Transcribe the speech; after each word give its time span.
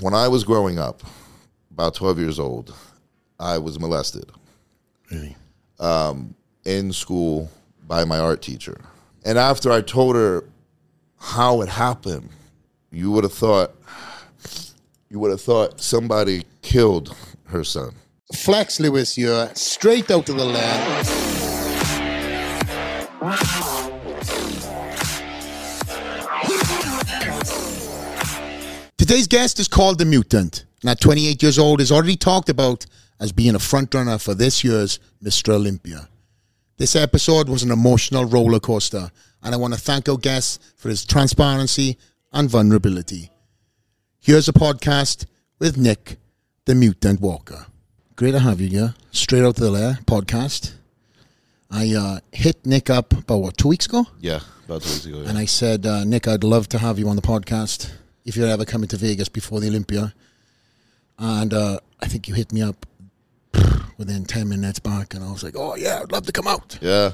when 0.00 0.14
I 0.14 0.28
was 0.28 0.44
growing 0.44 0.78
up, 0.78 1.02
about 1.70 1.94
12 1.94 2.18
years 2.18 2.38
old, 2.38 2.74
I 3.38 3.58
was 3.58 3.78
molested 3.78 4.30
Really? 5.10 5.36
Um, 5.80 6.34
in 6.64 6.92
school 6.92 7.50
by 7.86 8.04
my 8.04 8.18
art 8.18 8.42
teacher. 8.42 8.80
And 9.24 9.38
after 9.38 9.70
I 9.72 9.80
told 9.80 10.16
her 10.16 10.44
how 11.18 11.62
it 11.62 11.68
happened, 11.68 12.28
you 12.90 13.10
would 13.12 13.24
have 13.24 13.32
thought 13.32 13.74
you 15.10 15.18
would 15.18 15.30
have 15.30 15.40
thought 15.40 15.80
somebody 15.80 16.44
killed 16.60 17.16
her 17.46 17.64
son. 17.64 17.92
Flex 18.34 18.78
Lewis 18.78 19.14
here, 19.14 19.50
straight 19.54 20.10
out 20.10 20.28
of 20.28 20.36
the 20.36 20.44
lair. 20.44 21.02
Today's 29.08 29.26
guest 29.26 29.58
is 29.58 29.68
called 29.68 29.96
the 29.98 30.04
Mutant. 30.04 30.66
Now, 30.84 30.92
28 30.92 31.42
years 31.42 31.58
old, 31.58 31.80
is 31.80 31.90
already 31.90 32.14
talked 32.14 32.50
about 32.50 32.84
as 33.18 33.32
being 33.32 33.54
a 33.54 33.58
frontrunner 33.58 34.22
for 34.22 34.34
this 34.34 34.62
year's 34.62 34.98
Mr. 35.24 35.54
Olympia. 35.54 36.10
This 36.76 36.94
episode 36.94 37.48
was 37.48 37.62
an 37.62 37.70
emotional 37.70 38.26
roller 38.26 38.60
coaster, 38.60 39.10
and 39.42 39.54
I 39.54 39.56
want 39.56 39.72
to 39.72 39.80
thank 39.80 40.10
our 40.10 40.18
guest 40.18 40.62
for 40.76 40.90
his 40.90 41.06
transparency 41.06 41.96
and 42.34 42.50
vulnerability. 42.50 43.30
Here's 44.20 44.46
a 44.46 44.52
podcast 44.52 45.24
with 45.58 45.78
Nick, 45.78 46.18
the 46.66 46.74
Mutant 46.74 47.22
Walker. 47.22 47.64
Great 48.14 48.32
to 48.32 48.40
have 48.40 48.60
you 48.60 48.68
here. 48.68 48.94
Straight 49.10 49.40
out 49.42 49.56
of 49.56 49.56
the 49.56 49.70
lair 49.70 50.00
podcast. 50.04 50.74
I 51.70 51.94
uh, 51.94 52.20
hit 52.30 52.66
Nick 52.66 52.90
up 52.90 53.14
about 53.14 53.38
what 53.38 53.56
two 53.56 53.68
weeks 53.68 53.86
ago, 53.86 54.04
Yeah, 54.20 54.40
about 54.66 54.82
two 54.82 54.90
weeks 54.90 55.06
ago. 55.06 55.22
yeah. 55.22 55.30
and 55.30 55.38
I 55.38 55.46
said, 55.46 55.86
uh, 55.86 56.04
Nick, 56.04 56.28
I'd 56.28 56.44
love 56.44 56.68
to 56.68 56.78
have 56.78 56.98
you 56.98 57.08
on 57.08 57.16
the 57.16 57.22
podcast 57.22 57.90
if 58.28 58.36
you're 58.36 58.46
ever 58.48 58.64
coming 58.64 58.88
to 58.88 58.96
Vegas 58.96 59.28
before 59.28 59.58
the 59.60 59.68
Olympia. 59.68 60.12
And 61.18 61.52
uh, 61.52 61.80
I 62.00 62.06
think 62.06 62.28
you 62.28 62.34
hit 62.34 62.52
me 62.52 62.62
up 62.62 62.86
within 63.98 64.24
ten 64.24 64.48
minutes 64.48 64.78
back, 64.78 65.14
and 65.14 65.24
I 65.24 65.30
was 65.32 65.42
like, 65.42 65.54
Oh 65.56 65.74
yeah, 65.74 66.00
I'd 66.02 66.12
love 66.12 66.26
to 66.26 66.32
come 66.32 66.46
out. 66.46 66.78
Yeah. 66.80 67.12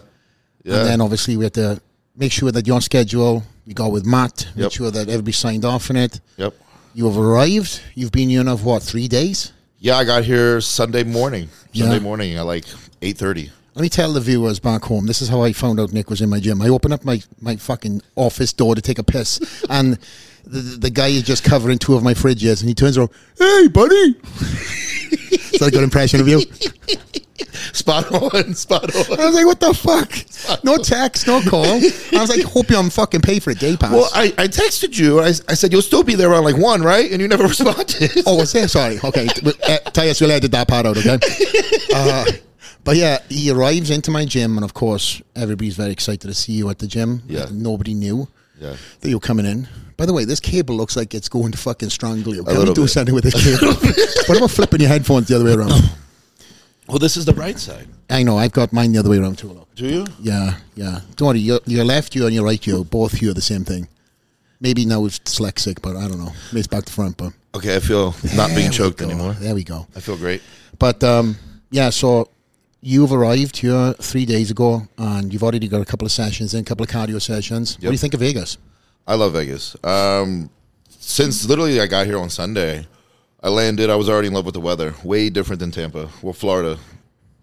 Yeah. 0.64 0.76
And 0.78 0.86
then 0.88 1.00
obviously 1.00 1.36
we 1.36 1.44
had 1.44 1.54
to 1.54 1.80
make 2.16 2.32
sure 2.32 2.50
that 2.52 2.66
you're 2.66 2.76
on 2.76 2.82
schedule. 2.82 3.42
You 3.66 3.74
got 3.74 3.92
with 3.92 4.04
Matt, 4.04 4.46
make 4.54 4.64
Yep. 4.64 4.72
sure 4.72 4.90
that 4.90 5.08
everybody 5.08 5.32
signed 5.32 5.64
off 5.64 5.90
on 5.90 5.96
it. 5.96 6.20
yep. 6.36 6.52
You 6.94 7.06
have 7.06 7.16
arrived. 7.18 7.80
You've 7.94 8.12
been 8.12 8.28
here 8.28 8.44
now 8.44 8.56
for 8.56 8.64
what 8.64 8.82
three 8.82 9.08
days? 9.08 9.52
Yeah, 9.78 9.96
I 9.96 10.04
got 10.04 10.24
here 10.24 10.60
Sunday 10.60 11.02
morning. 11.04 11.48
Yeah. 11.72 11.86
Sunday 11.86 11.98
morning 12.00 12.36
at 12.36 12.46
like 12.46 12.64
8:30. 13.00 13.50
Let 13.74 13.82
me 13.82 13.88
tell 13.88 14.12
the 14.12 14.20
viewers 14.20 14.60
back 14.60 14.84
home. 14.84 15.06
This 15.06 15.20
is 15.20 15.28
how 15.28 15.42
I 15.42 15.52
found 15.52 15.80
out 15.80 15.92
Nick 15.92 16.08
was 16.08 16.20
in 16.20 16.28
my 16.30 16.38
gym. 16.40 16.62
I 16.62 16.68
opened 16.68 16.94
up 16.94 17.04
my, 17.04 17.20
my 17.40 17.56
fucking 17.56 18.00
office 18.14 18.52
door 18.52 18.74
to 18.76 18.80
take 18.80 18.98
a 19.00 19.02
piss, 19.02 19.40
and 19.70 19.98
the, 20.46 20.60
the 20.78 20.90
guy 20.90 21.08
is 21.08 21.22
just 21.22 21.44
covering 21.44 21.78
two 21.78 21.94
of 21.94 22.02
my 22.02 22.14
fridges, 22.14 22.60
and 22.60 22.68
he 22.68 22.74
turns 22.74 22.98
around, 22.98 23.10
"Hey, 23.38 23.68
buddy!" 23.68 23.94
is 23.94 25.58
that 25.60 25.68
a 25.68 25.70
good 25.70 25.84
impression 25.84 26.20
of 26.20 26.28
you? 26.28 26.40
Spot 27.72 28.10
on, 28.12 28.54
spot 28.54 28.94
on. 28.94 29.18
I 29.18 29.26
was 29.26 29.34
like, 29.34 29.46
"What 29.46 29.58
the 29.58 29.74
fuck? 29.74 30.64
No 30.64 30.76
text, 30.76 31.26
no 31.26 31.40
call." 31.42 31.64
I 31.64 32.20
was 32.20 32.28
like, 32.28 32.44
"Hope 32.44 32.70
you 32.70 32.76
I'm 32.76 32.90
fucking 32.90 33.22
pay 33.22 33.40
for 33.40 33.50
a 33.50 33.54
day 33.54 33.76
pass." 33.76 33.92
Well, 33.92 34.08
I, 34.14 34.26
I 34.38 34.46
texted 34.46 34.96
you. 34.98 35.20
I, 35.20 35.28
I 35.48 35.54
said 35.54 35.72
you'll 35.72 35.82
still 35.82 36.04
be 36.04 36.14
there 36.14 36.30
around 36.30 36.44
like 36.44 36.56
one, 36.56 36.82
right? 36.82 37.10
And 37.10 37.20
you 37.20 37.26
never 37.26 37.44
responded. 37.48 38.22
Oh, 38.26 38.36
was 38.36 38.52
there? 38.52 38.68
Sorry. 38.68 38.98
Okay. 39.02 39.26
Uh, 39.26 39.78
Tyus, 39.90 40.20
we'll 40.20 40.30
edit 40.30 40.52
that 40.52 40.68
part 40.68 40.86
out, 40.86 40.96
okay? 40.98 41.18
Uh, 41.92 42.24
but 42.84 42.96
yeah, 42.96 43.18
he 43.28 43.50
arrives 43.50 43.90
into 43.90 44.10
my 44.10 44.24
gym, 44.24 44.56
and 44.56 44.64
of 44.64 44.74
course, 44.74 45.22
everybody's 45.34 45.76
very 45.76 45.90
excited 45.90 46.28
to 46.28 46.34
see 46.34 46.52
you 46.52 46.68
at 46.70 46.78
the 46.78 46.86
gym. 46.86 47.22
Yeah. 47.26 47.46
Nobody 47.50 47.94
knew 47.94 48.28
Yeah. 48.60 48.76
that 49.00 49.10
you're 49.10 49.20
coming 49.20 49.46
in. 49.46 49.68
By 49.96 50.06
the 50.06 50.12
way, 50.12 50.24
this 50.24 50.40
cable 50.40 50.76
looks 50.76 50.96
like 50.96 51.14
it's 51.14 51.28
going 51.28 51.52
to 51.52 51.58
fucking 51.58 51.90
strangle 51.90 52.34
you. 52.34 52.44
Can 52.44 52.58
we 52.58 52.64
do 52.66 52.82
bit. 52.82 52.88
something 52.88 53.14
with 53.14 53.24
this 53.24 53.34
cable? 53.34 53.74
what 54.26 54.38
about 54.38 54.50
flipping 54.50 54.80
your 54.80 54.88
headphones 54.88 55.28
the 55.28 55.36
other 55.36 55.44
way 55.44 55.54
around? 55.54 55.72
Well, 56.88 56.98
this 56.98 57.16
is 57.16 57.24
the 57.24 57.32
right 57.34 57.58
side. 57.58 57.88
I 58.10 58.22
know, 58.22 58.36
I've 58.36 58.52
got 58.52 58.72
mine 58.72 58.92
the 58.92 58.98
other 58.98 59.10
way 59.10 59.18
around 59.18 59.38
too. 59.38 59.48
Look. 59.48 59.74
Do 59.74 59.86
you? 59.86 60.06
Yeah, 60.20 60.58
yeah. 60.74 61.00
Don't 61.16 61.28
worry, 61.28 61.38
your, 61.38 61.60
your 61.66 61.84
left 61.84 62.14
ear 62.16 62.26
and 62.26 62.34
your 62.34 62.44
right 62.44 62.68
ear 62.68 62.84
both 62.84 63.12
hear 63.12 63.32
the 63.32 63.40
same 63.40 63.64
thing. 63.64 63.88
Maybe 64.60 64.84
now 64.84 65.04
it's 65.04 65.18
dyslexic, 65.18 65.80
but 65.82 65.96
I 65.96 66.08
don't 66.08 66.18
know. 66.18 66.32
Maybe 66.52 66.60
it's 66.60 66.68
back 66.68 66.84
to 66.84 66.92
front, 66.92 67.16
but 67.16 67.32
Okay, 67.54 67.76
I 67.76 67.78
feel 67.78 68.14
not 68.34 68.48
There 68.48 68.56
being 68.56 68.70
choked 68.72 69.00
anymore. 69.00 69.32
There 69.34 69.54
we 69.54 69.62
go. 69.62 69.86
I 69.94 70.00
feel 70.00 70.16
great. 70.16 70.42
But 70.78 71.04
um, 71.04 71.36
yeah, 71.70 71.90
so 71.90 72.28
you've 72.84 73.12
arrived 73.12 73.56
here 73.56 73.94
three 73.94 74.26
days 74.26 74.50
ago, 74.50 74.86
and 74.98 75.32
you've 75.32 75.42
already 75.42 75.66
got 75.68 75.80
a 75.80 75.84
couple 75.84 76.06
of 76.06 76.12
sessions 76.12 76.54
in, 76.54 76.60
a 76.60 76.64
couple 76.64 76.84
of 76.84 76.90
cardio 76.90 77.20
sessions. 77.20 77.76
What 77.76 77.88
do 77.88 77.92
you 77.92 77.98
think 77.98 78.14
of 78.14 78.20
Vegas? 78.20 78.58
I 79.06 79.14
love 79.14 79.32
Vegas. 79.32 79.76
Um, 79.82 80.50
since 80.88 81.46
literally 81.46 81.80
I 81.80 81.86
got 81.86 82.06
here 82.06 82.18
on 82.18 82.30
Sunday, 82.30 82.86
I 83.42 83.48
landed. 83.48 83.90
I 83.90 83.96
was 83.96 84.08
already 84.08 84.28
in 84.28 84.34
love 84.34 84.44
with 84.44 84.54
the 84.54 84.60
weather. 84.60 84.94
Way 85.02 85.30
different 85.30 85.60
than 85.60 85.70
Tampa. 85.70 86.08
Well, 86.22 86.32
Florida, 86.32 86.78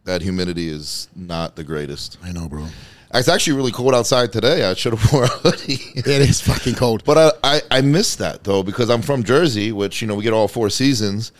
that 0.05 0.21
humidity 0.21 0.69
is 0.69 1.09
not 1.15 1.55
the 1.55 1.63
greatest. 1.63 2.17
I 2.23 2.31
know, 2.31 2.47
bro. 2.47 2.67
It's 3.13 3.27
actually 3.27 3.57
really 3.57 3.71
cold 3.71 3.93
outside 3.93 4.31
today. 4.31 4.63
I 4.63 4.73
should 4.73 4.93
have 4.93 5.13
wore 5.13 5.25
a 5.25 5.27
hoodie. 5.27 5.79
It 5.95 6.07
is 6.07 6.39
fucking 6.41 6.75
cold. 6.75 7.03
But 7.03 7.17
I, 7.43 7.55
I, 7.55 7.61
I 7.71 7.81
miss 7.81 8.15
that 8.15 8.43
though 8.43 8.63
because 8.63 8.89
I'm 8.89 9.01
from 9.01 9.23
Jersey, 9.23 9.71
which 9.71 10.01
you 10.01 10.07
know 10.07 10.15
we 10.15 10.23
get 10.23 10.33
all 10.33 10.47
four 10.47 10.69
seasons, 10.69 11.31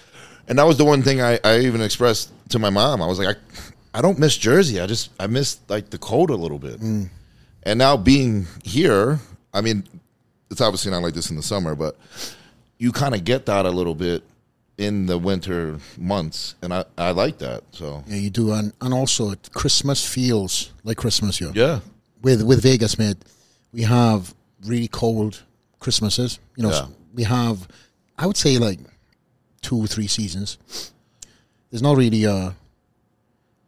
and 0.47 0.59
that 0.59 0.63
was 0.63 0.77
the 0.77 0.85
one 0.85 1.01
thing 1.01 1.21
I, 1.21 1.39
I 1.43 1.59
even 1.59 1.81
expressed 1.81 2.31
to 2.49 2.59
my 2.59 2.69
mom. 2.69 3.01
I 3.01 3.07
was 3.07 3.19
like, 3.19 3.37
I, 3.37 3.39
I 3.93 4.01
don't 4.01 4.17
miss 4.19 4.37
Jersey. 4.37 4.79
I 4.79 4.87
just 4.87 5.09
I 5.19 5.27
miss 5.27 5.59
like 5.67 5.89
the 5.89 5.97
cold 5.97 6.29
a 6.29 6.35
little 6.35 6.59
bit. 6.59 6.79
Mm. 6.79 7.09
And 7.63 7.77
now 7.79 7.97
being 7.97 8.47
here, 8.63 9.19
I 9.53 9.61
mean, 9.61 9.83
it's 10.49 10.61
obviously 10.61 10.91
not 10.91 11.01
like 11.03 11.13
this 11.13 11.29
in 11.29 11.35
the 11.35 11.43
summer, 11.43 11.75
but 11.75 11.95
you 12.77 12.91
kind 12.91 13.13
of 13.13 13.23
get 13.23 13.45
that 13.45 13.65
a 13.65 13.69
little 13.69 13.93
bit 13.95 14.23
in 14.77 15.05
the 15.05 15.17
winter 15.17 15.77
months, 15.97 16.55
and 16.63 16.73
I, 16.73 16.85
I 16.97 17.11
like 17.11 17.37
that. 17.39 17.63
So 17.71 18.03
Yeah, 18.07 18.15
you 18.15 18.29
do, 18.31 18.51
and 18.53 18.73
and 18.81 18.93
also 18.93 19.33
Christmas 19.53 20.03
feels 20.07 20.71
like 20.83 20.97
Christmas 20.97 21.37
here. 21.37 21.51
yeah, 21.53 21.81
With 22.23 22.41
with 22.43 22.63
Vegas, 22.63 22.97
mate, 22.97 23.17
we 23.73 23.83
have 23.83 24.33
really 24.65 24.87
cold 24.87 25.43
Christmases. 25.79 26.39
You 26.55 26.63
know, 26.63 26.71
Yeah. 26.71 26.87
we 27.13 27.23
have, 27.23 27.67
I 28.17 28.25
would 28.25 28.37
say, 28.37 28.57
like 28.57 28.79
two, 29.61 29.85
three 29.87 30.07
seasons. 30.07 30.57
There's 31.69 31.81
not 31.83 31.97
really 31.97 32.23
a. 32.23 32.55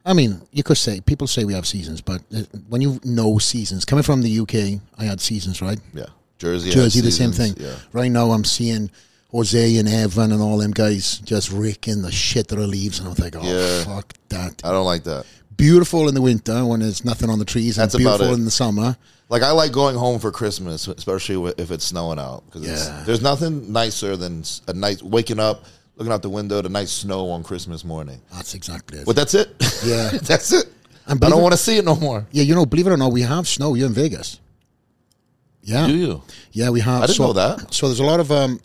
I 0.06 0.14
mean, 0.14 0.42
you 0.52 0.64
could 0.64 0.78
say 0.78 1.00
people 1.02 1.28
say 1.28 1.46
we 1.46 1.54
have 1.54 1.66
seasons, 1.66 2.02
but 2.02 2.22
uh, 2.36 2.42
when 2.68 2.82
you 2.82 3.00
know 3.06 3.38
seasons, 3.38 3.86
coming 3.86 4.04
from 4.04 4.22
the 4.22 4.40
UK, 4.40 4.82
I 4.98 5.06
had 5.06 5.22
seasons, 5.22 5.62
right? 5.62 5.80
yeah, 5.94 6.06
Jersey, 6.40 6.72
Jersey, 6.72 7.00
the 7.02 7.12
same 7.12 7.32
thing. 7.32 7.54
Yeah, 7.58 7.76
Right 7.94 8.12
now, 8.12 8.32
I'm 8.32 8.44
seeing 8.44 8.92
Jose 9.32 9.78
and 9.78 9.88
Evan 9.88 10.32
and 10.34 10.42
all 10.42 10.58
them 10.58 10.72
guys 10.72 11.20
just 11.20 11.52
raking 11.52 12.02
the 12.02 12.12
shit 12.12 12.52
out 12.52 12.60
of 12.60 12.66
leaves, 12.68 13.00
and 13.00 13.08
I'm 13.08 13.16
like, 13.16 13.36
oh 13.38 13.44
Yeah. 13.44 13.84
fuck 13.86 14.14
that. 14.30 14.62
I 14.64 14.72
don't 14.72 14.86
like 14.86 15.04
that. 15.06 15.26
Beautiful 15.56 16.10
in 16.10 16.16
the 16.16 16.22
winter 16.22 16.66
when 16.66 16.82
there's 16.82 17.06
nothing 17.06 17.30
on 17.30 17.40
the 17.40 17.46
trees, 17.46 17.78
and 17.78 17.84
That's 17.84 17.96
about 17.96 18.18
beautiful 18.18 18.34
in 18.34 18.44
the 18.46 18.52
summer. 18.52 18.98
Like 19.30 19.42
I 19.42 19.52
like 19.52 19.72
going 19.72 19.96
home 19.96 20.20
for 20.20 20.32
Christmas, 20.32 20.88
especially 20.88 21.54
if 21.58 21.72
it's 21.72 21.86
snowing 21.86 22.20
out. 22.20 22.44
Because 22.48 22.68
Yeah. 22.68 23.04
there's 23.06 23.22
nothing 23.22 23.72
nicer 23.72 24.18
than 24.18 24.44
a 24.68 24.74
night 24.74 25.02
waking 25.02 25.40
up, 25.40 25.64
looking 25.96 26.12
out 26.14 26.22
the 26.22 26.30
window, 26.30 26.62
the 26.62 26.70
nice 26.70 26.92
snow 26.92 27.30
on 27.30 27.44
Christmas 27.44 27.84
morning. 27.84 28.22
That's 28.34 28.54
exactly 28.56 29.00
it. 29.00 29.06
But 29.06 29.16
that's 29.16 29.34
it. 29.34 29.50
Yeah. 29.86 30.10
that's 30.24 30.52
it. 30.52 30.66
I 31.08 31.16
don't 31.16 31.42
want 31.42 31.52
to 31.54 31.58
see 31.58 31.78
it 31.78 31.86
no 31.86 31.96
more. 31.96 32.26
yeah, 32.32 32.44
you 32.44 32.56
know, 32.56 32.66
believe 32.66 32.88
it 32.88 32.92
or 32.92 32.98
not, 32.98 33.12
we 33.12 33.22
have 33.24 33.48
snow 33.48 33.74
here 33.74 33.86
in 33.86 33.94
Vegas. 33.94 34.40
Yeah, 35.62 35.88
Do 35.88 35.96
you? 35.96 36.22
yeah, 36.52 36.70
we 36.70 36.80
have. 36.82 37.04
I 37.04 37.06
didn't 37.08 37.18
so, 37.18 37.28
know 37.28 37.34
that. 37.34 37.74
So 37.74 37.88
there's 37.88 38.00
a 38.02 38.04
lot 38.06 38.20
of 38.20 38.32
um, 38.32 38.60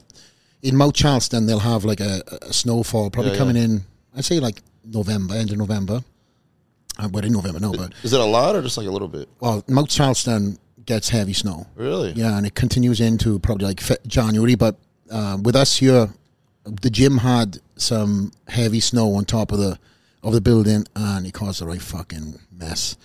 in 0.63 0.77
Mount 0.77 0.95
Charleston. 0.95 1.47
They'll 1.47 1.59
have 1.61 1.85
like 1.85 2.01
a, 2.01 2.23
a 2.43 2.53
snowfall 2.53 3.11
probably 3.11 3.31
Yeah, 3.33 3.35
yeah. 3.35 3.39
coming 3.39 3.57
in. 3.57 3.85
I'd 4.17 4.25
say 4.25 4.41
like 4.41 4.63
November, 4.85 5.35
end 5.35 5.51
of 5.53 5.59
November. 5.59 6.03
Uh, 6.99 7.07
but 7.09 7.25
in 7.25 7.33
November, 7.33 7.61
no, 7.61 7.73
but 7.73 7.93
Is 8.03 8.13
it 8.13 8.19
a 8.19 8.25
lot 8.25 8.57
or 8.57 8.63
just 8.63 8.77
like 8.77 8.89
a 8.89 8.91
little 8.91 9.07
bit? 9.07 9.29
well, 9.39 9.63
Mount 9.69 9.89
Charleston 9.89 10.59
gets 10.85 11.09
heavy 11.09 11.33
snow. 11.33 11.67
Really? 11.77 12.11
Yeah, 12.13 12.37
and 12.37 12.45
it 12.47 12.55
continues 12.57 13.01
into 13.01 13.39
probably 13.39 13.67
like 13.67 13.81
January. 14.09 14.57
But 14.57 14.77
uh, 15.11 15.39
with 15.41 15.55
us 15.55 15.77
here, 15.77 16.09
the 16.83 16.91
gym 16.91 17.19
had 17.19 17.59
some 17.77 18.33
heavy 18.49 18.81
snow 18.81 19.15
on 19.15 19.25
top 19.25 19.53
of 19.53 19.59
the 19.59 19.79
of 20.23 20.33
the 20.33 20.41
building, 20.41 20.85
and 20.97 21.27
it 21.27 21.33
caused 21.35 21.63
a 21.63 21.67
right 21.67 21.81
fucking 21.83 22.39
mess. 22.53 22.97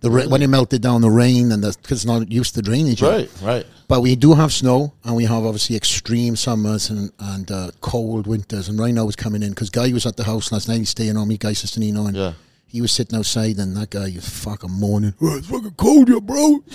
The 0.00 0.10
ra- 0.10 0.26
when 0.26 0.42
it 0.42 0.48
melted 0.48 0.82
down, 0.82 1.00
the 1.00 1.10
rain 1.10 1.50
and 1.52 1.62
the 1.64 1.76
because 1.80 1.98
it's 1.98 2.04
not 2.04 2.30
used 2.30 2.54
to 2.54 2.62
drainage. 2.62 3.00
yet. 3.00 3.10
Right. 3.10 3.30
Right. 3.42 3.66
But 3.88 4.00
we 4.02 4.14
do 4.16 4.34
have 4.34 4.52
snow, 4.52 4.92
and 5.04 5.14
we 5.16 5.24
have 5.24 5.44
obviously 5.44 5.76
extreme 5.76 6.36
summers 6.36 6.90
and 6.90 7.10
and 7.18 7.50
uh, 7.50 7.70
cold 7.80 8.26
winters. 8.26 8.68
And 8.68 8.78
right 8.78 8.92
now 8.92 9.06
it's 9.06 9.16
coming 9.16 9.42
in 9.42 9.50
because 9.50 9.70
Guy 9.70 9.92
was 9.92 10.04
at 10.06 10.16
the 10.16 10.24
house 10.24 10.52
last 10.52 10.68
night. 10.68 10.78
He's 10.78 10.90
staying 10.90 11.16
on 11.16 11.28
me, 11.28 11.38
Guy 11.38 11.52
Cisternino, 11.52 12.08
and 12.08 12.16
Yeah. 12.16 12.32
he 12.66 12.80
was 12.80 12.92
sitting 12.92 13.18
outside, 13.18 13.56
and 13.58 13.76
that 13.76 13.90
guy 13.90 14.12
was 14.14 14.28
fucking 14.28 14.70
moaning. 14.72 15.14
"Oh, 15.22 15.36
it's 15.38 15.46
fucking 15.46 15.74
cold 15.76 16.08
here, 16.08 16.20
bro. 16.20 16.62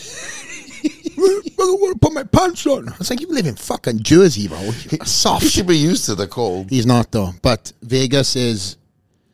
I 1.17 1.41
want 1.59 1.93
to 1.93 1.99
put 1.99 2.13
my 2.13 2.23
pants 2.23 2.65
on. 2.67 2.89
I 2.89 2.97
was 2.97 3.09
like, 3.09 3.21
you 3.21 3.27
live 3.27 3.45
in 3.47 3.55
fucking 3.55 4.03
Jersey, 4.03 4.47
bro. 4.47 4.59
You're 4.61 4.71
He 4.73 4.97
soft. 5.05 5.45
should 5.45 5.67
be 5.67 5.77
used 5.77 6.05
to 6.05 6.15
the 6.15 6.27
cold. 6.27 6.69
He's 6.69 6.85
not 6.85 7.11
though. 7.11 7.31
But 7.41 7.71
Vegas 7.81 8.35
is 8.35 8.77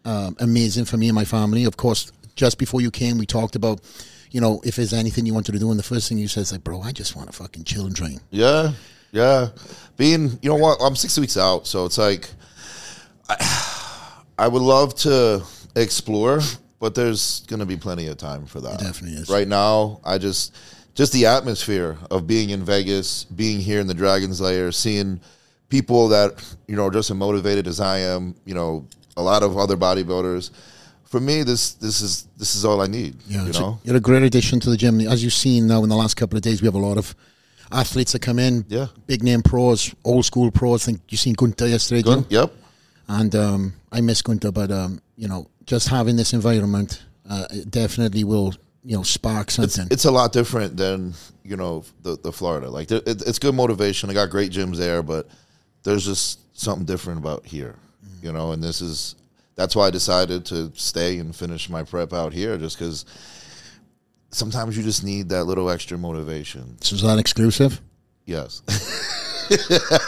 um, 0.05 0.35
amazing 0.39 0.85
for 0.85 0.97
me 0.97 1.07
and 1.09 1.15
my 1.15 1.25
family. 1.25 1.65
Of 1.65 1.77
course, 1.77 2.11
just 2.35 2.57
before 2.57 2.81
you 2.81 2.91
came, 2.91 3.17
we 3.17 3.25
talked 3.25 3.55
about, 3.55 3.81
you 4.31 4.41
know, 4.41 4.61
if 4.63 4.75
there's 4.75 4.93
anything 4.93 5.25
you 5.25 5.33
wanted 5.33 5.53
to 5.53 5.59
do, 5.59 5.69
and 5.71 5.79
the 5.79 5.83
first 5.83 6.09
thing 6.09 6.17
you 6.17 6.27
said 6.27 6.41
is 6.41 6.51
like, 6.51 6.63
bro, 6.63 6.81
I 6.81 6.91
just 6.91 7.15
want 7.15 7.29
to 7.31 7.35
fucking 7.35 7.63
chill 7.63 7.85
and 7.85 7.95
train. 7.95 8.19
Yeah. 8.29 8.71
Yeah, 9.13 9.47
being 9.95 10.37
you 10.41 10.49
know 10.49 10.55
what 10.57 10.79
I'm 10.81 10.93
six 10.97 11.17
weeks 11.17 11.37
out, 11.37 11.65
so 11.65 11.85
it's 11.85 11.97
like 11.97 12.29
I, 13.29 14.21
I 14.37 14.47
would 14.49 14.61
love 14.61 14.95
to 14.95 15.43
explore, 15.77 16.41
but 16.81 16.93
there's 16.93 17.39
going 17.47 17.61
to 17.61 17.65
be 17.65 17.77
plenty 17.77 18.07
of 18.07 18.17
time 18.17 18.45
for 18.45 18.59
that. 18.59 18.81
It 18.81 18.83
definitely 18.83 19.17
is. 19.17 19.29
Right 19.29 19.47
now, 19.47 20.01
I 20.03 20.17
just 20.17 20.53
just 20.97 21.13
the 21.13 21.27
atmosphere 21.27 21.95
of 22.09 22.25
being 22.25 22.49
in 22.49 22.63
Vegas, 22.65 23.23
being 23.23 23.59
here 23.59 23.79
in 23.79 23.85
the 23.85 23.93
Dragons 23.93 24.41
Lair, 24.41 24.71
seeing 24.71 25.21
people 25.69 26.07
that 26.09 26.43
you 26.67 26.75
know 26.75 26.87
are 26.87 26.91
just 26.91 27.11
as 27.11 27.15
motivated 27.15 27.67
as 27.67 27.79
I 27.79 27.99
am. 27.99 28.35
You 28.45 28.55
know, 28.55 28.85
a 29.15 29.21
lot 29.21 29.43
of 29.43 29.57
other 29.57 29.77
bodybuilders. 29.77 30.49
For 31.05 31.19
me, 31.19 31.43
this 31.43 31.75
this 31.75 32.01
is 32.01 32.27
this 32.35 32.55
is 32.55 32.65
all 32.65 32.81
I 32.81 32.87
need. 32.87 33.15
Yeah, 33.27 33.43
you 33.43 33.49
it's 33.49 33.59
a- 33.59 33.61
know. 33.61 33.79
you're 33.83 33.95
a 33.95 34.01
great 34.09 34.23
addition 34.23 34.59
to 34.61 34.69
the 34.71 34.75
gym. 34.75 34.99
As 35.01 35.23
you've 35.23 35.33
seen 35.33 35.67
now 35.67 35.83
in 35.83 35.89
the 35.89 35.95
last 35.95 36.15
couple 36.15 36.35
of 36.35 36.41
days, 36.41 36.61
we 36.61 36.65
have 36.65 36.75
a 36.75 36.79
lot 36.89 36.97
of 36.97 37.15
athletes 37.71 38.13
that 38.13 38.21
come 38.21 38.39
in. 38.39 38.65
Yeah. 38.67 38.87
Big 39.05 39.23
name 39.23 39.41
pros, 39.43 39.93
old 40.03 40.25
school 40.25 40.49
pros. 40.51 40.83
I 40.83 40.85
think 40.91 41.01
you 41.09 41.17
seen 41.17 41.33
Gunter 41.33 41.67
yesterday, 41.67 42.01
Jim. 42.01 42.25
Yep. 42.29 42.51
And 43.07 43.35
um, 43.35 43.73
I 43.91 44.01
miss 44.01 44.21
Gunter, 44.21 44.51
but 44.51 44.71
um, 44.71 44.99
you 45.15 45.27
know, 45.27 45.47
just 45.65 45.87
having 45.89 46.15
this 46.15 46.33
environment 46.33 47.03
uh, 47.29 47.45
definitely 47.69 48.23
will, 48.23 48.53
you 48.87 48.95
know, 48.95 49.03
spark 49.03 49.47
it's, 49.47 49.55
something. 49.55 49.87
it's 49.91 50.05
a 50.05 50.11
lot 50.11 50.31
different 50.31 50.77
than 50.77 51.13
you 51.43 51.57
know 51.57 51.83
the 52.03 52.17
the 52.17 52.31
Florida. 52.31 52.69
Like 52.69 52.89
it, 52.89 53.03
it's 53.05 53.37
good 53.37 53.53
motivation. 53.53 54.09
I 54.09 54.13
got 54.13 54.29
great 54.29 54.49
gyms 54.49 54.77
there, 54.77 55.03
but 55.03 55.27
there's 55.83 56.05
just 56.05 56.57
something 56.57 56.85
different 56.85 57.19
about 57.19 57.45
here, 57.45 57.75
you 58.21 58.31
know. 58.31 58.53
And 58.53 58.63
this 58.63 58.79
is 58.79 59.15
that's 59.55 59.75
why 59.75 59.87
I 59.87 59.89
decided 59.91 60.45
to 60.45 60.71
stay 60.73 61.17
and 61.17 61.35
finish 61.35 61.69
my 61.69 61.83
prep 61.83 62.13
out 62.13 62.31
here, 62.31 62.57
just 62.57 62.79
because 62.79 63.03
sometimes 64.29 64.77
you 64.77 64.83
just 64.83 65.03
need 65.03 65.27
that 65.29 65.43
little 65.43 65.69
extra 65.69 65.97
motivation. 65.97 66.81
so 66.81 66.95
is 66.95 67.01
that 67.01 67.19
exclusive? 67.19 67.81
Yes, 68.25 68.61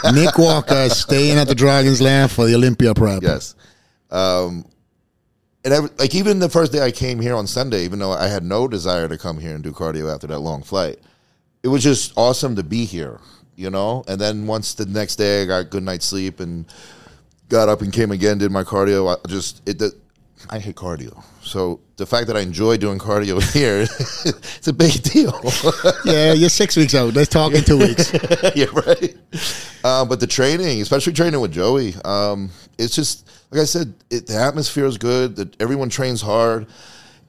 Nick 0.14 0.38
Walker 0.38 0.88
staying 0.88 1.36
at 1.36 1.48
the 1.48 1.54
Dragons 1.54 2.00
Lair 2.00 2.28
for 2.28 2.46
the 2.46 2.54
Olympia 2.54 2.94
prep. 2.94 3.22
yes. 3.22 3.54
Um, 4.10 4.64
and 5.64 5.74
every, 5.74 5.90
like 5.98 6.14
even 6.14 6.38
the 6.38 6.48
first 6.48 6.72
day 6.72 6.80
I 6.80 6.90
came 6.90 7.20
here 7.20 7.34
on 7.34 7.46
Sunday, 7.46 7.84
even 7.84 7.98
though 7.98 8.12
I 8.12 8.28
had 8.28 8.42
no 8.42 8.66
desire 8.66 9.08
to 9.08 9.18
come 9.18 9.38
here 9.38 9.54
and 9.54 9.62
do 9.62 9.72
cardio 9.72 10.12
after 10.12 10.26
that 10.28 10.38
long 10.40 10.62
flight, 10.62 10.98
it 11.62 11.68
was 11.68 11.82
just 11.82 12.12
awesome 12.16 12.56
to 12.56 12.62
be 12.62 12.84
here, 12.84 13.20
you 13.56 13.70
know. 13.70 14.04
And 14.08 14.20
then 14.20 14.46
once 14.46 14.74
the 14.74 14.86
next 14.86 15.16
day 15.16 15.42
I 15.42 15.46
got 15.46 15.70
good 15.70 15.82
night's 15.82 16.06
sleep 16.06 16.40
and 16.40 16.64
got 17.48 17.68
up 17.68 17.82
and 17.82 17.92
came 17.92 18.10
again, 18.10 18.38
did 18.38 18.50
my 18.50 18.64
cardio. 18.64 19.14
I 19.14 19.28
just 19.28 19.68
it. 19.68 19.78
The, 19.78 19.94
I 20.48 20.58
hate 20.58 20.74
cardio, 20.76 21.22
so 21.42 21.80
the 21.96 22.06
fact 22.06 22.26
that 22.28 22.36
I 22.36 22.40
enjoy 22.40 22.76
doing 22.76 22.98
cardio 22.98 23.40
here, 23.52 23.82
it's 24.24 24.66
a 24.68 24.72
big 24.72 25.02
deal. 25.02 25.38
Yeah, 26.04 26.32
you're 26.32 26.48
six 26.48 26.76
weeks 26.76 26.94
out. 26.94 27.14
Let's 27.14 27.28
talk 27.28 27.52
in 27.52 27.62
two 27.62 27.78
weeks. 27.78 28.12
yeah, 28.56 28.66
right. 28.72 29.16
Uh, 29.84 30.04
but 30.04 30.18
the 30.18 30.26
training, 30.26 30.80
especially 30.80 31.12
training 31.12 31.40
with 31.40 31.52
Joey, 31.52 31.94
um, 32.04 32.50
it's 32.78 32.94
just 32.94 33.28
like 33.50 33.60
I 33.60 33.64
said. 33.64 33.94
It, 34.10 34.26
the 34.26 34.36
atmosphere 34.36 34.86
is 34.86 34.98
good. 34.98 35.36
That 35.36 35.60
everyone 35.60 35.88
trains 35.90 36.20
hard, 36.22 36.66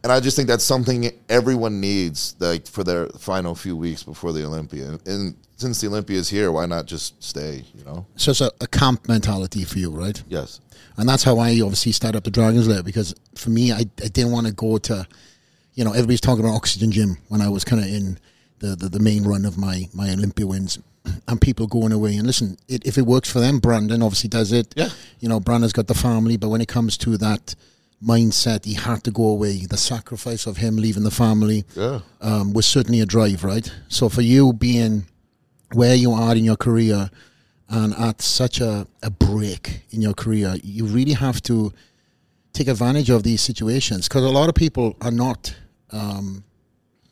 and 0.04 0.12
I 0.12 0.20
just 0.20 0.36
think 0.36 0.48
that's 0.48 0.64
something 0.64 1.12
everyone 1.30 1.80
needs, 1.80 2.36
like 2.40 2.66
for 2.68 2.84
their 2.84 3.08
final 3.10 3.54
few 3.54 3.78
weeks 3.78 4.04
before 4.04 4.34
the 4.34 4.44
Olympia. 4.44 4.98
And 5.06 5.36
since 5.58 5.80
the 5.80 5.88
Olympia 5.88 6.18
is 6.18 6.28
here, 6.28 6.52
why 6.52 6.66
not 6.66 6.88
just 6.88 7.22
stay? 7.24 7.64
You 7.76 7.86
know? 7.86 8.06
So 8.16 8.32
it's 8.32 8.42
a, 8.42 8.52
a 8.62 8.68
camp 8.68 9.08
mentality 9.08 9.64
for 9.64 9.78
you, 9.78 9.92
right? 9.92 10.22
Yes. 10.28 10.60
And 10.98 11.08
that's 11.08 11.24
how 11.24 11.38
I 11.38 11.62
obviously 11.62 11.92
started 11.92 12.18
up 12.18 12.24
the 12.24 12.32
Dragons 12.32 12.68
Lair 12.68 12.82
because 12.82 13.14
for 13.36 13.52
me, 13.52 13.72
I, 13.72 13.80
I 13.80 14.08
didn't 14.08 14.32
want 14.32 14.48
to 14.48 14.54
go 14.54 14.80
to, 14.80 15.08
you 15.76 15.84
know, 15.84 15.92
everybody's 15.92 16.22
talking 16.22 16.44
about 16.44 16.56
Oxygen 16.56 16.92
Gym 16.92 17.18
when 17.30 17.42
I 17.42 17.50
was 17.50 17.64
kind 17.64 17.82
of 17.84 17.88
in 17.88 18.18
the, 18.60 18.76
the, 18.76 18.90
the 18.90 19.00
main 19.00 19.24
run 19.24 19.46
of 19.46 19.58
my, 19.58 19.88
my 19.94 20.10
Olympia 20.12 20.48
wins 20.48 20.80
and 21.28 21.40
people 21.40 21.68
going 21.68 21.92
away. 21.92 22.16
And 22.16 22.26
listen, 22.26 22.58
it, 22.68 22.86
if 22.88 22.98
it 22.98 23.06
works 23.06 23.32
for 23.32 23.40
them, 23.40 23.60
Brandon 23.60 24.02
obviously 24.02 24.30
does 24.30 24.52
it. 24.52 24.74
Yeah. 24.76 24.90
You 25.20 25.30
know, 25.30 25.40
Brandon's 25.40 25.74
got 25.74 25.86
the 25.86 25.94
family, 25.94 26.38
but 26.38 26.50
when 26.50 26.62
it 26.62 26.68
comes 26.68 26.98
to 26.98 27.18
that 27.18 27.54
mindset, 28.04 28.66
he 28.66 28.74
had 28.74 29.04
to 29.04 29.12
go 29.12 29.28
away. 29.28 29.66
The 29.66 29.78
sacrifice 29.78 30.48
of 30.48 30.58
him 30.58 30.76
leaving 30.78 31.04
the 31.04 31.12
family 31.12 31.64
Yeah. 31.76 32.00
um, 32.22 32.54
was 32.54 32.66
certainly 32.66 33.00
a 33.02 33.06
drive, 33.06 33.44
right? 33.44 33.72
So 33.90 34.10
for 34.10 34.22
you 34.22 34.54
being 34.54 35.06
where 35.74 35.96
you 35.96 36.12
are 36.12 36.36
in 36.36 36.44
your 36.44 36.58
career 36.58 37.10
and 37.70 37.94
at 37.96 38.22
such 38.22 38.60
a, 38.60 38.88
a 39.04 39.10
break 39.10 39.82
in 39.92 40.02
your 40.02 40.14
career, 40.14 40.56
you 40.64 40.86
really 40.86 41.14
have 41.14 41.42
to 41.44 41.72
take 42.54 42.68
advantage 42.68 43.10
of 43.10 43.24
these 43.24 43.42
situations 43.42 44.08
because 44.08 44.24
a 44.24 44.30
lot 44.30 44.50
of 44.50 44.56
people 44.56 44.96
are 45.02 45.12
not, 45.12 45.56
um, 45.92 46.44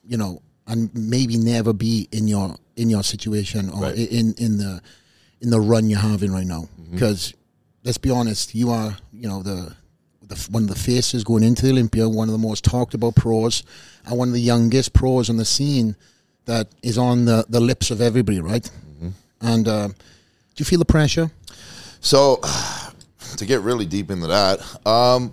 you 0.03 0.17
know, 0.17 0.41
and 0.67 0.89
maybe 0.93 1.37
never 1.37 1.73
be 1.73 2.07
in 2.11 2.27
your 2.27 2.55
in 2.75 2.89
your 2.89 3.03
situation 3.03 3.69
or 3.69 3.83
Right. 3.83 3.97
in 3.97 4.33
in 4.37 4.57
the 4.57 4.81
in 5.41 5.49
the 5.49 5.59
run 5.59 5.89
you're 5.89 5.99
having 5.99 6.31
right 6.31 6.45
now. 6.47 6.67
Because 6.91 7.33
let's 7.83 7.97
be 7.97 8.09
honest, 8.09 8.53
you 8.55 8.69
are 8.71 8.97
you 9.13 9.27
know 9.29 9.41
the, 9.43 9.73
the 10.29 10.47
one 10.51 10.63
of 10.63 10.69
the 10.69 10.75
faces 10.75 11.23
going 11.23 11.43
into 11.43 11.65
the 11.65 11.71
Olympia, 11.71 12.07
one 12.07 12.29
of 12.29 12.31
the 12.31 12.47
most 12.47 12.63
talked 12.63 12.93
about 12.93 13.15
pros, 13.15 13.63
and 14.05 14.17
one 14.17 14.29
of 14.29 14.33
the 14.33 14.41
youngest 14.41 14.93
pros 14.93 15.29
on 15.29 15.37
the 15.37 15.45
scene 15.45 15.95
that 16.45 16.67
is 16.81 16.97
on 16.97 17.25
the, 17.25 17.45
the 17.49 17.59
lips 17.59 17.91
of 17.91 18.01
everybody, 18.01 18.39
right? 18.39 18.69
And 19.41 19.67
uh, 19.67 19.87
do 19.87 19.93
you 20.57 20.65
feel 20.65 20.79
the 20.79 20.85
pressure? 20.85 21.31
So, 22.01 22.41
to 23.37 23.45
get 23.45 23.61
really 23.61 23.85
deep 23.85 24.11
into 24.11 24.27
that, 24.27 24.59
um, 24.85 25.31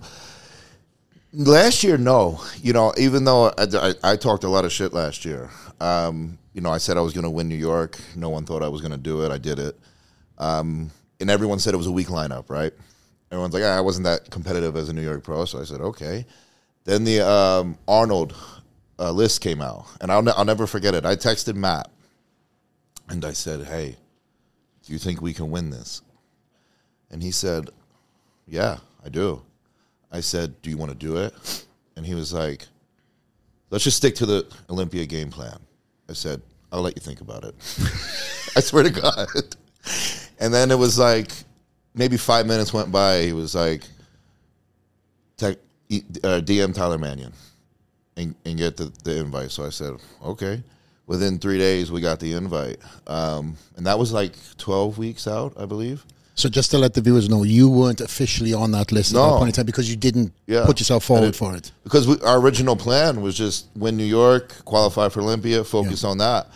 last 1.33 1.83
year, 1.83 1.97
no. 1.97 2.41
You 2.61 2.73
know, 2.73 2.93
even 2.97 3.25
though 3.25 3.47
I, 3.57 3.65
I, 3.73 3.93
I 4.11 4.15
talked 4.15 4.43
a 4.43 4.49
lot 4.49 4.65
of 4.65 4.71
shit 4.71 4.93
last 4.93 5.25
year, 5.25 5.49
um, 5.79 6.37
you 6.53 6.61
know, 6.61 6.71
I 6.71 6.77
said 6.77 6.97
I 6.97 7.01
was 7.01 7.13
going 7.13 7.25
to 7.25 7.29
win 7.29 7.47
New 7.47 7.55
York. 7.55 7.99
No 8.15 8.29
one 8.29 8.45
thought 8.45 8.63
I 8.63 8.67
was 8.67 8.81
going 8.81 8.91
to 8.91 8.97
do 8.97 9.23
it. 9.23 9.31
I 9.31 9.37
did 9.37 9.59
it. 9.59 9.77
Um, 10.37 10.91
and 11.19 11.29
everyone 11.29 11.59
said 11.59 11.73
it 11.73 11.77
was 11.77 11.87
a 11.87 11.91
weak 11.91 12.07
lineup, 12.07 12.49
right? 12.49 12.73
Everyone's 13.31 13.53
like, 13.53 13.63
ah, 13.63 13.77
I 13.77 13.81
wasn't 13.81 14.05
that 14.05 14.29
competitive 14.29 14.75
as 14.75 14.89
a 14.89 14.93
New 14.93 15.01
York 15.01 15.23
pro. 15.23 15.45
So 15.45 15.59
I 15.59 15.63
said, 15.63 15.81
okay. 15.81 16.25
Then 16.85 17.03
the 17.03 17.21
um, 17.27 17.77
Arnold 17.87 18.33
uh, 18.97 19.11
list 19.11 19.41
came 19.41 19.61
out, 19.61 19.85
and 19.99 20.11
I'll, 20.11 20.21
ne- 20.21 20.31
I'll 20.31 20.45
never 20.45 20.65
forget 20.65 20.95
it. 20.95 21.05
I 21.05 21.15
texted 21.15 21.55
Matt, 21.55 21.89
and 23.09 23.25
I 23.25 23.33
said, 23.33 23.65
hey, 23.65 23.97
do 24.87 24.93
you 24.93 24.99
think 24.99 25.21
we 25.21 25.33
can 25.33 25.51
win 25.51 25.69
this? 25.69 26.01
And 27.11 27.21
he 27.21 27.31
said, 27.31 27.69
Yeah, 28.47 28.77
I 29.03 29.09
do. 29.09 29.41
I 30.11 30.21
said, 30.21 30.61
Do 30.61 30.69
you 30.69 30.77
want 30.77 30.91
to 30.91 30.97
do 30.97 31.17
it? 31.17 31.65
And 31.95 32.05
he 32.05 32.15
was 32.15 32.33
like, 32.33 32.65
Let's 33.69 33.83
just 33.83 33.97
stick 33.97 34.15
to 34.15 34.25
the 34.25 34.47
Olympia 34.69 35.05
game 35.05 35.29
plan. 35.29 35.59
I 36.09 36.13
said, 36.13 36.41
I'll 36.71 36.81
let 36.81 36.95
you 36.95 37.01
think 37.01 37.21
about 37.21 37.43
it. 37.43 37.55
I 38.55 38.61
swear 38.61 38.83
to 38.83 38.89
God. 38.89 39.27
And 40.39 40.53
then 40.53 40.71
it 40.71 40.77
was 40.77 40.97
like, 40.97 41.31
maybe 41.97 42.17
five 42.17 42.45
minutes 42.45 42.73
went 42.73 42.91
by. 42.91 43.23
He 43.23 43.33
was 43.33 43.55
like, 43.55 43.83
Tech, 45.37 45.57
uh, 45.91 46.41
DM 46.41 46.73
Tyler 46.73 46.97
Manion 46.97 47.33
and, 48.15 48.35
and 48.45 48.57
get 48.57 48.77
the, 48.77 48.91
the 49.03 49.17
invite. 49.17 49.51
So 49.51 49.65
I 49.65 49.69
said, 49.69 49.93
okay. 50.23 50.63
Within 51.05 51.39
three 51.39 51.57
days, 51.57 51.89
we 51.91 52.01
got 52.01 52.19
the 52.19 52.33
invite. 52.33 52.77
Um, 53.07 53.55
and 53.77 53.85
that 53.85 53.97
was 53.97 54.11
like 54.11 54.33
12 54.57 54.97
weeks 54.97 55.27
out, 55.27 55.53
I 55.57 55.65
believe. 55.65 56.03
So 56.35 56.49
just 56.49 56.69
to 56.71 56.77
let 56.77 56.93
the 56.93 57.01
viewers 57.01 57.29
know, 57.29 57.43
you 57.43 57.69
weren't 57.69 58.01
officially 58.01 58.53
on 58.53 58.71
that 58.71 58.91
list 58.91 59.11
at 59.11 59.15
that 59.15 59.37
point 59.37 59.47
in 59.49 59.53
time 59.53 59.65
because 59.65 59.89
you 59.89 59.95
didn't 59.95 60.33
Yeah. 60.45 60.65
put 60.65 60.79
yourself 60.79 61.05
forward 61.05 61.27
didn't- 61.31 61.35
for 61.37 61.55
it. 61.55 61.71
because 61.83 62.07
we, 62.07 62.19
our 62.21 62.39
original 62.39 62.75
plan 62.75 63.21
was 63.21 63.35
just 63.35 63.67
win 63.75 63.97
New 63.97 64.03
York, 64.03 64.53
qualify 64.65 65.09
for 65.09 65.21
Olympia, 65.21 65.63
focus 65.63 66.03
on 66.03 66.19
that, 66.19 66.47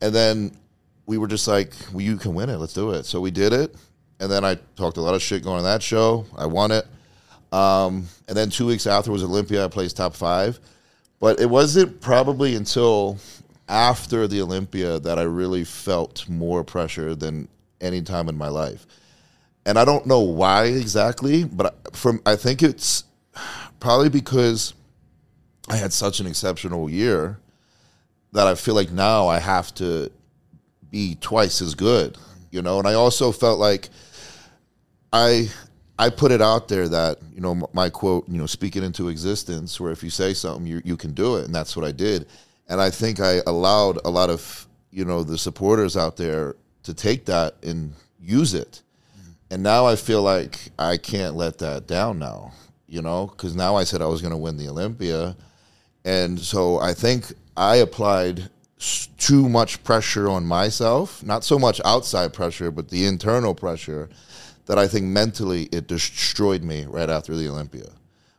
and 0.00 0.14
then 0.14 0.56
we 1.04 1.18
were 1.18 1.26
just 1.26 1.46
like, 1.46 1.74
well, 1.92 2.00
"You 2.00 2.16
can 2.16 2.32
win 2.34 2.48
it. 2.48 2.56
Let's 2.56 2.72
do 2.72 2.92
it." 2.92 3.04
So 3.04 3.20
we 3.20 3.30
did 3.30 3.52
it, 3.52 3.74
and 4.20 4.30
then 4.30 4.44
I 4.44 4.56
talked 4.76 4.96
a 4.96 5.00
lot 5.00 5.14
of 5.14 5.22
shit 5.22 5.42
going 5.44 5.58
on 5.58 5.64
that 5.64 5.82
show. 5.82 6.26
I 6.36 6.46
won 6.46 6.70
it, 6.70 6.86
um, 7.52 8.06
and 8.28 8.36
then 8.36 8.50
two 8.50 8.66
weeks 8.66 8.86
after 8.86 9.10
was 9.10 9.22
Olympia. 9.22 9.64
I 9.64 9.68
placed 9.68 9.96
top 9.96 10.14
five, 10.14 10.58
but 11.20 11.40
it 11.40 11.50
wasn't 11.50 12.00
probably 12.00 12.54
until 12.54 13.18
after 13.68 14.26
the 14.26 14.40
Olympia 14.40 14.98
that 15.00 15.18
I 15.18 15.22
really 15.22 15.64
felt 15.64 16.28
more 16.28 16.64
pressure 16.64 17.14
than 17.14 17.48
any 17.80 18.02
time 18.02 18.28
in 18.28 18.36
my 18.36 18.48
life 18.48 18.86
and 19.68 19.78
I 19.78 19.84
don't 19.84 20.06
know 20.06 20.20
why 20.20 20.64
exactly, 20.64 21.44
but 21.44 21.94
from 21.94 22.22
I 22.24 22.36
think 22.36 22.62
it's 22.62 23.04
probably 23.80 24.08
because 24.08 24.72
I 25.68 25.76
had 25.76 25.92
such 25.92 26.20
an 26.20 26.26
exceptional 26.26 26.88
year 26.88 27.38
that 28.32 28.46
I 28.46 28.54
feel 28.54 28.74
like 28.74 28.90
now 28.90 29.28
I 29.28 29.38
have 29.38 29.74
to 29.74 30.10
be 30.90 31.16
twice 31.20 31.60
as 31.60 31.74
good, 31.74 32.16
you 32.50 32.62
know. 32.62 32.78
And 32.78 32.88
I 32.88 32.94
also 32.94 33.30
felt 33.30 33.58
like 33.58 33.90
I 35.12 35.48
I 35.98 36.10
put 36.10 36.30
it 36.30 36.40
out 36.40 36.68
there 36.68 36.88
that 36.88 37.18
you 37.34 37.40
know 37.40 37.68
my 37.72 37.90
quote, 37.90 38.28
you 38.28 38.38
know, 38.38 38.46
speak 38.46 38.76
it 38.76 38.82
into 38.82 39.08
existence, 39.08 39.80
where 39.80 39.92
if 39.92 40.02
you 40.02 40.10
say 40.10 40.34
something, 40.34 40.66
you 40.66 40.80
you 40.84 40.96
can 40.96 41.12
do 41.12 41.36
it, 41.36 41.44
and 41.44 41.54
that's 41.54 41.76
what 41.76 41.84
I 41.84 41.92
did. 41.92 42.26
And 42.68 42.80
I 42.80 42.90
think 42.90 43.20
I 43.20 43.40
allowed 43.46 43.98
a 44.04 44.10
lot 44.10 44.30
of 44.30 44.66
you 44.90 45.04
know 45.04 45.22
the 45.22 45.38
supporters 45.38 45.96
out 45.96 46.16
there 46.16 46.56
to 46.84 46.94
take 46.94 47.24
that 47.26 47.54
and 47.62 47.92
use 48.20 48.54
it. 48.54 48.82
Mm-hmm. 49.18 49.30
And 49.54 49.62
now 49.62 49.86
I 49.86 49.96
feel 49.96 50.22
like 50.22 50.70
I 50.78 50.96
can't 50.96 51.34
let 51.34 51.58
that 51.58 51.86
down 51.86 52.18
now, 52.18 52.52
you 52.86 53.02
know, 53.02 53.26
because 53.26 53.56
now 53.56 53.76
I 53.76 53.84
said 53.84 54.00
I 54.00 54.06
was 54.06 54.22
going 54.22 54.32
to 54.32 54.38
win 54.38 54.56
the 54.56 54.68
Olympia. 54.68 55.36
And 56.04 56.38
so 56.38 56.78
I 56.78 56.94
think 56.94 57.32
I 57.56 57.76
applied 57.76 58.48
too 59.18 59.48
much 59.48 59.82
pressure 59.82 60.28
on 60.28 60.46
myself, 60.46 61.22
not 61.24 61.44
so 61.44 61.58
much 61.58 61.80
outside 61.84 62.32
pressure, 62.32 62.70
but 62.70 62.88
the 62.88 63.04
internal 63.04 63.54
pressure 63.54 64.08
that 64.68 64.78
I 64.78 64.86
think 64.86 65.06
mentally 65.06 65.64
it 65.72 65.86
destroyed 65.86 66.62
me 66.62 66.84
right 66.84 67.08
after 67.08 67.34
the 67.34 67.48
Olympia, 67.48 67.88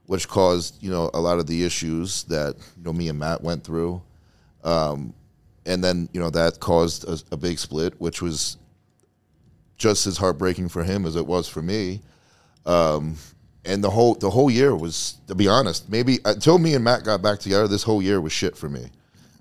which 0.06 0.28
caused 0.28 0.82
you 0.82 0.90
know 0.90 1.10
a 1.14 1.20
lot 1.20 1.40
of 1.40 1.48
the 1.48 1.66
issues 1.66 2.24
that 2.26 2.56
you 2.78 2.84
know 2.84 2.94
me 2.94 3.10
and 3.10 3.20
Matt 3.20 3.44
went 3.44 3.64
through, 3.64 4.02
um, 4.64 5.14
and 5.66 5.84
then 5.84 6.08
you 6.14 6.20
know 6.20 6.30
that 6.30 6.60
caused 6.60 7.04
a, 7.10 7.20
a 7.34 7.38
big 7.38 7.58
split, 7.60 8.00
which 8.00 8.22
was 8.22 8.58
just 9.78 10.06
as 10.06 10.18
heartbreaking 10.18 10.70
for 10.70 10.84
him 10.84 11.06
as 11.06 11.16
it 11.16 11.26
was 11.26 11.50
for 11.50 11.64
me. 11.64 12.00
Um, 12.66 13.16
and 13.66 13.84
the 13.84 13.90
whole 13.90 14.14
the 14.14 14.30
whole 14.30 14.52
year 14.52 14.76
was, 14.76 15.18
to 15.28 15.36
be 15.36 15.48
honest, 15.48 15.90
maybe 15.90 16.20
until 16.26 16.60
me 16.60 16.76
and 16.76 16.84
Matt 16.84 17.04
got 17.04 17.24
back 17.24 17.40
together, 17.40 17.68
this 17.68 17.84
whole 17.84 18.04
year 18.04 18.22
was 18.22 18.32
shit 18.32 18.56
for 18.56 18.70
me 18.70 18.92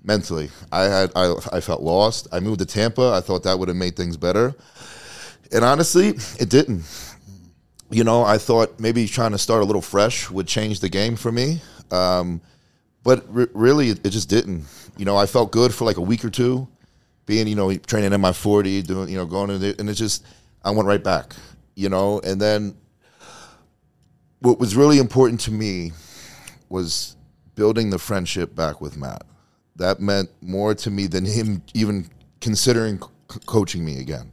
mentally. 0.03 0.49
I 0.71 0.83
had 0.83 1.11
I, 1.15 1.35
I 1.53 1.61
felt 1.61 1.81
lost. 1.81 2.27
I 2.31 2.39
moved 2.39 2.59
to 2.59 2.65
Tampa. 2.65 3.11
I 3.13 3.21
thought 3.21 3.43
that 3.43 3.59
would 3.59 3.67
have 3.67 3.77
made 3.77 3.95
things 3.95 4.17
better, 4.17 4.55
and 5.51 5.63
honestly, 5.63 6.09
it 6.39 6.49
didn't. 6.49 6.83
You 7.89 8.03
know, 8.03 8.23
I 8.23 8.37
thought 8.37 8.79
maybe 8.79 9.07
trying 9.07 9.31
to 9.31 9.37
start 9.37 9.61
a 9.61 9.65
little 9.65 9.81
fresh 9.81 10.29
would 10.29 10.47
change 10.47 10.79
the 10.79 10.89
game 10.89 11.15
for 11.15 11.31
me, 11.31 11.61
um, 11.91 12.39
but 13.03 13.25
re- 13.33 13.47
really, 13.53 13.89
it, 13.89 14.09
just 14.09 14.29
didn't. 14.29 14.65
You 14.97 15.05
know, 15.05 15.17
I 15.17 15.25
felt 15.25 15.51
good 15.51 15.73
for 15.73 15.85
like 15.85 15.97
a 15.97 16.01
week 16.01 16.23
or 16.23 16.29
two, 16.29 16.67
being 17.25 17.47
you 17.47 17.55
know 17.55 17.75
training 17.75 18.13
in 18.13 18.21
my 18.21 18.33
forty, 18.33 18.81
doing 18.83 19.09
you 19.09 19.17
know 19.17 19.25
going 19.25 19.49
in, 19.49 19.63
and 19.79 19.89
it 19.89 19.95
just 19.95 20.23
I 20.63 20.71
went 20.71 20.87
right 20.87 21.03
back. 21.03 21.33
You 21.75 21.89
know, 21.89 22.19
and 22.19 22.39
then 22.39 22.75
what 24.39 24.59
was 24.59 24.75
really 24.75 24.99
important 24.99 25.39
to 25.41 25.51
me 25.51 25.91
was 26.69 27.15
building 27.55 27.89
the 27.89 27.99
friendship 27.99 28.55
back 28.55 28.81
with 28.81 28.97
Matt. 28.97 29.23
That 29.77 29.99
meant 29.99 30.29
more 30.41 30.75
to 30.75 30.91
me 30.91 31.07
than 31.07 31.25
him 31.25 31.63
even 31.73 32.07
considering 32.39 33.01
c- 33.01 33.39
coaching 33.45 33.83
me 33.83 33.99
again. 33.99 34.31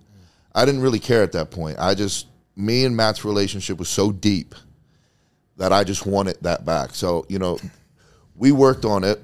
I 0.56 0.64
didn't 0.64 0.80
really 0.80 0.98
care 0.98 1.22
at 1.22 1.30
that 1.32 1.52
point. 1.52 1.78
I 1.78 1.94
just 1.94 2.26
me 2.56 2.84
and 2.84 2.96
Matt's 2.96 3.24
relationship 3.24 3.78
was 3.78 3.88
so 3.88 4.10
deep 4.10 4.54
that 5.56 5.72
I 5.72 5.84
just 5.84 6.04
wanted 6.06 6.38
that 6.42 6.64
back. 6.64 6.94
So, 6.94 7.24
you 7.28 7.38
know, 7.38 7.58
we 8.34 8.50
worked 8.50 8.84
on 8.84 9.04
it. 9.04 9.22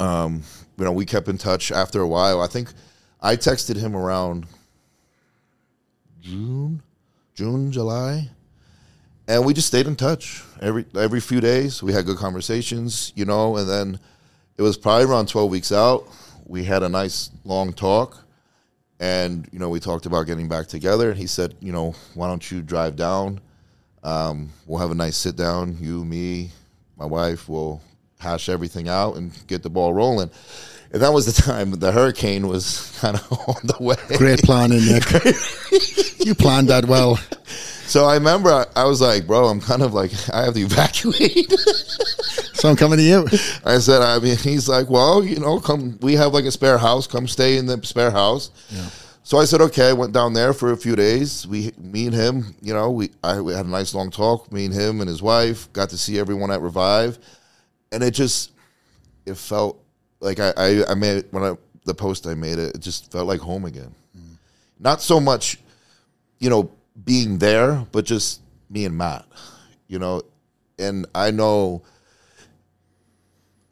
Um, 0.00 0.42
you 0.76 0.84
know, 0.84 0.92
we 0.92 1.04
kept 1.04 1.28
in 1.28 1.38
touch 1.38 1.70
after 1.70 2.00
a 2.00 2.08
while. 2.08 2.40
I 2.40 2.48
think 2.48 2.72
I 3.20 3.36
texted 3.36 3.76
him 3.76 3.94
around 3.94 4.46
June, 6.20 6.82
June, 7.34 7.70
July 7.70 8.30
and 9.30 9.44
we 9.44 9.54
just 9.54 9.68
stayed 9.68 9.86
in 9.86 9.94
touch 9.94 10.42
every 10.60 10.84
every 10.96 11.20
few 11.20 11.40
days. 11.40 11.82
We 11.84 11.92
had 11.92 12.04
good 12.04 12.16
conversations, 12.16 13.12
you 13.14 13.24
know, 13.24 13.56
and 13.56 13.68
then 13.68 14.00
it 14.58 14.62
was 14.62 14.76
probably 14.76 15.04
around 15.04 15.28
twelve 15.28 15.50
weeks 15.50 15.70
out. 15.70 16.08
We 16.46 16.64
had 16.64 16.82
a 16.82 16.88
nice 16.88 17.30
long 17.44 17.72
talk, 17.72 18.24
and 19.00 19.48
you 19.50 19.58
know, 19.58 19.70
we 19.70 19.80
talked 19.80 20.06
about 20.06 20.26
getting 20.26 20.46
back 20.46 20.68
together. 20.68 21.10
And 21.10 21.18
he 21.18 21.26
said, 21.26 21.56
you 21.60 21.72
know, 21.72 21.94
why 22.14 22.28
don't 22.28 22.48
you 22.50 22.60
drive 22.60 22.94
down? 22.94 23.40
Um, 24.04 24.50
we'll 24.66 24.78
have 24.78 24.90
a 24.90 24.94
nice 24.94 25.16
sit 25.16 25.36
down. 25.36 25.78
You, 25.80 26.04
me, 26.04 26.50
my 26.98 27.06
wife. 27.06 27.48
We'll 27.48 27.80
hash 28.18 28.50
everything 28.50 28.88
out 28.88 29.16
and 29.16 29.32
get 29.46 29.62
the 29.62 29.70
ball 29.70 29.94
rolling. 29.94 30.30
And 30.92 31.02
that 31.02 31.12
was 31.12 31.26
the 31.26 31.42
time 31.42 31.70
the 31.72 31.92
hurricane 31.92 32.46
was 32.46 32.96
kind 33.00 33.16
of 33.16 33.32
on 33.48 33.56
the 33.64 33.76
way. 33.80 33.96
Great 34.18 34.42
planning, 34.42 34.84
Nick. 34.84 35.06
you 36.24 36.34
planned 36.34 36.68
that 36.68 36.84
well. 36.86 37.16
So 37.86 38.04
I 38.04 38.14
remember 38.14 38.50
I, 38.50 38.66
I 38.76 38.84
was 38.84 39.00
like, 39.00 39.26
bro, 39.26 39.46
I'm 39.48 39.60
kind 39.60 39.82
of 39.82 39.94
like, 39.94 40.12
I 40.32 40.44
have 40.44 40.54
to 40.54 40.60
evacuate. 40.60 41.52
So 42.60 42.68
I'm 42.68 42.76
coming 42.76 42.98
to 42.98 43.02
you. 43.02 43.26
I 43.64 43.78
said, 43.78 44.02
I 44.02 44.18
mean, 44.18 44.36
he's 44.36 44.68
like, 44.68 44.90
well, 44.90 45.24
you 45.24 45.40
know, 45.40 45.58
come, 45.60 45.98
we 46.02 46.12
have 46.16 46.34
like 46.34 46.44
a 46.44 46.50
spare 46.50 46.76
house. 46.76 47.06
Come 47.06 47.26
stay 47.26 47.56
in 47.56 47.64
the 47.64 47.82
spare 47.86 48.10
house. 48.10 48.50
Yeah. 48.68 48.86
So 49.22 49.38
I 49.38 49.46
said, 49.46 49.62
okay. 49.62 49.88
I 49.88 49.92
went 49.94 50.12
down 50.12 50.34
there 50.34 50.52
for 50.52 50.72
a 50.72 50.76
few 50.76 50.94
days. 50.94 51.46
We, 51.46 51.72
me 51.78 52.04
and 52.04 52.14
him, 52.14 52.54
you 52.60 52.74
know, 52.74 52.90
we, 52.90 53.12
I 53.24 53.40
we 53.40 53.54
had 53.54 53.64
a 53.64 53.68
nice 53.70 53.94
long 53.94 54.10
talk. 54.10 54.52
Me 54.52 54.66
and 54.66 54.74
him 54.74 55.00
and 55.00 55.08
his 55.08 55.22
wife 55.22 55.72
got 55.72 55.88
to 55.88 55.96
see 55.96 56.18
everyone 56.18 56.50
at 56.50 56.60
Revive, 56.60 57.18
and 57.92 58.02
it 58.02 58.10
just, 58.10 58.52
it 59.24 59.38
felt 59.38 59.82
like 60.20 60.38
I, 60.38 60.52
I, 60.54 60.90
I 60.90 60.94
made 60.94 61.24
when 61.30 61.42
I 61.42 61.56
the 61.86 61.94
post 61.94 62.26
I 62.26 62.34
made 62.34 62.58
it, 62.58 62.76
it 62.76 62.80
just 62.80 63.10
felt 63.10 63.26
like 63.26 63.40
home 63.40 63.64
again. 63.64 63.94
Mm. 64.14 64.36
Not 64.78 65.00
so 65.00 65.18
much, 65.18 65.58
you 66.38 66.50
know, 66.50 66.70
being 67.06 67.38
there, 67.38 67.86
but 67.90 68.04
just 68.04 68.42
me 68.68 68.84
and 68.84 68.98
Matt, 68.98 69.24
you 69.88 69.98
know, 69.98 70.20
and 70.78 71.06
I 71.14 71.30
know. 71.30 71.80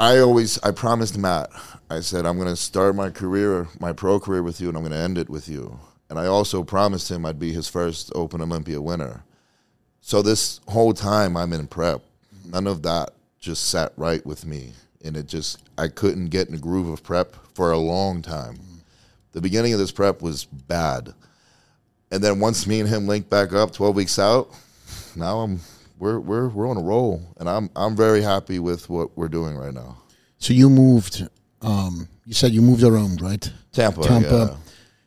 I 0.00 0.18
always 0.18 0.58
I 0.62 0.70
promised 0.70 1.18
Matt. 1.18 1.50
I 1.90 2.00
said 2.00 2.24
I'm 2.24 2.36
going 2.36 2.48
to 2.48 2.54
start 2.54 2.94
my 2.94 3.10
career, 3.10 3.66
my 3.80 3.92
pro 3.92 4.20
career 4.20 4.44
with 4.44 4.60
you, 4.60 4.68
and 4.68 4.76
I'm 4.76 4.84
going 4.84 4.92
to 4.92 4.98
end 4.98 5.18
it 5.18 5.28
with 5.28 5.48
you. 5.48 5.76
And 6.08 6.20
I 6.20 6.26
also 6.26 6.62
promised 6.62 7.10
him 7.10 7.26
I'd 7.26 7.40
be 7.40 7.52
his 7.52 7.68
first 7.68 8.12
Open 8.14 8.40
Olympia 8.40 8.80
winner. 8.80 9.24
So 10.00 10.22
this 10.22 10.60
whole 10.68 10.94
time 10.94 11.36
I'm 11.36 11.52
in 11.52 11.66
prep, 11.66 12.02
none 12.44 12.68
of 12.68 12.82
that 12.84 13.10
just 13.40 13.68
sat 13.70 13.92
right 13.96 14.24
with 14.24 14.46
me, 14.46 14.72
and 15.04 15.16
it 15.16 15.26
just 15.26 15.68
I 15.76 15.88
couldn't 15.88 16.28
get 16.28 16.48
in 16.48 16.54
a 16.54 16.58
groove 16.58 16.88
of 16.88 17.02
prep 17.02 17.34
for 17.54 17.72
a 17.72 17.78
long 17.78 18.22
time. 18.22 18.58
The 19.32 19.40
beginning 19.40 19.72
of 19.72 19.80
this 19.80 19.92
prep 19.92 20.22
was 20.22 20.44
bad, 20.44 21.12
and 22.12 22.22
then 22.22 22.38
once 22.38 22.68
me 22.68 22.78
and 22.78 22.88
him 22.88 23.08
linked 23.08 23.30
back 23.30 23.52
up 23.52 23.72
12 23.72 23.96
weeks 23.96 24.18
out, 24.18 24.48
now 25.16 25.40
I'm 25.40 25.60
we're 25.98 26.18
we're 26.20 26.48
we're 26.48 26.68
on 26.68 26.76
a 26.76 26.82
roll, 26.82 27.22
and 27.38 27.48
I'm 27.48 27.70
I'm 27.76 27.96
very 27.96 28.22
happy 28.22 28.58
with 28.58 28.88
what 28.88 29.16
we're 29.16 29.28
doing 29.28 29.56
right 29.56 29.74
now. 29.74 29.98
So 30.38 30.52
you 30.52 30.70
moved. 30.70 31.26
Um, 31.62 32.08
you 32.24 32.34
said 32.34 32.52
you 32.52 32.62
moved 32.62 32.84
around, 32.84 33.20
right? 33.20 33.50
Tampa, 33.72 34.02
Tampa. 34.02 34.28
yeah. 34.28 34.56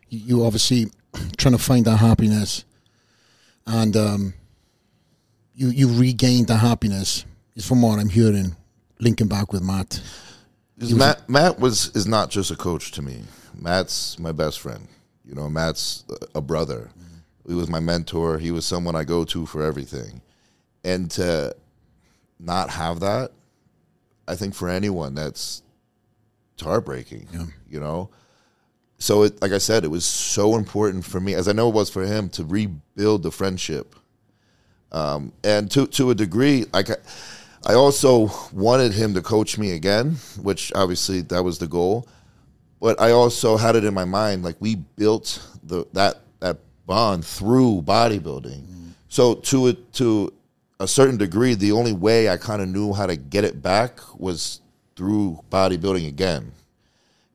You, 0.09 0.19
you 0.37 0.45
obviously 0.45 0.87
trying 1.37 1.53
to 1.53 1.61
find 1.63 1.85
that 1.85 1.97
happiness, 1.97 2.65
and 3.65 3.95
um, 3.95 4.33
you 5.55 5.69
you 5.69 5.87
regained 5.99 6.47
the 6.47 6.57
happiness. 6.57 7.25
Is 7.55 7.65
from 7.67 7.81
what 7.81 7.99
I'm 7.99 8.09
hearing, 8.09 8.55
linking 8.99 9.27
back 9.27 9.51
with 9.51 9.61
Matt. 9.61 10.01
'Cause 10.79 10.93
Matt 10.93 11.29
Matt 11.29 11.59
was 11.59 11.91
is 11.95 12.07
not 12.07 12.29
just 12.31 12.49
a 12.49 12.55
coach 12.55 12.91
to 12.93 13.01
me. 13.01 13.23
Matt's 13.53 14.17
my 14.17 14.31
best 14.31 14.59
friend. 14.59 14.87
You 15.25 15.35
know, 15.35 15.49
Matt's 15.49 16.03
a- 16.09 16.39
a 16.39 16.41
brother. 16.41 16.89
He 17.47 17.53
was 17.53 17.67
my 17.67 17.79
mentor. 17.79 18.39
He 18.39 18.51
was 18.51 18.65
someone 18.65 18.95
I 18.95 19.03
go 19.03 19.23
to 19.25 19.45
for 19.45 19.61
everything. 19.63 20.21
And 20.83 21.11
to 21.11 21.55
not 22.39 22.69
have 22.71 23.01
that, 23.01 23.31
I 24.27 24.35
think 24.35 24.55
for 24.55 24.69
anyone 24.69 25.13
that's 25.13 25.61
it's 26.53 26.63
heartbreaking. 26.63 27.27
You 27.69 27.79
know. 27.79 28.09
So 28.97 29.23
it 29.23 29.41
like 29.41 29.51
I 29.51 29.57
said, 29.57 29.83
it 29.83 29.89
was 29.89 30.05
so 30.05 30.55
important 30.55 31.05
for 31.05 31.19
me, 31.19 31.33
as 31.33 31.47
I 31.47 31.53
know 31.53 31.69
it 31.69 31.75
was 31.75 31.89
for 31.89 32.05
him, 32.05 32.29
to 32.29 32.43
rebuild 32.45 33.23
the 33.23 33.31
friendship. 33.31 33.95
Um, 34.91 35.33
and 35.43 35.71
to 35.71 35.87
to 35.87 36.11
a 36.11 36.15
degree, 36.15 36.65
like 36.73 36.89
I, 36.89 36.95
I 37.65 37.73
also 37.73 38.29
wanted 38.53 38.93
him 38.93 39.13
to 39.13 39.21
coach 39.21 39.57
me 39.57 39.71
again, 39.71 40.17
which 40.41 40.71
obviously 40.75 41.21
that 41.21 41.43
was 41.43 41.59
the 41.59 41.67
goal. 41.67 42.07
But 42.79 42.99
I 42.99 43.11
also 43.11 43.57
had 43.57 43.75
it 43.75 43.83
in 43.85 43.93
my 43.93 44.05
mind, 44.05 44.43
like 44.43 44.57
we 44.59 44.75
built 44.75 45.47
the 45.63 45.85
that 45.93 46.21
that 46.39 46.57
bond 46.85 47.25
through 47.25 47.83
bodybuilding. 47.83 48.63
So 49.07 49.35
to 49.35 49.67
a, 49.67 49.73
to 49.73 50.33
a 50.81 50.87
certain 50.87 51.17
degree, 51.17 51.53
the 51.53 51.71
only 51.71 51.93
way 51.93 52.27
I 52.27 52.37
kind 52.37 52.61
of 52.61 52.67
knew 52.67 52.91
how 52.91 53.05
to 53.05 53.15
get 53.15 53.43
it 53.43 53.61
back 53.61 53.99
was 54.19 54.61
through 54.95 55.39
bodybuilding 55.51 56.07
again. 56.07 56.51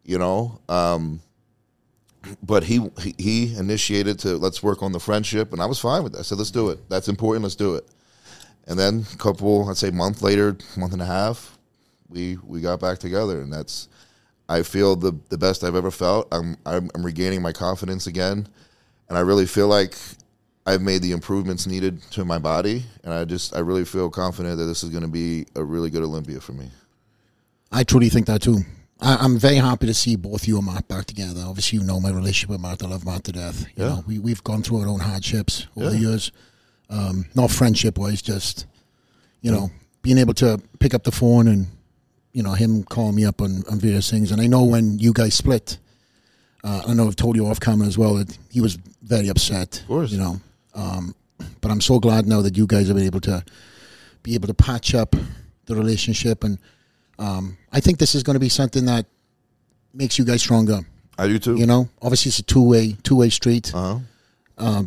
You 0.04 0.18
know, 0.18 0.60
um, 0.68 1.20
but 2.42 2.64
he 2.64 2.90
he- 3.18 3.56
initiated 3.56 4.18
to 4.20 4.36
let's 4.36 4.62
work 4.62 4.82
on 4.82 4.92
the 4.92 5.00
friendship, 5.00 5.52
and 5.52 5.62
I 5.62 5.66
was 5.66 5.78
fine 5.78 6.02
with 6.02 6.12
that. 6.12 6.20
I 6.20 6.22
said 6.22 6.38
let's 6.38 6.50
do 6.50 6.70
it. 6.70 6.88
That's 6.88 7.08
important. 7.08 7.44
Let's 7.44 7.56
do 7.56 7.76
it. 7.76 7.86
And 8.66 8.78
then 8.78 9.06
a 9.12 9.16
couple, 9.16 9.68
I'd 9.68 9.76
say 9.76 9.90
month 9.90 10.22
later, 10.22 10.56
month 10.76 10.92
and 10.92 11.02
a 11.02 11.06
half, 11.06 11.56
we 12.08 12.36
we 12.44 12.60
got 12.60 12.80
back 12.80 12.98
together, 12.98 13.40
and 13.40 13.52
that's 13.52 13.88
I 14.48 14.62
feel 14.62 14.96
the 14.96 15.12
the 15.28 15.38
best 15.38 15.62
I've 15.64 15.76
ever 15.76 15.90
felt. 15.92 16.28
I'm 16.32 16.56
I'm, 16.66 16.90
I'm 16.94 17.04
regaining 17.04 17.42
my 17.42 17.52
confidence 17.52 18.06
again, 18.06 18.48
and 19.08 19.18
I 19.18 19.20
really 19.20 19.46
feel 19.46 19.68
like 19.68 19.96
I've 20.66 20.82
made 20.82 21.00
the 21.02 21.12
improvements 21.12 21.66
needed 21.66 22.02
to 22.12 22.24
my 22.24 22.38
body, 22.38 22.84
and 23.04 23.14
I 23.14 23.24
just 23.24 23.54
I 23.54 23.60
really 23.60 23.84
feel 23.84 24.10
confident 24.10 24.58
that 24.58 24.64
this 24.64 24.82
is 24.82 24.90
going 24.90 25.02
to 25.04 25.08
be 25.08 25.46
a 25.54 25.62
really 25.62 25.90
good 25.90 26.02
Olympia 26.02 26.40
for 26.40 26.52
me. 26.52 26.70
I 27.70 27.84
truly 27.84 28.08
think 28.08 28.26
that 28.26 28.42
too. 28.42 28.58
I, 29.00 29.16
I'm 29.16 29.38
very 29.38 29.56
happy 29.56 29.86
to 29.86 29.94
see 29.94 30.16
both 30.16 30.48
you 30.48 30.56
and 30.56 30.66
Matt 30.66 30.88
back 30.88 31.04
together. 31.04 31.42
Obviously, 31.46 31.78
you 31.78 31.84
know 31.84 32.00
my 32.00 32.10
relationship 32.10 32.50
with 32.50 32.60
Matt. 32.60 32.82
I 32.82 32.88
love 32.88 33.04
Matt 33.04 33.24
to 33.24 33.32
death. 33.32 33.60
You 33.76 33.84
Yeah. 33.84 33.88
know, 33.90 34.04
we 34.08 34.18
we've 34.18 34.42
gone 34.42 34.62
through 34.62 34.80
our 34.80 34.88
own 34.88 35.00
hardships 35.00 35.66
over 35.76 35.90
the 35.90 35.98
years. 35.98 36.32
Um, 36.90 37.26
not 37.34 37.50
friendship 37.50 37.98
wise, 37.98 38.20
just 38.22 38.66
you 39.42 39.50
know, 39.52 39.70
being 40.02 40.18
able 40.18 40.34
to 40.34 40.60
pick 40.80 40.94
up 40.94 41.04
the 41.04 41.12
phone 41.12 41.46
and 41.48 41.66
you 42.32 42.42
know 42.42 42.52
him 42.54 42.82
calling 42.84 43.14
me 43.14 43.24
up 43.24 43.40
on, 43.40 43.62
on 43.70 43.78
various 43.78 44.10
things. 44.10 44.32
And 44.32 44.40
I 44.40 44.46
know 44.48 44.64
when 44.64 44.98
you 44.98 45.12
guys 45.12 45.34
split, 45.34 45.78
uh, 46.64 46.82
I 46.88 46.94
know 46.94 47.06
I've 47.06 47.16
told 47.16 47.36
you 47.36 47.46
off 47.46 47.60
camera 47.60 47.86
as 47.86 47.96
well 47.98 48.14
that 48.14 48.36
he 48.50 48.60
was 48.60 48.78
very 49.02 49.28
upset. 49.28 49.80
Of 49.82 49.86
course. 49.86 50.10
you 50.10 50.18
know. 50.18 50.40
Um, 50.76 51.14
but 51.60 51.70
I'm 51.70 51.80
so 51.80 51.98
glad 51.98 52.26
now 52.26 52.42
that 52.42 52.56
you 52.56 52.66
guys 52.66 52.86
have 52.86 52.96
been 52.96 53.06
able 53.06 53.20
to 53.22 53.44
be 54.22 54.34
able 54.34 54.46
to 54.46 54.54
patch 54.54 54.94
up 54.94 55.16
the 55.64 55.74
relationship 55.74 56.44
and 56.44 56.58
um, 57.18 57.56
I 57.72 57.80
think 57.80 57.98
this 57.98 58.14
is 58.14 58.22
going 58.22 58.34
to 58.34 58.40
be 58.40 58.48
something 58.48 58.84
that 58.86 59.06
makes 59.94 60.18
you 60.18 60.24
guys 60.24 60.42
stronger. 60.42 60.80
I 61.18 61.26
do 61.28 61.38
too. 61.38 61.56
You 61.56 61.66
know, 61.66 61.88
obviously 62.02 62.28
it's 62.28 62.38
a 62.40 62.42
two 62.42 62.62
way 62.62 62.96
two 63.02 63.16
way 63.16 63.30
street. 63.30 63.74
Uh 63.74 64.00
huh. 64.58 64.82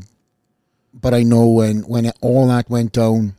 But 0.94 1.14
I 1.14 1.24
know 1.24 1.48
when 1.48 1.82
when 1.82 2.12
all 2.22 2.48
that 2.48 2.70
went 2.70 2.94
down, 2.94 3.36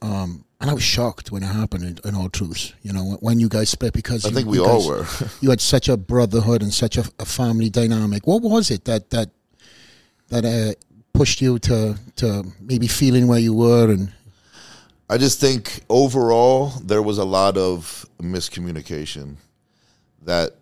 um, 0.00 0.44
and 0.60 0.70
I 0.70 0.74
was 0.74 0.82
shocked 0.82 1.32
when 1.32 1.42
it 1.42 1.46
happened. 1.46 1.84
In, 1.84 2.08
in 2.08 2.14
all 2.14 2.28
truth, 2.28 2.72
you 2.82 2.92
know, 2.92 3.18
when 3.20 3.40
you 3.40 3.48
guys 3.48 3.70
split 3.70 3.92
because 3.92 4.24
I 4.24 4.28
you, 4.28 4.34
think 4.34 4.48
we 4.48 4.58
all 4.58 4.86
were. 4.86 5.06
you 5.40 5.50
had 5.50 5.60
such 5.60 5.88
a 5.88 5.96
brotherhood 5.96 6.62
and 6.62 6.72
such 6.72 6.96
a, 6.96 7.04
a 7.18 7.24
family 7.24 7.68
dynamic. 7.68 8.26
What 8.26 8.42
was 8.42 8.70
it 8.70 8.84
that 8.84 9.10
that 9.10 9.30
that 10.28 10.44
uh, 10.44 10.74
pushed 11.14 11.40
you 11.40 11.58
to 11.60 11.96
to 12.16 12.44
maybe 12.60 12.86
feeling 12.86 13.26
where 13.28 13.38
you 13.38 13.54
were 13.54 13.90
and 13.90 14.12
I 15.08 15.18
just 15.18 15.40
think 15.40 15.80
overall 15.88 16.70
there 16.82 17.02
was 17.02 17.18
a 17.18 17.24
lot 17.24 17.56
of 17.58 18.06
miscommunication 18.22 19.36
that, 20.22 20.52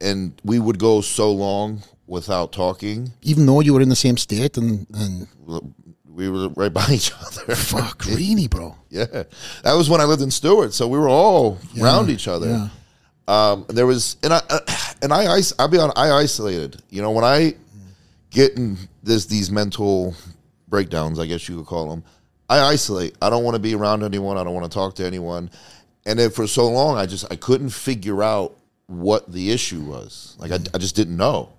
and 0.00 0.32
we 0.44 0.58
would 0.58 0.78
go 0.78 1.00
so 1.00 1.30
long 1.32 1.82
without 2.06 2.52
talking. 2.52 3.12
even 3.22 3.46
though 3.46 3.60
you 3.60 3.72
were 3.72 3.80
in 3.80 3.88
the 3.88 3.96
same 3.96 4.16
state 4.16 4.56
and 4.58 4.86
and 4.94 5.26
We 6.14 6.28
were 6.28 6.48
right 6.50 6.72
by 6.72 6.86
each 6.90 7.12
other. 7.12 7.54
fuck 7.56 8.04
really, 8.06 8.48
bro. 8.48 8.76
Yeah, 8.90 9.24
that 9.64 9.74
was 9.74 9.88
when 9.88 10.00
I 10.00 10.04
lived 10.04 10.22
in 10.22 10.30
Stuart, 10.30 10.72
so 10.74 10.86
we 10.88 10.98
were 10.98 11.08
all 11.08 11.58
around 11.80 12.10
each 12.10 12.28
other. 12.28 12.48
Yeah. 12.48 12.68
Um, 13.26 13.64
there 13.68 13.86
was, 13.86 14.16
and 14.22 14.32
I, 14.34 14.40
uh, 14.50 14.60
and 15.02 15.12
I, 15.12 15.40
I'll 15.58 15.68
be 15.68 15.78
on, 15.78 15.90
I 15.96 16.10
isolated. 16.24 16.82
You 16.90 17.00
know, 17.02 17.10
when 17.10 17.24
I 17.24 17.54
get 18.34 18.56
in 18.58 18.76
this 19.02 19.24
these 19.26 19.50
mental 19.50 20.14
breakdowns, 20.68 21.18
I 21.18 21.26
guess 21.26 21.48
you 21.48 21.56
could 21.56 21.66
call 21.66 21.88
them. 21.88 22.04
I 22.50 22.60
isolate. 22.60 23.16
I 23.22 23.30
don't 23.30 23.44
want 23.44 23.54
to 23.54 23.60
be 23.60 23.74
around 23.74 24.02
anyone. 24.02 24.36
I 24.36 24.44
don't 24.44 24.52
want 24.52 24.70
to 24.70 24.74
talk 24.74 24.96
to 24.96 25.06
anyone. 25.06 25.50
And 26.04 26.18
then 26.18 26.30
for 26.30 26.46
so 26.46 26.68
long, 26.68 26.98
I 26.98 27.06
just 27.06 27.24
I 27.32 27.36
couldn't 27.36 27.70
figure 27.70 28.22
out 28.22 28.58
what 28.86 29.32
the 29.32 29.50
issue 29.50 29.80
was. 29.80 30.36
Like 30.38 30.50
I, 30.52 30.58
I 30.74 30.78
just 30.78 30.94
didn't 30.94 31.16
know. 31.16 31.52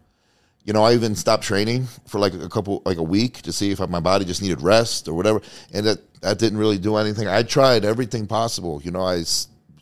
You 0.64 0.74
know, 0.74 0.84
I 0.84 0.94
even 0.94 1.16
stopped 1.16 1.44
training 1.44 1.88
for 2.08 2.20
like 2.20 2.34
a 2.34 2.50
couple, 2.50 2.82
like 2.86 2.98
a 2.98 3.04
week 3.04 3.42
to 3.44 3.52
see 3.52 3.72
if 3.72 3.80
my 3.80 4.00
body 4.00 4.26
just 4.26 4.42
needed 4.42 4.62
rest 4.62 5.08
or 5.08 5.14
whatever. 5.14 5.42
And 5.74 5.86
that, 5.86 6.22
that 6.22 6.40
didn't 6.40 6.58
really 6.58 6.80
do 6.80 6.96
anything. 6.96 7.28
I 7.28 7.44
tried 7.44 7.86
everything 7.86 8.26
possible. 8.26 8.82
You 8.84 8.90
know, 8.90 9.04
I 9.04 9.22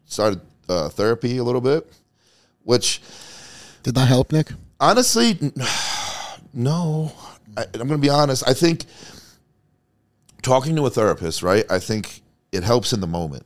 started 0.06 0.42
uh, 0.68 0.90
therapy 0.90 1.38
a 1.38 1.44
little 1.44 1.62
bit, 1.62 1.90
which 2.64 3.02
Did 3.82 3.96
that 3.96 4.08
help, 4.10 4.34
Nick? 4.34 4.52
honestly, 4.80 5.40
no. 6.54 7.12
I, 7.58 7.64
I'm 7.64 7.88
going 7.88 7.90
to 7.90 7.98
be 7.98 8.10
honest. 8.10 8.48
I 8.48 8.54
think 8.54 8.86
talking 10.42 10.76
to 10.76 10.86
a 10.86 10.90
therapist, 10.90 11.44
right? 11.44 11.66
I 11.72 11.80
think 11.80 12.22
it 12.52 12.64
helps 12.64 12.94
in 12.94 13.02
the 13.02 13.08
moment. 13.08 13.46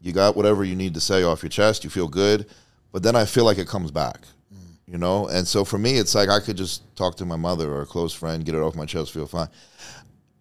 You 0.00 0.12
got 0.12 0.36
whatever 0.36 0.64
you 0.64 0.76
need 0.76 0.94
to 0.94 1.00
say 1.00 1.22
off 1.24 1.42
your 1.42 1.50
chest. 1.50 1.82
You 1.82 1.90
feel 1.90 2.08
good, 2.08 2.46
but 2.92 3.02
then 3.02 3.16
I 3.16 3.24
feel 3.24 3.44
like 3.44 3.58
it 3.58 3.66
comes 3.66 3.90
back, 3.90 4.20
mm. 4.54 4.58
you 4.86 4.98
know. 4.98 5.26
And 5.26 5.46
so 5.48 5.64
for 5.64 5.78
me, 5.78 5.96
it's 5.96 6.14
like 6.14 6.28
I 6.28 6.38
could 6.38 6.56
just 6.56 6.82
talk 6.96 7.16
to 7.16 7.24
my 7.24 7.36
mother 7.36 7.72
or 7.72 7.82
a 7.82 7.86
close 7.86 8.14
friend, 8.14 8.44
get 8.44 8.54
it 8.54 8.60
off 8.60 8.76
my 8.76 8.86
chest, 8.86 9.12
feel 9.12 9.26
fine. 9.26 9.48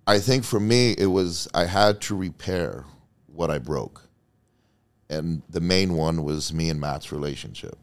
I 0.06 0.20
think 0.20 0.44
for 0.44 0.60
me, 0.60 0.94
it 0.98 1.08
was 1.08 1.48
I 1.56 1.66
had 1.66 2.00
to 2.02 2.16
repair 2.16 2.86
what 3.26 3.50
I 3.50 3.58
broke, 3.58 4.04
and 5.10 5.42
the 5.50 5.62
main 5.62 5.94
one 5.96 6.24
was 6.24 6.54
me 6.54 6.70
and 6.70 6.80
Matt's 6.80 7.12
relationship 7.12 7.78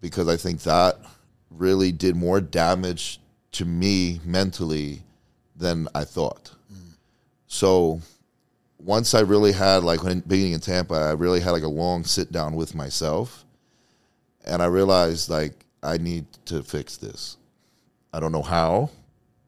because 0.00 0.28
I 0.28 0.36
think 0.36 0.62
that 0.62 0.98
really 1.50 1.92
did 1.92 2.16
more 2.16 2.40
damage 2.40 3.20
to 3.52 3.64
me 3.64 4.20
mentally 4.24 5.02
than 5.56 5.88
I 5.94 6.04
thought. 6.04 6.52
So 7.46 8.00
once 8.78 9.12
I 9.12 9.20
really 9.20 9.52
had 9.52 9.82
like 9.82 10.02
when 10.02 10.20
being 10.20 10.52
in 10.52 10.60
Tampa, 10.60 10.94
I 10.94 11.12
really 11.12 11.40
had 11.40 11.50
like 11.50 11.64
a 11.64 11.68
long 11.68 12.04
sit 12.04 12.32
down 12.32 12.54
with 12.54 12.74
myself, 12.74 13.44
and 14.44 14.62
I 14.62 14.66
realized 14.66 15.28
like 15.28 15.66
I 15.82 15.98
need 15.98 16.26
to 16.46 16.62
fix 16.62 16.96
this. 16.96 17.36
I 18.12 18.20
don't 18.20 18.32
know 18.32 18.42
how, 18.42 18.90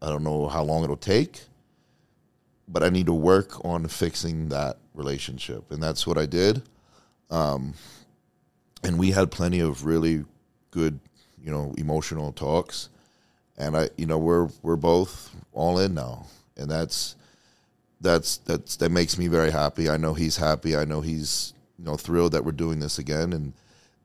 I 0.01 0.09
don't 0.09 0.25
know 0.25 0.49
how 0.49 0.63
long 0.63 0.85
it'll 0.85 0.97
take, 0.97 1.43
but 2.69 2.83
I 2.83 2.89
need 2.89 3.07
to 3.07 3.15
work 3.15 3.65
on 3.65 3.87
fixing 3.89 4.49
that 4.49 4.79
relationship, 4.95 5.71
and 5.71 5.83
that's 5.83 6.07
what 6.07 6.19
I 6.19 6.27
did. 6.27 6.63
Um, 7.31 7.75
and 8.85 8.99
we 8.99 9.13
had 9.13 9.31
plenty 9.31 9.61
of 9.61 9.85
really 9.87 10.25
good, 10.71 10.99
you 11.43 11.51
know, 11.51 11.75
emotional 11.77 12.33
talks. 12.33 12.89
And 13.59 13.77
I, 13.77 13.91
you 13.97 14.07
know, 14.07 14.19
we're 14.19 14.49
we're 14.63 14.77
both 14.77 15.35
all 15.53 15.79
in 15.79 15.95
now, 15.95 16.27
and 16.57 16.71
that's 16.71 17.17
that's 18.01 18.39
that's 18.39 18.77
that 18.77 18.91
makes 18.91 19.19
me 19.19 19.29
very 19.29 19.51
happy. 19.51 19.89
I 19.89 19.97
know 19.97 20.15
he's 20.15 20.37
happy. 20.37 20.77
I 20.77 20.85
know 20.85 21.01
he's 21.01 21.53
you 21.79 21.85
know 21.85 21.97
thrilled 21.97 22.33
that 22.33 22.45
we're 22.45 22.53
doing 22.53 22.81
this 22.81 22.99
again, 22.99 23.33
and 23.33 23.53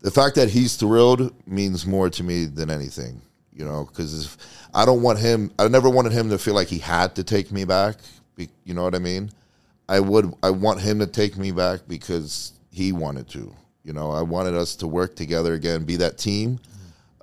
the 0.01 0.11
fact 0.11 0.35
that 0.35 0.49
he's 0.49 0.75
thrilled 0.75 1.33
means 1.47 1.85
more 1.85 2.09
to 2.09 2.23
me 2.23 2.45
than 2.45 2.69
anything. 2.69 3.21
You 3.53 3.65
know, 3.65 3.85
because 3.85 4.37
I 4.73 4.85
don't 4.85 5.01
want 5.01 5.17
him. 5.17 5.51
I 5.57 5.67
never 5.67 5.89
wanted 5.89 6.11
him 6.11 6.29
to 6.29 6.37
feel 6.37 6.53
like 6.53 6.67
he 6.67 6.77
had 6.77 7.15
to 7.15 7.23
take 7.23 7.51
me 7.51 7.65
back. 7.65 7.95
You 8.37 8.75
know 8.75 8.83
what 8.83 8.93
I 8.93 8.99
mean? 8.99 9.31
I 9.89 9.99
would. 9.99 10.31
I 10.43 10.51
want 10.51 10.81
him 10.81 10.99
to 10.99 11.07
take 11.07 11.37
me 11.37 11.51
back 11.51 11.81
because 11.87 12.51
he 12.69 12.91
wanted 12.91 13.27
to. 13.29 13.51
You 13.83 13.93
know, 13.93 14.11
I 14.11 14.21
wanted 14.21 14.53
us 14.53 14.75
to 14.77 14.87
work 14.87 15.15
together 15.15 15.53
again, 15.53 15.85
be 15.85 15.95
that 15.95 16.17
team, 16.17 16.59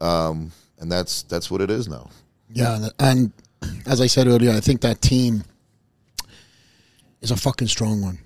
um, 0.05 0.53
and 0.79 0.91
that's 0.91 1.23
that's 1.25 1.51
what 1.51 1.61
it 1.61 1.71
is 1.71 1.89
now. 1.89 2.11
Yeah, 2.51 2.89
and, 2.99 3.33
as 3.87 4.03
I 4.03 4.07
said 4.07 4.27
earlier, 4.27 4.53
I 4.53 4.61
think 4.61 4.83
that 4.83 5.01
team 5.01 5.43
is 7.23 7.31
a 7.31 7.37
fucking 7.37 7.69
strong 7.69 8.03
one. 8.03 8.19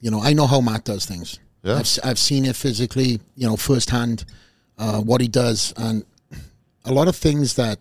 You 0.00 0.10
know, 0.10 0.22
I 0.22 0.32
know 0.32 0.46
how 0.46 0.62
Matt 0.62 0.84
does 0.84 1.04
things. 1.04 1.38
Yeah. 1.62 1.76
I've, 1.76 1.98
I've 2.02 2.18
seen 2.18 2.46
it 2.46 2.56
physically, 2.56 3.20
you 3.36 3.46
know, 3.46 3.56
firsthand, 3.56 4.24
uh, 4.78 5.00
what 5.00 5.20
he 5.20 5.28
does, 5.28 5.74
and 5.76 6.06
a 6.84 6.92
lot 6.92 7.08
of 7.08 7.16
things 7.16 7.54
that. 7.56 7.78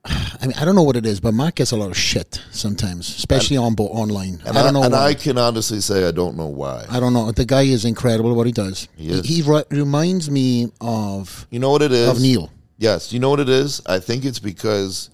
I 0.04 0.46
mean, 0.46 0.54
I 0.56 0.64
don't 0.64 0.74
know 0.76 0.82
what 0.84 0.96
it 0.96 1.04
is, 1.04 1.20
but 1.20 1.34
Matt 1.34 1.56
gets 1.56 1.72
a 1.72 1.76
lot 1.76 1.90
of 1.90 1.96
shit 1.96 2.40
sometimes, 2.50 3.08
especially 3.08 3.56
on 3.56 3.74
bo- 3.74 3.88
online. 3.88 4.40
And 4.46 4.56
I 4.56 4.62
don't 4.62 4.72
know. 4.74 4.82
and 4.82 4.92
why. 4.92 5.06
I 5.08 5.14
can 5.14 5.36
honestly 5.38 5.80
say 5.80 6.06
I 6.06 6.12
don't 6.12 6.36
know 6.36 6.46
why. 6.46 6.84
I 6.88 7.00
don't 7.00 7.12
know. 7.12 7.30
The 7.32 7.44
guy 7.44 7.62
is 7.62 7.84
incredible. 7.84 8.34
What 8.34 8.46
he 8.46 8.52
does. 8.52 8.88
He 8.96 9.08
is. 9.10 9.26
He, 9.26 9.42
re- 9.42 9.64
reminds 9.70 10.30
me 10.30 10.70
of 10.80 11.46
You 11.50 11.58
know 11.58 11.70
what 11.70 11.82
it 11.82 11.92
is? 11.92 12.08
of 12.08 12.20
Neil. 12.20 12.50
Yes. 12.78 13.12
You 13.12 13.18
know 13.18 13.30
what 13.30 13.40
it 13.40 13.48
is? 13.48 13.82
I 13.86 13.98
think 13.98 14.24
it's 14.24 14.38
because 14.38 15.10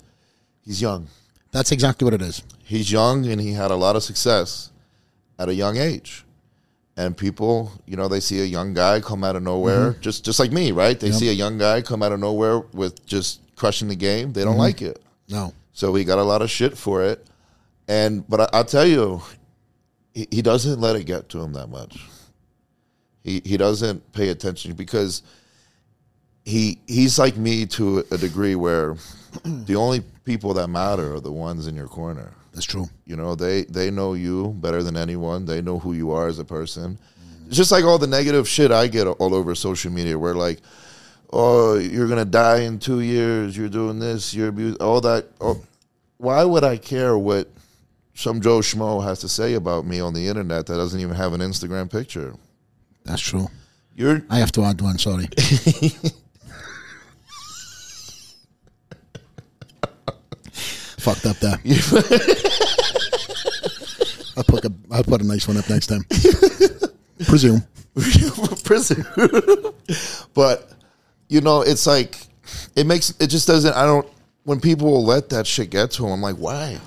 he's 0.65 0.81
young. 0.83 1.09
That's 1.51 1.73
exactly 1.73 2.05
what 2.05 2.15
it 2.15 2.23
is. 2.23 2.43
He's 2.63 2.93
young 2.93 3.27
and 3.27 3.41
he 3.41 3.53
had 3.53 3.71
a 3.71 3.77
lot 3.77 3.97
of 3.97 4.03
success 4.03 4.71
at 5.39 5.49
a 5.49 5.55
young 5.55 5.77
age. 5.79 6.25
And 6.97 7.17
people, 7.17 7.73
you 7.87 7.97
know, 7.97 8.07
they 8.07 8.21
see 8.21 8.41
a 8.41 8.45
young 8.45 8.73
guy 8.75 9.01
come 9.01 9.25
out 9.25 9.35
of 9.35 9.43
nowhere, 9.43 9.93
Mm-hmm. 9.93 10.01
just 10.01 10.25
just 10.25 10.39
like 10.39 10.53
me, 10.53 10.71
right? 10.73 10.99
They 11.01 11.11
see 11.11 11.29
a 11.29 11.33
young 11.33 11.59
guy 11.59 11.83
come 11.83 12.03
out 12.05 12.13
of 12.13 12.21
nowhere 12.21 12.61
with 12.73 13.05
just 13.05 13.41
crushing 13.65 13.89
the 13.89 13.97
game. 13.97 14.33
They 14.35 14.43
don't 14.45 14.53
Mm-hmm. 14.53 14.61
like 14.61 14.83
it. 14.83 15.01
No. 15.29 15.55
So 15.73 15.95
he 15.95 16.05
got 16.05 16.19
a 16.19 16.23
lot 16.23 16.43
of 16.43 16.51
shit 16.51 16.77
for 16.77 17.03
it. 17.03 17.27
And 17.89 18.29
but 18.29 18.41
I, 18.43 18.49
I'll 18.53 18.65
tell 18.65 18.87
you, 18.87 19.23
he, 20.13 20.29
he 20.31 20.43
doesn't 20.43 20.81
let 20.81 20.97
it 20.97 21.05
get 21.05 21.31
to 21.31 21.41
him 21.43 21.55
that 21.55 21.69
much. 21.69 21.99
He 23.23 23.41
he 23.45 23.57
doesn't 23.57 24.13
pay 24.13 24.29
attention 24.29 24.75
because 24.75 25.23
he 26.45 26.79
he's 26.87 27.19
like 27.19 27.37
me 27.39 27.65
to 27.67 28.05
a 28.11 28.19
degree 28.19 28.55
where 28.55 28.97
the 29.45 29.77
only 29.77 30.03
people 30.25 30.53
that 30.55 30.69
matter 30.69 31.15
are 31.15 31.21
the 31.21 31.33
ones 31.33 31.67
in 31.67 31.75
your 31.75 31.89
corner. 31.89 32.33
That's 32.53 32.67
true. 32.67 32.87
You 33.07 33.17
know, 33.17 33.35
they 33.35 33.65
they 33.65 33.91
know 33.91 34.13
you 34.13 34.55
better 34.61 34.83
than 34.83 34.97
anyone. 34.97 35.47
They 35.47 35.63
know 35.63 35.79
who 35.79 35.95
you 35.95 36.11
are 36.13 36.29
as 36.29 36.39
a 36.39 36.45
person. 36.45 36.99
It's 37.49 37.57
just 37.57 37.73
like 37.73 37.85
all 37.85 37.99
the 37.99 38.07
negative 38.07 38.47
shit 38.49 38.71
I 38.71 38.87
get 38.89 39.07
all 39.07 39.35
over 39.35 39.55
social 39.55 39.91
media 39.91 40.19
where 40.19 40.35
like 40.35 40.61
oh, 41.35 41.75
you're 41.77 42.09
gonna 42.09 42.25
die 42.25 42.61
in 42.61 42.79
two 42.79 43.01
years. 43.01 43.57
You're 43.57 43.69
doing 43.69 43.99
this. 43.99 44.33
You're 44.33 44.49
abused. 44.49 44.81
All 44.81 45.01
that. 45.03 45.27
Oh, 45.41 45.61
why 46.17 46.45
would 46.45 46.63
I 46.65 46.77
care 46.77 47.19
what 47.19 47.49
some 48.15 48.41
Joe 48.41 48.61
Schmo 48.61 49.03
has 49.05 49.19
to 49.21 49.29
say 49.29 49.55
about 49.55 49.85
me 49.85 49.99
on 50.01 50.15
the 50.15 50.29
internet 50.29 50.67
that 50.67 50.77
doesn't 50.77 51.01
even 51.01 51.17
have 51.17 51.33
an 51.33 51.41
Instagram 51.41 51.91
picture? 51.91 52.35
That's 53.05 53.21
true. 53.21 53.49
You're 53.97 54.23
I 54.31 54.39
have 54.39 54.53
to 54.53 54.63
add 54.63 54.81
one. 54.81 54.99
Sorry. 54.99 55.27
Fucked 60.99 61.27
up 61.27 61.37
there. 61.39 61.59
I'll 64.37 64.45
put 64.45 64.65
a 64.65 64.73
I'll 64.91 65.05
put 65.05 65.21
a 65.21 65.27
nice 65.27 65.47
one 65.47 65.57
up 65.57 65.69
next 65.69 65.89
time. 65.89 66.05
Presume. 67.27 67.63
Presume. 68.65 69.05
but 70.33 70.74
you 71.35 71.41
know, 71.41 71.63
it's 71.63 71.85
like 71.85 72.17
it 72.77 72.87
makes 72.87 73.11
it 73.19 73.27
just 73.27 73.49
doesn't. 73.49 73.75
I 73.75 73.85
don't. 73.85 74.07
When 74.45 74.61
people 74.61 74.89
will 74.93 75.05
let 75.05 75.31
that 75.31 75.49
shit 75.49 75.71
get 75.71 75.91
to 75.93 76.03
them, 76.03 76.13
I'm 76.13 76.21
like, 76.21 76.37
why? 76.37 76.79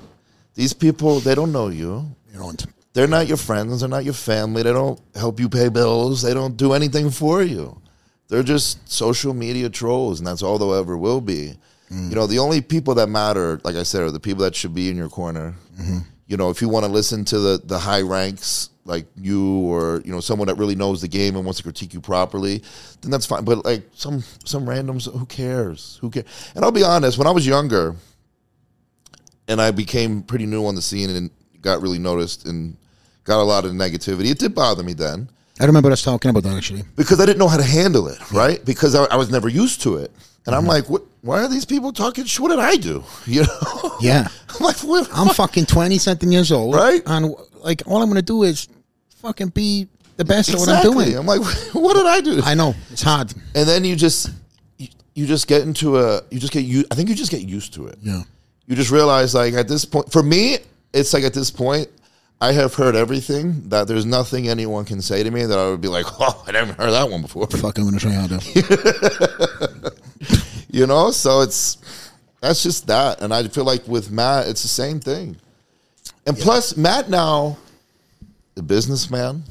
These 0.54 0.72
people, 0.72 1.20
they 1.20 1.36
don't 1.36 1.52
know 1.52 1.68
you. 1.68 2.06
You 2.32 2.40
don't. 2.40 2.66
They're 2.94 3.08
not 3.08 3.28
your 3.28 3.38
friends. 3.38 3.82
They're 3.82 3.90
not 3.90 4.06
your 4.06 4.14
family. 4.14 4.64
They 4.64 4.72
don't 4.72 5.00
help 5.16 5.40
you 5.40 5.50
pay 5.50 5.68
bills. 5.68 6.22
They 6.22 6.34
don't 6.34 6.56
do 6.56 6.72
anything 6.72 7.10
for 7.10 7.44
you. 7.44 7.82
They're 8.30 8.42
just 8.42 8.90
social 8.90 9.34
media 9.34 9.70
trolls, 9.70 10.20
and 10.20 10.28
that's 10.28 10.42
all 10.42 10.58
they'll 10.58 10.74
ever 10.74 10.96
will 10.96 11.20
be. 11.20 11.58
Mm. 11.92 12.10
You 12.10 12.16
know, 12.16 12.26
the 12.26 12.40
only 12.40 12.62
people 12.62 12.96
that 12.96 13.08
matter, 13.08 13.60
like 13.66 13.76
I 13.76 13.84
said, 13.84 14.02
are 14.02 14.12
the 14.12 14.20
people 14.20 14.44
that 14.44 14.56
should 14.56 14.74
be 14.74 14.90
in 14.90 14.96
your 14.96 15.10
corner. 15.10 15.56
Mm-hmm. 15.80 15.98
You 16.28 16.38
know, 16.38 16.50
if 16.50 16.62
you 16.62 16.70
want 16.70 16.86
to 16.86 16.92
listen 16.92 17.26
to 17.26 17.40
the 17.40 17.62
the 17.63 17.80
high 17.80 18.02
ranks 18.02 18.70
like 18.84 19.06
you 19.16 19.60
or 19.62 20.02
you 20.06 20.12
know 20.12 20.20
someone 20.20 20.48
that 20.48 20.56
really 20.56 20.76
knows 20.76 21.02
the 21.02 21.08
game 21.08 21.36
and 21.36 21.46
wants 21.46 21.58
to 21.58 21.63
critique 21.63 21.94
you 21.94 22.02
properly, 22.02 22.63
then 23.02 23.12
that's 23.12 23.26
fine. 23.26 23.44
But 23.44 23.66
like 23.66 23.84
some 23.94 24.24
some 24.44 24.66
randoms, 24.66 25.12
who 25.12 25.26
cares? 25.26 25.98
Who 26.02 26.10
cares? 26.10 26.26
And 26.56 26.63
I'll 26.63 26.72
be 26.72 26.84
honest, 26.84 27.18
when 27.18 27.28
I 27.28 27.32
was 27.32 27.48
younger, 27.48 27.96
and 29.48 29.62
I 29.62 29.72
became 29.72 30.22
pretty 30.22 30.46
new 30.46 30.66
on 30.66 30.76
the 30.76 30.82
scene 30.82 31.10
and 31.10 31.30
got 31.62 31.82
really 31.82 32.00
noticed 32.00 32.46
and 32.46 32.78
got 33.24 33.42
a 33.42 33.44
lot 33.44 33.66
of 33.66 33.72
negativity, 33.72 34.32
it 34.32 34.40
did 34.40 34.54
bother 34.54 34.84
me 34.84 34.94
then 34.94 35.30
I 35.60 35.65
remember 35.65 35.91
us 35.91 36.04
talking 36.04 36.30
about 36.30 36.43
that 36.43 36.56
actually. 36.56 36.84
because 36.96 37.20
I 37.20 37.26
didn't 37.26 37.39
know 37.39 37.48
how 37.48 37.58
to 37.58 37.63
handle 37.63 38.08
it, 38.08 38.32
right? 38.32 38.63
Because 38.63 38.96
I, 38.96 39.06
I 39.06 39.15
was 39.15 39.32
never 39.32 39.50
used 39.50 39.82
to 39.82 39.98
it. 39.98 40.12
And 40.46 40.56
I'm 40.56 40.62
mm-hmm. 40.62 40.70
like, 40.70 40.89
what? 40.89 41.04
Why 41.22 41.43
are 41.43 41.50
these 41.50 41.65
people 41.65 41.91
talking? 41.91 42.24
shit? 42.24 42.39
What 42.39 42.50
did 42.50 42.60
I 42.60 42.78
do? 42.78 43.04
You 43.26 43.41
know? 43.41 43.98
Yeah. 44.00 44.28
I'm 44.50 44.65
like, 44.65 44.78
what? 44.78 45.10
I'm 45.13 45.28
fucking 45.30 45.65
20 45.65 45.98
something 45.98 46.32
years 46.32 46.52
old. 46.54 46.74
Right. 46.74 47.02
And 47.06 47.36
like, 47.56 47.84
all 47.86 48.02
I'm 48.02 48.08
going 48.08 48.15
to 48.15 48.22
do 48.22 48.43
is 48.43 48.70
fucking 49.17 49.50
be 49.50 49.88
the 50.15 50.24
best 50.24 50.50
at 50.50 50.60
what 50.60 50.70
I'm 50.70 50.84
doing. 50.84 51.17
I'm 51.17 51.26
like, 51.26 51.41
what 51.74 51.96
did 51.96 52.06
I 52.06 52.22
do? 52.22 52.41
I 52.43 52.54
know. 52.54 52.74
It's 52.91 53.02
hard. 53.02 53.34
and 53.54 53.67
then 53.67 53.84
you 53.84 53.98
just, 53.98 54.30
you, 54.78 54.88
you 55.15 55.26
just 55.26 55.48
get 55.48 55.63
into 55.63 56.00
a, 56.00 56.22
you 56.32 56.39
just 56.39 56.54
get 56.54 56.63
you. 56.63 56.86
I 56.91 56.96
think 56.96 57.10
you 57.10 57.15
just 57.15 57.32
get 57.32 57.41
used 57.41 57.74
to 57.74 57.88
it. 57.88 57.98
Yeah. 58.02 58.24
You 58.67 58.76
just 58.76 58.91
realize, 58.91 59.36
like, 59.36 59.54
at 59.54 59.67
this 59.67 59.84
point, 59.84 60.12
for 60.12 60.24
me, 60.24 60.60
it's 60.93 61.13
like 61.13 61.24
at 61.24 61.34
this 61.34 61.52
point, 61.52 61.89
I 62.39 62.52
have 62.52 62.76
heard 62.76 62.95
everything 62.95 63.69
that 63.69 63.88
there's 63.88 64.06
nothing 64.06 64.47
anyone 64.47 64.86
can 64.86 65.02
say 65.02 65.23
to 65.23 65.32
me 65.32 65.45
that 65.45 65.58
I 65.58 65.69
would 65.69 65.82
be 65.82 65.88
like, 65.88 66.06
oh, 66.19 66.43
I 66.47 66.52
never 66.52 66.73
heard 66.73 66.91
that 66.91 67.10
one 67.10 67.21
before. 67.23 67.47
Fuck, 67.47 67.78
I'm 67.80 67.86
going 67.89 67.97
to 67.97 68.00
try 68.00 68.13
harder. 68.13 69.91
You 70.69 70.86
know, 70.86 71.10
so 71.12 71.41
it's 71.41 71.78
that's 72.41 72.62
just 72.62 72.86
that, 72.88 73.21
and 73.21 73.34
I 73.34 73.47
feel 73.47 73.63
like 73.63 73.88
with 73.88 74.12
Matt, 74.12 74.47
it's 74.47 74.62
the 74.62 74.67
same 74.67 75.00
thing. 75.00 75.38
And 76.28 76.38
plus, 76.38 76.78
Matt 76.78 77.10
now, 77.10 77.58
the 78.54 78.62
businessman, 78.62 79.43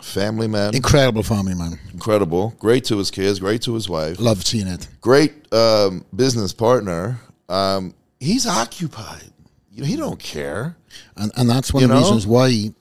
family 0.00 0.48
man, 0.48 0.74
Incredible 0.74 1.22
family, 1.22 1.54
man. 1.54 1.78
incredible, 1.92 2.54
great 2.60 2.84
to 2.84 2.96
his 2.96 3.10
kids, 3.10 3.40
great 3.40 3.60
to 3.62 3.74
his 3.74 3.88
wife, 3.90 4.18
Love 4.20 4.42
seeing 4.46 4.68
it. 4.68 4.88
great 5.02 5.52
um, 5.52 6.04
business 6.16 6.52
partner. 6.54 7.18
Um, 7.50 7.92
he's 8.20 8.46
occupied. 8.46 9.30
You 9.78 9.84
know, 9.84 9.88
he 9.90 9.96
don't 9.96 10.18
care. 10.18 10.76
And, 11.16 11.30
and 11.36 11.48
that's 11.48 11.72
one 11.72 11.82
You 11.82 11.84
of 11.84 11.90
the 11.90 11.94
know? 11.94 12.00
reasons 12.00 12.26
why, 12.26 12.72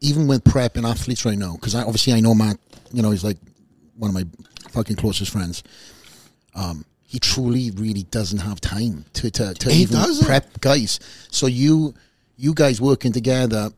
even 0.00 0.26
with 0.26 0.42
prep 0.42 0.76
and 0.76 0.86
athletes 0.86 1.26
right 1.26 1.36
now, 1.36 1.52
because 1.54 1.74
I, 1.74 1.82
obviously 1.82 2.14
I 2.14 2.20
know 2.20 2.34
Matt, 2.34 2.56
you 2.94 3.02
know, 3.02 3.10
he's 3.10 3.22
like 3.24 3.36
one 3.98 4.08
of 4.08 4.14
my 4.14 4.24
fucking 4.70 4.96
closest 4.96 5.30
friends. 5.32 5.62
Um, 6.54 6.86
he 7.04 7.18
truly, 7.18 7.72
really 7.72 8.04
doesn't 8.04 8.38
have 8.38 8.58
time 8.62 9.04
to 9.12 9.30
to, 9.30 9.52
to 9.52 9.70
He 9.70 9.82
even 9.82 9.96
doesn't. 9.96 10.24
prep 10.24 10.60
guys. 10.60 10.98
So 11.30 11.46
you 11.46 11.92
you 12.38 12.54
guys 12.54 12.80
working 12.80 13.12
together 13.12 13.68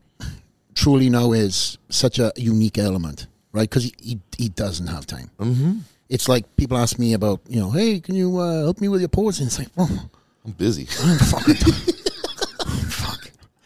truly 0.76 1.10
now 1.10 1.32
is 1.32 1.78
such 1.88 2.20
a 2.20 2.32
unique 2.36 2.78
element, 2.78 3.26
right? 3.52 3.68
Because 3.68 3.84
he, 3.84 3.94
he 4.00 4.20
he 4.36 4.48
doesn't 4.50 4.86
have 4.86 5.04
time. 5.04 5.30
Mm-hmm. 5.40 5.78
It's 6.08 6.28
like 6.28 6.54
people 6.56 6.78
ask 6.78 6.96
me 6.98 7.12
about, 7.14 7.40
you 7.48 7.58
know, 7.60 7.70
hey, 7.72 7.98
can 7.98 8.14
you 8.14 8.38
uh, 8.38 8.62
help 8.62 8.80
me 8.80 8.86
with 8.88 9.00
your 9.00 9.08
posing? 9.08 9.46
It's 9.48 9.58
like, 9.58 9.68
well, 9.76 10.10
I'm 10.44 10.52
busy. 10.52 10.84
fucking 10.86 11.56
fuck. 11.56 11.94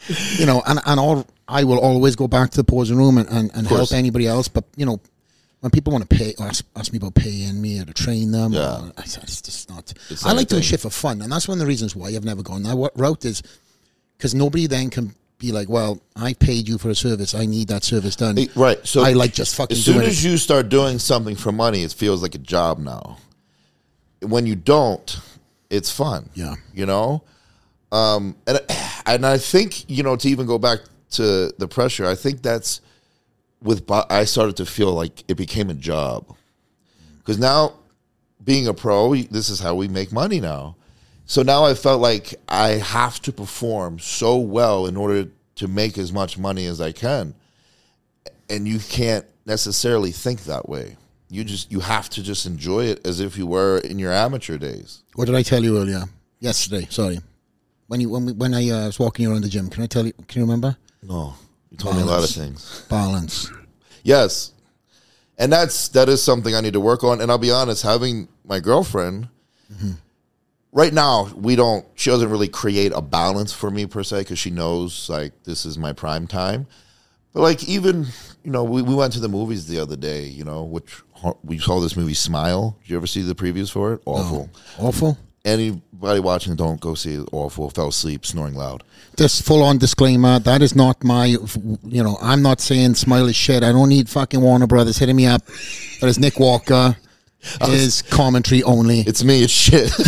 You 0.08 0.46
know, 0.46 0.62
and 0.66 0.80
and 0.86 0.98
all 0.98 1.26
I 1.48 1.64
will 1.64 1.78
always 1.78 2.16
go 2.16 2.28
back 2.28 2.50
to 2.50 2.56
the 2.56 2.64
posing 2.64 2.96
room 2.96 3.18
and, 3.18 3.28
and, 3.28 3.50
and 3.54 3.66
help 3.66 3.92
anybody 3.92 4.26
else. 4.26 4.48
But 4.48 4.64
you 4.76 4.86
know, 4.86 5.00
when 5.60 5.70
people 5.70 5.92
want 5.92 6.08
to 6.08 6.16
pay, 6.16 6.34
ask, 6.40 6.64
ask 6.74 6.92
me 6.92 6.96
about 6.98 7.14
paying 7.14 7.60
me 7.60 7.80
or 7.80 7.84
to 7.84 7.92
train 7.92 8.32
them, 8.32 8.52
Yeah. 8.52 8.80
or- 8.80 8.92
I 8.96 9.02
it's 9.02 9.40
just 9.42 9.70
not. 9.70 9.92
It's 10.10 10.24
I 10.26 10.32
like 10.32 10.48
doing 10.48 10.62
shit 10.62 10.80
for 10.80 10.90
fun, 10.90 11.22
and 11.22 11.30
that's 11.30 11.46
one 11.46 11.56
of 11.56 11.60
the 11.60 11.66
reasons 11.66 11.94
why 11.94 12.08
I've 12.08 12.24
never 12.24 12.42
gone 12.42 12.62
that 12.64 12.90
route. 12.96 13.24
Is 13.24 13.42
because 14.16 14.34
nobody 14.34 14.66
then 14.66 14.90
can 14.90 15.14
be 15.38 15.50
like, 15.52 15.68
well, 15.68 16.00
I 16.14 16.34
paid 16.34 16.68
you 16.68 16.78
for 16.78 16.88
a 16.90 16.94
service, 16.94 17.34
I 17.34 17.46
need 17.46 17.68
that 17.68 17.82
service 17.82 18.14
done. 18.16 18.38
Right. 18.54 18.78
So 18.86 19.02
I 19.02 19.12
like 19.12 19.34
just 19.34 19.56
fucking 19.56 19.76
as 19.76 19.84
soon 19.84 20.00
as 20.02 20.24
it. 20.24 20.28
you 20.28 20.36
start 20.36 20.68
doing 20.68 21.00
something 21.00 21.34
for 21.34 21.50
money, 21.50 21.82
it 21.82 21.92
feels 21.92 22.22
like 22.22 22.36
a 22.36 22.38
job 22.38 22.78
now. 22.78 23.18
When 24.20 24.46
you 24.46 24.54
don't, 24.54 25.18
it's 25.68 25.90
fun. 25.90 26.30
Yeah. 26.34 26.54
You 26.72 26.86
know? 26.86 27.24
Um, 27.90 28.36
and 28.46 28.60
and 29.06 29.26
I 29.26 29.38
think, 29.38 29.88
you 29.90 30.02
know, 30.02 30.16
to 30.16 30.28
even 30.28 30.46
go 30.46 30.58
back 30.58 30.80
to 31.12 31.52
the 31.58 31.68
pressure, 31.68 32.06
I 32.06 32.14
think 32.14 32.42
that's 32.42 32.80
with 33.62 33.90
I 33.90 34.24
started 34.24 34.56
to 34.56 34.66
feel 34.66 34.92
like 34.92 35.24
it 35.28 35.36
became 35.36 35.70
a 35.70 35.74
job. 35.74 36.36
Cuz 37.24 37.38
now 37.38 37.74
being 38.42 38.66
a 38.66 38.74
pro, 38.74 39.14
this 39.14 39.48
is 39.48 39.60
how 39.60 39.74
we 39.74 39.88
make 39.88 40.12
money 40.12 40.40
now. 40.40 40.76
So 41.26 41.42
now 41.42 41.64
I 41.64 41.74
felt 41.74 42.00
like 42.00 42.34
I 42.48 42.70
have 42.70 43.22
to 43.22 43.32
perform 43.32 44.00
so 44.00 44.36
well 44.36 44.86
in 44.86 44.96
order 44.96 45.28
to 45.54 45.68
make 45.68 45.96
as 45.96 46.12
much 46.12 46.36
money 46.36 46.66
as 46.66 46.80
I 46.80 46.92
can 46.92 47.34
and 48.52 48.68
you 48.68 48.78
can't 48.78 49.24
necessarily 49.46 50.12
think 50.12 50.44
that 50.44 50.68
way. 50.68 50.96
You 51.30 51.44
just 51.44 51.72
you 51.72 51.80
have 51.80 52.10
to 52.10 52.22
just 52.22 52.44
enjoy 52.44 52.84
it 52.84 53.06
as 53.06 53.18
if 53.18 53.38
you 53.38 53.46
were 53.46 53.78
in 53.78 53.98
your 53.98 54.12
amateur 54.12 54.58
days. 54.58 55.02
What 55.14 55.24
did 55.24 55.34
I 55.34 55.42
tell 55.42 55.64
you 55.64 55.78
earlier? 55.78 56.04
Yesterday, 56.40 56.86
sorry. 56.90 57.20
When 57.92 58.00
you 58.00 58.08
when 58.08 58.24
we, 58.24 58.32
when 58.32 58.54
I 58.54 58.70
uh, 58.70 58.86
was 58.86 58.98
walking 58.98 59.26
around 59.26 59.42
the 59.42 59.50
gym, 59.50 59.68
can 59.68 59.82
I 59.82 59.86
tell 59.86 60.06
you? 60.06 60.14
Can 60.26 60.40
you 60.40 60.46
remember? 60.46 60.78
No, 61.02 61.34
you 61.70 61.76
told 61.76 61.94
me 61.94 62.00
a 62.00 62.06
lot 62.06 62.24
of 62.24 62.30
things. 62.30 62.86
Balance. 62.88 63.50
Yes, 64.02 64.54
and 65.36 65.52
that's 65.52 65.88
that 65.88 66.08
is 66.08 66.22
something 66.22 66.54
I 66.54 66.62
need 66.62 66.72
to 66.72 66.80
work 66.80 67.04
on. 67.04 67.20
And 67.20 67.30
I'll 67.30 67.36
be 67.36 67.50
honest, 67.50 67.82
having 67.82 68.28
my 68.46 68.60
girlfriend 68.60 69.28
right 70.72 70.94
now, 70.94 71.30
we 71.36 71.54
don't. 71.54 71.84
She 71.94 72.08
doesn't 72.08 72.30
really 72.30 72.48
create 72.48 72.92
a 72.94 73.02
balance 73.02 73.52
for 73.52 73.70
me 73.70 73.84
per 73.84 74.02
se 74.02 74.20
because 74.20 74.38
she 74.38 74.48
knows 74.48 75.10
like 75.10 75.42
this 75.42 75.66
is 75.66 75.76
my 75.76 75.92
prime 75.92 76.26
time. 76.26 76.66
But 77.34 77.42
like 77.42 77.62
even 77.64 78.06
you 78.42 78.52
know, 78.52 78.64
we, 78.64 78.80
we 78.80 78.94
went 78.94 79.12
to 79.12 79.20
the 79.20 79.28
movies 79.28 79.66
the 79.68 79.78
other 79.78 79.96
day. 79.96 80.24
You 80.24 80.44
know, 80.44 80.62
which 80.62 81.02
we 81.44 81.58
saw 81.58 81.78
this 81.78 81.94
movie 81.94 82.14
Smile. 82.14 82.78
Did 82.80 82.90
you 82.90 82.96
ever 82.96 83.06
see 83.06 83.20
the 83.20 83.34
previews 83.34 83.70
for 83.70 83.92
it? 83.92 84.00
Awful. 84.06 84.48
Awful. 84.78 85.18
Anybody 85.44 86.20
watching, 86.20 86.54
don't 86.54 86.80
go 86.80 86.94
see 86.94 87.14
it. 87.14 87.28
Awful. 87.32 87.68
Fell 87.70 87.88
asleep, 87.88 88.24
snoring 88.24 88.54
loud. 88.54 88.84
Just 89.16 89.44
full 89.44 89.62
on 89.62 89.78
disclaimer. 89.78 90.38
That 90.38 90.62
is 90.62 90.76
not 90.76 91.02
my. 91.02 91.26
You 91.26 92.02
know, 92.02 92.16
I'm 92.22 92.42
not 92.42 92.60
saying 92.60 92.94
smile 92.94 93.26
is 93.26 93.34
shit. 93.34 93.64
I 93.64 93.72
don't 93.72 93.88
need 93.88 94.08
fucking 94.08 94.40
Warner 94.40 94.68
Brothers 94.68 94.98
hitting 94.98 95.16
me 95.16 95.26
up. 95.26 95.44
That 96.00 96.06
is 96.06 96.18
Nick 96.18 96.38
Walker. 96.38 96.96
Is 97.62 98.02
commentary 98.02 98.62
only. 98.62 99.00
It's 99.00 99.24
me. 99.24 99.42
It's 99.42 99.52
shit. 99.52 99.90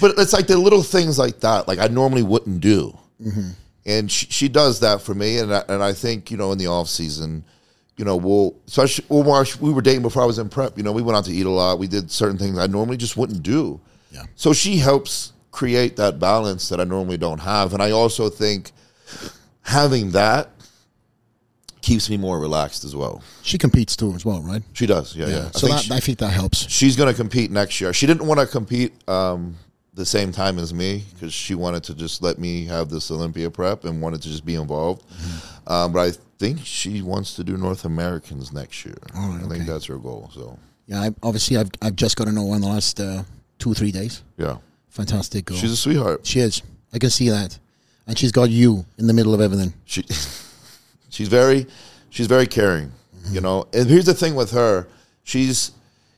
but 0.00 0.18
it's 0.18 0.34
like 0.34 0.46
the 0.46 0.58
little 0.58 0.82
things 0.82 1.18
like 1.18 1.40
that, 1.40 1.66
like 1.66 1.78
I 1.78 1.88
normally 1.88 2.22
wouldn't 2.22 2.60
do, 2.60 2.96
mm-hmm. 3.22 3.50
and 3.86 4.10
she, 4.10 4.26
she 4.26 4.48
does 4.48 4.80
that 4.80 5.00
for 5.00 5.14
me. 5.14 5.38
And 5.38 5.54
I, 5.54 5.64
and 5.68 5.82
I 5.82 5.94
think 5.94 6.30
you 6.30 6.36
know 6.36 6.52
in 6.52 6.58
the 6.58 6.66
off 6.66 6.88
season, 6.88 7.44
you 7.96 8.04
know, 8.04 8.16
we'll 8.16 8.54
especially 8.66 9.04
well, 9.08 9.22
when 9.22 9.46
we 9.60 9.72
were 9.72 9.80
dating 9.82 10.02
before 10.02 10.22
I 10.22 10.26
was 10.26 10.38
in 10.38 10.48
prep. 10.48 10.76
You 10.76 10.82
know, 10.84 10.92
we 10.92 11.02
went 11.02 11.16
out 11.16 11.24
to 11.26 11.32
eat 11.32 11.46
a 11.46 11.50
lot. 11.50 11.78
We 11.78 11.86
did 11.88 12.10
certain 12.10 12.36
things 12.38 12.58
I 12.58 12.66
normally 12.66 12.96
just 12.96 13.16
wouldn't 13.16 13.42
do. 13.42 13.80
Yeah. 14.10 14.24
So 14.34 14.52
she 14.52 14.76
helps 14.76 15.32
create 15.50 15.96
that 15.96 16.18
balance 16.18 16.68
that 16.68 16.80
I 16.80 16.84
normally 16.84 17.16
don't 17.16 17.40
have, 17.40 17.72
and 17.72 17.82
I 17.82 17.90
also 17.92 18.28
think 18.28 18.72
having 19.62 20.10
that 20.12 20.50
keeps 21.80 22.10
me 22.10 22.16
more 22.16 22.38
relaxed 22.40 22.84
as 22.84 22.96
well. 22.96 23.22
She 23.42 23.58
competes 23.58 23.94
too, 23.96 24.12
as 24.14 24.24
well, 24.24 24.40
right? 24.42 24.62
She 24.72 24.86
does, 24.86 25.14
yeah, 25.14 25.28
yeah. 25.28 25.48
I 25.48 25.50
So 25.58 25.66
think 25.68 25.70
that 25.76 25.82
she- 25.84 25.92
I 25.94 26.00
think 26.00 26.18
that 26.18 26.30
helps. 26.32 26.68
she's 26.68 26.96
going 26.96 27.08
to 27.12 27.14
compete 27.16 27.50
next 27.50 27.80
year. 27.80 27.92
She 27.92 28.06
didn't 28.06 28.26
want 28.26 28.40
to 28.40 28.46
compete 28.46 28.92
um, 29.08 29.56
the 29.94 30.04
same 30.04 30.32
time 30.32 30.58
as 30.58 30.74
me 30.74 31.04
because 31.14 31.32
she 31.32 31.54
wanted 31.54 31.84
to 31.84 31.94
just 31.94 32.22
let 32.22 32.38
me 32.38 32.64
have 32.66 32.90
this 32.90 33.10
Olympia 33.10 33.50
prep 33.50 33.84
and 33.84 34.02
wanted 34.02 34.20
to 34.22 34.28
just 34.28 34.44
be 34.44 34.56
involved. 34.56 35.04
Um, 35.66 35.92
but 35.92 36.00
I 36.00 36.10
think 36.38 36.58
she 36.64 37.02
wants 37.02 37.34
to 37.36 37.44
do 37.44 37.56
North 37.56 37.84
Americans 37.84 38.52
next 38.52 38.84
year. 38.84 38.96
I 39.14 39.38
think 39.48 39.66
that's 39.66 39.86
her 39.86 39.98
goal. 39.98 40.30
So 40.34 40.58
Yeah. 40.86 41.00
I, 41.02 41.10
obviously, 41.22 41.56
I've 41.56 41.70
I've 41.82 41.96
just 41.96 42.16
got 42.16 42.24
to 42.26 42.32
know 42.32 42.48
her 42.50 42.56
in 42.56 42.62
the 42.62 42.68
last 42.68 43.00
uh, 43.00 43.22
two 43.58 43.72
or 43.72 43.74
three 43.74 43.92
days. 43.92 44.22
yeah, 44.36 44.58
Fantastic 44.90 45.46
girl. 45.46 45.56
she's 45.56 45.72
a 45.72 45.76
sweetheart. 45.76 46.26
she 46.26 46.40
is. 46.40 46.62
I 46.92 46.98
can 46.98 47.10
see 47.10 47.28
that, 47.30 47.58
and 48.06 48.16
she's 48.18 48.32
got 48.32 48.48
you 48.50 48.86
in 48.98 49.06
the 49.06 49.12
middle 49.12 49.34
of 49.34 49.40
everything. 49.40 49.72
She 49.84 50.02
she's 51.08 51.28
very 51.28 51.66
she's 52.10 52.26
very 52.26 52.46
caring, 52.46 52.92
you 53.30 53.40
know. 53.40 53.66
And 53.72 53.88
here's 53.88 54.06
the 54.06 54.14
thing 54.14 54.34
with 54.34 54.50
her, 54.52 54.86
she's 55.24 55.72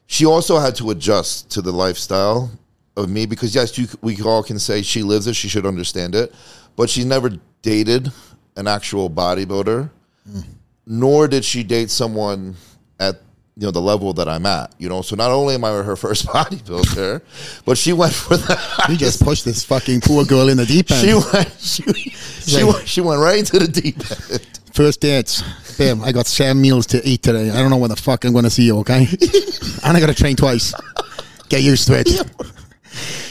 she 0.06 0.24
also 0.26 0.58
had 0.58 0.74
to 0.76 0.90
adjust 0.90 1.50
to 1.52 1.62
the 1.62 1.72
lifestyle 1.72 2.50
of 2.96 3.08
me 3.08 3.26
because 3.26 3.54
yes, 3.54 3.78
you, 3.78 3.86
we 4.02 4.20
all 4.22 4.42
can 4.42 4.58
say 4.58 4.82
she 4.82 5.02
lives 5.02 5.26
it, 5.26 5.34
she 5.36 5.48
should 5.48 5.66
understand 5.66 6.14
it, 6.14 6.32
but 6.76 6.90
she 6.90 7.04
never 7.04 7.30
dated 7.62 8.10
an 8.58 8.66
actual 8.66 9.08
bodybuilder, 9.08 9.88
nor 10.86 11.28
did 11.28 11.44
she 11.44 11.62
date 11.62 11.90
someone 11.90 12.54
at 13.00 13.16
you 13.56 13.64
know 13.66 13.70
the 13.70 13.80
level 13.80 14.12
that 14.14 14.28
I'm 14.28 14.46
at. 14.46 14.74
You 14.78 14.88
know, 14.88 15.02
so 15.02 15.16
not 15.16 15.30
only 15.30 15.54
am 15.54 15.64
I 15.64 15.70
her 15.70 15.96
first 15.96 16.26
bodybuilder, 16.34 17.22
but 17.64 17.78
she 17.78 17.92
went 17.92 18.12
for 18.12 18.36
that. 18.36 18.86
You 18.88 18.96
just 18.96 19.22
pushed 19.22 19.44
this 19.44 19.64
fucking 19.64 20.00
poor 20.02 20.24
girl 20.24 20.48
in 20.48 20.56
the 20.58 20.66
deep 20.66 20.90
end. 20.90 21.00
She 21.00 21.14
went. 21.14 21.48
She, 22.48 22.54
she, 22.56 22.62
Like- 22.64 22.74
went, 22.76 22.88
she 22.88 23.00
went 23.00 23.20
right 23.20 23.38
into 23.38 23.58
the 23.58 23.68
deep 23.68 23.98
end. 24.30 24.60
First 24.72 25.00
dance, 25.00 25.42
Babe, 25.76 25.98
I 26.04 26.12
got 26.12 26.26
seven 26.26 26.62
meals 26.62 26.86
to 26.88 27.06
eat 27.06 27.22
today. 27.22 27.50
I 27.50 27.54
don't 27.56 27.70
know 27.70 27.76
when 27.78 27.90
the 27.90 27.96
fuck 27.96 28.24
I'm 28.24 28.32
going 28.32 28.44
to 28.44 28.50
see 28.50 28.62
you, 28.64 28.78
okay? 28.78 29.06
and 29.84 29.96
I 29.96 30.00
got 30.00 30.06
to 30.06 30.14
train 30.14 30.36
twice. 30.36 30.72
Get 31.48 31.62
used 31.62 31.86
to 31.88 31.98
it. 31.98 32.08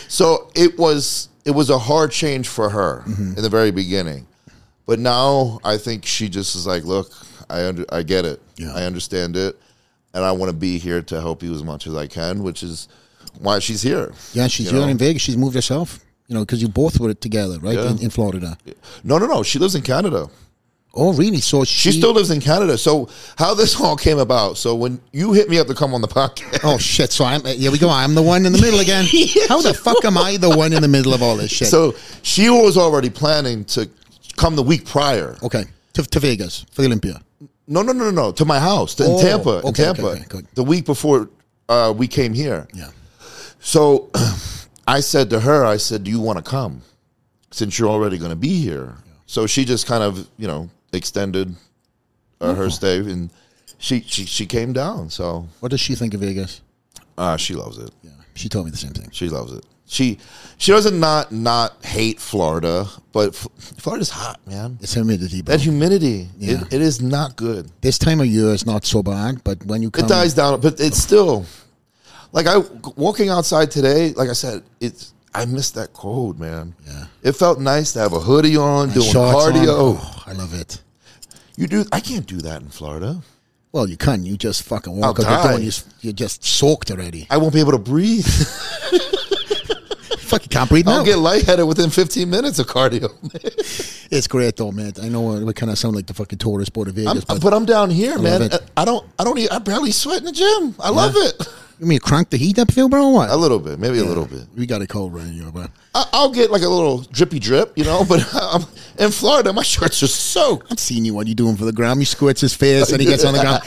So 0.10 0.50
it 0.56 0.78
was 0.78 1.30
it 1.46 1.52
was 1.52 1.70
a 1.70 1.78
hard 1.80 2.12
change 2.12 2.48
for 2.48 2.70
her 2.70 3.04
Mm-hmm. 3.08 3.38
in 3.38 3.44
the 3.44 3.50
very 3.50 3.72
beginning. 3.72 4.28
But 4.88 5.00
now 5.00 5.60
I 5.64 5.78
think 5.78 6.06
she 6.06 6.30
just 6.30 6.56
is 6.56 6.66
like, 6.66 6.84
look, 6.86 7.12
I 7.50 7.66
under, 7.68 7.86
I 7.92 8.02
get 8.04 8.26
it. 8.26 8.42
Yeah. 8.56 8.74
I 8.74 8.86
understand 8.86 9.36
it. 9.36 9.60
And 10.14 10.24
I 10.24 10.32
want 10.32 10.50
to 10.50 10.58
be 10.58 10.80
here 10.80 11.02
to 11.04 11.22
help 11.22 11.44
you 11.44 11.54
as 11.54 11.62
much 11.64 11.86
as 11.86 11.94
I 11.96 12.08
can, 12.08 12.42
which 12.42 12.64
is 12.64 12.88
why 13.40 13.60
she's 13.60 13.82
here. 13.82 14.14
Yeah, 14.34 14.48
she's 14.48 14.72
here 14.72 14.80
know? 14.80 14.88
in 14.88 14.98
Vegas. 14.98 15.22
She's 15.22 15.38
moved 15.38 15.54
herself. 15.54 16.00
You 16.28 16.36
know, 16.36 16.42
because 16.42 16.62
you 16.62 16.70
both 16.70 17.00
were 17.00 17.14
together, 17.14 17.60
right, 17.60 17.76
Yeah. 17.76 17.92
in, 17.92 18.00
in 18.00 18.10
Florida. 18.10 18.58
No, 19.04 19.18
no, 19.18 19.28
no. 19.28 19.44
She 19.44 19.60
lives 19.60 19.76
in 19.76 19.82
Canada. 19.82 20.30
Oh, 20.94 21.14
really? 21.14 21.40
So 21.42 21.64
she, 21.64 21.92
She 21.92 21.98
still 22.00 22.14
lives 22.14 22.32
in 22.32 22.42
Canada. 22.42 22.78
So 22.78 23.08
how 23.38 23.54
this 23.54 23.80
all 23.80 23.96
came 23.96 24.18
about? 24.18 24.58
So 24.58 24.74
when 24.74 25.00
you 25.12 25.32
hit 25.34 25.48
me 25.50 25.60
up 25.60 25.68
to 25.68 25.76
come 25.76 25.94
on 25.94 26.02
the 26.02 26.08
podcast, 26.08 26.62
Oh 26.64 26.78
shit! 26.80 27.12
So 27.12 27.24
I'm 27.24 27.46
here. 27.46 27.72
We 27.72 27.78
go. 27.78 27.90
I'm 27.90 28.16
the 28.16 28.24
one 28.24 28.46
in 28.46 28.52
the 28.52 28.60
middle 28.60 28.80
again. 28.80 29.06
How 29.48 29.62
the 29.62 29.76
fuck 29.76 30.04
am 30.06 30.18
I 30.18 30.38
the 30.38 30.50
one 30.50 30.74
in 30.74 30.82
the 30.82 30.88
middle 30.88 31.14
of 31.14 31.22
all 31.22 31.38
this 31.38 31.52
shit? 31.52 31.68
so 31.68 31.94
she 32.24 32.50
was 32.50 32.78
already 32.78 33.12
planning 33.12 33.64
to 33.66 33.88
come 34.38 34.56
the 34.56 34.64
week 34.64 34.86
prior. 34.86 35.38
okay, 35.44 35.66
to, 35.94 36.04
to 36.04 36.20
Vegas 36.20 36.66
for 36.72 36.82
the 36.84 36.88
Olympia. 36.88 37.22
No, 37.68 37.82
no, 37.82 37.92
no, 37.92 38.06
no, 38.06 38.12
no. 38.12 38.32
To 38.32 38.46
my 38.46 38.60
house 38.60 38.96
to, 38.96 39.04
Oh, 39.04 39.18
in 39.20 39.26
Tampa. 39.26 39.50
in 39.50 39.56
okay, 39.58 39.68
okay, 39.68 39.84
Tampa. 39.84 40.08
okay, 40.08 40.24
good. 40.30 40.48
The 40.54 40.64
week 40.64 40.86
before 40.86 41.30
uh, 41.68 41.94
we 41.96 42.08
came 42.08 42.34
here. 42.34 42.66
Yeah. 42.74 42.92
So 43.60 44.10
I 44.88 45.02
said 45.02 45.30
to 45.32 45.40
her, 45.42 45.66
I 45.66 45.78
said, 45.78 46.04
"Do 46.06 46.12
you 46.12 46.22
want 46.22 46.38
to 46.38 46.44
come? 46.50 46.82
Since 47.52 47.78
you're 47.78 47.90
already 47.90 48.18
going 48.18 48.30
to 48.32 48.36
be 48.50 48.62
here." 48.62 48.96
So 49.26 49.46
she 49.48 49.66
just 49.66 49.86
kind 49.88 50.02
of, 50.04 50.30
you 50.38 50.48
know, 50.48 50.70
extended 50.94 51.54
uh, 52.40 52.54
her 52.56 52.70
stay, 52.70 53.00
and 53.00 53.30
she, 53.80 54.00
she 54.02 54.26
she 54.26 54.46
came 54.46 54.72
down. 54.72 55.10
So 55.10 55.48
What 55.60 55.70
does 55.72 55.82
she 55.82 55.96
think 55.96 56.14
of 56.14 56.22
Vegas? 56.22 56.62
uh, 57.18 57.36
she 57.36 57.54
loves 57.56 57.78
it. 57.80 57.92
Yeah, 58.04 58.12
she 58.36 58.48
told 58.48 58.66
me 58.66 58.72
the 58.72 58.78
same 58.78 58.94
thing. 58.94 59.10
She 59.12 59.28
loves 59.28 59.52
it. 59.52 59.66
She 59.90 60.18
she 60.58 60.72
doesn't 60.74 61.00
not 61.00 61.32
not 61.32 61.84
hate 61.86 62.20
Florida, 62.20 62.88
but 63.14 63.30
F- 63.30 63.48
Florida's 63.78 64.10
hot, 64.10 64.40
man. 64.46 64.78
It's 64.82 64.94
humidity, 64.94 65.42
bro. 65.42 65.56
That 65.56 65.62
humidity, 65.64 66.28
Yeah. 66.38 66.62
it, 66.64 66.74
it 66.74 66.82
is 66.82 67.02
not 67.02 67.38
good. 67.38 67.72
this 67.82 67.98
time 67.98 68.20
of 68.20 68.28
year 68.28 68.50
is 68.50 68.66
not 68.66 68.86
so 68.86 69.02
bad, 69.02 69.44
but 69.46 69.66
when 69.66 69.82
you 69.82 69.90
come, 69.90 70.06
It 70.06 70.10
dies 70.10 70.34
down, 70.34 70.60
but 70.60 70.80
it's 70.82 70.98
still 70.98 71.46
like 72.34 72.48
I 72.48 72.58
walking 72.98 73.30
outside 73.30 73.72
today. 73.72 74.12
Like 74.14 74.28
I 74.30 74.34
said, 74.34 74.64
it's 74.82 75.14
I 75.34 75.46
miss 75.46 75.72
that 75.72 75.94
cold, 75.94 76.38
man. 76.38 76.76
Yeah. 76.86 77.06
it 77.24 77.32
felt 77.34 77.60
nice 77.62 77.94
to 77.94 78.00
have 78.00 78.12
a 78.12 78.20
hoodie 78.20 78.58
on, 78.58 78.90
doing 78.90 79.10
shorts 79.10 79.46
on. 79.46 79.54
cardio. 79.54 79.68
Oh, 79.70 80.24
I 80.26 80.34
love 80.34 80.54
it. 80.54 80.82
You 81.56 81.68
do. 81.68 81.86
I 81.94 82.02
can't 82.02 82.26
do 82.28 82.38
that 82.42 82.62
in 82.62 82.68
Florida. 82.70 83.22
Well, 83.72 83.88
you 83.88 83.96
can. 83.98 84.26
You 84.26 84.36
just 84.38 84.64
fucking 84.64 84.94
walk 84.96 85.04
I'll 85.06 85.10
out 85.12 85.16
the 85.16 85.24
door 85.24 85.52
die. 85.52 85.54
and 85.56 85.64
you, 85.64 85.72
you're 86.02 86.14
just 86.14 86.44
soaked 86.44 86.92
already. 86.92 87.26
I 87.30 87.38
won't 87.38 87.54
be 87.54 87.60
able 87.62 87.72
to 87.74 87.78
breathe. 87.78 88.28
Fuck, 90.28 90.44
you 90.44 90.50
can't 90.50 90.70
breathe 90.70 90.86
now. 90.86 90.98
I'll 90.98 91.06
get 91.06 91.18
lightheaded 91.20 91.66
within 91.66 91.90
15 91.90 92.30
minutes 92.30 92.60
of 92.60 92.68
cardio. 92.68 93.10
It's 94.10 94.26
great 94.28 94.56
though, 94.56 94.72
man. 94.72 94.94
I 95.04 95.10
know 95.10 95.32
uh, 95.32 95.42
we 95.42 95.52
kind 95.54 95.70
of 95.70 95.78
sound 95.78 95.94
like 95.94 96.06
the 96.08 96.14
fucking 96.14 96.40
tourist 96.40 96.72
board 96.72 96.88
of 96.88 96.98
I'm, 96.98 97.04
Vegas, 97.08 97.26
but 97.26 97.42
but 97.42 97.54
I'm 97.54 97.66
down 97.66 97.90
here, 97.90 98.18
man. 98.18 98.50
I 98.78 98.86
don't. 98.86 99.06
I 99.20 99.26
don't. 99.26 99.38
Even, 99.38 99.52
I 99.52 99.60
barely 99.60 99.92
sweat 99.92 100.20
in 100.20 100.24
the 100.24 100.32
gym. 100.32 100.76
I 100.80 100.92
love 100.92 101.12
it. 101.18 101.46
you 101.78 101.88
mean 101.88 102.00
crank 102.00 102.30
the 102.30 102.38
heat 102.38 102.58
up, 102.58 102.72
Phil, 102.72 102.88
bro? 102.88 103.10
What? 103.10 103.30
A 103.30 103.36
little 103.36 103.60
bit, 103.60 103.80
maybe 103.80 103.98
a 104.00 104.06
little 104.06 104.26
bit. 104.26 104.44
We 104.56 104.66
got 104.66 104.82
a 104.82 104.88
cold 104.88 105.14
right 105.14 105.28
here, 105.28 105.52
bro. 105.52 105.66
I, 105.94 106.06
I'll 106.14 106.32
get 106.32 106.50
like 106.50 106.62
a 106.62 106.70
little 106.70 107.00
drippy 107.00 107.40
drip, 107.40 107.78
you 107.78 107.84
know. 107.84 108.06
But 108.08 108.34
um, 108.34 108.66
in 108.98 109.12
Florida, 109.12 109.52
my 109.52 109.64
shirts 109.64 110.02
are 110.02 110.08
soaked. 110.08 110.72
I've 110.72 110.80
seen 110.80 111.04
you 111.04 111.14
what 111.14 111.28
you 111.28 111.36
doing 111.36 111.58
for 111.58 111.66
the 111.66 111.74
ground? 111.74 112.00
He 112.00 112.06
squirts 112.06 112.40
his 112.40 112.54
face 112.54 112.94
and 112.94 113.02
he 113.02 113.08
gets 113.08 113.26
on 113.26 113.34
the 113.34 113.42
ground. 113.42 113.64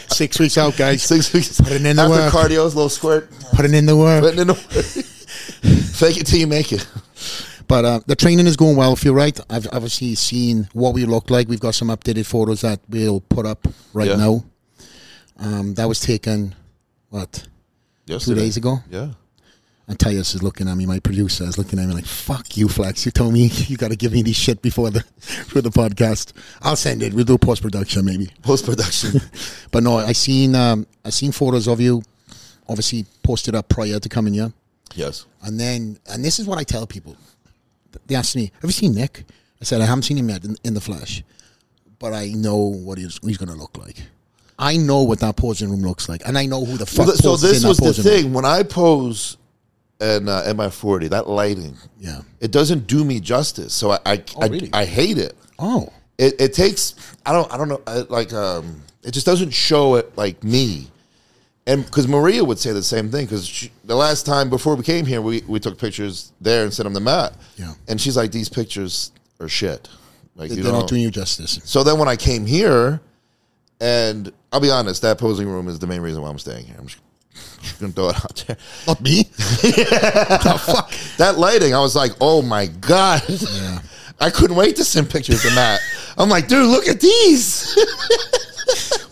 Six 0.12 0.38
weeks 0.38 0.58
out, 0.58 0.76
guys. 0.76 1.02
Six 1.02 1.32
weeks 1.32 1.58
Putting 1.58 1.86
in 1.86 1.96
the 1.96 2.02
after 2.02 2.16
work. 2.16 2.32
cardio's 2.34 2.74
little 2.74 2.90
squirt, 2.90 3.30
Putting 3.54 3.72
in 3.72 3.86
the 3.86 3.96
work. 3.96 4.22
putting 4.22 4.40
in 4.40 4.48
the 4.48 5.13
fake 5.94 6.16
it 6.18 6.26
till 6.26 6.38
you 6.40 6.46
make 6.46 6.72
it. 6.72 6.86
But 7.66 7.84
uh, 7.86 8.00
the 8.06 8.14
training 8.14 8.46
is 8.46 8.58
going 8.58 8.76
well. 8.76 8.92
If 8.92 9.04
you're 9.06 9.14
right. 9.14 9.40
I've 9.48 9.66
obviously 9.72 10.14
seen 10.16 10.68
what 10.74 10.92
we 10.92 11.06
look 11.06 11.30
like. 11.30 11.48
We've 11.48 11.58
got 11.58 11.74
some 11.74 11.88
updated 11.88 12.26
photos 12.26 12.60
that 12.60 12.78
we'll 12.90 13.20
put 13.22 13.46
up 13.46 13.66
right 13.94 14.08
Yeah. 14.10 14.16
now. 14.16 14.44
Um, 15.38 15.72
that 15.74 15.88
was 15.88 15.98
taken 15.98 16.54
what 17.08 17.48
two 18.06 18.34
days 18.34 18.58
ago. 18.58 18.80
Yeah. 18.90 19.12
And 19.88 19.98
Tyus 19.98 20.34
is 20.34 20.42
looking 20.42 20.68
at 20.68 20.76
me. 20.76 20.84
My 20.84 20.98
producer 20.98 21.44
is 21.44 21.56
looking 21.56 21.78
at 21.78 21.88
me 21.88 21.94
like, 21.94 22.04
"Fuck 22.06 22.56
you, 22.58 22.68
Flex. 22.68 23.06
You 23.06 23.12
told 23.12 23.32
me 23.32 23.46
you 23.68 23.78
got 23.78 23.90
to 23.90 23.96
give 23.96 24.12
me 24.12 24.22
this 24.22 24.36
shit 24.36 24.60
before 24.60 24.90
the 24.90 25.00
for 25.48 25.62
the 25.62 25.70
podcast. 25.70 26.34
I'll 26.60 26.76
send 26.76 27.02
it. 27.02 27.14
We'll 27.14 27.24
do 27.24 27.38
post 27.38 27.62
production 27.62 28.04
maybe." 28.04 28.28
Post 28.42 28.66
production. 28.66 29.22
But 29.70 29.82
no, 29.84 29.96
I 29.96 30.12
seen 30.12 30.54
um, 30.54 30.86
I 31.02 31.08
seen 31.10 31.32
photos 31.32 31.66
of 31.66 31.80
you, 31.80 32.02
obviously 32.68 33.06
posted 33.22 33.54
up 33.54 33.70
prior 33.70 33.98
to 33.98 34.08
coming 34.08 34.34
here, 34.34 34.52
yes. 34.94 35.26
and 35.42 35.58
then 35.60 35.98
and 36.10 36.24
this 36.24 36.38
is 36.38 36.46
what 36.46 36.58
I 36.58 36.64
tell 36.64 36.86
people. 36.86 37.16
They 38.06 38.14
ask 38.16 38.34
me, 38.34 38.50
"Have 38.60 38.64
you 38.64 38.72
seen 38.72 38.94
Nick?" 38.94 39.24
I 39.60 39.64
said, 39.64 39.80
"I 39.80 39.86
haven't 39.86 40.02
seen 40.02 40.18
him 40.18 40.28
yet 40.28 40.44
in, 40.44 40.56
in 40.64 40.74
the 40.74 40.80
flesh, 40.80 41.22
but 41.98 42.12
I 42.12 42.28
know 42.28 42.56
what 42.56 42.98
he's 42.98 43.18
he's 43.22 43.38
going 43.38 43.50
to 43.50 43.54
look 43.54 43.76
like. 43.78 43.96
I 44.58 44.76
know 44.76 45.02
what 45.02 45.20
that 45.20 45.36
posing 45.36 45.70
room 45.70 45.82
looks 45.82 46.08
like, 46.08 46.22
and 46.26 46.36
I 46.38 46.46
know 46.46 46.64
who 46.64 46.76
the 46.76 46.86
fuck." 46.86 47.06
Well, 47.06 47.16
so 47.16 47.36
this 47.36 47.64
was 47.64 47.76
the 47.78 47.84
posing 47.84 48.04
room. 48.04 48.22
thing 48.22 48.32
when 48.32 48.44
I 48.44 48.62
pose 48.62 49.36
and 50.00 50.28
uh, 50.28 50.52
my 50.56 50.70
forty 50.70 51.08
that 51.08 51.28
lighting, 51.28 51.76
Yeah. 52.00 52.22
it 52.40 52.50
doesn't 52.50 52.86
do 52.86 53.04
me 53.04 53.20
justice. 53.20 53.72
So 53.72 53.92
I 53.92 53.98
I, 54.04 54.24
Oh, 54.36 54.42
I, 54.42 54.46
really? 54.46 54.70
I 54.72 54.84
hate 54.84 55.18
it. 55.18 55.36
Oh, 55.58 55.92
It, 56.18 56.40
it 56.40 56.52
takes 56.52 56.94
I 57.24 57.32
don't 57.32 57.50
I 57.52 57.56
don't 57.56 57.68
know 57.68 57.80
I, 57.86 57.98
like 58.08 58.32
um 58.32 58.82
it 59.04 59.12
just 59.12 59.24
doesn't 59.26 59.50
show 59.50 59.94
it 59.94 60.16
like 60.16 60.42
me. 60.42 60.88
And 61.66 61.84
because 61.84 62.06
Maria 62.06 62.44
would 62.44 62.58
say 62.58 62.72
the 62.72 62.82
same 62.82 63.10
thing, 63.10 63.24
because 63.24 63.70
the 63.84 63.94
last 63.94 64.26
time 64.26 64.50
before 64.50 64.74
we 64.74 64.82
came 64.82 65.06
here, 65.06 65.22
we, 65.22 65.42
we 65.48 65.58
took 65.58 65.78
pictures 65.78 66.32
there 66.40 66.64
and 66.64 66.72
sent 66.72 66.84
them 66.84 66.94
to 66.94 67.00
Matt. 67.00 67.34
Yeah. 67.56 67.72
And 67.88 67.98
she's 67.98 68.16
like, 68.16 68.32
these 68.32 68.50
pictures 68.50 69.12
are 69.40 69.48
shit. 69.48 69.88
Like, 70.36 70.50
They're 70.50 70.72
not 70.72 70.88
doing 70.88 71.00
you 71.02 71.10
justice. 71.10 71.60
So 71.64 71.82
then 71.82 71.98
when 71.98 72.08
I 72.08 72.16
came 72.16 72.44
here, 72.44 73.00
and 73.80 74.30
I'll 74.52 74.60
be 74.60 74.70
honest, 74.70 75.02
that 75.02 75.18
posing 75.18 75.48
room 75.48 75.68
is 75.68 75.78
the 75.78 75.86
main 75.86 76.02
reason 76.02 76.22
why 76.22 76.28
I'm 76.28 76.38
staying 76.38 76.66
here. 76.66 76.76
I'm 76.78 76.86
just, 76.86 77.00
just 77.62 77.80
gonna 77.80 77.92
throw 77.92 78.10
it 78.10 78.16
out 78.16 78.44
there. 78.46 78.56
Not 78.86 79.00
me. 79.00 79.22
the 79.36 80.62
fuck. 80.66 80.92
That 81.16 81.38
lighting, 81.38 81.74
I 81.74 81.80
was 81.80 81.96
like, 81.96 82.12
oh 82.20 82.42
my 82.42 82.66
god. 82.66 83.22
Yeah. 83.28 83.80
I 84.20 84.30
couldn't 84.30 84.56
wait 84.56 84.76
to 84.76 84.84
send 84.84 85.10
pictures 85.10 85.42
to 85.42 85.54
Matt. 85.54 85.80
I'm 86.18 86.28
like, 86.28 86.46
dude, 86.46 86.66
look 86.66 86.88
at 86.88 87.00
these. 87.00 87.76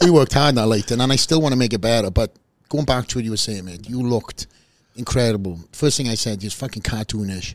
we 0.01 0.11
worked 0.11 0.33
hard 0.33 0.55
that 0.57 0.67
light, 0.67 0.91
and 0.91 1.03
I 1.03 1.17
still 1.17 1.41
want 1.41 1.53
to 1.53 1.59
make 1.59 1.73
it 1.73 1.81
better. 1.81 2.11
But 2.11 2.35
going 2.69 2.85
back 2.85 3.07
to 3.09 3.19
what 3.19 3.25
you 3.25 3.31
were 3.31 3.37
saying, 3.37 3.65
mate, 3.65 3.89
you 3.89 4.03
looked 4.03 4.47
incredible. 4.97 5.61
First 5.73 5.97
thing 5.97 6.09
I 6.09 6.15
said, 6.15 6.43
you're 6.43 6.51
fucking 6.51 6.83
cartoonish, 6.83 7.55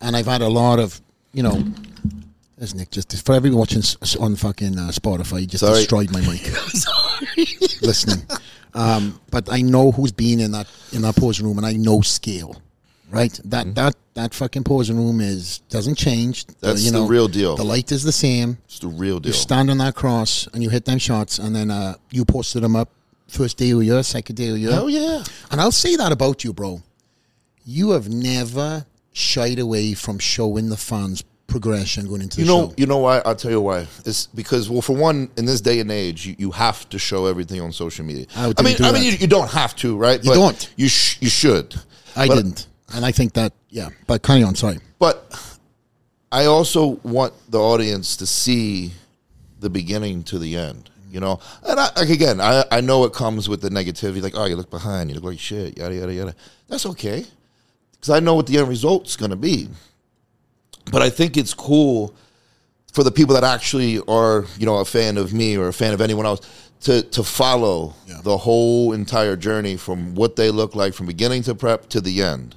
and 0.00 0.16
I've 0.16 0.26
had 0.26 0.42
a 0.42 0.48
lot 0.48 0.78
of, 0.78 1.00
you 1.32 1.42
know, 1.42 1.62
there's 2.58 2.74
Nick 2.74 2.90
just 2.90 3.24
for 3.26 3.34
everyone 3.34 3.58
watching 3.58 3.82
on 4.20 4.36
fucking 4.36 4.78
uh, 4.78 4.88
Spotify, 4.92 5.40
you 5.40 5.46
just 5.46 5.64
Sorry. 5.64 5.78
destroyed 5.78 6.12
my 6.12 6.20
mic. 6.20 6.40
sorry, 6.46 7.46
Listening, 7.82 8.24
um, 8.74 9.20
but 9.30 9.50
I 9.52 9.62
know 9.62 9.90
who's 9.90 10.12
been 10.12 10.38
in 10.40 10.52
that 10.52 10.68
in 10.92 11.02
that 11.02 11.16
posing 11.16 11.46
room, 11.46 11.58
and 11.58 11.66
I 11.66 11.72
know 11.72 12.00
scale. 12.02 12.61
Right, 13.12 13.38
that 13.44 13.66
Mm-hmm. 13.66 13.74
that 13.74 13.94
that 14.14 14.34
fucking 14.34 14.64
posing 14.64 14.96
room 14.96 15.20
is 15.20 15.58
doesn't 15.70 15.96
change. 15.96 16.44
Uh, 16.48 16.52
That's 16.60 16.82
you 16.84 16.90
the 16.90 16.98
know, 16.98 17.06
real 17.06 17.28
deal. 17.28 17.56
The 17.56 17.64
light 17.64 17.92
is 17.92 18.02
the 18.04 18.12
same. 18.12 18.58
It's 18.64 18.78
the 18.78 18.88
real 18.88 19.20
deal. 19.20 19.28
You 19.30 19.34
stand 19.34 19.70
on 19.70 19.78
that 19.78 19.94
cross 19.94 20.48
and 20.52 20.62
you 20.62 20.70
hit 20.70 20.84
them 20.84 20.98
shots, 20.98 21.38
and 21.38 21.54
then 21.54 21.70
uh, 21.70 21.94
you 22.10 22.24
posted 22.24 22.62
them 22.62 22.74
up 22.76 22.88
first 23.28 23.56
day 23.58 23.70
of 23.70 23.82
year, 23.82 24.02
second 24.02 24.36
day 24.36 24.48
of 24.50 24.58
year. 24.58 24.72
Hell 24.72 24.90
yeah. 24.90 25.22
And 25.50 25.60
I'll 25.60 25.72
say 25.72 25.96
that 25.96 26.10
about 26.12 26.42
you, 26.44 26.52
bro. 26.52 26.82
You 27.64 27.90
have 27.90 28.08
never 28.08 28.84
shied 29.12 29.58
away 29.58 29.94
from 29.94 30.18
showing 30.18 30.68
the 30.68 30.76
fans 30.76 31.22
progression 31.46 32.06
going 32.08 32.22
into 32.22 32.40
You 32.40 32.46
the 32.46 32.52
know, 32.52 32.68
show. 32.68 32.74
you 32.78 32.86
know 32.86 32.98
why? 32.98 33.18
I'll 33.26 33.36
tell 33.36 33.50
you 33.50 33.60
why. 33.60 33.86
It's 34.06 34.26
because, 34.26 34.70
well, 34.70 34.80
for 34.82 34.96
one, 34.96 35.30
in 35.36 35.44
this 35.44 35.60
day 35.60 35.80
and 35.80 35.90
age, 35.90 36.26
you, 36.26 36.34
you 36.38 36.50
have 36.50 36.88
to 36.88 36.98
show 36.98 37.26
everything 37.26 37.60
on 37.60 37.72
social 37.72 38.04
media. 38.06 38.26
I 38.34 38.52
I 38.56 38.62
mean, 38.62 38.76
I 38.80 38.90
mean, 38.92 39.02
you, 39.04 39.10
you 39.12 39.26
don't 39.26 39.50
have 39.50 39.76
to, 39.76 39.96
right? 39.96 40.22
You 40.24 40.32
don't. 40.34 40.72
You 40.76 40.88
sh- 40.88 41.18
you 41.20 41.28
should. 41.28 41.74
I 42.16 42.26
But- 42.26 42.36
didn't, 42.36 42.66
and 42.94 43.04
I 43.04 43.12
think 43.12 43.34
that 43.34 43.52
yeah. 43.68 43.88
But 44.06 44.22
carry 44.22 44.42
on. 44.42 44.54
Sorry. 44.54 44.78
But 44.98 45.58
I 46.30 46.46
also 46.46 47.00
want 47.02 47.34
the 47.50 47.60
audience 47.60 48.16
to 48.18 48.26
see 48.26 48.92
the 49.60 49.70
beginning 49.70 50.24
to 50.24 50.38
the 50.38 50.56
end. 50.56 50.90
You 51.10 51.20
know, 51.20 51.40
and 51.68 51.78
I, 51.78 51.90
like 51.94 52.08
again, 52.08 52.40
I, 52.40 52.64
I 52.70 52.80
know 52.80 53.04
it 53.04 53.12
comes 53.12 53.46
with 53.46 53.60
the 53.60 53.68
negativity, 53.68 54.22
like 54.22 54.32
oh, 54.34 54.46
you 54.46 54.56
look 54.56 54.70
behind, 54.70 55.10
you 55.10 55.14
look 55.14 55.24
like 55.24 55.38
shit, 55.38 55.76
yada 55.76 55.94
yada 55.94 56.14
yada. 56.14 56.34
That's 56.68 56.86
okay, 56.86 57.26
because 57.92 58.08
I 58.08 58.20
know 58.20 58.34
what 58.34 58.46
the 58.46 58.56
end 58.58 58.68
result's 58.68 59.16
going 59.16 59.30
to 59.30 59.36
be. 59.36 59.68
But 60.90 61.02
I 61.02 61.10
think 61.10 61.36
it's 61.36 61.52
cool 61.52 62.14
for 62.92 63.04
the 63.04 63.10
people 63.10 63.34
that 63.34 63.44
actually 63.44 64.00
are, 64.08 64.46
you 64.58 64.64
know, 64.64 64.78
a 64.78 64.86
fan 64.86 65.18
of 65.18 65.34
me 65.34 65.56
or 65.56 65.68
a 65.68 65.72
fan 65.72 65.92
of 65.92 66.00
anyone 66.00 66.24
else 66.24 66.40
to 66.82 67.02
to 67.02 67.22
follow 67.22 67.94
Yeah. 68.06 68.20
the 68.22 68.36
whole 68.38 68.92
entire 68.92 69.36
journey 69.36 69.76
from 69.76 70.14
what 70.14 70.36
they 70.36 70.50
look 70.50 70.74
like 70.74 70.94
from 70.94 71.06
beginning 71.06 71.42
to 71.44 71.54
prep 71.54 71.88
to 71.90 72.00
the 72.00 72.22
end. 72.22 72.54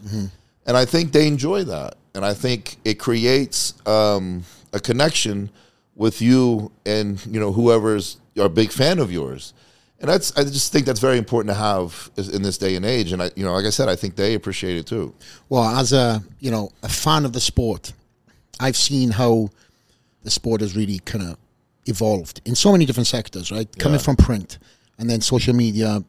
And 0.68 0.76
I 0.78 0.86
think 0.86 1.12
they 1.12 1.28
enjoy 1.28 1.64
that. 1.66 1.96
And 2.16 2.26
I 2.26 2.34
think 2.34 2.78
it 2.84 2.96
creates 3.00 3.74
um, 3.86 4.44
a 4.74 4.80
connection 4.80 5.50
with 5.96 6.22
you 6.22 6.72
and, 6.86 7.24
you 7.26 7.40
know, 7.40 7.52
whoever's 7.52 8.18
a 8.38 8.50
big 8.50 8.72
fan 8.72 9.00
of 9.00 9.12
yours. 9.12 9.54
and 10.00 10.10
that's 10.10 10.36
I 10.38 10.44
just 10.44 10.72
think 10.74 10.86
that's 10.86 11.00
very 11.00 11.18
important 11.18 11.50
to 11.56 11.60
have 11.60 12.10
in 12.18 12.42
this 12.42 12.58
day 12.58 12.76
and 12.76 12.86
age. 12.86 13.12
And 13.14 13.22
I, 13.22 13.32
you 13.36 13.46
know, 13.46 13.54
like 13.54 13.66
I 13.66 13.70
said, 13.72 13.88
I 13.90 13.96
think 13.96 14.16
they 14.16 14.34
appreciate 14.34 14.78
it 14.78 14.86
too. 14.88 15.14
Well, 15.50 15.64
as 15.82 15.94
a 15.94 16.22
you 16.40 16.52
know 16.52 16.72
a 16.84 16.90
fan 16.90 17.26
of 17.26 17.32
the 17.32 17.40
sport, 17.40 17.94
I've 18.60 18.76
seen 18.78 19.12
how 19.12 19.50
the 20.24 20.32
sport 20.32 20.62
has 20.62 20.76
really 20.76 21.00
kind 21.00 21.24
of 21.30 21.38
evolved 21.86 22.42
in 22.46 22.56
so 22.56 22.72
many 22.72 22.86
different 22.86 23.08
sectors. 23.08 23.52
Right, 23.52 23.68
coming 23.78 24.00
from 24.00 24.16
print 24.16 24.58
and 24.98 25.10
then 25.10 25.22
social 25.22 25.54
media 25.54 26.04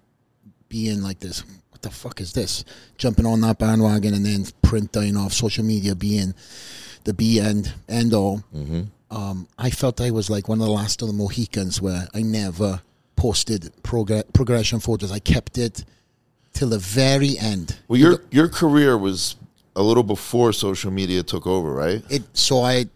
being 0.68 1.02
like 1.02 1.20
this. 1.20 1.44
What 1.70 1.82
the 1.82 1.90
fuck 1.90 2.20
is 2.20 2.32
this? 2.32 2.64
Jumping 2.96 3.26
on 3.26 3.40
that 3.42 3.58
bandwagon 3.58 4.14
and 4.14 4.24
then 4.24 4.46
print 4.62 4.92
dying 4.92 5.16
off. 5.16 5.32
Social 5.32 5.64
media 5.64 5.94
being 5.94 6.34
the 7.04 7.14
be 7.14 7.40
end 7.40 7.72
end 7.88 8.14
all. 8.14 8.42
Mm-hmm. 8.54 8.82
Um, 9.10 9.46
I 9.58 9.70
felt 9.70 10.00
I 10.00 10.10
was 10.10 10.28
like 10.28 10.48
one 10.48 10.60
of 10.60 10.66
the 10.66 10.72
last 10.72 11.00
of 11.02 11.08
the 11.08 11.14
Mohicans 11.14 11.80
where 11.80 12.08
I 12.12 12.22
never 12.22 12.82
posted 13.14 13.72
progr- 13.82 14.30
progression 14.32 14.80
photos. 14.80 15.12
I 15.12 15.20
kept 15.20 15.58
it 15.58 15.84
till 16.52 16.70
the 16.70 16.78
very 16.78 17.38
end. 17.38 17.78
Well, 17.88 18.00
your 18.00 18.22
your 18.30 18.48
career 18.48 18.98
was 18.98 19.36
a 19.76 19.82
little 19.82 20.02
before 20.02 20.52
social 20.52 20.90
media 20.90 21.22
took 21.22 21.46
over, 21.46 21.72
right? 21.72 22.02
it 22.10 22.22
so 22.32 22.62
I 22.62 22.86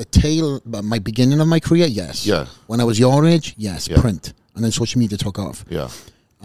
the 0.00 0.04
tail 0.22 0.46
my 0.94 0.98
beginning 1.10 1.40
of 1.44 1.48
my 1.54 1.60
career 1.68 1.86
yes 2.02 2.14
Yeah. 2.32 2.46
when 2.70 2.78
I 2.80 2.84
was 2.90 2.96
your 3.04 3.18
age 3.34 3.46
yes 3.66 3.80
Yeah. 3.88 4.00
print 4.00 4.24
and 4.54 4.60
then 4.64 4.72
social 4.72 4.98
media 5.04 5.18
took 5.24 5.38
off 5.38 5.58
Yeah, 5.76 5.88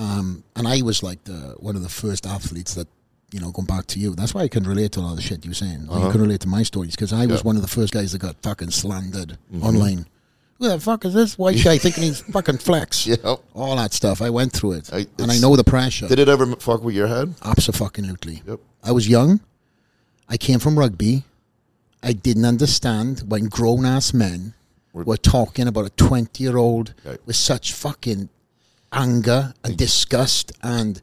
um, 0.04 0.44
and 0.58 0.68
I 0.68 0.78
was 0.89 0.98
like 1.10 1.24
the 1.32 1.39
one 1.68 1.76
of 1.80 1.84
the 1.88 1.94
first 2.04 2.24
athletes 2.36 2.74
that 2.78 2.88
you 3.34 3.39
know 3.41 3.52
going 3.58 3.65
back 3.76 3.86
to 3.94 3.98
you 4.04 4.10
that's 4.20 4.34
why 4.36 4.41
I 4.48 4.50
can 4.56 4.63
relate 4.74 4.91
to 4.94 5.00
a 5.00 5.04
lot 5.06 5.12
of 5.15 5.20
the 5.22 5.28
shit 5.30 5.46
you're 5.46 5.54
saying 5.65 5.80
you 6.04 6.10
can 6.13 6.22
relate 6.28 6.41
to 6.41 6.48
my 6.58 6.63
stories 6.72 6.94
because 6.98 7.13
I 7.13 7.26
was 7.26 7.39
Uh-huh. 7.39 7.50
One 7.50 7.56
of 7.60 7.63
the 7.68 7.74
first 7.80 7.91
guys 7.98 8.10
that 8.12 8.20
got 8.28 8.36
fucking 8.48 8.72
slandered 8.72 9.32
online 9.62 10.06
who 10.60 10.70
the 10.70 10.80
fuck 10.80 11.02
is 11.08 11.13
this 11.13 11.38
white 11.38 11.62
guy 11.63 11.78
thinking 11.78 12.04
he's 12.10 12.22
fucking 12.38 12.60
flex 12.68 13.08
yeah. 13.08 13.15
all 13.60 13.76
that 13.82 13.91
stuff 13.94 14.18
I 14.22 14.30
went 14.39 14.52
through 14.58 14.74
it 14.80 14.86
I- 15.00 15.08
and 15.22 15.30
I 15.36 15.38
know 15.44 15.56
the 15.56 15.63
pressure 15.76 16.08
Did 16.08 16.20
it 16.20 16.30
ever 16.36 16.46
fuck 16.68 16.82
with 16.84 16.96
your 16.96 17.08
head? 17.15 17.28
Absolutely. 17.44 18.41
Yep. 18.48 18.60
I 18.84 18.91
was 18.98 19.06
young. 19.18 19.39
I 20.34 20.38
came 20.38 20.60
from 20.60 20.74
rugby. 20.84 21.24
I 22.06 22.13
didn't 22.13 22.46
understand 22.46 23.24
when 23.28 23.46
grown 23.46 23.86
ass 23.86 24.13
men 24.13 24.54
were 24.94 25.18
talking 25.18 25.68
about 25.68 25.86
a 25.86 25.89
20 25.89 26.41
year 26.44 26.56
old 26.58 26.94
with 27.26 27.36
such 27.36 27.74
fucking 27.74 28.30
anger 28.94 29.54
and 29.63 29.76
disgust. 29.76 30.52
And 30.62 31.02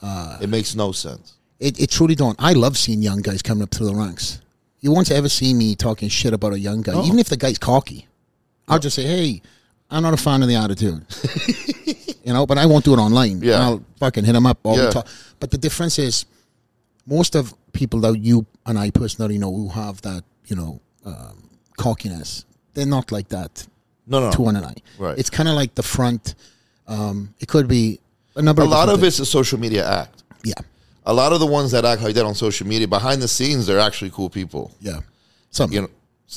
uh, 0.00 0.38
It 0.40 0.48
makes 0.48 0.74
no 0.74 0.92
sense. 0.92 1.34
it, 1.58 1.78
it 1.80 1.90
truly 1.90 2.14
don't. 2.14 2.36
I 2.38 2.52
love 2.54 2.78
seeing 2.78 3.02
young 3.02 3.20
guys 3.20 3.42
coming 3.42 3.62
up 3.64 3.70
through 3.74 3.88
the 3.88 3.94
ranks. 3.94 4.40
You 4.80 4.92
won't 4.92 5.10
ever 5.10 5.28
see 5.28 5.52
me 5.52 5.74
talking 5.74 6.08
shit 6.08 6.32
about 6.32 6.54
a 6.54 6.58
young 6.58 6.80
guy, 6.80 6.98
even 7.04 7.18
if 7.18 7.28
the 7.28 7.36
guy's 7.36 7.58
cocky. 7.58 8.06
I'll 8.66 8.78
just 8.78 8.96
say, 8.96 9.02
hey, 9.02 9.42
I'm 9.90 10.02
not 10.02 10.14
a 10.14 10.16
fan 10.16 10.40
of 10.42 10.48
the 10.48 10.54
attitude. 10.54 11.04
you 12.24 12.32
know, 12.32 12.46
but 12.46 12.56
I 12.56 12.64
won't 12.64 12.84
do 12.84 12.94
it 12.94 12.98
online. 12.98 13.40
Yeah. 13.42 13.58
I'll 13.60 13.84
fucking 13.98 14.24
hit 14.24 14.34
him 14.34 14.46
up 14.46 14.58
all 14.64 14.76
Yeah. 14.78 14.86
the 14.86 14.92
time. 14.92 15.04
But 15.40 15.50
the 15.50 15.58
difference 15.58 15.98
is, 15.98 16.24
most 17.06 17.34
of 17.34 17.52
people 17.72 18.00
that 18.00 18.18
you 18.18 18.46
and 18.70 18.78
I 18.78 18.90
personally 18.90 19.36
know 19.36 19.52
who 19.52 19.68
have 19.68 20.00
that, 20.02 20.22
you 20.46 20.54
know, 20.54 20.80
um, 21.04 21.50
cockiness, 21.76 22.44
they're 22.74 22.86
not 22.86 23.10
like 23.10 23.28
that 23.30 23.66
No, 24.06 24.20
no. 24.20 24.30
to 24.30 24.42
one 24.42 24.54
and 24.54 24.64
I. 24.64 24.74
Right. 24.96 25.18
It's 25.18 25.28
kind 25.28 25.48
of 25.48 25.56
like 25.56 25.74
the 25.74 25.82
front. 25.82 26.36
Um, 26.86 27.34
it 27.40 27.48
could 27.48 27.66
be 27.66 27.98
a 28.36 28.42
number 28.42 28.62
of 28.62 28.68
A 28.68 28.70
of 28.70 28.78
lot 28.78 28.88
of 28.88 29.02
it's 29.02 29.18
a 29.18 29.26
social 29.26 29.58
media 29.58 29.84
act. 29.88 30.22
Yeah. 30.44 30.54
A 31.04 31.12
lot 31.12 31.32
of 31.32 31.40
the 31.40 31.46
ones 31.46 31.72
that 31.72 31.84
act 31.84 32.00
like 32.02 32.14
that 32.14 32.24
on 32.24 32.36
social 32.36 32.64
media, 32.64 32.86
behind 32.86 33.20
the 33.20 33.26
scenes, 33.26 33.66
they're 33.66 33.80
actually 33.80 34.10
cool 34.10 34.30
people. 34.30 34.70
Yeah. 34.80 35.00
Some. 35.50 35.72
You 35.72 35.82
know, 35.82 35.90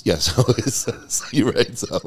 yeah. 0.03 0.15
So, 0.17 0.43
it's, 0.57 0.87
so 1.15 1.25
you're 1.31 1.51
right. 1.51 1.77
So, 1.77 1.99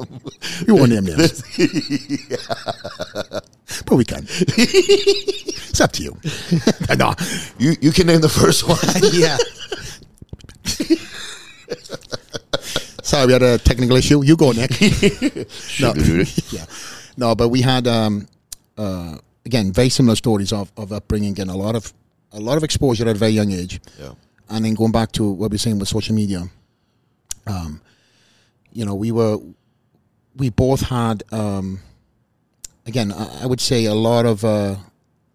You 0.66 0.74
want 0.74 0.90
them 0.90 1.04
name 1.04 1.18
names. 1.18 1.40
but 3.86 3.94
we 3.94 4.04
can. 4.04 4.26
it's 4.28 5.80
up 5.80 5.92
to 5.92 6.02
you. 6.02 6.16
no. 6.98 7.14
you 7.58 7.76
you 7.80 7.92
can 7.92 8.08
name 8.08 8.22
the 8.22 8.28
first 8.28 8.66
one. 8.66 8.78
Yeah. 9.12 9.38
Sorry, 13.02 13.26
we 13.26 13.33
had 13.33 13.42
a 13.42 13.59
technical 13.59 13.96
issue. 13.96 14.24
You 14.24 14.37
go, 14.37 14.52
Nick. 14.52 14.70
no. 15.81 15.92
yeah. 16.50 16.66
No, 17.16 17.35
but 17.35 17.48
we 17.48 17.62
had 17.62 17.87
um, 17.87 18.26
uh, 18.76 19.18
again 19.44 19.72
very 19.72 19.88
similar 19.88 20.16
stories 20.16 20.52
of, 20.52 20.72
of 20.76 20.92
upbringing, 20.92 21.35
getting 21.35 21.52
a 21.52 21.57
lot 21.57 21.76
of 21.76 21.92
a 22.33 22.40
lot 22.40 22.57
of 22.57 22.64
exposure 22.64 23.09
at 23.09 23.16
a 23.16 23.18
very 23.18 23.33
young 23.33 23.52
age. 23.52 23.81
Yeah. 23.98 24.12
And 24.48 24.64
then 24.64 24.74
going 24.74 24.92
back 24.92 25.12
to 25.12 25.29
what 25.29 25.50
we 25.50 25.55
were 25.55 25.59
saying 25.59 25.79
with 25.79 25.88
social 25.88 26.14
media, 26.14 26.48
um, 27.46 27.81
you 28.72 28.85
know, 28.85 28.94
we 28.94 29.12
were 29.12 29.38
we 30.37 30.50
both 30.50 30.83
had 30.83 31.22
um, 31.33 31.81
again, 32.87 33.12
I, 33.12 33.42
I 33.42 33.46
would 33.46 33.61
say 33.61 33.85
a 33.85 33.94
lot 33.94 34.26
of 34.26 34.44
uh, 34.44 34.76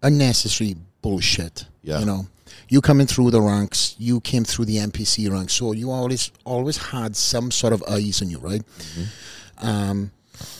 unnecessary 0.02 0.76
bullshit. 1.02 1.66
Yeah. 1.84 2.00
You 2.00 2.06
know, 2.06 2.28
you 2.72 2.80
coming 2.80 3.06
through 3.06 3.30
the 3.32 3.42
ranks, 3.42 3.96
you 4.00 4.22
came 4.22 4.46
through 4.46 4.64
the 4.64 4.78
NPC 4.78 5.30
ranks, 5.30 5.54
so 5.54 5.74
you 5.74 5.92
always 5.92 6.32
always 6.46 6.78
had 6.78 7.18
some 7.18 7.52
sort 7.52 7.74
of 7.74 7.84
eyes 7.84 8.22
on 8.22 8.30
you, 8.30 8.40
right? 8.40 8.64
Um, 9.58 10.12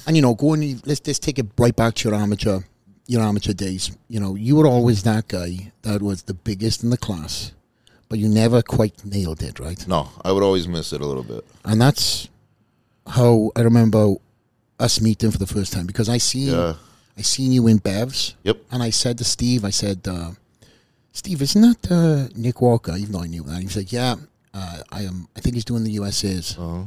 and 0.06 0.16
you 0.18 0.22
know, 0.22 0.36
going 0.36 0.82
let's 0.86 1.02
let's 1.08 1.20
take 1.20 1.40
it 1.40 1.48
right 1.58 1.74
back 1.74 1.96
to 1.96 2.10
your 2.10 2.18
amateur 2.20 2.60
your 3.08 3.22
amateur 3.22 3.54
days. 3.54 3.98
You 4.10 4.20
know, 4.20 4.36
you 4.36 4.58
were 4.58 4.68
always 4.68 5.04
that 5.04 5.30
guy 5.30 5.72
that 5.84 6.02
was 6.02 6.24
the 6.24 6.34
biggest 6.34 6.84
in 6.84 6.90
the 6.90 6.98
class, 6.98 7.54
but 8.10 8.20
you 8.20 8.28
never 8.28 8.62
quite 8.62 9.06
nailed 9.06 9.42
it, 9.42 9.58
right? 9.62 9.88
No, 9.88 10.10
I 10.26 10.34
would 10.34 10.44
always 10.44 10.68
miss 10.68 10.92
it 10.92 11.00
a 11.00 11.06
little 11.08 11.24
bit. 11.24 11.46
And 11.64 11.82
that's 11.82 12.28
how 13.08 13.52
I 13.56 13.62
remember 13.62 14.16
us 14.82 15.00
meeting 15.00 15.32
for 15.32 15.38
the 15.38 15.48
first 15.48 15.72
time 15.72 15.86
because 15.86 16.10
I 16.10 16.18
seen 16.18 16.50
Yeah. 16.50 16.74
I 17.18 17.22
seen 17.22 17.54
you 17.54 17.68
in 17.68 17.80
Bevs. 17.80 18.34
Yep. 18.44 18.58
And 18.72 18.84
I 18.84 18.90
said 18.90 19.18
to 19.20 19.24
Steve, 19.24 19.64
I 19.64 19.70
said, 19.70 20.08
uh, 20.08 20.32
Steve, 21.12 21.42
isn't 21.42 21.62
that 21.62 21.92
uh, 21.92 22.28
Nick 22.36 22.62
Walker? 22.62 22.96
Even 22.98 23.12
though 23.12 23.22
I 23.24 23.28
knew 23.28 23.44
that, 23.44 23.60
he 23.60 23.66
was 23.66 23.76
like, 23.78 23.92
Yeah, 23.92 24.16
uh, 24.54 24.78
I 24.92 25.02
am. 25.04 25.28
I 25.36 25.40
think 25.42 25.56
he's 25.56 25.66
doing 25.66 25.84
the 25.84 25.92
USA's, 25.92 26.58
Uh-huh. 26.58 26.84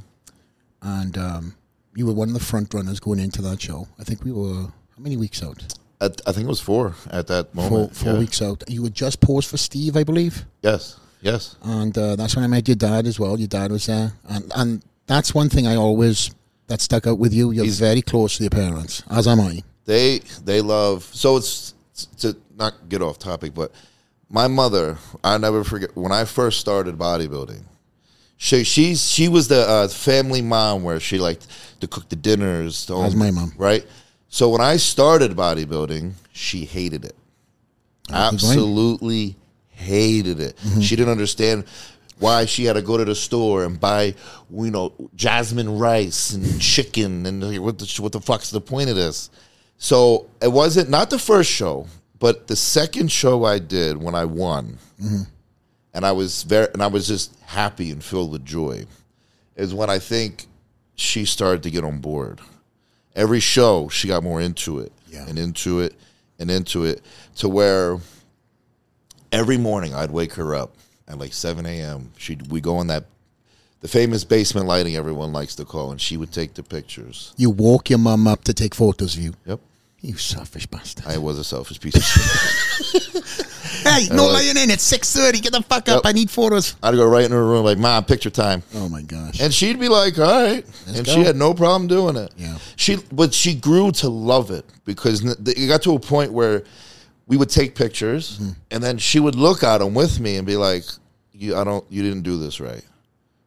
and 0.83 1.17
um, 1.19 1.55
you 1.95 2.07
were 2.07 2.13
one 2.13 2.29
of 2.29 2.35
the 2.35 2.41
front 2.41 2.73
runners 2.75 3.01
going 3.01 3.19
into 3.19 3.43
that 3.43 3.61
show. 3.61 3.89
I 3.99 4.05
think 4.05 4.25
we 4.25 4.33
were 4.33 4.63
how 4.97 5.01
many 5.01 5.17
weeks 5.17 5.43
out? 5.43 5.63
At, 6.01 6.21
I 6.27 6.33
think 6.33 6.47
it 6.47 6.49
was 6.49 6.61
four 6.61 6.95
at 7.11 7.27
that 7.29 7.53
Four, 7.55 7.71
moment. 7.71 7.97
four 7.97 8.13
yeah. 8.15 8.19
weeks 8.19 8.43
out. 8.43 8.65
You 8.69 8.83
had 8.85 8.95
just 8.95 9.21
posed 9.21 9.49
for 9.49 9.57
Steve, 9.57 9.97
I 9.97 10.05
believe, 10.05 10.45
Yes. 10.63 10.99
Yes. 11.21 11.57
and 11.63 11.97
uh, 11.97 12.17
that's 12.17 12.37
when 12.37 12.45
I 12.45 12.49
met 12.49 12.69
your 12.69 12.75
dad 12.77 13.07
as 13.07 13.19
well. 13.19 13.39
Your 13.39 13.49
dad 13.49 13.71
was 13.73 13.87
there, 13.87 14.13
and 14.29 14.53
and 14.55 14.83
that's 15.07 15.35
one 15.35 15.49
thing 15.49 15.67
I 15.67 15.77
always 15.77 16.31
that 16.67 16.81
stuck 16.81 17.07
out 17.07 17.19
with 17.19 17.33
you. 17.35 17.51
You're 17.51 17.65
He's- 17.65 17.79
very 17.79 18.03
close 18.03 18.37
to 18.39 18.43
your 18.45 18.51
parents, 18.51 19.03
as 19.11 19.27
am 19.27 19.41
I. 19.41 19.63
They 19.87 20.21
they 20.45 20.61
love 20.63 21.05
so 21.13 21.37
it's 21.37 21.75
to 22.19 22.37
not 22.57 22.75
get 22.89 23.01
off 23.03 23.19
topic, 23.19 23.55
but 23.55 23.71
my 24.35 24.49
mother, 24.49 24.99
I 25.23 25.39
never 25.39 25.63
forget 25.63 25.97
when 25.97 26.11
I 26.11 26.25
first 26.25 26.59
started 26.59 26.99
bodybuilding. 26.99 27.63
She 28.37 28.65
she's 28.65 29.09
she 29.09 29.29
was 29.29 29.47
the 29.47 29.61
uh, 29.67 29.89
family 29.89 30.43
mom 30.43 30.83
where 30.83 30.99
she 30.99 31.19
liked 31.19 31.47
to 31.81 31.87
cook 31.87 32.09
the 32.09 32.17
dinners. 32.17 32.87
The 32.87 33.01
That's 33.01 33.15
my 33.15 33.31
mom. 33.31 33.53
right? 33.57 33.87
So 34.29 34.49
when 34.49 34.61
I 34.61 34.77
started 34.77 35.37
bodybuilding, 35.37 36.15
she 36.33 36.65
hated 36.65 37.05
it. 37.05 37.15
Absolutely 38.11 39.37
hated 39.69 40.41
it. 40.41 40.59
She 40.81 40.97
didn't 40.97 41.13
understand 41.13 41.65
why 42.19 42.45
she 42.45 42.65
had 42.65 42.73
to 42.73 42.83
go 42.83 42.97
to 42.97 43.05
the 43.05 43.15
store 43.15 43.65
and 43.65 43.79
buy, 43.79 44.15
you 44.51 44.71
know, 44.73 44.93
jasmine 45.15 45.79
rice 45.79 46.33
and 46.33 46.61
chicken 46.73 47.25
and 47.27 47.63
what 47.63 47.79
the 47.79 48.03
what 48.03 48.11
the 48.11 48.21
fuck's 48.21 48.51
the 48.51 48.61
point 48.61 48.91
of 48.91 48.97
this? 48.97 49.31
So 49.79 50.27
it 50.43 50.51
wasn't 50.51 50.91
not 50.91 51.11
the 51.11 51.19
first 51.21 51.51
show, 51.51 51.87
but 52.25 52.47
the 52.47 52.57
second 52.57 53.13
show 53.13 53.45
I 53.45 53.59
did 53.59 53.99
when 53.99 54.15
I 54.15 54.25
won, 54.25 54.79
mm-hmm. 54.99 55.25
and 55.93 56.07
I 56.07 56.13
was 56.13 56.43
very 56.45 56.69
and 56.73 56.83
I 56.83 56.87
was 56.87 57.07
just 57.07 57.39
happy 57.41 57.91
and 57.91 58.03
filled 58.03 58.33
with 58.33 58.47
joy, 58.47 58.87
is 59.57 59.75
when 59.75 59.91
I 59.91 59.99
think 59.99 60.47
she 60.95 61.27
started 61.27 61.63
to 61.65 61.71
get 61.71 61.85
on 61.85 61.99
board. 61.99 62.41
Every 63.15 63.41
show 63.41 63.91
she 63.91 64.09
got 64.09 64.23
more 64.23 64.41
into 64.41 64.79
it 64.79 64.91
Yeah. 65.07 65.27
and 65.29 65.39
into 65.39 65.81
it 65.81 65.97
and 66.39 66.51
into 66.51 66.87
it 66.87 67.03
to 67.41 67.49
where 67.51 67.99
every 69.31 69.59
morning 69.59 69.93
I'd 69.95 70.11
wake 70.11 70.33
her 70.33 70.55
up 70.55 70.79
at 71.07 71.19
like 71.19 71.35
seven 71.35 71.67
a.m. 71.67 72.11
She 72.17 72.39
we 72.49 72.63
go 72.63 72.81
in 72.81 72.87
that 72.87 73.05
the 73.83 73.89
famous 73.89 74.25
basement 74.25 74.67
lighting 74.67 74.97
everyone 74.97 75.35
likes 75.35 75.55
to 75.57 75.67
call, 75.67 75.91
and 75.91 76.01
she 76.01 76.17
would 76.17 76.33
take 76.33 76.55
the 76.55 76.63
pictures. 76.63 77.35
You 77.37 77.51
walk 77.51 77.91
your 77.91 77.99
mom 77.99 78.27
up 78.27 78.45
to 78.45 78.55
take 78.55 78.75
photos 78.75 79.15
of 79.15 79.23
you. 79.23 79.35
Yep. 79.45 79.61
You 80.05 80.19
selfish 80.19 80.67
bastard. 80.67 81.07
I 81.07 81.17
was 81.17 81.39
a 81.39 81.45
selfish 81.45 81.81
piece 81.81 81.95
of 81.97 82.03
shit. 82.03 83.25
hey, 83.87 84.07
no 84.15 84.25
was- 84.25 84.35
lying 84.35 84.57
in. 84.59 84.71
It's 84.71 84.83
six 84.83 85.11
thirty. 85.17 85.41
Get 85.41 85.53
the 85.53 85.63
fuck 85.63 85.89
up. 85.89 86.03
Yep. 86.05 86.07
I 86.07 86.13
need 86.13 86.31
photos. 86.31 86.77
I'd 86.83 86.95
go 86.95 87.07
right 87.09 87.25
in 87.25 87.31
her 87.31 87.43
room 87.43 87.65
like, 87.65 87.79
"Mom, 87.79 88.05
picture 88.05 88.29
time," 88.29 88.63
Oh 88.75 88.87
my 88.91 89.01
gosh. 89.01 89.41
and 89.41 89.53
she'd 89.53 89.81
be 89.81 89.89
like, 89.89 90.19
"All 90.19 90.25
right," 90.27 90.67
and 90.89 91.07
go. 91.07 91.13
she 91.15 91.21
had 91.21 91.37
no 91.37 91.55
problem 91.55 91.87
doing 91.89 92.17
it. 92.17 92.33
Yeah. 92.37 92.59
She, 92.77 92.99
but 93.13 93.33
she 93.33 93.55
grew 93.55 93.93
to 93.93 94.11
love 94.11 94.51
it 94.51 94.67
because 94.85 95.25
it 95.25 95.69
got 95.69 95.81
to 95.85 95.95
a 95.95 95.99
point 95.99 96.33
where 96.35 96.65
we 97.27 97.39
would 97.39 97.49
take 97.49 97.75
pictures, 97.75 98.37
Mm-hmm. 98.39 98.51
and 98.73 98.83
then 98.85 98.99
she 98.99 99.21
would 99.21 99.37
look 99.37 99.63
at 99.63 99.79
them 99.79 99.95
with 99.95 100.21
me 100.21 100.37
and 100.37 100.47
be 100.47 100.59
like, 100.59 100.85
"You, 101.33 101.57
I 101.57 101.65
don't, 101.65 101.85
you 101.91 102.03
didn't 102.03 102.25
do 102.25 102.37
this 102.39 102.61
right. 102.61 102.85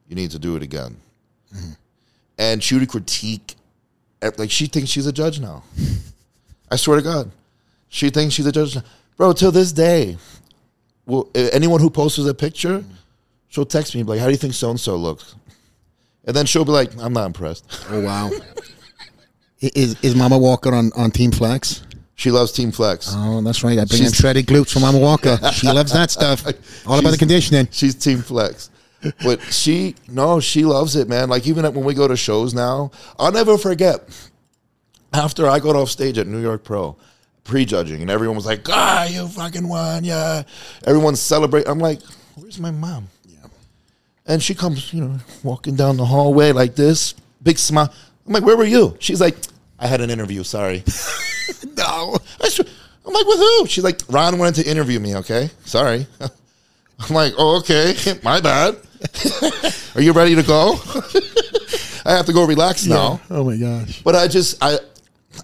You 0.08 0.16
need 0.16 0.32
to 0.32 0.40
do 0.40 0.56
it 0.56 0.64
again." 0.64 0.98
Mm-hmm. 1.56 1.72
And 2.40 2.64
she 2.64 2.74
would 2.80 2.90
critique, 2.90 3.56
like 4.40 4.50
she 4.50 4.66
thinks 4.66 4.90
she's 4.90 5.06
a 5.06 5.14
judge 5.14 5.40
now. 5.40 5.62
I 6.70 6.76
swear 6.76 6.98
to 6.98 7.04
God, 7.04 7.32
she 7.90 8.10
thinks 8.10 8.34
she's 8.36 8.46
a 8.46 8.52
judge, 8.52 8.78
bro. 9.16 9.34
Till 9.34 9.52
this 9.52 9.72
day, 9.72 10.18
well, 11.06 11.30
anyone 11.36 11.80
who 11.80 11.90
posts 11.90 12.18
a 12.20 12.34
picture, 12.34 12.84
she'll 13.48 13.66
text 13.66 13.96
me 13.96 14.04
like, 14.04 14.20
"How 14.20 14.26
do 14.26 14.32
you 14.32 14.38
think 14.38 14.54
so 14.54 14.70
and 14.70 14.80
so 14.80 14.96
looks?" 14.96 15.36
And 16.26 16.36
then 16.36 16.46
she'll 16.46 16.66
be 16.66 16.72
like, 16.72 16.92
"I'm 17.00 17.14
not 17.14 17.26
impressed." 17.26 17.66
Oh 17.90 18.02
wow. 18.02 18.32
Is 19.60 19.96
is 20.04 20.16
Mama 20.16 20.38
Walker 20.38 20.72
on, 20.72 20.92
on 20.96 21.10
Team 21.10 21.32
Flex? 21.32 21.82
She 22.14 22.30
loves 22.30 22.52
Team 22.52 22.72
Flex. 22.72 23.12
Oh, 23.16 23.42
that's 23.42 23.64
right. 23.64 23.80
I 23.80 23.86
bring 23.86 24.02
in 24.02 24.06
She's- 24.06 24.16
shredded 24.16 24.46
glutes 24.46 24.72
from 24.72 24.84
Mama 24.84 25.00
Walker. 25.00 25.40
She 25.54 25.66
loves 25.68 25.92
that 25.94 26.12
stuff. 26.12 26.46
All 26.86 27.00
about 27.00 27.10
the 27.12 27.18
conditioning. 27.18 27.68
She's 27.72 27.96
Team 27.96 28.20
Flex. 28.20 28.70
But 29.24 29.42
she, 29.42 29.96
no, 30.08 30.40
she 30.40 30.64
loves 30.66 30.96
it, 30.96 31.08
man. 31.08 31.30
Like, 31.30 31.48
even 31.48 31.64
when 31.74 31.84
we 31.86 31.94
go 31.96 32.08
to 32.08 32.16
shows 32.18 32.54
now, 32.54 32.92
I'll 33.20 33.32
never 33.32 33.58
forget. 33.58 34.08
After 35.18 35.50
I 35.50 35.58
got 35.58 35.76
off 35.76 35.90
stage 35.90 36.20
at 36.20 36.28
New 36.28 36.40
York 36.40 36.64
Pro, 36.64 36.96
prejudging, 37.44 38.02
and 38.04 38.12
everyone 38.12 38.36
was 38.36 38.46
like, 38.46 38.70
ah, 38.70 39.06
you 39.06 39.28
fucking 39.28 39.68
won, 39.68 40.04
yeah. 40.04 40.44
Everyone's 40.86 41.20
celebrating. 41.20 41.72
I'm 41.72 41.80
like, 41.80 42.02
where's 42.36 42.60
my 42.60 42.70
mom? 42.70 43.08
Yeah. 43.28 43.48
And 44.28 44.44
she 44.44 44.54
comes, 44.54 44.94
you 44.94 45.02
know, 45.02 45.18
walking 45.42 45.76
down 45.76 45.98
the 45.98 46.06
hallway 46.06 46.52
like 46.52 46.76
this, 46.76 47.16
big 47.42 47.58
smile. 47.58 47.92
I'm 48.28 48.34
like, 48.34 48.44
where 48.44 48.56
were 48.56 48.64
you? 48.64 48.96
She's 49.00 49.20
like, 49.20 49.36
I 49.80 49.88
had 49.88 50.02
an 50.02 50.12
interview, 50.12 50.44
sorry. 50.44 50.84
no. 51.78 52.18
I'm 53.08 53.14
like, 53.14 53.26
with 53.26 53.40
who? 53.40 53.66
She's 53.66 53.84
like, 53.84 54.02
Ron 54.10 54.38
wanted 54.38 54.64
to 54.64 54.70
interview 54.70 55.00
me, 55.00 55.16
okay? 55.16 55.50
Sorry. 55.66 56.06
I'm 56.20 57.16
like, 57.16 57.34
oh, 57.40 57.58
okay, 57.60 57.96
my 58.22 58.40
bad. 58.40 58.76
Are 59.96 60.02
you 60.02 60.12
ready 60.12 60.36
to 60.36 60.44
go? 60.44 60.76
I 62.06 62.12
have 62.12 62.28
to 62.28 62.34
go 62.34 62.46
relax 62.46 62.86
now. 62.86 63.20
Oh 63.32 63.44
my 63.44 63.58
gosh. 63.58 64.02
But 64.04 64.16
I 64.16 64.28
just, 64.28 64.64
I, 64.64 64.78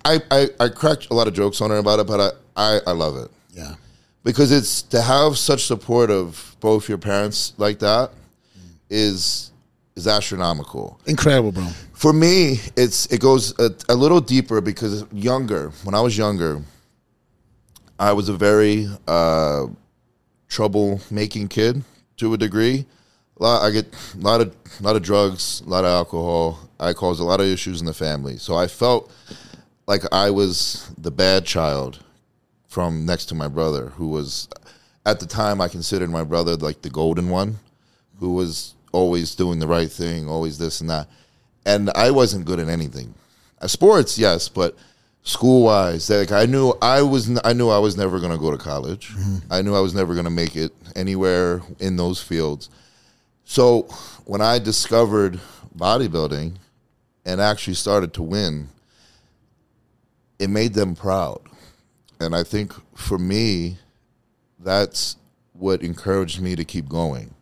I, 0.06 0.22
I, 0.32 0.48
I 0.60 0.68
cracked 0.70 1.08
a 1.12 1.14
lot 1.14 1.28
of 1.28 1.34
jokes 1.34 1.62
on 1.62 1.70
her 1.70 1.78
about 1.78 2.00
it, 2.00 2.08
but 2.08 2.20
I, 2.56 2.76
I, 2.78 2.80
I 2.88 2.92
love 2.92 3.16
it 3.18 3.30
Yeah. 3.52 3.76
because 4.24 4.52
it's 4.52 4.82
to 4.84 5.02
have 5.02 5.38
such 5.38 5.66
support 5.66 6.10
of 6.12 6.56
both 6.60 6.88
your 6.90 6.98
parents 6.98 7.54
like 7.58 7.80
that 7.80 8.12
is 8.90 9.52
is 9.96 10.08
astronomical. 10.08 11.00
Incredible, 11.06 11.52
bro. 11.52 11.68
For 11.94 12.14
me, 12.14 12.60
it's 12.76 13.06
it 13.08 13.20
goes 13.22 13.58
a, 13.60 13.70
a 13.90 13.96
little 13.96 14.20
deeper 14.22 14.60
because 14.62 15.06
younger, 15.14 15.72
when 15.84 15.94
I 15.94 16.02
was 16.02 16.18
younger, 16.18 16.62
I 18.00 18.12
was 18.14 18.28
a 18.30 18.34
very 18.34 18.88
uh, 19.08 19.68
trouble 20.50 21.00
making 21.12 21.48
kid 21.50 21.84
to 22.18 22.34
a 22.34 22.38
degree. 22.38 22.86
A 23.40 23.44
lot, 23.44 23.64
I 23.64 23.70
get 23.72 23.94
a 24.16 24.18
lot 24.18 24.42
of 24.42 24.56
a 24.80 24.84
lot 24.84 24.96
of 24.96 25.04
drugs, 25.04 25.62
a 25.66 25.70
lot 25.70 25.84
of 25.86 25.92
alcohol. 25.92 26.60
I 26.80 26.94
caused 26.94 27.20
a 27.22 27.24
lot 27.24 27.40
of 27.40 27.46
issues 27.48 27.80
in 27.80 27.86
the 27.86 27.94
family, 27.94 28.38
so 28.38 28.56
I 28.56 28.68
felt 28.68 29.12
like 29.88 30.04
I 30.12 30.30
was 30.32 30.92
the 30.98 31.12
bad 31.12 31.46
child 31.46 32.04
from 32.68 33.06
next 33.06 33.26
to 33.28 33.36
my 33.36 33.48
brother, 33.48 33.90
who 33.90 34.08
was 34.10 34.48
at 35.06 35.20
the 35.20 35.26
time 35.26 35.62
I 35.62 35.68
considered 35.68 36.10
my 36.10 36.24
brother 36.24 36.56
like 36.56 36.82
the 36.82 36.90
golden 36.90 37.30
one, 37.30 37.58
who 38.20 38.34
was 38.34 38.74
always 38.92 39.36
doing 39.36 39.60
the 39.60 39.68
right 39.68 39.92
thing, 39.92 40.30
always 40.30 40.58
this 40.58 40.82
and 40.82 40.90
that. 40.90 41.08
And 41.66 41.90
I 41.96 42.12
wasn't 42.12 42.46
good 42.46 42.60
at 42.60 42.70
anything. 42.70 43.14
Uh, 43.62 43.68
Sports, 43.68 44.18
yes, 44.18 44.50
but 44.50 44.78
school 45.24 45.64
wise, 45.64 46.10
like 46.10 46.32
I 46.32 46.46
knew 46.46 46.74
I 46.82 47.02
was, 47.02 47.30
n- 47.30 47.40
I 47.44 47.54
knew 47.54 47.70
I 47.70 47.80
was 47.80 47.98
never 47.98 48.20
going 48.20 48.32
to 48.32 48.38
go 48.38 48.52
to 48.52 48.58
college. 48.58 49.12
I 49.50 49.62
knew 49.62 49.76
I 49.76 49.80
was 49.80 49.94
never 49.94 50.14
going 50.14 50.26
to 50.26 50.30
make 50.32 50.56
it 50.56 50.72
anywhere 50.96 51.62
in 51.80 51.96
those 51.98 52.22
fields. 52.22 52.70
So 53.46 53.84
when 54.26 54.42
I 54.42 54.60
discovered 54.60 55.40
bodybuilding 55.78 56.54
and 57.26 57.42
actually 57.42 57.74
started 57.76 58.14
to 58.16 58.24
win, 58.24 58.70
it 60.40 60.50
made 60.50 60.74
them 60.74 60.96
proud. 60.96 61.42
And 62.20 62.36
I 62.36 62.44
think 62.44 62.74
for 62.96 63.18
me, 63.18 63.78
that's 64.60 65.18
what 65.54 65.82
encouraged 65.82 66.42
me 66.42 66.56
to 66.56 66.66
keep 66.66 66.88
going. 66.88 67.34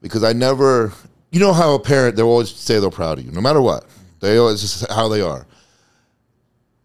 Because 0.00 0.24
I 0.24 0.32
never, 0.32 0.92
you 1.30 1.40
know 1.40 1.52
how 1.52 1.74
a 1.74 1.80
parent, 1.80 2.16
they 2.16 2.22
always 2.22 2.50
say 2.50 2.78
they're 2.78 2.90
proud 2.90 3.18
of 3.18 3.24
you, 3.24 3.32
no 3.32 3.40
matter 3.40 3.60
what. 3.60 3.84
They 4.20 4.36
always, 4.36 4.60
just 4.60 4.90
how 4.90 5.08
they 5.08 5.20
are. 5.20 5.46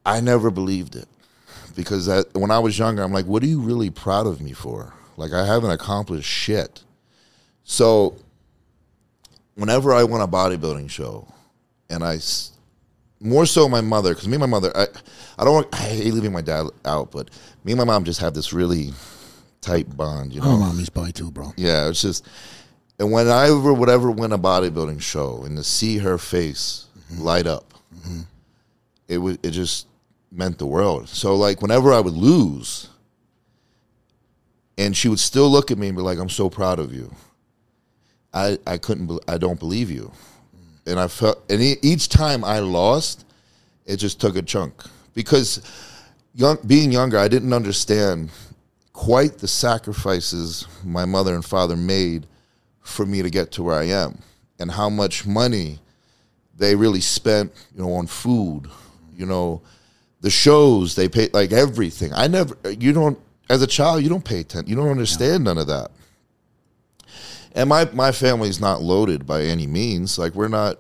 I 0.06 0.20
never 0.20 0.52
believed 0.52 0.96
it. 0.96 1.08
Because 1.76 2.06
that, 2.06 2.34
when 2.34 2.52
I 2.52 2.60
was 2.60 2.78
younger, 2.78 3.02
I'm 3.02 3.12
like, 3.12 3.26
what 3.26 3.42
are 3.42 3.48
you 3.48 3.60
really 3.60 3.90
proud 3.90 4.28
of 4.28 4.42
me 4.42 4.54
for? 4.54 4.94
Like, 5.18 5.32
I 5.32 5.46
haven't 5.46 5.72
accomplished 5.72 6.30
shit. 6.30 6.84
So, 7.64 8.16
whenever 9.56 9.94
I 9.94 10.04
won 10.04 10.22
a 10.22 10.28
bodybuilding 10.28 10.90
show, 10.90 11.28
and 11.90 12.04
I, 12.04 12.20
more 13.24 13.46
so 13.46 13.70
my 13.70 13.82
mother, 13.82 14.14
because 14.14 14.28
me 14.28 14.36
and 14.36 14.42
my 14.42 14.48
mother, 14.48 14.76
I, 14.76 14.88
I 15.38 15.44
don't, 15.44 15.54
want, 15.54 15.74
I 15.74 15.78
hate 15.78 16.14
leaving 16.14 16.34
my 16.34 16.42
dad 16.42 16.68
out, 16.86 17.12
but 17.12 17.30
me 17.64 17.72
and 17.72 17.80
my 17.80 17.86
mom 17.86 18.04
just 18.04 18.20
have 18.20 18.34
this 18.34 18.54
really 18.54 18.92
tight 19.62 19.96
bond, 19.96 20.34
you 20.34 20.42
oh, 20.42 20.46
know. 20.46 20.52
Oh, 20.52 20.58
mommy's 20.60 20.90
by 20.90 21.12
too, 21.12 21.32
bro. 21.32 21.54
Yeah, 21.56 21.90
it's 21.90 22.02
just, 22.02 22.28
and 23.00 23.12
when 23.12 23.28
I 23.28 23.46
ever 23.46 23.74
would 23.74 23.90
ever 23.90 24.12
win 24.12 24.32
a 24.32 24.38
bodybuilding 24.38 25.02
show 25.02 25.44
and 25.44 25.58
to 25.58 25.64
see 25.64 25.98
her 26.00 26.18
face 26.18 26.88
mm-hmm. 26.98 27.24
light 27.24 27.48
up, 27.48 27.74
mm-hmm. 27.96 28.22
it 29.08 29.18
would 29.18 29.44
it 29.46 29.52
just 29.52 29.88
meant 30.32 30.58
the 30.58 30.66
world. 30.66 31.10
So 31.10 31.36
like 31.36 31.62
whenever 31.62 31.92
I 31.92 32.00
would 32.00 32.14
lose, 32.14 32.90
and 34.78 34.96
she 34.96 35.10
would 35.10 35.20
still 35.20 35.50
look 35.50 35.72
at 35.72 35.78
me 35.78 35.88
and 35.88 35.98
be 35.98 36.04
like, 36.04 36.20
"I'm 36.20 36.30
so 36.30 36.50
proud 36.50 36.80
of 36.80 36.94
you." 36.94 37.12
I 38.34 38.58
I 38.66 38.78
couldn't 38.78 39.08
bel 39.08 39.22
I 39.28 39.38
don't 39.38 39.60
believe 39.60 39.90
you, 39.90 40.12
and 40.86 41.00
I 41.00 41.08
felt 41.08 41.44
and 41.50 41.62
each 41.62 42.10
time 42.10 42.44
I 42.44 42.60
lost, 42.60 43.26
it 43.86 43.98
just 43.98 44.20
took 44.20 44.36
a 44.36 44.42
chunk 44.42 44.74
because 45.14 45.62
young 46.34 46.58
being 46.66 46.92
younger, 46.92 47.18
I 47.18 47.28
didn't 47.28 47.54
understand 47.54 48.30
quite 48.92 49.38
the 49.40 49.48
sacrifices 49.48 50.68
my 50.84 51.06
mother 51.06 51.34
and 51.34 51.44
father 51.44 51.76
made 51.76 52.28
for 52.82 53.06
me 53.06 53.22
to 53.22 53.30
get 53.30 53.52
to 53.54 53.64
where 53.64 53.76
I 53.76 53.86
am 53.86 54.20
and 54.60 54.70
how 54.70 54.90
much 54.90 55.26
money 55.26 55.80
they 56.56 56.76
really 56.76 57.02
spent, 57.02 57.52
you 57.76 57.82
know, 57.82 57.94
on 57.94 58.08
food, 58.08 58.70
you 59.16 59.26
know, 59.26 59.62
the 60.22 60.30
shows 60.30 60.96
they 60.96 61.10
paid 61.10 61.34
like 61.34 61.52
everything. 61.52 62.14
I 62.14 62.28
never 62.28 62.56
you 62.80 62.94
don't 62.94 63.20
as 63.50 63.62
a 63.62 63.68
child 63.68 64.04
you 64.04 64.10
don't 64.10 64.24
pay 64.24 64.40
attention. 64.40 64.70
You 64.70 64.76
don't 64.76 64.90
understand 64.90 65.44
none 65.44 65.58
of 65.58 65.68
that. 65.68 65.92
And 67.54 67.70
my 67.70 67.86
my 67.94 68.12
family's 68.12 68.60
not 68.60 68.82
loaded 68.82 69.26
by 69.26 69.44
any 69.44 69.68
means. 69.68 70.18
Like 70.18 70.34
we're 70.34 70.48
not 70.48 70.80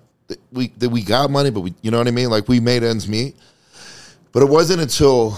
we 0.52 0.72
we 0.80 1.04
got 1.04 1.30
money 1.30 1.50
but 1.50 1.62
we 1.62 1.74
you 1.82 1.92
know 1.92 1.98
what 2.00 2.08
I 2.08 2.12
mean? 2.12 2.30
Like 2.30 2.48
we 2.48 2.60
made 2.60 2.84
ends 2.84 3.08
meet. 3.08 3.36
But 4.32 4.44
it 4.44 4.50
wasn't 4.50 4.82
until 4.82 5.32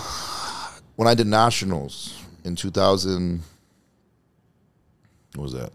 when 0.96 1.08
I 1.08 1.14
did 1.14 1.28
nationals 1.28 2.24
in 2.46 2.56
2000 2.56 3.42
what 5.36 5.44
was 5.44 5.54
that 5.54 5.72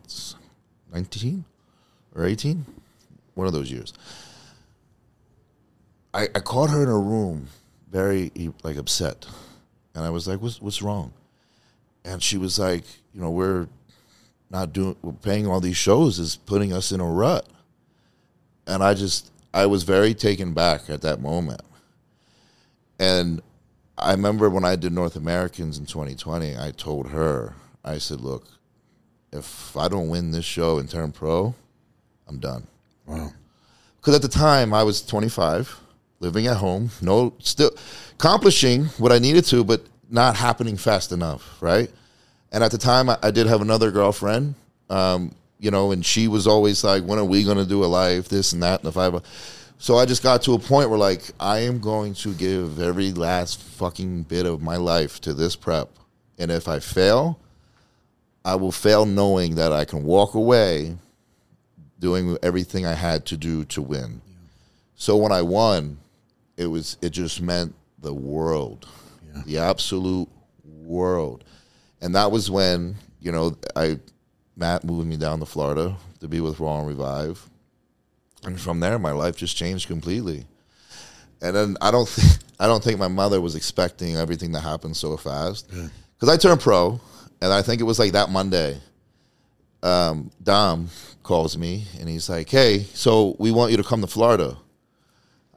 19 0.92 1.44
or 2.14 2.24
18 2.24 2.64
one 3.34 3.46
of 3.46 3.52
those 3.52 3.70
years 3.70 3.92
I, 6.14 6.22
I 6.34 6.40
caught 6.40 6.70
her 6.70 6.82
in 6.82 6.88
a 6.88 6.98
room 6.98 7.48
very 7.90 8.32
like 8.62 8.76
upset 8.76 9.26
and 9.94 10.04
i 10.04 10.10
was 10.10 10.26
like 10.26 10.40
what's, 10.40 10.62
what's 10.62 10.80
wrong 10.80 11.12
and 12.04 12.22
she 12.22 12.38
was 12.38 12.58
like 12.58 12.84
you 13.12 13.20
know 13.20 13.30
we're 13.30 13.66
not 14.50 14.72
doing 14.72 14.96
paying 15.22 15.46
all 15.46 15.60
these 15.60 15.76
shows 15.76 16.18
is 16.18 16.36
putting 16.36 16.72
us 16.72 16.92
in 16.92 17.00
a 17.00 17.06
rut 17.06 17.46
and 18.66 18.82
i 18.82 18.94
just 18.94 19.30
i 19.54 19.64
was 19.64 19.82
very 19.82 20.12
taken 20.14 20.52
back 20.52 20.90
at 20.90 21.02
that 21.02 21.20
moment 21.20 21.62
and 22.98 23.40
I 24.00 24.12
remember 24.12 24.48
when 24.48 24.64
I 24.64 24.76
did 24.76 24.92
North 24.92 25.16
Americans 25.16 25.78
in 25.78 25.84
2020, 25.84 26.56
I 26.56 26.70
told 26.70 27.08
her, 27.08 27.54
I 27.84 27.98
said, 27.98 28.20
look, 28.20 28.46
if 29.30 29.76
I 29.76 29.88
don't 29.88 30.08
win 30.08 30.30
this 30.30 30.44
show 30.44 30.78
and 30.78 30.88
turn 30.88 31.12
pro, 31.12 31.54
I'm 32.26 32.38
done. 32.38 32.66
Wow. 33.06 33.32
Because 33.96 34.14
at 34.14 34.22
the 34.22 34.28
time 34.28 34.72
I 34.72 34.82
was 34.82 35.02
25, 35.02 35.78
living 36.18 36.46
at 36.46 36.56
home, 36.56 36.90
no, 37.02 37.34
still 37.40 37.70
accomplishing 38.12 38.86
what 38.96 39.12
I 39.12 39.18
needed 39.18 39.44
to, 39.46 39.64
but 39.64 39.82
not 40.08 40.36
happening 40.36 40.76
fast 40.76 41.12
enough, 41.12 41.60
right? 41.62 41.90
And 42.52 42.64
at 42.64 42.70
the 42.70 42.78
time 42.78 43.08
I, 43.08 43.18
I 43.22 43.30
did 43.30 43.46
have 43.46 43.60
another 43.60 43.90
girlfriend, 43.90 44.54
um, 44.88 45.34
you 45.58 45.70
know, 45.70 45.92
and 45.92 46.04
she 46.04 46.26
was 46.28 46.46
always 46.46 46.82
like, 46.82 47.04
when 47.04 47.18
are 47.18 47.24
we 47.24 47.44
going 47.44 47.58
to 47.58 47.66
do 47.66 47.84
a 47.84 47.86
live, 47.86 48.28
this 48.28 48.52
and 48.52 48.62
that, 48.62 48.82
and 48.82 48.92
the 48.92 49.16
a, 49.16 49.22
so 49.78 49.96
I 49.96 50.04
just 50.04 50.22
got 50.22 50.42
to 50.42 50.52
a 50.52 50.58
point 50.58 50.90
where 50.90 50.98
like 50.98 51.30
I 51.40 51.60
am 51.60 51.80
going 51.80 52.12
to 52.14 52.34
give 52.34 52.80
every 52.80 53.12
last 53.12 53.62
fucking 53.62 54.24
bit 54.24 54.44
of 54.44 54.60
my 54.60 54.76
life 54.76 55.20
to 55.22 55.32
this 55.32 55.56
prep. 55.56 55.88
And 56.38 56.50
if 56.50 56.68
I 56.68 56.80
fail, 56.80 57.38
I 58.44 58.56
will 58.56 58.72
fail 58.72 59.06
knowing 59.06 59.54
that 59.54 59.72
I 59.72 59.84
can 59.84 60.04
walk 60.04 60.34
away 60.34 60.96
doing 61.98 62.36
everything 62.42 62.86
I 62.86 62.94
had 62.94 63.26
to 63.26 63.36
do 63.36 63.64
to 63.66 63.82
win. 63.82 64.22
So 64.96 65.16
when 65.16 65.32
I 65.32 65.42
won, 65.42 65.98
it 66.56 66.66
was 66.66 66.96
it 67.00 67.10
just 67.10 67.40
meant 67.40 67.74
the 67.98 68.14
world. 68.14 68.86
The 69.46 69.58
absolute 69.58 70.28
world. 70.64 71.44
And 72.00 72.14
that 72.14 72.30
was 72.30 72.50
when, 72.50 72.96
you 73.20 73.32
know, 73.32 73.56
I 73.76 73.98
Matt 74.56 74.84
moved 74.84 75.06
me 75.06 75.16
down 75.16 75.40
to 75.40 75.46
Florida 75.46 75.96
to 76.20 76.28
be 76.28 76.40
with 76.40 76.60
Raw 76.60 76.80
and 76.80 76.88
Revive 76.88 77.46
and 78.44 78.58
from 78.58 78.80
there 78.80 78.98
my 78.98 79.12
life 79.12 79.36
just 79.36 79.54
changed 79.54 79.86
completely 79.86 80.46
and 81.42 81.54
then 81.54 81.76
i 81.82 81.90
don't 81.90 82.08
think 82.08 82.40
I 82.60 82.66
don't 82.66 82.84
think 82.84 82.98
my 82.98 83.08
mother 83.08 83.40
was 83.40 83.54
expecting 83.54 84.16
everything 84.16 84.52
to 84.52 84.60
happen 84.60 84.92
so 84.92 85.16
fast. 85.16 85.66
Because 85.70 86.28
I 86.28 86.36
turned 86.36 86.60
pro, 86.60 87.00
and 87.40 87.50
I 87.50 87.62
think 87.62 87.80
it 87.80 87.84
was 87.84 87.98
like 87.98 88.12
that 88.12 88.28
Monday. 88.28 88.78
Um, 89.82 90.30
Dom 90.42 90.90
calls 91.22 91.56
me 91.56 91.86
and 91.98 92.06
he's 92.06 92.28
like, 92.28 92.50
"Hey, 92.50 92.84
so 92.92 93.34
we 93.38 93.50
want 93.50 93.70
you 93.70 93.78
to 93.78 93.82
come 93.82 94.02
to 94.02 94.06
Florida." 94.06 94.58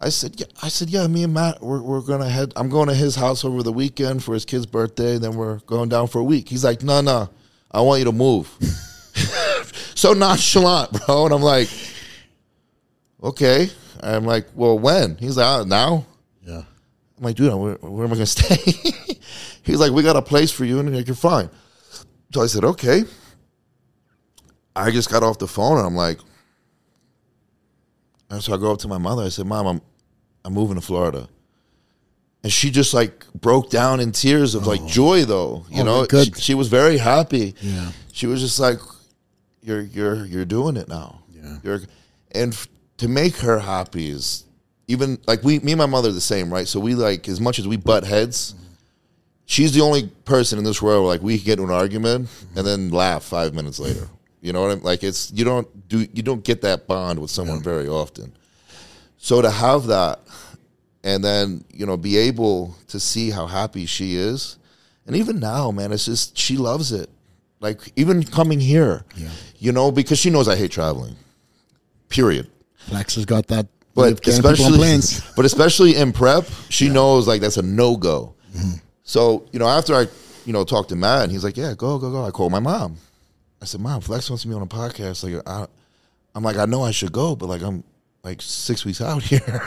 I 0.03 0.09
said, 0.09 0.39
"Yeah." 0.39 0.47
I 0.61 0.67
said, 0.67 0.89
"Yeah." 0.89 1.07
Me 1.07 1.23
and 1.23 1.33
Matt, 1.33 1.61
we're 1.61 1.81
we're 1.81 2.01
gonna 2.01 2.29
head. 2.29 2.51
I'm 2.57 2.69
going 2.69 2.89
to 2.89 2.93
his 2.93 3.15
house 3.15 3.45
over 3.45 3.63
the 3.63 3.71
weekend 3.71 4.23
for 4.23 4.33
his 4.33 4.43
kid's 4.43 4.65
birthday. 4.65 5.17
Then 5.17 5.35
we're 5.35 5.59
going 5.59 5.87
down 5.87 6.07
for 6.07 6.19
a 6.19 6.23
week. 6.23 6.49
He's 6.49 6.63
like, 6.63 6.83
"No, 6.83 6.99
no, 7.01 7.29
I 7.71 7.81
want 7.81 7.99
you 7.99 8.05
to 8.05 8.11
move." 8.11 8.49
so 9.95 10.11
nonchalant, 10.11 10.91
bro. 10.91 11.25
And 11.25 11.33
I'm 11.33 11.41
like, 11.41 11.69
"Okay." 13.23 13.69
I'm 14.01 14.25
like, 14.25 14.47
"Well, 14.53 14.77
when?" 14.77 15.15
He's 15.15 15.37
like, 15.37 15.47
oh, 15.47 15.63
"Now." 15.63 16.05
Yeah. 16.45 16.63
I'm 17.17 17.23
like, 17.23 17.35
dude, 17.37 17.53
where, 17.53 17.75
where 17.75 18.05
am 18.05 18.11
I 18.11 18.15
going 18.15 18.25
to 18.25 18.25
stay? 18.25 18.57
He's 19.63 19.79
like, 19.79 19.93
we 19.93 20.03
got 20.03 20.17
a 20.17 20.21
place 20.21 20.51
for 20.51 20.65
you, 20.65 20.79
and 20.79 20.93
like, 20.93 21.07
you're 21.07 21.15
fine. 21.15 21.49
So 22.33 22.41
I 22.41 22.47
said, 22.47 22.65
okay. 22.65 23.03
I 24.75 24.91
just 24.91 25.09
got 25.09 25.23
off 25.23 25.37
the 25.37 25.47
phone, 25.47 25.77
and 25.77 25.87
I'm 25.87 25.95
like, 25.95 26.19
and 28.29 28.43
so 28.43 28.53
I 28.53 28.57
go 28.57 28.71
up 28.71 28.79
to 28.79 28.87
my 28.87 28.97
mother. 28.97 29.23
I 29.23 29.29
said, 29.29 29.45
Mom, 29.45 29.67
I'm, 29.67 29.81
I'm 30.45 30.53
moving 30.53 30.75
to 30.75 30.81
Florida. 30.81 31.27
And 32.43 32.51
she 32.51 32.71
just 32.71 32.93
like 32.93 33.25
broke 33.33 33.69
down 33.69 33.99
in 33.99 34.11
tears 34.11 34.53
of 34.55 34.67
like 34.67 34.81
oh. 34.81 34.87
joy, 34.87 35.23
though. 35.25 35.65
You 35.69 35.81
Oh, 35.83 36.05
know, 36.09 36.23
she, 36.23 36.31
she 36.33 36.53
was 36.55 36.67
very 36.67 36.97
happy. 36.97 37.55
Yeah. 37.61 37.91
She 38.11 38.27
was 38.27 38.41
just 38.41 38.59
like, 38.59 38.79
"You're 39.61 39.81
you're 39.81 40.25
you're 40.25 40.43
doing 40.45 40.75
it 40.75 40.89
now." 40.89 41.21
Yeah. 41.31 41.57
You're, 41.63 41.79
and 42.31 42.51
f- 42.53 42.67
to 42.97 43.07
make 43.07 43.37
her 43.37 43.59
happy 43.59 44.09
is 44.09 44.43
even 44.89 45.19
like 45.25 45.41
we, 45.43 45.59
me 45.59 45.71
and 45.71 45.79
my 45.79 45.85
mother, 45.85 46.09
are 46.09 46.11
the 46.13 46.19
same, 46.21 46.51
right? 46.51 46.67
So 46.67 46.81
we 46.81 46.95
like 46.95 47.29
as 47.29 47.39
much 47.39 47.59
as 47.59 47.67
we 47.67 47.77
butt 47.77 48.03
heads. 48.03 48.55
She's 49.45 49.73
the 49.73 49.81
only 49.81 50.07
person 50.25 50.57
in 50.57 50.63
this 50.65 50.81
world 50.81 51.03
where 51.05 51.13
like 51.13 51.21
we 51.21 51.37
get 51.37 51.59
into 51.59 51.63
an 51.73 51.77
argument 51.79 52.29
and 52.55 52.65
then 52.65 52.89
laugh 52.91 53.23
five 53.23 53.53
minutes 53.53 53.79
later. 53.79 54.07
You 54.41 54.51
know 54.51 54.61
what 54.61 54.71
I'm 54.71 54.83
like? 54.83 55.03
It's 55.03 55.31
you 55.31 55.45
don't 55.45 55.87
do 55.87 55.99
you 56.13 56.23
don't 56.23 56.43
get 56.43 56.61
that 56.63 56.87
bond 56.87 57.19
with 57.19 57.31
someone 57.31 57.61
very 57.61 57.87
often. 57.87 58.33
So 59.23 59.41
to 59.41 59.49
have 59.49 59.87
that, 59.87 60.19
and 61.01 61.23
then 61.23 61.63
you 61.73 61.85
know 61.85 61.95
be 61.95 62.17
able 62.17 62.75
to 62.89 62.99
see 62.99 63.29
how 63.29 63.47
happy 63.47 63.85
she 63.85 64.15
is, 64.17 64.57
and 65.07 65.15
even 65.15 65.39
now, 65.39 65.71
man, 65.71 65.93
it's 65.93 66.03
just 66.07 66.37
she 66.37 66.57
loves 66.57 66.91
it. 66.91 67.09
Like 67.61 67.79
even 67.95 68.23
coming 68.23 68.59
here, 68.59 69.05
Yeah. 69.15 69.29
you 69.59 69.71
know, 69.71 69.93
because 69.93 70.19
she 70.19 70.29
knows 70.29 70.49
I 70.49 70.57
hate 70.57 70.71
traveling. 70.71 71.15
Period. 72.09 72.49
Flex 72.75 73.15
has 73.15 73.23
got 73.23 73.47
that. 73.47 73.67
But 73.95 74.21
getting 74.21 74.41
people 74.41 74.65
on 74.65 74.73
especially, 74.73 75.31
but 75.37 75.45
especially 75.45 75.95
in 75.95 76.11
prep, 76.11 76.43
she 76.67 76.89
knows 76.89 77.25
like 77.25 77.39
that's 77.39 77.55
a 77.55 77.61
no 77.61 77.95
go. 77.95 78.35
Mm-hmm. 78.53 78.71
So 79.03 79.45
you 79.53 79.59
know, 79.59 79.69
after 79.69 79.95
I 79.95 80.07
you 80.45 80.51
know 80.51 80.65
talked 80.65 80.89
to 80.89 80.97
Matt, 80.97 81.23
and 81.23 81.31
he's 81.31 81.45
like, 81.45 81.55
"Yeah, 81.55 81.75
go, 81.77 81.97
go, 81.97 82.11
go." 82.11 82.25
I 82.25 82.31
called 82.31 82.51
my 82.51 82.59
mom. 82.59 82.97
I 83.61 83.65
said, 83.65 83.79
"Mom, 83.79 84.01
Flex 84.01 84.29
wants 84.29 84.45
me 84.45 84.53
on 84.53 84.63
a 84.63 84.65
podcast. 84.65 85.23
Like, 85.23 85.41
I, 85.47 85.65
I'm 86.35 86.43
like, 86.43 86.57
I 86.57 86.65
know 86.65 86.83
I 86.83 86.91
should 86.91 87.13
go, 87.13 87.37
but 87.37 87.47
like, 87.47 87.61
I'm 87.61 87.85
like 88.23 88.41
six 88.41 88.85
weeks 88.85 89.01
out 89.01 89.23
here." 89.31 89.61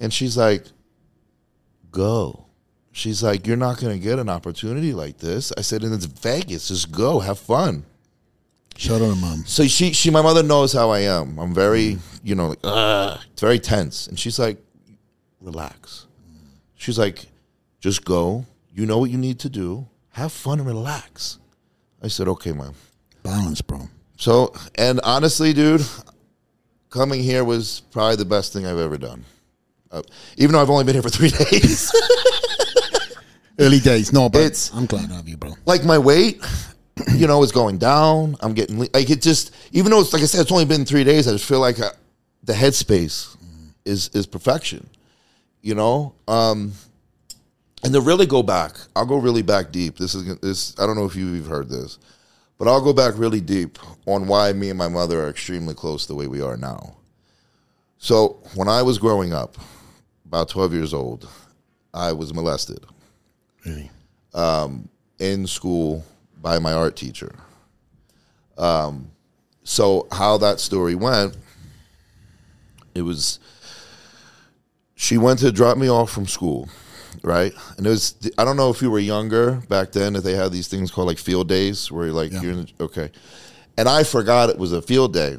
and 0.00 0.12
she's 0.12 0.36
like, 0.36 0.64
"Go." 1.90 2.46
She's 2.92 3.22
like, 3.22 3.46
"You're 3.46 3.56
not 3.56 3.80
going 3.80 3.92
to 3.92 4.02
get 4.02 4.18
an 4.18 4.28
opportunity 4.28 4.92
like 4.92 5.18
this." 5.18 5.52
I 5.56 5.62
said, 5.62 5.82
"And 5.82 5.92
it's 5.92 6.04
Vegas. 6.04 6.68
Just 6.68 6.92
go, 6.92 7.20
have 7.20 7.38
fun." 7.38 7.84
Shout 8.76 9.00
out 9.02 9.14
to 9.14 9.20
mom. 9.20 9.44
So 9.46 9.66
she, 9.66 9.92
she, 9.92 10.10
my 10.10 10.20
mother 10.20 10.42
knows 10.42 10.72
how 10.72 10.90
I 10.90 11.00
am. 11.00 11.38
I'm 11.38 11.54
very, 11.54 11.94
mm. 11.94 12.00
you 12.22 12.34
know, 12.34 12.48
like, 12.48 12.58
Ugh. 12.64 13.20
it's 13.32 13.40
very 13.40 13.58
tense. 13.58 14.08
And 14.08 14.18
she's 14.18 14.38
like, 14.38 14.58
relax. 15.40 16.06
She's 16.74 16.98
like, 16.98 17.26
just 17.80 18.04
go. 18.04 18.44
You 18.72 18.86
know 18.86 18.98
what 18.98 19.10
you 19.10 19.18
need 19.18 19.38
to 19.40 19.48
do. 19.48 19.86
Have 20.10 20.32
fun 20.32 20.58
and 20.58 20.66
relax. 20.66 21.38
I 22.02 22.08
said, 22.08 22.26
okay, 22.28 22.52
mom. 22.52 22.74
Balance, 23.22 23.62
bro. 23.62 23.88
So, 24.16 24.52
and 24.74 25.00
honestly, 25.04 25.52
dude, 25.52 25.86
coming 26.94 27.22
here 27.22 27.44
was 27.44 27.82
probably 27.90 28.16
the 28.16 28.24
best 28.24 28.52
thing 28.52 28.64
I've 28.66 28.78
ever 28.78 28.96
done. 28.96 29.24
Uh, 29.90 30.02
even 30.38 30.52
though 30.52 30.62
I've 30.62 30.70
only 30.70 30.84
been 30.84 30.94
here 30.94 31.02
for 31.02 31.10
three 31.10 31.28
days. 31.50 31.92
Early 33.58 33.78
days. 33.80 34.12
No, 34.12 34.28
but 34.28 34.40
It's- 34.42 34.70
I'm 34.74 34.86
glad 34.86 35.08
to 35.08 35.14
have 35.14 35.28
you, 35.28 35.36
bro. 35.36 35.54
like 35.66 35.84
my 35.84 35.98
weight, 35.98 36.40
you 37.14 37.26
know, 37.26 37.42
is 37.42 37.52
going 37.52 37.78
down. 37.78 38.36
I'm 38.40 38.52
getting 38.54 38.78
like 38.78 39.10
it 39.10 39.20
just 39.22 39.54
even 39.72 39.90
though 39.90 40.00
it's 40.00 40.12
like 40.12 40.22
I 40.22 40.26
said, 40.26 40.40
it's 40.40 40.50
only 40.52 40.64
been 40.64 40.84
three 40.84 41.04
days. 41.04 41.28
I 41.28 41.32
just 41.32 41.44
feel 41.46 41.60
like 41.60 41.78
uh 41.78 41.90
the 42.42 42.52
headspace 42.52 43.36
is 43.84 44.08
is 44.12 44.26
perfection, 44.26 44.88
you 45.62 45.74
know. 45.76 46.14
Um, 46.26 46.72
and 47.84 47.92
to 47.94 48.00
really 48.00 48.26
go 48.26 48.42
back, 48.42 48.72
I'll 48.96 49.06
go 49.06 49.18
really 49.18 49.42
back 49.42 49.70
deep. 49.70 49.98
This 49.98 50.14
is 50.16 50.36
this. 50.38 50.74
I 50.78 50.86
don't 50.86 50.96
know 50.96 51.04
if 51.04 51.14
you've 51.14 51.46
heard 51.46 51.68
this, 51.68 51.98
but 52.58 52.68
I'll 52.68 52.80
go 52.82 52.92
back 52.92 53.14
really 53.16 53.40
deep 53.40 53.78
on 54.06 54.26
why 54.26 54.52
me 54.52 54.70
and 54.70 54.78
my 54.78 54.88
mother 54.88 55.24
are 55.24 55.28
extremely 55.28 55.74
close 55.74 56.06
the 56.06 56.14
way 56.14 56.26
we 56.26 56.40
are 56.40 56.56
now. 56.56 56.96
So 57.98 58.38
when 58.54 58.68
I 58.68 58.82
was 58.82 58.98
growing 58.98 59.32
up, 59.32 59.56
about 60.26 60.48
twelve 60.48 60.72
years 60.72 60.92
old, 60.92 61.28
I 61.92 62.12
was 62.12 62.34
molested 62.34 62.84
Really. 63.64 63.90
in 65.18 65.46
school 65.46 66.04
by 66.42 66.58
my 66.58 66.72
art 66.72 66.96
teacher. 66.96 67.34
Um, 68.58 69.10
so 69.62 70.06
how 70.12 70.36
that 70.38 70.60
story 70.60 70.94
went, 70.94 71.36
it 72.94 73.02
was 73.02 73.38
she 74.94 75.18
went 75.18 75.38
to 75.40 75.50
drop 75.50 75.78
me 75.78 75.88
off 75.88 76.10
from 76.10 76.26
school, 76.26 76.68
right? 77.22 77.52
And 77.76 77.86
it 77.86 77.90
was 77.90 78.14
I 78.38 78.44
don't 78.44 78.56
know 78.56 78.70
if 78.70 78.82
you 78.82 78.90
were 78.90 78.98
younger 78.98 79.62
back 79.68 79.92
then 79.92 80.16
if 80.16 80.22
they 80.24 80.34
had 80.34 80.52
these 80.52 80.68
things 80.68 80.90
called 80.90 81.06
like 81.08 81.18
field 81.18 81.48
days 81.48 81.90
where 81.92 82.06
you're 82.06 82.14
like 82.14 82.32
Yeah. 82.32 82.40
you're 82.42 82.52
in 82.52 82.58
the, 82.78 82.84
okay, 82.84 83.10
and 83.76 83.88
I 83.88 84.02
forgot 84.04 84.50
it 84.50 84.58
was 84.58 84.72
a 84.72 84.82
field 84.82 85.12
day. 85.12 85.36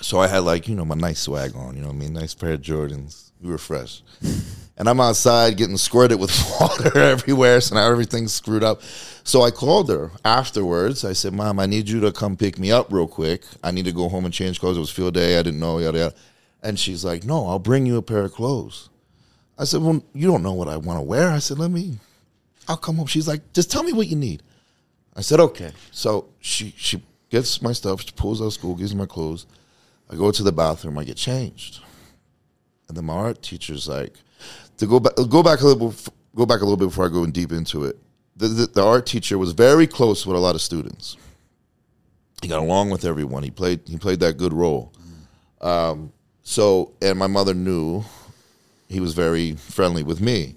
So 0.00 0.18
I 0.18 0.28
had 0.28 0.40
like 0.44 0.66
you 0.68 0.74
know 0.74 0.84
my 0.84 0.94
nice 0.94 1.20
swag 1.20 1.54
on, 1.54 1.74
you 1.76 1.82
know 1.82 1.88
what 1.88 1.96
I 1.96 1.98
mean, 1.98 2.12
nice 2.14 2.34
pair 2.34 2.52
of 2.52 2.60
Jordans. 2.62 3.26
We 3.42 3.50
were 3.50 3.58
fresh, 3.58 4.02
and 4.76 4.86
I'm 4.88 5.00
outside 5.00 5.56
getting 5.56 5.78
squirted 5.78 6.18
with 6.20 6.30
water 6.60 6.98
everywhere, 6.98 7.60
so 7.62 7.74
now 7.74 7.90
everything's 7.90 8.34
screwed 8.34 8.62
up. 8.62 8.82
So 9.24 9.42
I 9.42 9.50
called 9.50 9.88
her 9.88 10.10
afterwards. 10.24 11.04
I 11.06 11.12
said, 11.14 11.32
"Mom, 11.32 11.58
I 11.58 11.66
need 11.66 11.88
you 11.88 12.00
to 12.00 12.12
come 12.12 12.36
pick 12.36 12.58
me 12.58 12.70
up 12.70 12.92
real 12.92 13.06
quick. 13.08 13.42
I 13.64 13.70
need 13.70 13.86
to 13.86 13.92
go 13.92 14.08
home 14.10 14.24
and 14.26 14.32
change 14.34 14.60
clothes. 14.60 14.76
It 14.76 14.80
was 14.80 14.90
field 14.90 15.14
day. 15.14 15.38
I 15.38 15.42
didn't 15.42 15.60
know 15.60 15.78
yada 15.78 15.98
yada." 15.98 16.14
And 16.62 16.78
she's 16.78 17.02
like, 17.04 17.24
"No, 17.24 17.46
I'll 17.46 17.58
bring 17.58 17.86
you 17.86 17.96
a 17.96 18.02
pair 18.02 18.20
of 18.24 18.32
clothes." 18.32 18.88
I 19.60 19.64
said, 19.64 19.82
"Well, 19.82 20.02
you 20.14 20.26
don't 20.26 20.42
know 20.42 20.54
what 20.54 20.68
I 20.68 20.78
want 20.78 20.98
to 20.98 21.02
wear." 21.02 21.30
I 21.30 21.38
said, 21.38 21.58
"Let 21.58 21.70
me. 21.70 21.98
I'll 22.66 22.78
come 22.78 22.96
home." 22.96 23.06
She's 23.06 23.28
like, 23.28 23.52
"Just 23.52 23.70
tell 23.70 23.82
me 23.82 23.92
what 23.92 24.08
you 24.08 24.16
need." 24.16 24.42
I 25.14 25.20
said, 25.20 25.38
"Okay." 25.38 25.72
So 25.90 26.28
she 26.40 26.74
she 26.78 27.02
gets 27.28 27.60
my 27.60 27.72
stuff. 27.72 28.00
She 28.00 28.12
pulls 28.12 28.40
out 28.40 28.46
of 28.46 28.52
school, 28.54 28.74
gives 28.74 28.94
me 28.94 29.00
my 29.00 29.06
clothes. 29.06 29.46
I 30.08 30.16
go 30.16 30.30
to 30.30 30.42
the 30.42 30.50
bathroom. 30.50 30.96
I 30.96 31.04
get 31.04 31.18
changed, 31.18 31.80
and 32.88 32.96
then 32.96 33.04
my 33.04 33.12
art 33.12 33.42
teacher's 33.42 33.86
like, 33.86 34.14
to 34.78 34.86
go 34.86 34.98
back 34.98 35.12
go 35.28 35.42
back 35.42 35.60
a 35.60 35.66
little 35.66 35.94
go 36.34 36.46
back 36.46 36.62
a 36.62 36.64
little 36.64 36.78
bit 36.78 36.86
before 36.86 37.04
I 37.04 37.08
go 37.08 37.22
in 37.24 37.30
deep 37.30 37.52
into 37.52 37.84
it. 37.84 37.98
The, 38.36 38.48
the, 38.48 38.66
the 38.66 38.86
art 38.86 39.04
teacher 39.04 39.36
was 39.36 39.52
very 39.52 39.86
close 39.86 40.24
with 40.24 40.36
a 40.36 40.40
lot 40.40 40.54
of 40.54 40.62
students. 40.62 41.18
He 42.40 42.48
got 42.48 42.60
along 42.60 42.88
with 42.88 43.04
everyone. 43.04 43.42
He 43.42 43.50
played 43.50 43.80
he 43.84 43.98
played 43.98 44.20
that 44.20 44.38
good 44.38 44.54
role. 44.54 44.90
Um, 45.60 46.14
so 46.42 46.92
and 47.02 47.18
my 47.18 47.26
mother 47.26 47.52
knew 47.52 48.02
he 48.90 49.00
was 49.00 49.14
very 49.14 49.54
friendly 49.54 50.02
with 50.02 50.20
me. 50.20 50.56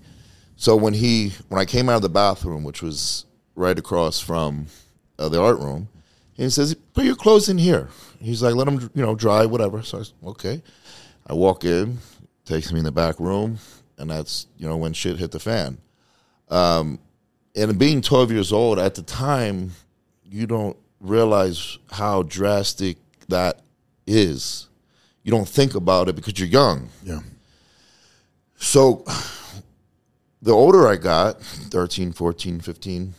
So 0.55 0.75
when 0.75 0.93
he 0.93 1.34
when 1.49 1.61
I 1.61 1.65
came 1.65 1.88
out 1.88 1.97
of 1.97 2.01
the 2.01 2.09
bathroom, 2.09 2.63
which 2.63 2.81
was 2.81 3.25
right 3.55 3.77
across 3.77 4.19
from 4.19 4.65
uh, 5.19 5.29
the 5.29 5.41
art 5.41 5.59
room, 5.59 5.88
he 6.34 6.49
says, 6.49 6.73
"Put 6.93 7.05
your 7.05 7.15
clothes 7.15 7.47
in 7.47 7.59
here." 7.59 7.89
He's 8.19 8.41
like, 8.41 8.55
"Let 8.55 8.65
them, 8.65 8.89
you 8.95 9.03
know, 9.03 9.15
dry, 9.15 9.45
whatever." 9.45 9.84
So 9.84 9.99
I 9.99 10.03
said, 10.03 10.15
"Okay." 10.25 10.61
I 11.25 11.34
walk 11.34 11.63
in, 11.63 11.99
takes 12.43 12.73
me 12.73 12.79
in 12.79 12.86
the 12.86 12.91
back 12.91 13.17
room, 13.19 13.59
and 13.97 14.09
that's 14.09 14.47
you 14.57 14.67
know 14.67 14.77
when 14.77 14.93
shit 14.93 15.17
hit 15.17 15.31
the 15.31 15.39
fan. 15.39 15.77
Um, 16.49 16.99
and 17.55 17.77
being 17.77 18.01
12 18.01 18.31
years 18.31 18.51
old 18.51 18.79
at 18.79 18.95
the 18.95 19.03
time, 19.03 19.71
you 20.23 20.47
don't 20.47 20.75
realize 20.99 21.77
how 21.91 22.23
drastic 22.23 22.97
that 23.29 23.61
is. 24.07 24.67
You 25.23 25.31
don't 25.31 25.47
think 25.47 25.75
about 25.75 26.09
it 26.09 26.15
because 26.15 26.38
you're 26.38 26.49
young. 26.49 26.89
Yeah. 27.03 27.19
So 28.64 29.03
the 30.41 30.53
older 30.53 30.88
I 30.88 30.95
got, 30.95 31.41
13, 31.41 32.14
14, 32.14 32.61
15, 32.61 33.14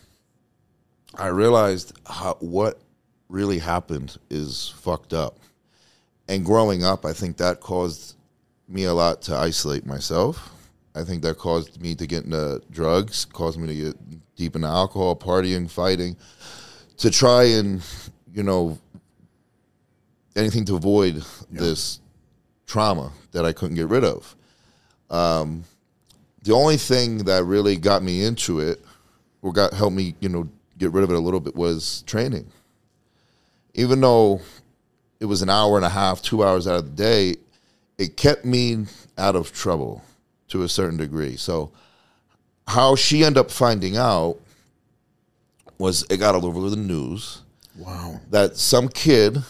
I 1.17 1.27
realized 1.27 1.93
how, 2.07 2.39
what 2.41 2.81
really 3.29 3.59
happened 3.59 4.17
is 4.31 4.75
fucked 4.79 5.13
up. 5.13 5.39
And 6.29 6.47
growing 6.47 6.83
up, 6.83 7.05
I 7.05 7.13
think 7.13 7.37
that 7.37 7.61
caused 7.61 8.17
me 8.69 8.85
a 8.85 8.95
lot 8.95 9.21
to 9.23 9.37
isolate 9.37 9.85
myself. 9.85 10.51
I 10.95 11.05
think 11.05 11.23
that 11.23 11.37
caused 11.37 11.81
me 11.81 11.95
to 11.95 12.07
get 12.07 12.25
into 12.25 12.63
drugs, 12.71 13.27
caused 13.27 13.61
me 13.61 13.67
to 13.69 13.75
get 13.75 14.37
deep 14.37 14.57
into 14.57 14.67
alcohol, 14.67 15.15
partying, 15.15 15.71
fighting, 15.71 16.17
to 16.97 17.11
try 17.11 17.45
and, 17.45 17.83
you 18.33 18.43
know, 18.43 18.79
anything 20.35 20.65
to 20.65 20.77
avoid 20.77 21.23
this 21.51 22.01
trauma 22.67 23.13
that 23.33 23.45
I 23.45 23.53
couldn't 23.53 23.77
get 23.77 23.89
rid 23.89 24.05
of. 24.05 24.35
Um, 25.11 25.65
the 26.43 26.53
only 26.53 26.77
thing 26.77 27.19
that 27.25 27.45
really 27.45 27.77
got 27.77 28.03
me 28.03 28.25
into 28.25 28.61
it, 28.61 28.83
or 29.43 29.53
got 29.53 29.73
helped 29.73 29.97
me, 29.97 30.15
you 30.21 30.29
know, 30.29 30.49
get 30.79 30.93
rid 30.93 31.05
of 31.05 31.11
it 31.11 31.17
a 31.17 31.21
little 31.21 31.41
bit, 31.41 31.55
was 31.55 32.03
training. 32.07 32.47
Even 33.75 34.01
though 34.01 34.41
it 35.21 35.27
was 35.27 35.43
an 35.43 35.51
hour 35.51 35.77
and 35.77 35.85
a 35.85 35.91
half, 35.91 36.23
two 36.23 36.45
hours 36.45 36.67
out 36.67 36.77
of 36.77 36.85
the 36.85 37.03
day, 37.03 37.37
it 37.99 38.17
kept 38.17 38.45
me 38.45 38.87
out 39.17 39.37
of 39.37 39.53
trouble 39.53 40.03
to 40.49 40.63
a 40.63 40.69
certain 40.69 40.97
degree. 40.99 41.37
So, 41.37 41.73
how 42.67 42.97
she 42.97 43.25
ended 43.25 43.39
up 43.39 43.51
finding 43.51 43.97
out 43.97 44.39
was 45.79 46.05
it 46.11 46.19
got 46.19 46.35
all 46.35 46.47
over 46.47 46.71
the 46.71 46.77
news 46.77 47.43
Wow. 47.77 48.21
that 48.31 48.57
some 48.57 48.89
kid 48.89 49.43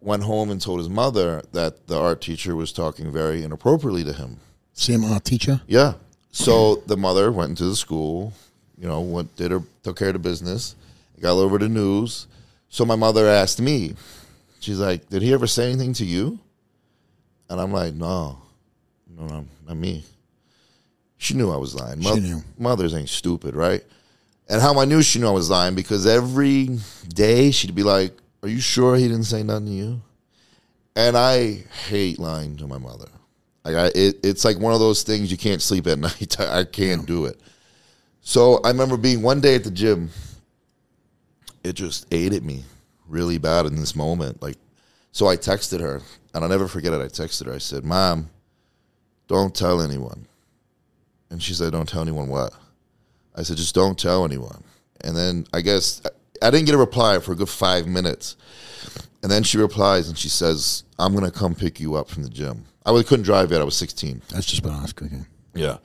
went 0.00 0.22
home 0.22 0.50
and 0.50 0.60
told 0.60 0.78
his 0.78 0.88
mother 0.88 1.42
that 1.52 1.86
the 1.86 1.98
art 1.98 2.20
teacher 2.20 2.56
was 2.56 2.72
talking 2.72 3.12
very 3.12 3.42
inappropriately 3.42 4.04
to 4.04 4.12
him. 4.12 4.38
Same 4.72 5.04
art 5.04 5.24
teacher. 5.24 5.60
Yeah. 5.66 5.94
So 6.30 6.76
the 6.86 6.96
mother 6.96 7.30
went 7.30 7.50
into 7.50 7.64
the 7.64 7.76
school, 7.76 8.32
you 8.78 8.88
know, 8.88 9.00
went 9.00 9.34
did 9.36 9.50
her 9.50 9.62
took 9.82 9.98
care 9.98 10.08
of 10.08 10.14
the 10.14 10.18
business, 10.18 10.74
got 11.20 11.32
over 11.32 11.58
the 11.58 11.68
news. 11.68 12.26
So 12.68 12.84
my 12.84 12.96
mother 12.96 13.28
asked 13.28 13.60
me, 13.60 13.94
she's 14.60 14.78
like, 14.78 15.08
"Did 15.10 15.22
he 15.22 15.32
ever 15.32 15.46
say 15.46 15.70
anything 15.70 15.92
to 15.94 16.04
you?" 16.04 16.38
And 17.50 17.60
I'm 17.60 17.72
like, 17.72 17.92
"No, 17.94 18.38
no, 19.14 19.26
no, 19.26 19.44
not 19.66 19.76
me." 19.76 20.04
She 21.18 21.34
knew 21.34 21.50
I 21.52 21.56
was 21.56 21.74
lying. 21.74 22.00
She 22.00 22.20
knew. 22.20 22.42
Mothers 22.58 22.94
ain't 22.94 23.08
stupid, 23.08 23.54
right? 23.54 23.84
And 24.48 24.60
how 24.60 24.78
I 24.80 24.86
knew 24.86 25.02
she 25.02 25.18
knew 25.20 25.28
I 25.28 25.32
was 25.32 25.50
lying 25.50 25.74
because 25.74 26.06
every 26.06 26.78
day 27.08 27.50
she'd 27.50 27.74
be 27.74 27.82
like, 27.82 28.16
"Are 28.42 28.48
you 28.48 28.60
sure 28.60 28.96
he 28.96 29.06
didn't 29.06 29.24
say 29.24 29.42
nothing 29.42 29.66
to 29.66 29.72
you?" 29.72 30.00
And 30.96 31.16
I 31.16 31.64
hate 31.88 32.18
lying 32.18 32.56
to 32.56 32.66
my 32.66 32.78
mother. 32.78 33.08
Like 33.64 33.76
I, 33.76 33.86
it, 33.94 34.16
it's 34.22 34.44
like 34.44 34.58
one 34.58 34.72
of 34.72 34.80
those 34.80 35.02
things 35.02 35.30
you 35.30 35.36
can't 35.36 35.62
sleep 35.62 35.86
at 35.86 35.98
night. 35.98 36.40
I 36.40 36.64
can't 36.64 37.06
do 37.06 37.26
it. 37.26 37.40
So 38.20 38.60
I 38.64 38.68
remember 38.68 38.96
being 38.96 39.22
one 39.22 39.40
day 39.40 39.54
at 39.54 39.64
the 39.64 39.70
gym. 39.70 40.10
It 41.64 41.74
just 41.74 42.06
ate 42.10 42.32
at 42.32 42.42
me 42.42 42.64
really 43.08 43.38
bad 43.38 43.66
in 43.66 43.76
this 43.76 43.94
moment. 43.94 44.42
Like, 44.42 44.56
so 45.12 45.28
I 45.28 45.36
texted 45.36 45.80
her, 45.80 46.00
and 46.34 46.42
I'll 46.42 46.50
never 46.50 46.66
forget 46.66 46.92
it. 46.92 47.00
I 47.00 47.06
texted 47.06 47.46
her. 47.46 47.52
I 47.52 47.58
said, 47.58 47.84
"Mom, 47.84 48.30
don't 49.28 49.54
tell 49.54 49.80
anyone." 49.80 50.26
And 51.30 51.42
she 51.42 51.54
said, 51.54 51.72
"Don't 51.72 51.88
tell 51.88 52.02
anyone 52.02 52.28
what?" 52.28 52.52
I 53.36 53.42
said, 53.42 53.58
"Just 53.58 53.74
don't 53.74 53.98
tell 53.98 54.24
anyone." 54.24 54.64
And 55.02 55.16
then 55.16 55.46
I 55.52 55.60
guess 55.60 56.02
I, 56.04 56.46
I 56.46 56.50
didn't 56.50 56.66
get 56.66 56.74
a 56.74 56.78
reply 56.78 57.18
for 57.20 57.32
a 57.32 57.36
good 57.36 57.48
five 57.48 57.86
minutes. 57.86 58.36
And 59.22 59.30
then 59.30 59.44
she 59.44 59.58
replies 59.58 60.08
and 60.08 60.18
she 60.18 60.28
says, 60.28 60.82
"I'm 60.98 61.14
gonna 61.14 61.30
come 61.30 61.54
pick 61.54 61.78
you 61.78 61.94
up 61.94 62.08
from 62.08 62.24
the 62.24 62.30
gym." 62.30 62.64
I 62.84 63.02
couldn't 63.02 63.24
drive 63.24 63.50
yet. 63.50 63.60
I 63.60 63.64
was 63.64 63.76
16. 63.76 64.22
That's 64.30 64.46
just 64.46 64.64
what 64.64 64.74
I 64.74 64.82
was 64.82 64.92
cooking. 64.92 65.26
Yeah. 65.54 65.78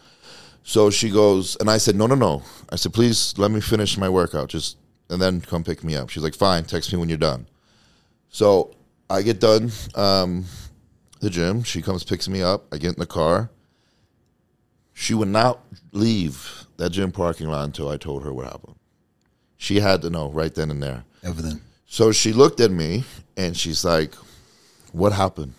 So 0.63 0.89
she 0.89 1.09
goes, 1.09 1.55
and 1.59 1.69
I 1.69 1.77
said, 1.77 1.95
"No, 1.95 2.07
no, 2.07 2.15
no." 2.15 2.43
I 2.69 2.75
said, 2.75 2.93
"Please 2.93 3.33
let 3.37 3.51
me 3.51 3.61
finish 3.61 3.97
my 3.97 4.09
workout, 4.09 4.49
just 4.49 4.77
and 5.09 5.21
then 5.21 5.39
come 5.39 5.63
pick 5.63 5.83
me 5.83 5.95
up." 5.95 6.09
She's 6.09 6.23
like, 6.23 6.35
"Fine. 6.35 6.65
Text 6.65 6.91
me 6.91 6.99
when 6.99 7.07
you're 7.07 7.17
done." 7.17 7.47
So 8.29 8.75
I 9.09 9.21
get 9.21 9.39
done 9.39 9.71
um, 9.95 10.45
the 11.21 11.29
gym. 11.29 11.63
She 11.63 11.81
comes, 11.81 12.03
picks 12.03 12.27
me 12.27 12.41
up. 12.41 12.65
I 12.73 12.77
get 12.77 12.95
in 12.95 12.99
the 12.99 13.05
car. 13.05 13.49
She 14.93 15.13
would 15.13 15.29
not 15.29 15.59
leave 15.93 16.65
that 16.77 16.89
gym 16.89 17.11
parking 17.11 17.47
lot 17.47 17.63
until 17.63 17.87
I 17.87 17.97
told 17.97 18.23
her 18.23 18.33
what 18.33 18.45
happened. 18.45 18.75
She 19.57 19.79
had 19.79 20.01
to 20.01 20.09
know 20.09 20.29
right 20.29 20.53
then 20.53 20.69
and 20.69 20.83
there. 20.83 21.05
Everything. 21.23 21.61
So 21.85 22.11
she 22.11 22.33
looked 22.33 22.59
at 22.59 22.71
me 22.71 23.05
and 23.37 23.55
she's 23.55 23.85
like, 23.85 24.13
What 24.91 25.13
happened? 25.13 25.53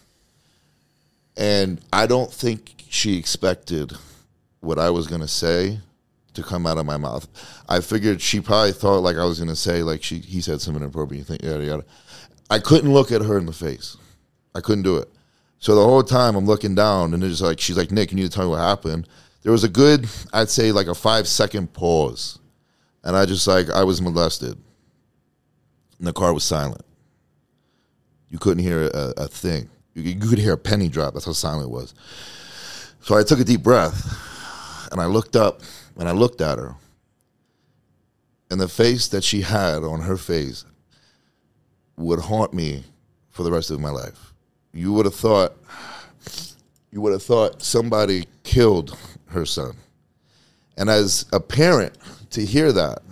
And 1.38 1.80
I 1.92 2.06
don't 2.06 2.32
think 2.32 2.84
she 2.90 3.16
expected 3.16 3.92
what 4.60 4.78
I 4.78 4.90
was 4.90 5.06
going 5.06 5.20
to 5.20 5.28
say 5.28 5.78
to 6.34 6.42
come 6.42 6.66
out 6.66 6.78
of 6.78 6.84
my 6.84 6.96
mouth. 6.96 7.28
I 7.68 7.80
figured 7.80 8.20
she 8.20 8.40
probably 8.40 8.72
thought 8.72 9.00
like 9.00 9.16
I 9.16 9.24
was 9.24 9.38
going 9.38 9.48
to 9.48 9.56
say, 9.56 9.84
like, 9.84 10.02
she, 10.02 10.18
he 10.18 10.40
said 10.40 10.60
something 10.60 10.82
inappropriate, 10.82 11.18
you 11.18 11.24
think, 11.24 11.42
yada, 11.42 11.64
yada. 11.64 11.84
I 12.50 12.58
couldn't 12.58 12.92
look 12.92 13.12
at 13.12 13.22
her 13.22 13.38
in 13.38 13.46
the 13.46 13.52
face. 13.52 13.96
I 14.54 14.60
couldn't 14.60 14.82
do 14.82 14.96
it. 14.96 15.08
So 15.60 15.76
the 15.76 15.84
whole 15.84 16.02
time 16.02 16.34
I'm 16.34 16.46
looking 16.46 16.74
down 16.74 17.14
and 17.14 17.22
it's 17.22 17.40
like, 17.40 17.60
she's 17.60 17.76
like, 17.76 17.92
Nick, 17.92 18.10
you 18.10 18.16
need 18.16 18.30
to 18.30 18.30
tell 18.30 18.44
me 18.44 18.50
what 18.50 18.58
happened. 18.58 19.08
There 19.42 19.52
was 19.52 19.64
a 19.64 19.68
good, 19.68 20.08
I'd 20.32 20.50
say 20.50 20.72
like 20.72 20.88
a 20.88 20.94
five 20.94 21.28
second 21.28 21.72
pause. 21.72 22.40
And 23.04 23.16
I 23.16 23.26
just 23.26 23.46
like, 23.46 23.70
I 23.70 23.84
was 23.84 24.02
molested 24.02 24.58
and 25.98 26.06
the 26.06 26.12
car 26.12 26.32
was 26.34 26.44
silent. 26.44 26.84
You 28.28 28.38
couldn't 28.38 28.62
hear 28.62 28.90
a, 28.92 29.14
a 29.16 29.28
thing. 29.28 29.70
You, 29.94 30.02
you 30.02 30.28
could 30.28 30.38
hear 30.38 30.52
a 30.52 30.58
penny 30.58 30.88
drop. 30.88 31.14
That's 31.14 31.26
how 31.26 31.32
silent 31.32 31.66
it 31.66 31.70
was. 31.70 31.94
So 33.00 33.16
I 33.16 33.22
took 33.22 33.40
a 33.40 33.44
deep 33.44 33.62
breath 33.62 34.88
and 34.92 35.00
I 35.00 35.06
looked 35.06 35.36
up 35.36 35.62
and 35.98 36.08
I 36.08 36.12
looked 36.12 36.40
at 36.40 36.58
her. 36.58 36.74
And 38.50 38.60
the 38.60 38.68
face 38.68 39.08
that 39.08 39.24
she 39.24 39.42
had 39.42 39.82
on 39.82 40.00
her 40.00 40.16
face 40.16 40.64
would 41.96 42.20
haunt 42.20 42.54
me 42.54 42.84
for 43.30 43.42
the 43.42 43.52
rest 43.52 43.70
of 43.70 43.80
my 43.80 43.90
life. 43.90 44.32
You 44.72 44.92
would 44.92 45.04
have 45.04 45.14
thought 45.14 45.54
you 46.90 47.00
would 47.02 47.12
have 47.12 47.22
thought 47.22 47.62
somebody 47.62 48.24
killed 48.44 48.96
her 49.26 49.44
son. 49.44 49.76
And 50.76 50.88
as 50.88 51.26
a 51.32 51.40
parent, 51.40 51.94
to 52.30 52.44
hear 52.44 52.72
that, 52.72 53.02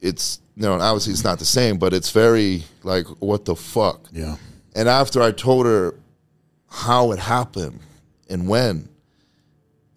it's 0.00 0.40
you 0.56 0.62
know, 0.62 0.74
obviously 0.74 1.12
it's 1.12 1.24
not 1.24 1.38
the 1.38 1.44
same, 1.44 1.78
but 1.78 1.92
it's 1.94 2.10
very 2.10 2.64
like, 2.82 3.06
what 3.18 3.44
the 3.44 3.56
fuck? 3.56 4.08
Yeah. 4.12 4.36
And 4.74 4.88
after 4.88 5.20
I 5.20 5.32
told 5.32 5.66
her 5.66 5.94
how 6.68 7.12
it 7.12 7.18
happened 7.18 7.80
and 8.28 8.48
when, 8.48 8.88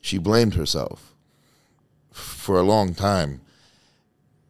she 0.01 0.17
blamed 0.17 0.55
herself 0.55 1.13
for 2.11 2.59
a 2.59 2.63
long 2.63 2.93
time. 2.93 3.41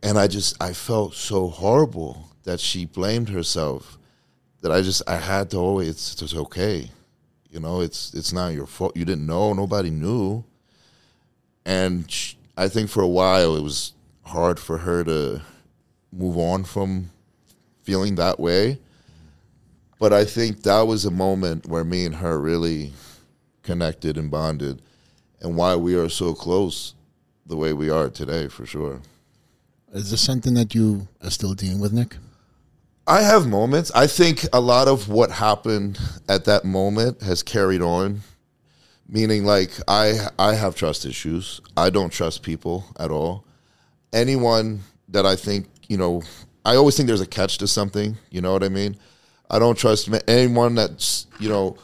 And 0.01 0.17
I 0.17 0.27
just, 0.27 0.61
I 0.61 0.73
felt 0.73 1.13
so 1.13 1.47
horrible 1.47 2.29
that 2.43 2.59
she 2.59 2.85
blamed 2.85 3.29
herself 3.29 3.97
that 4.61 4.71
I 4.71 4.81
just, 4.81 5.01
I 5.07 5.17
had 5.17 5.51
to 5.51 5.57
always, 5.57 5.89
it's, 5.89 6.21
it's 6.21 6.35
okay. 6.35 6.89
You 7.51 7.59
know, 7.59 7.81
it's, 7.81 8.13
it's 8.13 8.33
not 8.33 8.53
your 8.53 8.65
fault. 8.65 8.97
You 8.97 9.05
didn't 9.05 9.27
know. 9.27 9.53
Nobody 9.53 9.89
knew. 9.89 10.43
And 11.65 12.09
sh 12.09 12.35
I 12.57 12.67
think 12.67 12.89
for 12.89 13.01
a 13.01 13.07
while 13.07 13.55
it 13.55 13.61
was 13.61 13.93
hard 14.23 14.59
for 14.59 14.79
her 14.79 15.03
to 15.03 15.41
move 16.11 16.37
on 16.37 16.63
from 16.63 17.09
feeling 17.81 18.15
that 18.15 18.39
way. 18.39 18.79
But 20.03 20.11
I 20.11 20.25
think 20.25 20.63
that 20.63 20.81
was 20.81 21.05
a 21.05 21.11
moment 21.11 21.65
where 21.65 21.85
me 21.85 22.05
and 22.05 22.15
her 22.15 22.37
really 22.37 22.91
connected 23.61 24.17
and 24.17 24.29
bonded, 24.29 24.81
and 25.39 25.55
why 25.55 25.77
we 25.77 25.95
are 25.95 26.09
so 26.09 26.33
close 26.33 26.93
the 27.45 27.55
way 27.55 27.71
we 27.71 27.89
are 27.89 28.09
today, 28.09 28.49
for 28.49 28.65
sure. 28.65 28.99
Is 29.93 30.11
this 30.11 30.19
something 30.19 30.55
that 30.55 30.75
you 30.75 31.07
are 31.23 31.29
still 31.29 31.53
dealing 31.53 31.79
with, 31.79 31.93
Nick? 31.93 32.17
I 33.07 33.21
have 33.21 33.47
moments. 33.47 33.93
I 33.95 34.07
think 34.07 34.45
a 34.51 34.59
lot 34.59 34.89
of 34.89 35.07
what 35.07 35.31
happened 35.31 35.97
at 36.27 36.43
that 36.43 36.65
moment 36.65 37.21
has 37.21 37.41
carried 37.41 37.81
on. 37.81 38.23
Meaning, 39.07 39.45
like 39.45 39.71
I, 39.87 40.27
I 40.37 40.55
have 40.55 40.75
trust 40.75 41.05
issues. 41.05 41.61
I 41.77 41.89
don't 41.89 42.11
trust 42.11 42.43
people 42.43 42.83
at 42.99 43.09
all. 43.09 43.45
Anyone 44.11 44.81
that 45.07 45.25
I 45.25 45.37
think, 45.37 45.67
you 45.87 45.95
know, 45.95 46.23
I 46.65 46.75
always 46.75 46.97
think 46.97 47.07
there's 47.07 47.21
a 47.21 47.25
catch 47.25 47.57
to 47.59 47.67
something. 47.69 48.17
You 48.31 48.41
know 48.41 48.51
what 48.51 48.65
I 48.65 48.69
mean? 48.69 48.97
I 49.49 49.59
don't 49.59 49.77
trust 49.77 50.09
anyone 50.27 50.75
that's, 50.75 51.27
you 51.39 51.49
know, 51.49 51.77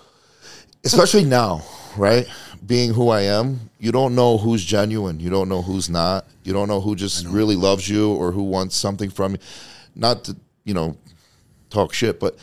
especially 0.84 1.26
now, 1.26 1.64
right? 1.98 2.28
Being 2.66 2.94
who 2.94 3.10
I 3.10 3.22
am, 3.22 3.70
you 3.80 3.92
don't 3.92 4.16
know 4.16 4.38
who's 4.38 4.64
genuine. 4.64 5.20
You 5.20 5.30
don't 5.30 5.50
know 5.50 5.62
who's 5.62 5.90
not. 5.90 6.26
You 6.44 6.54
don't 6.54 6.68
know 6.68 6.82
who 6.82 6.96
just 6.96 7.26
really 7.28 7.56
loves 7.56 7.88
you 7.88 8.12
or 8.14 8.32
who 8.32 8.44
wants 8.44 8.76
something 8.76 9.10
from 9.10 9.34
you. 9.34 9.38
Not 9.96 10.24
to, 10.26 10.36
you 10.66 10.74
know, 10.74 10.98
talk 11.70 11.94
shit, 11.94 12.20
but 12.20 12.38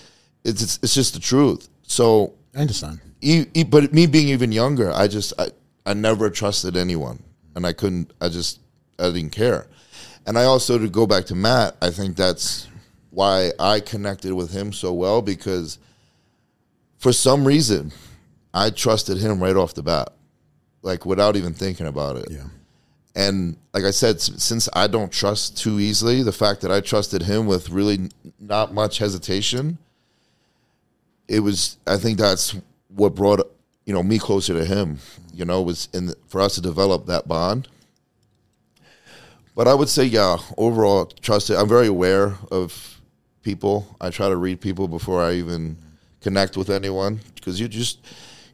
it's 0.44 0.62
it's, 0.62 0.78
it's 0.82 0.94
just 0.94 1.14
the 1.14 1.20
truth. 1.20 1.68
So, 1.82 2.34
I 2.54 2.60
understand. 2.60 3.00
e- 3.20 3.46
e- 3.54 3.64
but 3.64 3.92
me 3.92 4.06
being 4.06 4.28
even 4.28 4.52
younger, 4.52 4.90
I 4.92 5.08
just 5.08 5.32
I, 5.38 5.48
I 5.84 5.94
never 5.94 6.30
trusted 6.30 6.76
anyone, 6.76 7.22
and 7.54 7.66
I 7.66 7.72
couldn't. 7.72 8.12
I 8.20 8.28
just 8.28 8.60
I 8.98 9.10
didn't 9.10 9.30
care. 9.30 9.66
And 10.26 10.38
I 10.38 10.44
also 10.44 10.78
to 10.78 10.88
go 10.88 11.06
back 11.06 11.24
to 11.26 11.34
Matt, 11.34 11.76
I 11.82 11.90
think 11.90 12.16
that's 12.16 12.68
why 13.16 13.50
I 13.58 13.80
connected 13.80 14.34
with 14.34 14.50
him 14.50 14.74
so 14.74 14.92
well 14.92 15.22
because 15.22 15.78
for 16.98 17.14
some 17.14 17.46
reason 17.46 17.90
I 18.52 18.68
trusted 18.68 19.16
him 19.16 19.42
right 19.42 19.56
off 19.56 19.72
the 19.72 19.82
bat, 19.82 20.12
like 20.82 21.06
without 21.06 21.34
even 21.34 21.54
thinking 21.54 21.86
about 21.86 22.16
it. 22.16 22.26
Yeah. 22.30 22.44
And 23.14 23.56
like 23.72 23.84
I 23.84 23.90
said, 23.90 24.20
since 24.20 24.68
I 24.74 24.86
don't 24.86 25.10
trust 25.10 25.56
too 25.56 25.80
easily, 25.80 26.22
the 26.22 26.30
fact 26.30 26.60
that 26.60 26.70
I 26.70 26.82
trusted 26.82 27.22
him 27.22 27.46
with 27.46 27.70
really 27.70 28.10
not 28.38 28.74
much 28.74 28.98
hesitation, 28.98 29.78
it 31.26 31.40
was. 31.40 31.78
I 31.86 31.96
think 31.96 32.18
that's 32.18 32.54
what 32.88 33.14
brought 33.14 33.50
you 33.86 33.94
know 33.94 34.02
me 34.02 34.18
closer 34.18 34.52
to 34.52 34.64
him. 34.66 34.98
You 35.32 35.46
know, 35.46 35.62
was 35.62 35.88
in 35.94 36.08
the, 36.08 36.16
for 36.26 36.42
us 36.42 36.56
to 36.56 36.60
develop 36.60 37.06
that 37.06 37.26
bond. 37.26 37.68
But 39.54 39.68
I 39.68 39.72
would 39.72 39.88
say, 39.88 40.04
yeah, 40.04 40.36
overall, 40.58 41.06
trust. 41.06 41.48
I'm 41.48 41.66
very 41.66 41.86
aware 41.86 42.34
of 42.50 42.95
people. 43.46 43.86
I 44.00 44.10
try 44.10 44.28
to 44.28 44.36
read 44.36 44.60
people 44.60 44.88
before 44.88 45.22
I 45.22 45.34
even 45.34 45.76
connect 46.20 46.56
with 46.56 46.68
anyone 46.68 47.20
because 47.36 47.60
you 47.60 47.68
just 47.68 48.04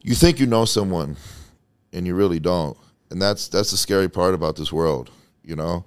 you 0.03 0.13
think 0.13 0.39
you 0.39 0.45
know 0.45 0.65
someone, 0.65 1.17
and 1.91 2.05
you 2.05 2.13
really 2.13 2.39
don't. 2.39 2.77
And 3.09 3.19
that's 3.19 3.47
that's 3.47 3.71
the 3.71 3.77
scary 3.77 4.07
part 4.07 4.35
about 4.35 4.55
this 4.55 4.71
world, 4.71 5.09
you 5.43 5.55
know. 5.55 5.83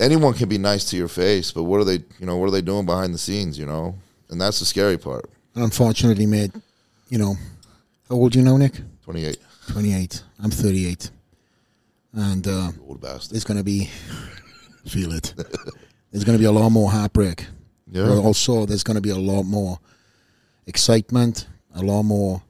Anyone 0.00 0.34
can 0.34 0.48
be 0.48 0.58
nice 0.58 0.84
to 0.90 0.96
your 0.96 1.08
face, 1.08 1.52
but 1.52 1.64
what 1.64 1.80
are 1.80 1.84
they, 1.84 2.00
you 2.20 2.26
know, 2.26 2.36
what 2.36 2.46
are 2.46 2.52
they 2.52 2.60
doing 2.60 2.86
behind 2.86 3.12
the 3.14 3.18
scenes, 3.18 3.58
you 3.58 3.66
know? 3.66 3.96
And 4.30 4.40
that's 4.40 4.60
the 4.60 4.64
scary 4.64 4.96
part. 4.96 5.28
Unfortunately, 5.56 6.26
mate, 6.26 6.52
you 7.08 7.18
know, 7.18 7.34
how 8.08 8.14
old 8.14 8.36
you 8.36 8.42
know, 8.42 8.56
Nick? 8.56 8.74
28, 9.02 9.36
28. 9.72 10.22
I'm 10.40 10.50
38. 10.50 11.10
And 12.12 12.46
uh, 12.46 12.70
old 12.86 13.00
bastard. 13.00 13.32
there's 13.32 13.44
going 13.44 13.58
to 13.58 13.64
be, 13.64 13.90
feel 14.86 15.12
it, 15.12 15.34
there's 16.12 16.24
going 16.24 16.38
to 16.38 16.42
be 16.42 16.46
a 16.46 16.52
lot 16.52 16.70
more 16.70 16.90
heartbreak. 16.92 17.46
Yeah. 17.90 18.06
But 18.06 18.18
also, 18.18 18.66
there's 18.66 18.84
going 18.84 18.96
to 18.96 19.00
be 19.00 19.10
a 19.10 19.16
lot 19.16 19.44
more 19.44 19.78
excitement, 20.66 21.46
a 21.74 21.82
lot 21.82 22.02
more, 22.02 22.42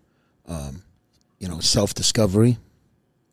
um, 0.47 0.83
you 1.39 1.49
know, 1.49 1.61
self 1.61 1.95
discovery. 1.95 2.59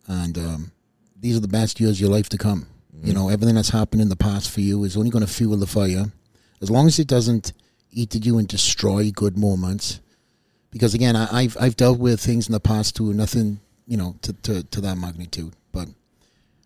And 0.07 0.37
um, 0.37 0.71
these 1.19 1.35
are 1.35 1.41
the 1.41 1.47
best 1.47 1.79
years 1.79 1.97
of 1.97 2.01
your 2.01 2.11
life 2.11 2.29
to 2.29 2.37
come. 2.37 2.67
You 3.03 3.13
know, 3.13 3.29
everything 3.29 3.55
that's 3.55 3.69
happened 3.69 4.01
in 4.01 4.09
the 4.09 4.15
past 4.15 4.49
for 4.49 4.61
you 4.61 4.83
is 4.83 4.97
only 4.97 5.11
going 5.11 5.25
to 5.25 5.31
fuel 5.31 5.57
the 5.57 5.67
fire. 5.67 6.05
As 6.59 6.71
long 6.71 6.87
as 6.87 6.97
it 6.97 7.07
doesn't 7.07 7.53
eat 7.91 8.15
at 8.15 8.25
you 8.25 8.37
and 8.37 8.47
destroy 8.47 9.11
good 9.11 9.37
moments. 9.37 10.01
Because 10.71 10.93
again, 10.93 11.15
I, 11.15 11.27
I've 11.31 11.57
I've 11.59 11.77
dealt 11.77 11.99
with 11.99 12.19
things 12.19 12.47
in 12.47 12.53
the 12.53 12.59
past 12.59 12.95
too, 12.95 13.13
nothing 13.13 13.59
you 13.87 13.97
know 13.97 14.15
to, 14.23 14.33
to, 14.33 14.63
to 14.63 14.81
that 14.81 14.97
magnitude. 14.97 15.53
But 15.71 15.87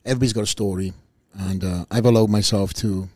everybody's 0.04 0.34
got 0.34 0.44
a 0.44 0.48
story, 0.48 0.94
and 1.34 1.64
uh, 1.64 1.86
I've 1.92 2.06
allowed 2.06 2.30
myself 2.30 2.74
to 2.76 3.08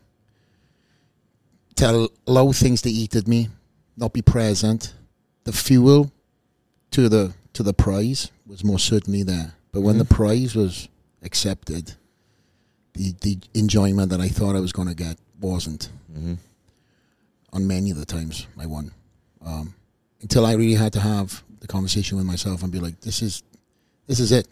tell 1.76 2.10
allow 2.28 2.52
things 2.52 2.82
to 2.84 2.90
eat 2.90 3.16
at 3.16 3.28
me, 3.28 3.50
not 3.98 4.14
be 4.14 4.22
present. 4.22 4.94
The 5.44 5.52
fuel 5.54 6.12
to 6.92 7.10
the 7.10 7.34
to 7.54 7.64
the 7.64 7.74
prize 7.74 8.32
was 8.48 8.64
more 8.64 8.80
certainly 8.80 9.24
there, 9.24 9.54
but 9.72 9.82
when 9.82 9.98
the 9.98 10.06
prize 10.06 10.56
was 10.56 10.88
accepted, 11.22 11.94
the 12.94 13.14
the 13.22 13.38
enjoyment 13.54 14.10
that 14.10 14.22
I 14.22 14.28
thought 14.30 14.56
I 14.56 14.60
was 14.60 14.72
going 14.72 14.88
to 14.88 14.96
get 14.96 15.18
wasn't. 15.40 15.90
Mhm. 16.16 16.38
On 17.52 17.68
many 17.68 17.92
of 17.92 17.98
the 17.98 18.06
times 18.06 18.48
I 18.58 18.66
won, 18.66 18.92
um, 19.46 19.76
until 20.22 20.46
I 20.46 20.54
really 20.54 20.74
had 20.76 20.94
to 20.94 21.00
have 21.00 21.44
the 21.60 21.68
conversation 21.68 22.18
with 22.18 22.26
myself 22.26 22.64
and 22.64 22.72
be 22.72 22.80
like, 22.80 23.00
"This 23.02 23.22
is, 23.22 23.44
this 24.08 24.20
is 24.20 24.32
it." 24.32 24.48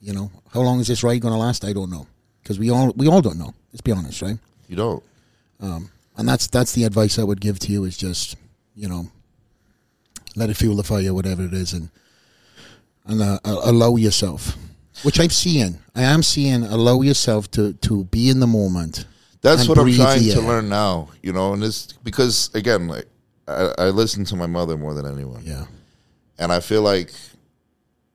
You 0.00 0.12
know, 0.14 0.30
how 0.52 0.62
long 0.62 0.80
is 0.80 0.86
this 0.88 1.02
ride 1.04 1.20
going 1.20 1.32
to 1.34 1.38
last? 1.38 1.64
I 1.64 1.72
don't 1.72 1.90
know, 1.90 2.06
because 2.42 2.58
we 2.58 2.70
all 2.70 2.92
we 2.96 3.06
all 3.06 3.20
don't 3.22 3.38
know. 3.38 3.54
Let's 3.72 3.82
be 3.82 3.92
honest, 3.92 4.22
right? 4.22 4.38
You 4.68 4.76
don't. 4.76 5.02
And 6.20 6.28
that's 6.28 6.46
that's 6.46 6.72
the 6.72 6.84
advice 6.84 7.18
I 7.18 7.24
would 7.24 7.40
give 7.40 7.58
to 7.60 7.72
you 7.72 7.84
is 7.84 7.96
just 7.96 8.36
you 8.76 8.88
know 8.88 9.08
let 10.36 10.50
it 10.50 10.56
fuel 10.56 10.76
the 10.76 10.84
fire 10.84 11.12
whatever 11.12 11.42
it 11.44 11.52
is 11.54 11.72
and 11.72 11.90
and 13.06 13.20
uh, 13.20 13.38
allow 13.44 13.96
yourself 13.96 14.56
which 15.02 15.18
I've 15.18 15.32
seen 15.32 15.78
I 15.94 16.02
am 16.02 16.22
seeing 16.22 16.62
allow 16.62 17.00
yourself 17.00 17.50
to 17.52 17.72
to 17.72 18.04
be 18.04 18.28
in 18.30 18.38
the 18.38 18.46
moment 18.46 19.06
That's 19.40 19.66
what 19.66 19.78
I'm 19.78 19.90
trying 19.92 20.22
to 20.22 20.40
learn 20.42 20.68
now, 20.68 21.08
you 21.22 21.32
know, 21.32 21.54
and 21.54 21.62
this 21.62 21.92
because 22.04 22.50
again, 22.54 22.86
like 22.88 23.06
I, 23.48 23.72
I 23.78 23.84
listen 23.88 24.24
to 24.26 24.36
my 24.36 24.46
mother 24.46 24.76
more 24.76 24.92
than 24.94 25.06
anyone, 25.06 25.42
yeah 25.42 25.64
and 26.40 26.50
I 26.50 26.60
feel 26.60 26.82
like 26.82 27.12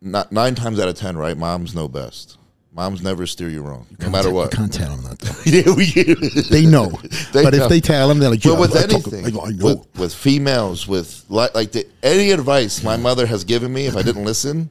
not 0.01 0.31
nine 0.31 0.55
times 0.55 0.79
out 0.79 0.89
of 0.89 0.95
ten, 0.95 1.15
right? 1.15 1.37
Moms 1.37 1.73
know 1.73 1.87
best. 1.87 2.37
Moms 2.75 3.01
never 3.01 3.25
steer 3.25 3.47
you 3.47 3.61
wrong, 3.61 3.87
no 3.99 4.09
matter 4.09 4.27
you 4.27 4.35
what. 4.35 4.51
can't 4.51 4.71
tell 4.73 4.93
them 4.97 5.03
that 5.03 5.19
though. 5.19 5.41
yeah, 5.45 5.73
we, 5.73 6.49
they 6.49 6.65
know 6.65 6.87
They 7.31 7.43
but 7.43 7.53
know. 7.53 7.63
if 7.63 7.69
they 7.69 7.79
tell 7.79 8.09
them 8.09 8.19
they're 8.19 8.29
like 8.29 8.43
yeah, 8.43 8.51
but 8.51 8.59
with 8.59 8.75
I 8.75 8.81
talk- 8.81 9.13
anything, 9.13 9.39
I, 9.39 9.43
I 9.43 9.49
know 9.51 9.65
with, 9.65 9.97
with 9.97 10.13
females, 10.13 10.85
with 10.85 11.23
like, 11.29 11.55
like 11.55 11.71
the, 11.71 11.87
any 12.03 12.31
advice 12.31 12.83
my 12.83 12.97
mother 12.97 13.25
has 13.27 13.45
given 13.45 13.71
me, 13.71 13.85
if 13.85 13.95
I 13.95 14.01
didn't 14.01 14.25
listen, 14.25 14.69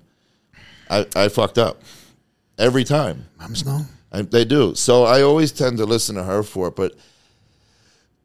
I, 0.91 1.07
I 1.17 1.29
fucked 1.29 1.57
up 1.57 1.81
every 2.59 2.85
time. 2.85 3.25
moms 3.41 3.65
know 3.65 3.81
I, 4.13 4.21
they 4.21 4.45
do. 4.45 4.75
So 4.75 5.05
I 5.05 5.23
always 5.23 5.51
tend 5.51 5.79
to 5.79 5.87
listen 5.87 6.15
to 6.17 6.25
her 6.25 6.43
for 6.43 6.69
it. 6.69 6.77
But 6.77 6.93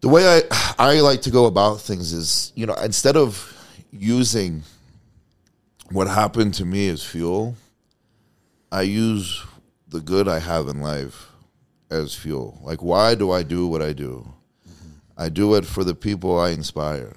the 0.02 0.10
way 0.10 0.28
I 0.28 0.74
I 0.78 1.00
like 1.00 1.22
to 1.22 1.32
go 1.32 1.46
about 1.46 1.80
things 1.80 2.12
is, 2.12 2.52
you 2.54 2.66
know, 2.66 2.76
instead 2.76 3.16
of 3.16 3.56
using 3.94 4.64
what 5.92 6.08
happened 6.08 6.54
to 6.56 6.66
me 6.66 6.90
as 6.90 7.02
fuel, 7.02 7.56
I 8.74 8.82
use 8.82 9.42
the 9.90 10.00
good 10.00 10.28
I 10.28 10.40
have 10.40 10.68
in 10.68 10.82
life 10.82 11.28
as 11.90 12.14
fuel. 12.14 12.60
Like, 12.64 12.82
why 12.82 13.16
do 13.16 13.32
I 13.32 13.44
do 13.44 13.68
what 13.68 13.82
I 13.82 13.94
do? 13.94 14.32
Mm-hmm. 14.68 14.90
I 15.18 15.30
do 15.30 15.56
it 15.56 15.66
for 15.66 15.84
the 15.84 15.96
people 15.96 16.40
I 16.40 16.52
inspire. 16.52 17.16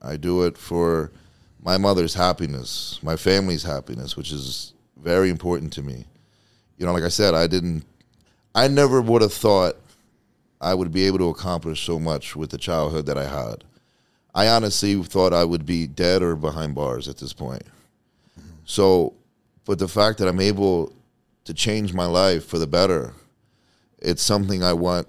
I 0.00 0.16
do 0.16 0.44
it 0.44 0.56
for 0.56 1.10
my 1.60 1.76
mother's 1.76 2.14
happiness, 2.14 3.00
my 3.02 3.16
family's 3.16 3.64
happiness, 3.64 4.16
which 4.16 4.32
is 4.32 4.72
very 4.96 5.28
important 5.28 5.72
to 5.74 5.82
me. 5.82 6.04
You 6.76 6.86
know, 6.86 6.92
like 6.92 7.02
I 7.02 7.08
said, 7.08 7.34
I 7.34 7.46
didn't, 7.46 7.84
I 8.54 8.68
never 8.68 9.00
would 9.00 9.22
have 9.22 9.32
thought 9.32 9.76
I 10.60 10.74
would 10.74 10.92
be 10.92 11.04
able 11.04 11.18
to 11.18 11.28
accomplish 11.28 11.84
so 11.84 11.98
much 11.98 12.36
with 12.36 12.50
the 12.50 12.58
childhood 12.58 13.06
that 13.06 13.18
I 13.18 13.26
had. 13.26 13.64
I 14.34 14.48
honestly 14.48 15.02
thought 15.02 15.32
I 15.32 15.44
would 15.44 15.66
be 15.66 15.86
dead 15.86 16.22
or 16.22 16.36
behind 16.36 16.74
bars 16.74 17.08
at 17.08 17.18
this 17.18 17.32
point. 17.32 17.64
Mm-hmm. 18.38 18.50
So, 18.64 19.14
but 19.64 19.78
the 19.78 19.88
fact 19.88 20.18
that 20.18 20.28
I'm 20.28 20.40
able 20.40 20.92
to 21.48 21.54
change 21.54 21.94
my 21.94 22.04
life 22.04 22.44
for 22.44 22.58
the 22.58 22.66
better, 22.66 23.14
it's 23.98 24.20
something 24.20 24.62
I 24.62 24.74
want 24.74 25.08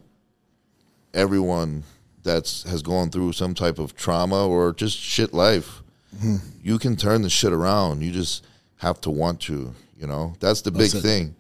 everyone 1.13 1.83
that's 2.23 2.63
has 2.63 2.81
gone 2.81 3.09
through 3.09 3.33
some 3.33 3.53
type 3.53 3.77
of 3.77 3.93
trauma 3.93 4.47
or 4.47 4.71
just 4.71 4.97
shit 4.97 5.33
life. 5.33 5.81
Hmm. 6.21 6.37
You 6.63 6.79
can 6.79 6.95
turn 6.95 7.23
the 7.23 7.29
shit 7.29 7.51
around. 7.51 8.03
You 8.03 8.13
just 8.13 8.45
have 8.77 9.01
to 9.01 9.09
want 9.09 9.41
to. 9.41 9.75
You 9.97 10.07
know, 10.07 10.33
that's 10.39 10.61
the 10.61 10.71
big 10.71 10.95
it. 10.95 11.01
thing. 11.01 11.35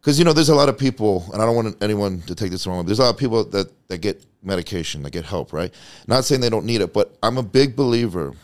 Because 0.00 0.18
you 0.18 0.24
know, 0.24 0.32
there's 0.32 0.48
a 0.48 0.56
lot 0.56 0.68
of 0.68 0.76
people, 0.76 1.24
and 1.32 1.40
I 1.40 1.46
don't 1.46 1.54
want 1.54 1.80
anyone 1.80 2.20
to 2.22 2.34
take 2.34 2.50
this 2.50 2.64
the 2.64 2.70
wrong. 2.70 2.80
way, 2.80 2.86
There's 2.86 2.98
a 2.98 3.04
lot 3.04 3.10
of 3.10 3.18
people 3.18 3.44
that 3.44 3.70
that 3.86 3.98
get 3.98 4.26
medication, 4.42 5.04
that 5.04 5.12
get 5.12 5.24
help, 5.24 5.52
right? 5.52 5.72
Not 6.08 6.24
saying 6.24 6.40
they 6.40 6.50
don't 6.50 6.66
need 6.66 6.80
it, 6.80 6.92
but 6.92 7.16
I'm 7.22 7.38
a 7.38 7.44
big 7.44 7.76
believer. 7.76 8.34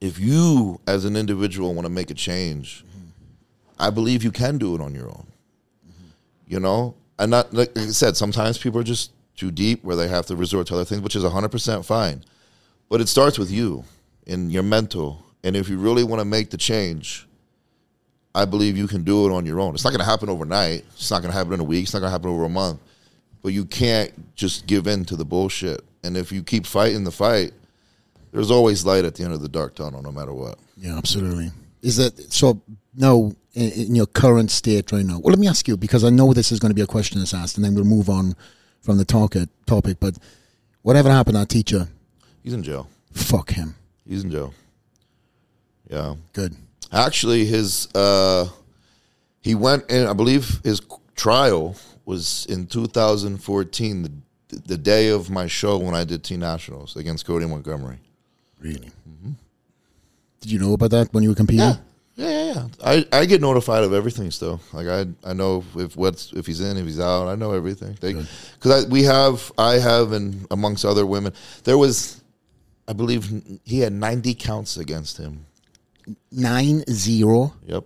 If 0.00 0.18
you, 0.18 0.80
as 0.86 1.04
an 1.04 1.14
individual, 1.14 1.74
want 1.74 1.84
to 1.84 1.92
make 1.92 2.10
a 2.10 2.14
change, 2.14 2.85
I 3.78 3.90
believe 3.90 4.22
you 4.24 4.32
can 4.32 4.58
do 4.58 4.74
it 4.74 4.80
on 4.80 4.94
your 4.94 5.08
own. 5.08 5.26
You 6.46 6.60
know, 6.60 6.94
and 7.18 7.30
not 7.30 7.52
like 7.52 7.76
I 7.76 7.86
said, 7.86 8.16
sometimes 8.16 8.58
people 8.58 8.80
are 8.80 8.84
just 8.84 9.10
too 9.36 9.50
deep 9.50 9.82
where 9.84 9.96
they 9.96 10.08
have 10.08 10.26
to 10.26 10.36
resort 10.36 10.68
to 10.68 10.74
other 10.74 10.84
things, 10.84 11.00
which 11.00 11.16
is 11.16 11.24
100% 11.24 11.84
fine. 11.84 12.22
But 12.88 13.00
it 13.00 13.08
starts 13.08 13.38
with 13.38 13.50
you 13.50 13.84
and 14.26 14.52
your 14.52 14.62
mental. 14.62 15.24
And 15.42 15.56
if 15.56 15.68
you 15.68 15.78
really 15.78 16.04
want 16.04 16.20
to 16.20 16.24
make 16.24 16.50
the 16.50 16.56
change, 16.56 17.26
I 18.34 18.44
believe 18.44 18.76
you 18.76 18.86
can 18.86 19.02
do 19.02 19.26
it 19.26 19.32
on 19.32 19.44
your 19.46 19.60
own. 19.60 19.74
It's 19.74 19.84
not 19.84 19.90
going 19.90 20.00
to 20.00 20.06
happen 20.06 20.28
overnight. 20.28 20.84
It's 20.94 21.10
not 21.10 21.20
going 21.22 21.32
to 21.32 21.36
happen 21.36 21.52
in 21.52 21.60
a 21.60 21.64
week. 21.64 21.84
It's 21.84 21.94
not 21.94 22.00
going 22.00 22.08
to 22.08 22.12
happen 22.12 22.30
over 22.30 22.44
a 22.44 22.48
month. 22.48 22.80
But 23.42 23.52
you 23.52 23.64
can't 23.64 24.12
just 24.36 24.66
give 24.66 24.86
in 24.86 25.04
to 25.06 25.16
the 25.16 25.24
bullshit. 25.24 25.82
And 26.04 26.16
if 26.16 26.30
you 26.30 26.42
keep 26.42 26.66
fighting 26.66 27.04
the 27.04 27.10
fight, 27.10 27.52
there's 28.32 28.50
always 28.50 28.84
light 28.84 29.04
at 29.04 29.14
the 29.14 29.24
end 29.24 29.32
of 29.32 29.40
the 29.40 29.48
dark 29.48 29.74
tunnel, 29.74 30.02
no 30.02 30.12
matter 30.12 30.32
what. 30.32 30.58
Yeah, 30.76 30.96
absolutely. 30.98 31.50
Is 31.82 31.96
that 31.96 32.32
so? 32.32 32.60
No, 32.96 33.34
in, 33.54 33.70
in 33.72 33.94
your 33.94 34.06
current 34.06 34.50
state 34.50 34.90
right 34.92 35.04
now. 35.04 35.18
Well, 35.18 35.30
let 35.32 35.38
me 35.38 35.48
ask 35.48 35.68
you 35.68 35.76
because 35.76 36.02
I 36.04 36.10
know 36.10 36.32
this 36.32 36.50
is 36.50 36.58
going 36.58 36.70
to 36.70 36.74
be 36.74 36.82
a 36.82 36.86
question 36.86 37.18
that's 37.18 37.34
asked, 37.34 37.56
and 37.56 37.64
then 37.64 37.74
we'll 37.74 37.84
move 37.84 38.08
on 38.08 38.34
from 38.80 38.96
the 38.98 39.04
talk 39.04 39.34
topic. 39.66 39.98
But 40.00 40.16
whatever 40.82 41.10
happened 41.10 41.34
to 41.34 41.40
that 41.40 41.48
teacher, 41.48 41.88
He's 42.42 42.54
in 42.54 42.62
jail. 42.62 42.88
fuck 43.12 43.50
him. 43.50 43.74
He's 44.08 44.22
in 44.24 44.30
jail. 44.30 44.54
Yeah. 45.90 46.14
Good. 46.32 46.54
Actually, 46.92 47.44
his 47.44 47.88
uh, 47.94 48.48
he 49.40 49.54
went 49.54 49.90
in. 49.90 50.06
I 50.06 50.12
believe 50.12 50.60
his 50.64 50.80
trial 51.16 51.76
was 52.04 52.46
in 52.48 52.66
2014, 52.66 54.02
the 54.02 54.12
the 54.66 54.78
day 54.78 55.08
of 55.08 55.28
my 55.28 55.48
show 55.48 55.76
when 55.76 55.94
I 55.94 56.04
did 56.04 56.22
Teen 56.22 56.40
Nationals 56.40 56.94
against 56.96 57.26
Cody 57.26 57.46
Montgomery. 57.46 57.98
Really. 58.60 58.90
Did 60.40 60.50
you 60.52 60.58
know 60.60 60.72
about 60.74 60.90
that 60.92 61.12
when 61.12 61.24
you 61.24 61.30
were 61.30 61.34
competing? 61.34 61.60
Yeah, 61.66 61.76
yeah, 62.16 62.28
yeah. 62.28 62.54
yeah. 62.54 62.66
I, 62.82 63.06
I 63.12 63.24
get 63.26 63.42
notified 63.42 63.84
of 63.84 63.92
everything 63.92 64.30
still. 64.30 64.60
Like 64.72 64.86
I 64.86 65.06
I 65.22 65.34
know 65.34 65.62
if 65.76 65.96
what's 65.96 66.32
if 66.32 66.46
he's 66.46 66.60
in, 66.60 66.78
if 66.78 66.86
he's 66.86 66.98
out. 66.98 67.28
I 67.28 67.34
know 67.34 67.52
everything. 67.52 67.96
Because 68.00 68.86
we 68.86 69.02
have 69.02 69.52
I 69.58 69.74
have 69.74 70.12
and 70.12 70.46
amongst 70.50 70.84
other 70.84 71.04
women, 71.04 71.34
there 71.64 71.76
was, 71.76 72.22
I 72.88 72.94
believe 72.94 73.30
he 73.64 73.80
had 73.80 73.92
90 73.92 74.34
counts 74.34 74.78
against 74.78 75.18
him. 75.18 75.44
Nine 76.32 76.84
zero. 76.90 77.52
Yep. 77.66 77.84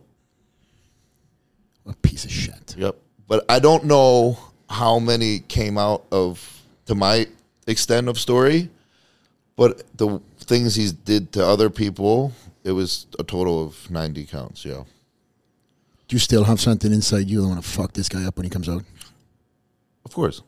A 1.86 1.94
piece 1.94 2.24
of 2.24 2.30
shit. 2.30 2.76
Yep. 2.78 2.96
But 3.26 3.44
I 3.48 3.58
don't 3.58 3.84
know 3.84 4.38
how 4.68 5.00
many 5.00 5.40
came 5.40 5.76
out 5.76 6.04
of 6.12 6.62
to 6.86 6.94
my 6.94 7.26
extent 7.66 8.08
of 8.08 8.18
story, 8.18 8.68
but 9.56 9.82
the 9.96 10.20
things 10.50 10.74
he 10.74 10.90
did 11.04 11.32
to 11.32 11.46
other 11.46 11.70
people, 11.70 12.32
it 12.64 12.72
was 12.72 13.06
a 13.18 13.22
total 13.22 13.64
of 13.64 13.90
90 13.90 14.26
counts, 14.26 14.64
yeah. 14.64 14.82
Do 16.08 16.16
you 16.16 16.18
still 16.18 16.44
have 16.44 16.60
something 16.60 16.92
inside 16.92 17.30
you 17.30 17.40
that 17.40 17.48
want 17.48 17.62
to 17.62 17.68
fuck 17.68 17.92
this 17.92 18.08
guy 18.08 18.24
up 18.24 18.36
when 18.36 18.44
he 18.44 18.50
comes 18.50 18.68
out? 18.68 18.82
Of 20.04 20.12
course. 20.12 20.42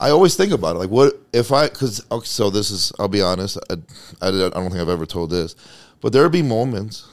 I 0.00 0.10
always 0.10 0.34
think 0.34 0.52
about 0.52 0.74
it. 0.74 0.80
Like, 0.80 0.90
what 0.90 1.20
if 1.32 1.52
I? 1.52 1.68
Because 1.68 2.04
so 2.24 2.50
this 2.50 2.70
is. 2.70 2.90
I'll 2.98 3.06
be 3.06 3.22
honest. 3.22 3.58
I, 3.70 3.74
I, 4.20 4.30
don't 4.30 4.52
think 4.52 4.76
I've 4.76 4.88
ever 4.88 5.06
told 5.06 5.30
this, 5.30 5.54
but 6.00 6.12
there 6.12 6.22
would 6.22 6.32
be 6.32 6.42
moments. 6.42 7.06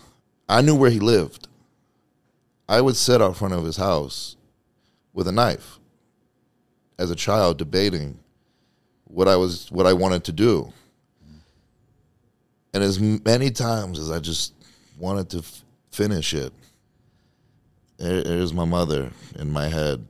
I 0.49 0.61
knew 0.61 0.73
where 0.73 0.89
he 0.89 0.99
lived. 0.99 1.47
I 2.67 2.79
would 2.81 2.95
sit 2.95 3.21
out 3.21 3.37
front 3.37 3.53
of 3.53 3.65
his 3.65 3.77
house 3.77 4.37
with 5.13 5.27
a 5.27 5.33
knife 5.33 5.79
as 6.97 7.11
a 7.11 7.15
child 7.15 7.57
debating 7.57 8.17
what 9.03 9.27
I 9.27 9.35
was 9.35 9.69
what 9.69 9.85
I 9.85 9.93
wanted 9.93 10.23
to 10.23 10.31
do. 10.31 10.73
And 12.73 12.83
as 12.83 12.99
many 12.99 13.49
times 13.49 13.99
as 13.99 14.11
I 14.11 14.19
just 14.19 14.53
wanted 14.97 15.29
to 15.31 15.37
f- 15.39 15.63
finish 15.91 16.33
it, 16.33 16.53
there- 17.97 18.23
there's 18.23 18.53
my 18.53 18.65
mother 18.65 19.11
in 19.35 19.51
my 19.51 19.67
head. 19.67 20.05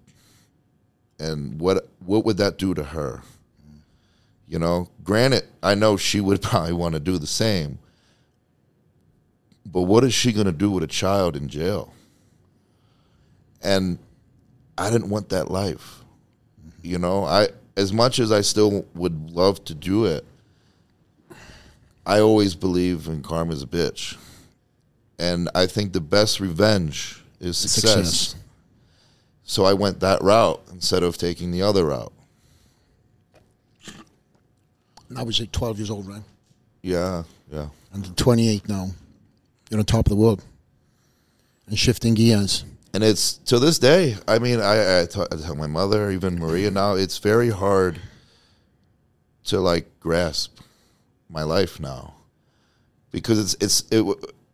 And 1.19 1.59
what 1.59 1.87
what 2.05 2.25
would 2.25 2.37
that 2.37 2.57
do 2.57 2.73
to 2.73 2.83
her? 2.83 3.23
You 4.47 4.59
know, 4.59 4.89
granted, 5.03 5.43
I 5.63 5.75
know 5.75 5.97
she 5.97 6.21
would 6.21 6.41
probably 6.43 6.73
want 6.73 6.93
to 6.93 6.99
do 6.99 7.17
the 7.17 7.27
same. 7.27 7.79
But 9.65 9.81
what 9.83 10.03
is 10.03 10.13
she 10.13 10.31
going 10.31 10.45
to 10.45 10.51
do 10.53 10.71
with 10.71 10.83
a 10.83 10.87
child 10.87 11.35
in 11.35 11.49
jail? 11.49 11.93
And 13.61 13.99
I 14.77 14.89
didn't 14.89 15.09
want 15.09 15.29
that 15.29 15.51
life. 15.51 16.03
You 16.81 16.99
know, 16.99 17.25
I 17.25 17.49
as 17.75 17.91
much 17.91 18.19
as 18.19 18.31
I 18.31 18.41
still 18.41 18.85
would 18.95 19.31
love 19.31 19.63
to 19.65 19.73
do 19.75 20.05
it, 20.05 20.25
I 22.07 22.21
always 22.21 22.55
believe 22.55 23.07
in 23.07 23.21
karma's 23.21 23.61
a 23.61 23.67
bitch. 23.67 24.15
And 25.19 25.49
I 25.53 25.65
think 25.67 25.91
the 25.91 25.99
best 25.99 26.39
revenge 26.39 27.21
is 27.41 27.57
success. 27.57 27.93
Success. 27.93 28.35
So 29.43 29.65
I 29.65 29.73
went 29.73 29.99
that 29.99 30.21
route 30.21 30.61
instead 30.71 31.03
of 31.03 31.17
taking 31.17 31.51
the 31.51 31.61
other 31.63 31.85
route. 31.85 32.13
Now 35.09 35.21
I 35.21 35.23
was 35.23 35.39
like 35.39 35.51
12 35.51 35.79
years 35.79 35.89
old, 35.89 36.07
right? 36.07 36.21
Yeah, 36.81 37.23
yeah. 37.51 37.67
And 37.91 38.15
28 38.15 38.69
now. 38.69 38.89
You're 39.69 39.79
on 39.79 39.85
top 39.85 40.05
of 40.05 40.09
the 40.09 40.15
world. 40.15 40.43
And 41.67 41.77
shifting 41.77 42.13
gears. 42.13 42.63
and 42.93 43.03
it's 43.03 43.33
to 43.33 43.59
this 43.59 43.79
day. 43.79 44.15
I 44.27 44.39
mean, 44.39 44.61
I, 44.61 45.01
I, 45.01 45.05
t- 45.05 45.21
I 45.29 45.35
tell 45.35 45.55
my 45.55 45.67
mother, 45.67 46.09
even 46.11 46.39
Maria 46.39 46.71
now, 46.71 46.93
it's 46.93 47.17
very 47.17 47.49
hard 47.49 47.99
to 49.45 49.59
like 49.59 49.99
grasp 49.99 50.56
my 51.29 51.43
life 51.43 51.79
now 51.79 52.13
because 53.11 53.39
it's 53.39 53.55
it's 53.61 53.91
it 53.91 54.05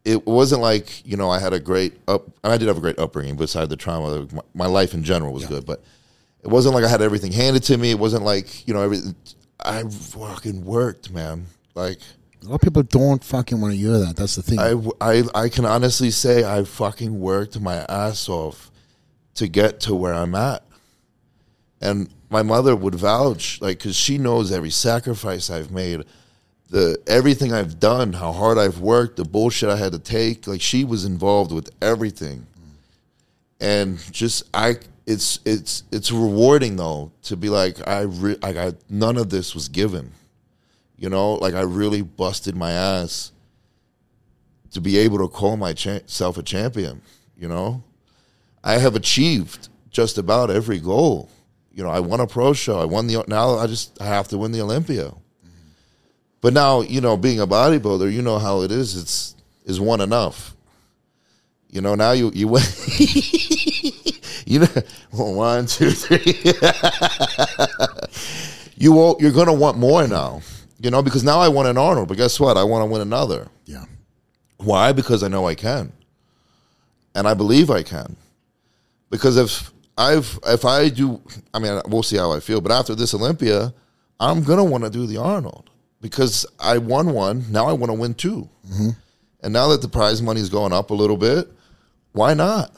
it 0.06 0.28
wasn't 0.28 0.62
like 0.62 1.06
you 1.06 1.18
know 1.18 1.30
I 1.30 1.40
had 1.40 1.54
a 1.54 1.60
great 1.60 1.94
up. 2.08 2.26
and 2.44 2.54
I 2.54 2.58
did 2.58 2.68
have 2.68 2.78
a 2.78 2.82
great 2.82 3.00
upbringing 3.00 3.36
beside 3.36 3.70
the 3.70 3.76
trauma. 3.76 4.28
My, 4.32 4.42
my 4.54 4.66
life 4.66 4.94
in 4.94 5.04
general 5.04 5.34
was 5.34 5.46
good, 5.46 5.66
but 5.66 5.84
it 6.44 6.48
wasn't 6.48 6.76
like 6.76 6.84
I 6.84 6.90
had 6.90 7.02
everything 7.02 7.32
handed 7.32 7.64
to 7.64 7.78
me. 7.78 7.92
It 7.92 8.00
wasn't 8.00 8.24
like 8.24 8.68
you 8.68 8.74
know 8.74 8.82
everything. 8.82 9.16
I 9.64 9.84
fucking 9.84 10.66
worked, 10.66 11.12
man. 11.12 11.46
Like. 11.76 12.00
A 12.42 12.48
lot 12.48 12.56
of 12.56 12.62
people 12.62 12.84
don't 12.84 13.24
fucking 13.24 13.62
want 13.62 13.74
to 13.74 13.78
hear 13.78 13.98
that. 14.00 14.18
That's 14.18 14.36
the 14.36 14.42
thing. 14.42 14.60
I, 14.60 14.74
I, 15.00 15.24
I 15.34 15.48
can 15.48 15.64
honestly 15.64 16.12
say 16.12 16.44
I 16.44 16.66
fucking 16.66 17.18
worked 17.18 17.58
my 17.58 17.86
ass 17.88 18.28
off 18.28 18.70
to 19.36 19.48
get 19.48 19.80
to 19.82 19.96
where 19.96 20.14
I'm 20.14 20.36
at. 20.36 20.62
And 21.80 22.10
my 22.30 22.44
mother 22.44 22.76
would 22.76 22.96
vouch, 22.96 23.62
like, 23.62 23.78
because 23.78 23.96
she 23.96 24.18
knows 24.18 24.52
every 24.52 24.72
sacrifice 24.72 25.50
I've 25.50 25.72
made, 25.72 26.04
the 26.74 26.98
everything 27.06 27.54
I've 27.54 27.80
done, 27.80 28.14
how 28.14 28.32
hard 28.32 28.58
I've 28.58 28.80
worked, 28.80 29.18
the 29.18 29.26
bullshit 29.26 29.70
I 29.70 29.78
had 29.78 29.92
to 29.92 30.00
take. 30.00 30.48
Like, 30.48 30.60
she 30.60 30.84
was 30.84 31.06
involved 31.06 31.52
with 31.52 31.70
everything. 31.84 32.48
And 33.62 34.00
just, 34.12 34.50
I, 34.56 34.78
it's, 35.06 35.40
it's, 35.46 35.84
it's 35.92 36.12
rewarding 36.12 36.76
though 36.76 37.12
to 37.24 37.38
be 37.38 37.50
like, 37.50 37.88
I, 37.88 38.02
re- 38.02 38.40
like, 38.42 38.58
I, 38.58 38.74
none 38.90 39.18
of 39.18 39.30
this 39.30 39.54
was 39.54 39.68
given. 39.70 40.14
You 40.98 41.10
know, 41.10 41.36
like 41.36 41.54
I 41.54 41.62
really 41.62 42.02
busted 42.02 42.56
my 42.56 42.72
ass 42.72 43.32
to 44.72 44.82
be 44.82 44.98
able 44.98 45.20
to 45.20 45.28
call 45.28 45.58
myself 45.58 46.40
a 46.40 46.44
champion. 46.44 47.04
You 47.38 47.50
know, 47.50 47.84
I 48.64 48.80
have 48.80 48.96
achieved 48.96 49.70
just 49.92 50.18
about 50.18 50.50
every 50.50 50.80
goal. 50.80 51.30
You 51.72 51.84
know, 51.84 51.90
I 51.90 52.00
won 52.00 52.20
a 52.20 52.26
pro 52.26 52.54
show. 52.54 52.80
I 52.80 52.86
won 52.86 53.06
the 53.06 53.24
now. 53.28 53.58
I 53.58 53.68
just 53.68 54.02
I 54.02 54.06
have 54.06 54.28
to 54.30 54.38
win 54.40 54.52
the 54.52 54.62
Olympia. 54.62 55.14
But 56.44 56.54
now, 56.54 56.82
you 56.82 57.00
know, 57.00 57.16
being 57.16 57.40
a 57.40 57.48
bodybuilder, 57.48 58.12
you 58.12 58.22
know 58.22 58.38
how 58.38 58.64
it 58.64 58.72
is. 58.72 58.98
It's 58.98 59.34
is 59.64 59.80
one 59.80 60.02
enough. 60.02 60.54
You 61.70 61.80
know, 61.80 61.96
now 61.96 62.12
you 62.12 62.32
you 62.36 62.48
win. 62.50 62.64
you 64.46 64.60
know, 64.60 64.68
one, 65.12 65.68
two, 65.68 65.92
three. 65.92 66.20
you 68.76 68.92
will, 68.92 69.16
you're 69.22 69.32
gonna 69.32 69.54
want 69.54 69.78
more 69.78 70.06
now. 70.06 70.42
You 70.82 70.92
know, 70.92 71.02
because 71.02 71.24
now 71.24 71.40
I 71.40 71.48
want 71.48 71.70
an 71.70 71.78
Arnold, 71.78 72.10
but 72.10 72.18
guess 72.18 72.38
what? 72.42 72.58
I 72.58 72.64
want 72.66 72.82
to 72.82 72.92
win 72.92 73.02
another. 73.02 73.48
yeah. 73.66 73.86
Why? 74.58 74.92
Because 74.92 75.24
I 75.24 75.30
know 75.30 75.48
I 75.48 75.56
can. 75.56 75.94
And 77.16 77.26
I 77.26 77.34
believe 77.36 77.70
I 77.70 77.84
can. 77.84 78.18
Because 79.10 79.38
if 79.38 79.72
I've 79.98 80.38
if 80.46 80.66
I 80.66 80.90
do 80.90 81.22
I 81.54 81.60
mean 81.60 81.82
we'll 81.88 82.04
see 82.04 82.18
how 82.18 82.34
I 82.34 82.42
feel, 82.42 82.60
but 82.60 82.74
after 82.74 82.96
this 82.96 83.14
Olympia, 83.14 83.74
I'm 84.20 84.44
gonna 84.44 84.66
want 84.66 84.84
to 84.84 84.90
do 84.90 85.08
the 85.08 85.16
Arnold. 85.18 85.70
Because 86.04 86.46
I 86.60 86.80
won 86.80 87.14
one, 87.14 87.50
now 87.50 87.66
I 87.66 87.72
want 87.72 87.90
to 87.90 87.98
win 87.98 88.14
2 88.14 88.50
mm-hmm. 88.68 88.90
And 89.42 89.54
now 89.54 89.70
that 89.70 89.82
the 89.82 89.88
prize 89.88 90.22
money's 90.22 90.50
going 90.50 90.74
up 90.74 90.90
a 90.90 90.94
little 90.94 91.16
bit, 91.16 91.50
why 92.12 92.34
not? 92.34 92.76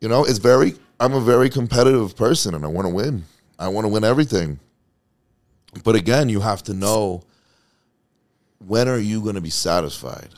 You 0.00 0.08
know, 0.08 0.24
it's 0.24 0.38
very 0.38 0.74
I'm 0.98 1.14
a 1.14 1.20
very 1.20 1.48
competitive 1.48 2.16
person 2.16 2.54
and 2.56 2.64
I 2.64 2.68
want 2.68 2.88
to 2.88 2.92
win. 2.92 3.24
I 3.56 3.68
want 3.68 3.84
to 3.84 3.88
win 3.88 4.02
everything. 4.02 4.58
But 5.84 5.94
again, 5.94 6.28
you 6.28 6.40
have 6.40 6.64
to 6.64 6.74
know 6.74 7.22
when 8.66 8.88
are 8.88 8.98
you 8.98 9.20
going 9.22 9.36
to 9.36 9.40
be 9.40 9.50
satisfied? 9.50 10.30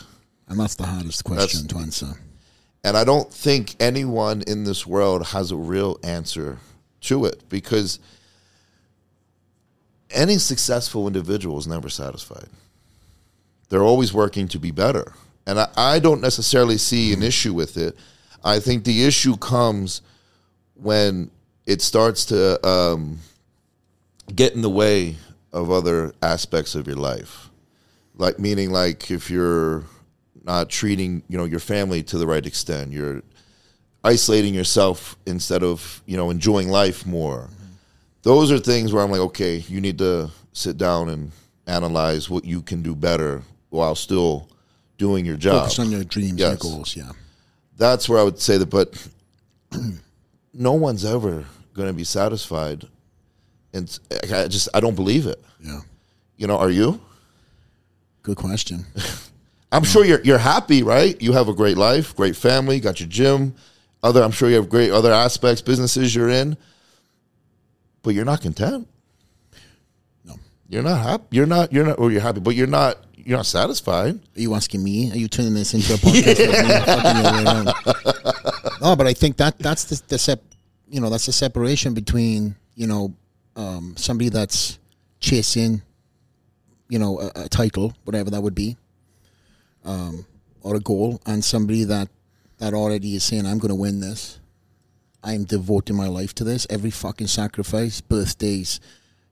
And 0.49 0.61
that's 0.61 0.75
the 0.75 0.85
hardest 0.85 1.25
question 1.25 1.67
to 1.69 1.79
answer. 1.79 2.21
And 2.85 2.95
I 2.95 3.05
don't 3.05 3.33
think 3.33 3.75
anyone 3.81 4.43
in 4.47 4.65
this 4.65 4.87
world 4.87 5.29
has 5.29 5.51
a 5.51 5.57
real 5.57 5.99
answer 6.05 6.59
to 7.03 7.25
it 7.25 7.49
because 7.49 8.01
any 10.11 10.39
successful 10.39 11.07
individual 11.07 11.59
is 11.59 11.67
never 11.67 11.89
satisfied. 11.89 12.49
They're 13.69 13.83
always 13.83 14.13
working 14.13 14.49
to 14.49 14.59
be 14.59 14.71
better. 14.71 15.13
And 15.47 15.61
I, 15.61 15.69
I 15.77 15.99
don't 15.99 16.21
necessarily 16.21 16.79
see 16.79 17.13
an 17.13 17.23
issue 17.23 17.55
with 17.55 17.77
it. 17.77 17.97
I 18.45 18.61
think 18.61 18.85
the 18.85 19.05
issue 19.05 19.37
comes 19.37 20.03
when 20.75 21.31
it 21.67 21.83
starts 21.83 22.25
to 22.27 22.67
um, 22.67 23.19
get 24.35 24.55
in 24.55 24.63
the 24.63 24.71
way 24.71 25.17
of 25.53 25.71
other 25.71 26.15
aspects 26.23 26.75
of 26.75 26.87
your 26.87 26.97
life. 26.97 27.51
Like, 28.15 28.39
meaning, 28.39 28.71
like, 28.71 29.11
if 29.11 29.31
you're 29.31 29.85
not 30.49 30.71
treating 30.71 31.23
you 31.29 31.37
know 31.37 31.45
your 31.45 31.61
family 31.61 32.03
to 32.03 32.17
the 32.17 32.27
right 32.27 32.47
extent 32.47 32.91
you're 32.91 33.23
isolating 34.03 34.55
yourself 34.55 35.15
instead 35.27 35.63
of 35.63 36.03
you 36.07 36.17
know 36.17 36.31
enjoying 36.31 36.71
life 36.71 37.05
more 37.05 37.51
those 38.29 38.53
are 38.53 38.59
things 38.59 38.93
where 38.93 39.03
i'm 39.03 39.11
like 39.11 39.21
okay 39.31 39.55
you 39.73 39.81
need 39.81 39.97
to 39.99 40.29
sit 40.53 40.77
down 40.77 41.09
and 41.09 41.33
analyze 41.67 42.29
what 42.29 42.45
you 42.45 42.61
can 42.61 42.83
do 42.83 42.95
better 42.95 43.43
while 43.71 43.95
still 43.95 44.49
doing 44.99 45.25
your 45.25 45.37
job 45.37 45.63
Focus 45.63 45.79
on 45.79 45.91
your 45.91 46.05
dreams, 46.05 46.39
Yes. 46.39 46.49
your 46.51 46.57
goals. 46.73 46.97
Yeah. 46.97 47.13
that's 47.77 48.09
where 48.09 48.19
i 48.19 48.23
would 48.23 48.39
say 48.41 48.57
that 48.59 48.67
but 48.79 48.89
no 50.53 50.73
one's 50.73 51.05
ever 51.05 51.45
going 51.75 51.89
to 51.89 51.95
be 51.95 52.05
satisfied 52.05 52.85
and 53.73 53.99
i 54.33 54.47
just 54.49 54.69
i 54.75 54.81
don't 54.81 54.97
believe 54.97 55.27
it 55.27 55.41
Yeah. 55.61 55.81
you 56.37 56.47
know 56.47 56.59
are 56.59 56.71
you 56.71 57.01
Good 58.23 58.37
question. 58.37 58.85
I'm 59.73 59.85
sure 59.85 60.05
you're 60.05 60.21
you're 60.23 60.45
happy, 60.55 60.83
right? 60.83 61.17
You 61.23 61.33
have 61.33 61.49
a 61.49 61.55
great 61.55 61.79
life, 61.79 62.15
great 62.15 62.37
family, 62.37 62.79
got 62.79 63.01
your 63.01 63.09
gym, 63.09 63.55
other 64.03 64.23
I'm 64.23 64.33
sure 64.33 64.51
you 64.51 64.57
have 64.57 64.69
great 64.69 64.91
other 64.91 65.13
aspects, 65.13 65.63
businesses 65.63 66.15
you're 66.15 66.29
in. 66.29 66.57
But 68.03 68.15
you're 68.15 68.25
not 68.25 68.41
content. 68.41 68.89
No. 70.25 70.35
You're 70.69 70.83
not 70.83 70.99
happy. 71.01 71.37
You're 71.37 71.47
not 71.47 71.73
you're 71.73 71.87
not 71.87 71.99
or 71.99 72.11
you're 72.11 72.21
happy, 72.21 72.41
but 72.41 72.55
you're 72.55 72.67
not 72.67 73.05
you're 73.17 73.37
not 73.37 73.47
satisfied. 73.47 74.15
Are 74.15 74.41
you 74.41 74.55
asking 74.55 74.83
me? 74.83 75.11
Are 75.13 75.17
you 75.17 75.29
turning 75.29 75.55
this 75.55 75.75
into 75.75 75.95
a 75.95 75.97
podcast? 75.97 76.39
with 76.39 76.39
me? 76.39 76.45
Fucking 76.87 77.23
the 77.23 77.29
other 77.29 77.37
way 77.37 77.45
around. 77.45 78.81
no, 78.81 78.97
but 78.97 79.07
I 79.07 79.13
think 79.13 79.37
that 79.37 79.59
that's 79.59 79.85
the, 79.85 80.03
the 80.09 80.19
sep, 80.19 80.43
you 80.89 81.01
know, 81.01 81.11
that's 81.11 81.27
the 81.27 81.33
separation 81.33 81.93
between 81.95 82.57
you 82.75 82.87
know 82.87 83.15
um, 83.57 83.95
somebody 83.97 84.31
that's 84.31 84.79
chasing, 85.21 85.83
you 86.89 86.99
know, 86.99 87.21
a, 87.21 87.45
a 87.45 87.49
title, 87.49 87.93
whatever 88.05 88.31
that 88.31 88.41
would 88.41 88.55
be, 88.55 88.77
um, 89.85 90.25
or 90.63 90.77
a 90.77 90.81
goal, 90.81 91.21
and 91.27 91.45
somebody 91.45 91.85
that 91.85 92.09
that 92.59 92.73
already 92.73 93.17
is 93.17 93.25
saying, 93.25 93.47
"I'm 93.47 93.59
going 93.59 93.71
to 93.71 93.75
win 93.75 94.01
this. 94.01 94.38
I'm 95.23 95.45
devoting 95.45 95.97
my 95.97 96.09
life 96.09 96.35
to 96.37 96.45
this. 96.45 96.67
Every 96.71 96.91
fucking 96.91 97.27
sacrifice, 97.27 98.01
birthdays, 98.01 98.81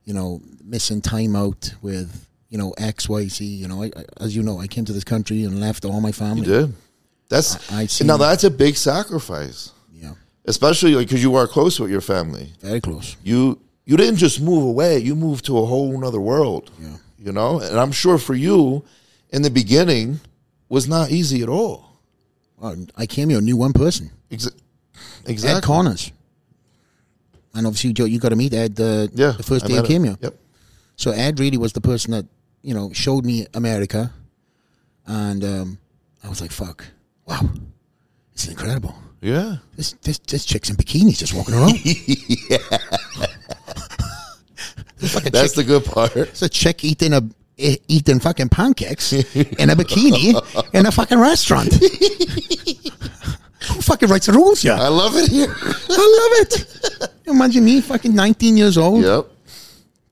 you 0.05 0.13
know, 0.13 0.41
missing 0.63 1.01
time 1.01 1.35
out 1.35 1.73
with." 1.81 2.23
You 2.49 2.57
know 2.57 2.73
X, 2.77 3.09
Y, 3.09 3.27
Z. 3.27 3.43
You 3.43 3.67
know, 3.67 3.83
I, 3.83 3.87
I, 3.87 4.05
as 4.21 4.33
you 4.33 4.41
know, 4.41 4.57
I 4.61 4.67
came 4.67 4.85
to 4.85 4.93
this 4.93 5.03
country 5.03 5.43
and 5.43 5.59
left 5.59 5.83
all 5.83 5.99
my 5.99 6.13
family. 6.13 6.47
You 6.47 6.59
did. 6.67 6.73
That's 7.27 7.69
I- 7.69 7.81
I've 7.81 8.05
now 8.05 8.15
that's 8.15 8.45
a 8.45 8.49
big 8.49 8.77
sacrifice, 8.77 9.73
Yeah, 9.93 10.13
especially 10.45 10.95
because 10.95 11.21
you 11.21 11.35
are 11.35 11.45
close 11.45 11.77
with 11.77 11.91
your 11.91 11.99
family. 11.99 12.53
very 12.61 12.79
close. 12.79 13.17
You 13.21 13.59
you 13.85 13.97
didn't 13.97 14.15
just 14.15 14.39
move 14.39 14.63
away; 14.63 14.99
you 14.99 15.13
moved 15.13 15.43
to 15.47 15.57
a 15.57 15.65
whole 15.65 16.05
other 16.05 16.21
world. 16.21 16.71
Yeah. 16.79 16.95
You 17.19 17.33
know, 17.33 17.59
and 17.59 17.77
I'm 17.77 17.91
sure 17.91 18.17
for 18.17 18.33
you, 18.33 18.85
in 19.31 19.41
the 19.41 19.49
beginning, 19.51 20.21
was 20.69 20.87
not 20.87 21.11
easy 21.11 21.43
at 21.43 21.49
all. 21.49 21.99
Well, 22.57 22.77
I 22.95 23.07
came 23.07 23.27
here, 23.27 23.41
knew 23.41 23.57
one 23.57 23.73
person, 23.73 24.09
Exa- 24.31 24.56
Ed 25.27 25.31
exactly. 25.31 25.61
Connors. 25.61 26.11
And 27.53 27.65
obviously, 27.65 27.93
Joe, 27.93 28.05
you 28.05 28.19
got 28.19 28.29
to 28.29 28.35
meet 28.35 28.53
Ed 28.53 28.79
uh, 28.79 29.07
yeah. 29.13 29.31
the 29.31 29.43
first 29.43 29.65
I 29.65 29.67
day 29.67 29.77
I 29.79 29.81
came 29.81 30.03
here. 30.03 30.17
Yep. 30.21 30.35
So 30.95 31.11
Ed 31.11 31.39
really 31.39 31.57
was 31.57 31.73
the 31.73 31.81
person 31.81 32.11
that 32.11 32.25
you 32.61 32.73
know 32.73 32.91
showed 32.93 33.25
me 33.25 33.47
America, 33.53 34.11
and 35.05 35.43
um, 35.43 35.79
I 36.23 36.29
was 36.29 36.41
like, 36.41 36.51
"Fuck, 36.51 36.85
wow, 37.25 37.49
it's 38.33 38.47
incredible." 38.47 38.95
Yeah. 39.21 39.57
This 39.75 39.93
this 40.03 40.19
this 40.19 40.45
chick's 40.45 40.69
in 40.69 40.75
bikinis 40.75 41.17
just 41.17 41.33
walking 41.33 41.55
around. 41.55 41.79
It's 44.99 45.15
like 45.15 45.25
That's 45.25 45.53
chick, 45.53 45.55
the 45.55 45.63
good 45.63 45.85
part. 45.85 46.15
it's 46.15 46.41
a 46.41 46.49
chick 46.49 46.83
eating 46.83 47.13
a 47.13 47.21
eh, 47.59 47.75
eating 47.87 48.19
fucking 48.19 48.49
pancakes 48.49 49.13
in 49.13 49.69
a 49.69 49.75
bikini 49.75 50.33
in 50.73 50.85
a 50.85 50.91
fucking 50.91 51.19
restaurant. 51.19 51.69
Who 53.71 53.81
fucking 53.81 54.09
writes 54.09 54.27
the 54.27 54.33
rules 54.33 54.61
here? 54.61 54.73
I 54.73 54.87
love 54.87 55.15
it 55.15 55.29
here. 55.29 55.47
I 55.89 56.29
love 56.29 56.33
it. 56.41 57.09
Imagine 57.27 57.65
me, 57.65 57.81
fucking 57.81 58.13
19 58.13 58.55
years 58.57 58.77
old, 58.77 59.03
yep. 59.03 59.25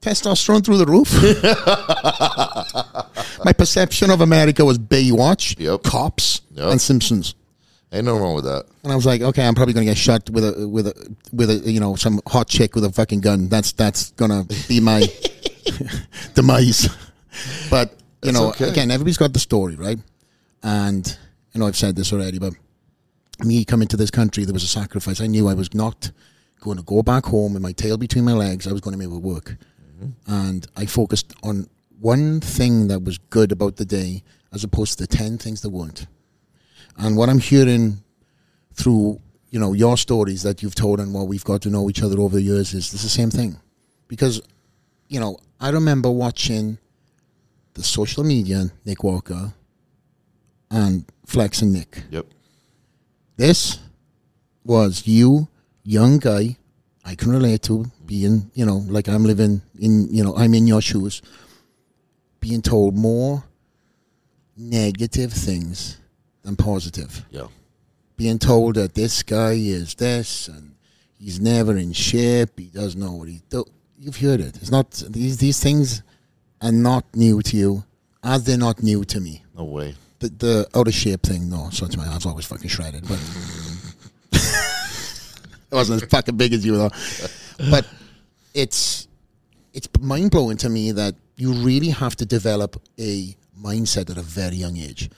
testosterone 0.02 0.64
through 0.66 0.78
the 0.78 0.86
roof. 0.86 1.12
My 3.46 3.54
perception 3.54 4.10
of 4.12 4.22
America 4.22 4.66
was 4.66 4.78
Baywatch, 4.80 5.60
Yep. 5.60 5.84
Cops, 5.84 6.42
Yep. 6.52 6.72
and 6.72 6.82
Simpsons. 6.82 7.36
Ain't 7.92 8.06
no 8.06 8.18
wrong 8.18 8.36
with 8.36 8.44
that. 8.46 8.66
And 8.84 8.92
I 8.92 8.96
was 8.96 9.06
like, 9.06 9.22
okay, 9.22 9.46
I'm 9.48 9.54
probably 9.56 9.74
gonna 9.74 9.86
get 9.86 9.98
shot 9.98 10.30
with 10.30 10.44
a 10.44 10.68
with 10.68 10.88
a 10.88 11.16
with 11.32 11.50
a 11.50 11.56
you 11.72 11.80
know 11.80 11.96
some 11.96 12.20
hot 12.28 12.48
chick 12.50 12.76
with 12.76 12.84
a 12.84 12.92
fucking 12.92 13.22
gun. 13.22 13.48
That's 13.48 13.72
that's 13.72 14.12
gonna 14.12 14.46
be 14.68 14.80
my 14.82 15.06
demise. 16.34 16.90
But 17.70 17.92
you 18.24 18.32
That's 18.32 18.34
know, 18.38 18.50
okay. 18.50 18.70
again, 18.70 18.92
everybody's 18.92 19.18
got 19.18 19.32
the 19.34 19.40
story, 19.40 19.76
right? 19.76 20.00
And 20.64 21.06
you 21.54 21.60
know, 21.60 21.68
I've 21.68 21.78
said 21.78 21.96
this 21.96 22.12
already, 22.12 22.40
but 22.40 22.54
me 23.44 23.66
coming 23.66 23.88
to 23.90 23.98
this 23.98 24.12
country, 24.12 24.46
there 24.46 24.54
was 24.54 24.64
a 24.64 24.68
sacrifice. 24.68 25.22
I 25.22 25.28
knew 25.28 25.48
I 25.48 25.54
was 25.54 25.74
not 25.74 26.12
going 26.62 26.78
to 26.78 26.84
go 26.84 27.04
back 27.04 27.26
home 27.26 27.54
with 27.54 27.62
my 27.62 27.72
tail 27.72 27.98
between 27.98 28.24
my 28.24 28.34
legs. 28.34 28.68
I 28.68 28.72
was 28.72 28.82
going 28.82 28.94
to 28.94 28.98
make 28.98 29.14
it 29.14 29.22
work, 29.22 29.58
mm-hmm. 30.00 30.10
and 30.28 30.68
I 30.76 30.86
focused 30.86 31.34
on 31.44 31.70
one 32.00 32.40
thing 32.40 32.88
that 32.88 33.04
was 33.04 33.18
good 33.18 33.52
about 33.52 33.78
the 33.78 33.86
day, 33.86 34.24
as 34.52 34.64
opposed 34.64 34.98
to 34.98 35.04
the 35.06 35.16
ten 35.16 35.38
things 35.38 35.62
that 35.62 35.70
weren't. 35.70 36.08
And 36.98 37.18
what 37.18 37.30
I'm 37.30 37.40
hearing 37.40 38.04
through 38.74 39.22
you 39.56 39.60
know 39.60 39.72
your 39.72 39.98
stories 39.98 40.44
that 40.44 40.62
you've 40.62 40.76
told 40.76 41.00
and 41.00 41.14
what 41.14 41.28
we've 41.28 41.46
got 41.46 41.62
to 41.62 41.70
know 41.70 41.90
each 41.90 42.04
other 42.04 42.20
over 42.20 42.36
the 42.36 42.42
years 42.42 42.74
is 42.74 42.94
it's 42.94 43.04
the 43.04 43.10
same 43.10 43.32
thing 43.32 43.58
because 44.10 44.42
you 45.08 45.18
know 45.18 45.38
i 45.62 45.70
remember 45.70 46.12
watching 46.12 46.78
the 47.76 47.84
social 47.84 48.26
media 48.26 48.66
nick 48.84 49.02
walker 49.02 49.54
and 50.70 51.06
flex 51.26 51.62
and 51.62 51.72
nick 51.72 52.04
Yep. 52.12 52.26
This 53.38 53.80
was 54.64 55.08
you 55.08 55.48
young 55.84 56.18
guy 56.18 56.56
i 57.04 57.14
can 57.16 57.32
relate 57.32 57.62
to 57.62 57.86
being 58.06 58.50
you 58.54 58.66
know 58.66 58.78
like 58.88 59.08
i'm 59.08 59.24
living 59.24 59.62
in 59.80 60.08
you 60.12 60.24
know 60.24 60.36
i'm 60.36 60.54
in 60.54 60.66
your 60.68 60.82
shoes 60.82 61.22
being 62.40 62.62
told 62.62 62.96
more 62.96 63.44
negative 64.58 65.32
things 65.34 65.98
than 66.44 66.56
positive 66.56 67.26
Yeah. 67.30 67.48
being 68.18 68.40
told 68.40 68.76
that 68.76 68.94
this 68.94 69.24
guy 69.24 69.54
is 69.54 69.96
this 69.96 70.48
and 70.48 70.76
he's 71.20 71.40
never 71.40 71.76
in 71.76 71.92
shape, 71.94 72.60
he 72.60 72.66
doesn't 72.68 73.00
know 73.00 73.14
what 73.14 73.28
he 73.28 73.42
do. 73.50 73.66
You've 74.00 74.18
heard 74.18 74.40
it. 74.42 74.56
It's 74.58 74.72
not 74.72 74.92
these 75.10 75.38
these 75.38 75.60
things 75.60 76.04
are 76.62 76.72
not 76.72 77.04
new 77.16 77.42
to 77.42 77.58
you, 77.58 77.84
as 78.24 78.44
they're 78.44 78.58
not 78.58 78.84
new 78.84 79.04
to 79.06 79.20
me. 79.20 79.44
No 79.58 79.64
way. 79.66 79.96
The 80.30 80.68
the 80.74 80.92
shape 80.92 81.24
thing, 81.24 81.50
no, 81.50 81.70
so 81.72 81.88
to 81.88 81.98
my 81.98 82.06
I 82.12 82.16
was 82.16 82.26
always 82.26 82.46
fucking 82.46 82.70
shredded, 82.70 83.08
but 83.08 83.20
it 85.72 85.76
wasn't 85.76 86.04
as 86.04 86.10
fucking 86.10 86.38
big 86.38 86.54
as 86.54 86.66
you 86.66 86.78
though. 86.78 86.92
But 87.70 87.86
it's 88.54 89.08
it's 89.74 89.88
mind 90.00 90.32
blowing 90.32 90.58
to 90.58 90.70
me 90.70 90.92
that 90.94 91.16
you 91.38 91.52
really 91.54 91.90
have 91.90 92.16
to 92.18 92.26
develop 92.26 92.82
a 93.00 93.36
mindset 93.60 94.10
at 94.10 94.18
a 94.18 94.22
very 94.22 94.56
young 94.56 94.78
age. 94.78 95.10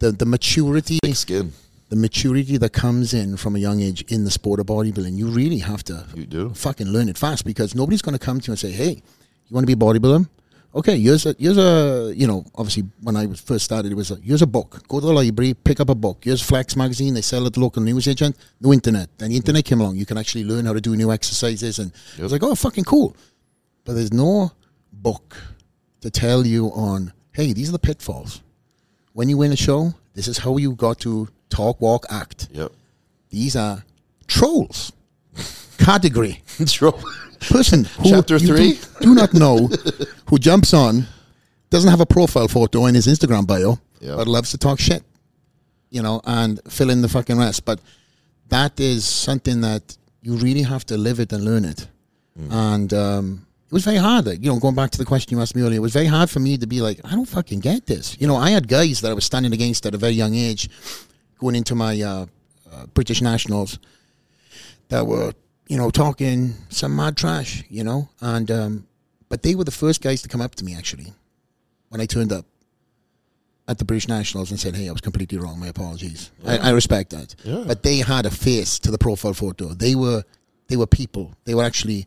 The 0.00 0.12
the 0.12 0.26
maturity 0.26 0.98
Thick 1.04 1.16
skin. 1.16 1.52
the 1.88 1.96
maturity 1.96 2.56
that 2.58 2.70
comes 2.72 3.14
in 3.14 3.36
from 3.36 3.56
a 3.56 3.58
young 3.58 3.80
age 3.80 4.02
in 4.08 4.24
the 4.24 4.30
sport 4.30 4.60
of 4.60 4.66
bodybuilding, 4.66 5.16
you 5.16 5.28
really 5.28 5.58
have 5.58 5.82
to 5.84 6.06
You 6.14 6.26
do. 6.26 6.50
fucking 6.54 6.88
learn 6.88 7.08
it 7.08 7.16
fast 7.18 7.44
because 7.44 7.74
nobody's 7.74 8.02
going 8.02 8.18
to 8.18 8.24
come 8.24 8.40
to 8.40 8.46
you 8.48 8.52
and 8.52 8.58
say, 8.58 8.72
"Hey, 8.72 8.90
you 9.46 9.54
want 9.54 9.66
to 9.66 9.74
be 9.76 9.78
a 9.80 9.84
bodybuilder? 9.86 10.28
Okay, 10.74 10.98
here's 10.98 11.26
a 11.26 11.36
here's 11.38 11.58
a 11.58 12.14
you 12.16 12.26
know 12.26 12.44
obviously 12.54 12.84
when 13.02 13.14
I 13.14 13.26
was 13.26 13.40
first 13.40 13.64
started 13.66 13.92
it 13.92 13.94
was 13.94 14.10
a, 14.10 14.16
here's 14.16 14.40
a 14.40 14.46
book. 14.46 14.86
Go 14.88 15.00
to 15.00 15.06
the 15.06 15.12
library, 15.12 15.52
pick 15.52 15.80
up 15.80 15.90
a 15.90 15.94
book. 15.94 16.24
Here's 16.24 16.40
Flex 16.40 16.76
magazine. 16.76 17.12
They 17.12 17.20
sell 17.20 17.42
it 17.42 17.48
at 17.48 17.52
the 17.54 17.60
local 17.60 17.82
newsagent. 17.82 18.36
No 18.60 18.72
internet. 18.72 19.10
Then 19.18 19.30
the 19.30 19.36
internet 19.36 19.64
came 19.66 19.80
along. 19.82 19.96
You 19.96 20.06
can 20.06 20.16
actually 20.16 20.44
learn 20.44 20.64
how 20.64 20.72
to 20.72 20.80
do 20.80 20.96
new 20.96 21.12
exercises, 21.12 21.78
and 21.78 21.92
I 22.18 22.22
was 22.22 22.32
like, 22.32 22.42
oh, 22.42 22.54
fucking 22.54 22.84
cool. 22.84 23.14
But 23.84 23.94
there's 23.94 24.12
no 24.12 24.52
book 24.92 25.36
to 26.00 26.10
tell 26.10 26.46
you 26.46 26.68
on, 26.68 27.12
hey, 27.32 27.52
these 27.52 27.68
are 27.68 27.72
the 27.72 27.78
pitfalls. 27.78 28.42
When 29.12 29.28
you 29.28 29.36
win 29.36 29.52
a 29.52 29.56
show, 29.56 29.92
this 30.14 30.26
is 30.26 30.38
how 30.38 30.56
you 30.56 30.72
got 30.72 31.00
to 31.00 31.28
talk, 31.50 31.80
walk, 31.82 32.06
act. 32.08 32.48
Yep. 32.52 32.72
These 33.28 33.56
are 33.56 33.84
trolls. 34.26 34.92
Category 35.78 36.42
True. 36.66 36.94
Person 37.50 37.84
who 37.84 38.10
Chapter 38.10 38.36
you 38.36 38.46
three? 38.46 38.72
do, 38.74 39.06
do 39.06 39.14
not 39.14 39.32
know 39.34 39.68
who 40.28 40.38
jumps 40.38 40.72
on 40.74 41.06
doesn't 41.70 41.90
have 41.90 42.00
a 42.00 42.06
profile 42.06 42.48
photo 42.48 42.86
in 42.86 42.94
his 42.94 43.06
Instagram 43.06 43.46
bio 43.46 43.78
Yeah. 44.00 44.16
but 44.16 44.26
loves 44.28 44.50
to 44.50 44.58
talk 44.58 44.78
shit 44.80 45.02
you 45.90 46.02
know 46.02 46.20
and 46.24 46.60
fill 46.68 46.90
in 46.90 47.02
the 47.02 47.08
fucking 47.08 47.38
rest 47.38 47.64
but 47.64 47.80
that 48.48 48.78
is 48.80 49.04
something 49.04 49.60
that 49.62 49.96
you 50.22 50.36
really 50.36 50.62
have 50.62 50.84
to 50.86 50.96
live 50.96 51.18
it 51.20 51.32
and 51.32 51.44
learn 51.44 51.64
it 51.64 51.86
and 52.50 52.92
um 52.94 53.46
it 53.68 53.72
was 53.74 53.84
very 53.84 53.96
hard 53.98 54.26
like, 54.26 54.42
you 54.42 54.50
know 54.50 54.58
going 54.58 54.74
back 54.74 54.90
to 54.90 54.98
the 54.98 55.04
question 55.04 55.36
you 55.36 55.42
asked 55.42 55.54
me 55.56 55.62
earlier 55.62 55.76
it 55.78 55.82
was 55.82 55.92
very 55.92 56.06
hard 56.06 56.28
for 56.30 56.40
me 56.40 56.56
to 56.58 56.66
be 56.66 56.80
like 56.80 56.98
I 57.04 57.10
don't 57.10 57.28
fucking 57.28 57.60
get 57.60 57.86
this 57.86 58.16
you 58.20 58.26
know 58.26 58.36
I 58.36 58.50
had 58.50 58.68
guys 58.68 59.00
that 59.02 59.10
I 59.10 59.14
was 59.14 59.24
standing 59.24 59.52
against 59.52 59.84
at 59.86 59.94
a 59.94 59.98
very 59.98 60.12
young 60.22 60.34
age 60.34 60.68
going 61.40 61.54
into 61.56 61.74
my 61.74 62.00
uh, 62.00 62.26
uh, 62.72 62.86
British 62.94 63.20
nationals 63.20 63.78
that 64.88 65.06
were, 65.06 65.32
you 65.72 65.78
know, 65.78 65.90
talking 65.90 66.54
some 66.68 66.94
mad 66.94 67.16
trash, 67.16 67.64
you 67.70 67.82
know, 67.88 68.00
and 68.20 68.50
um, 68.50 68.86
but 69.30 69.42
they 69.42 69.54
were 69.54 69.64
the 69.64 69.70
first 69.84 70.02
guys 70.02 70.20
to 70.22 70.28
come 70.28 70.42
up 70.46 70.54
to 70.56 70.64
me 70.66 70.72
actually 70.76 71.08
when 71.88 72.00
I 72.00 72.06
turned 72.06 72.32
up 72.32 72.44
at 73.68 73.78
the 73.78 73.84
British 73.84 74.06
Nationals 74.08 74.50
and 74.50 74.60
said, 74.60 74.74
"Hey, 74.76 74.88
I 74.88 74.92
was 74.92 75.00
completely 75.00 75.38
wrong. 75.38 75.58
My 75.58 75.68
apologies." 75.68 76.30
I, 76.44 76.58
I 76.58 76.70
respect 76.70 77.08
that, 77.16 77.34
Yeah. 77.44 77.64
but 77.66 77.82
they 77.82 77.98
had 77.98 78.26
a 78.26 78.30
face 78.30 78.78
to 78.80 78.90
the 78.90 78.98
profile 78.98 79.32
photo. 79.34 79.66
They 79.84 79.94
were 79.94 80.24
they 80.68 80.76
were 80.76 80.86
people. 80.86 81.24
They 81.46 81.54
were 81.54 81.64
actually 81.64 82.06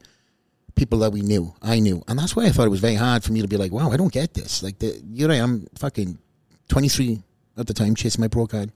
people 0.76 1.00
that 1.00 1.12
we 1.12 1.22
knew. 1.22 1.54
I 1.62 1.80
knew, 1.80 2.04
and 2.08 2.20
that's 2.20 2.36
why 2.36 2.46
I 2.46 2.52
thought 2.52 2.68
it 2.68 2.76
was 2.78 2.82
very 2.90 3.00
hard 3.08 3.24
for 3.24 3.32
me 3.34 3.42
to 3.42 3.48
be 3.48 3.58
like, 3.58 3.72
"Wow, 3.72 3.90
I 3.92 3.98
don't 3.98 4.14
get 4.14 4.34
this." 4.36 4.62
Like, 4.62 4.78
the, 4.80 5.02
you're 5.12 5.30
right. 5.30 5.42
I'm 5.42 5.66
fucking 5.84 6.20
twenty 6.68 6.90
three 6.90 7.24
at 7.58 7.66
the 7.68 7.74
time, 7.74 7.96
chasing 7.96 8.22
my 8.22 8.28
pro 8.28 8.46
card, 8.46 8.70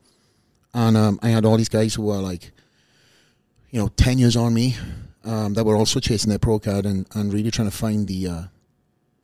and 0.73 0.97
um, 0.97 1.19
I 1.21 1.29
had 1.29 1.45
all 1.45 1.57
these 1.57 1.69
guys 1.79 1.93
who 1.93 2.03
were 2.09 2.23
like 2.31 2.51
you 3.71 3.79
know, 3.79 3.87
10 3.89 4.17
years 4.17 4.35
on 4.35 4.53
me 4.53 4.75
um, 5.23 5.53
that 5.53 5.63
were 5.63 5.75
also 5.75 5.99
chasing 5.99 6.29
their 6.29 6.39
pro 6.39 6.59
card 6.59 6.85
and, 6.85 7.07
and 7.13 7.33
really 7.33 7.51
trying 7.51 7.69
to 7.69 7.75
find 7.75 8.07
the, 8.07 8.27
uh, 8.27 8.41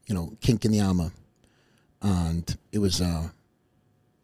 you 0.08 0.16
know, 0.16 0.34
kink 0.42 0.66
in 0.66 0.72
the 0.72 0.82
armor. 0.82 1.12
And 2.02 2.56
it 2.72 2.80
was, 2.80 3.02
uh, 3.02 3.30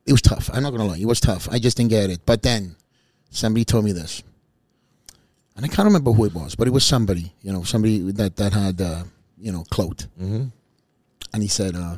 it 0.06 0.12
was 0.12 0.22
tough. 0.22 0.50
I'm 0.54 0.64
not 0.64 0.72
going 0.72 0.82
to 0.82 0.88
lie. 0.88 0.98
It 0.98 1.06
was 1.06 1.20
tough. 1.20 1.50
I 1.50 1.60
just 1.60 1.78
didn't 1.78 1.90
get 1.90 2.10
it. 2.10 2.26
But 2.26 2.44
then 2.44 2.76
somebody 3.30 3.66
told 3.66 3.86
me 3.86 3.92
this. 3.92 4.22
And 5.56 5.66
I 5.66 5.68
can't 5.68 5.86
remember 5.86 6.12
who 6.12 6.26
it 6.26 6.34
was, 6.34 6.56
but 6.56 6.68
it 6.68 6.72
was 6.72 6.86
somebody, 6.86 7.34
you 7.42 7.52
know, 7.52 7.64
somebody 7.64 8.00
that, 8.12 8.36
that 8.38 8.54
had, 8.54 8.80
uh, 8.80 9.04
you 9.38 9.52
know, 9.52 9.64
clout. 9.70 10.08
Mm-hmm. 10.20 10.46
And 11.34 11.44
he 11.44 11.50
said, 11.50 11.76
uh, 11.76 11.96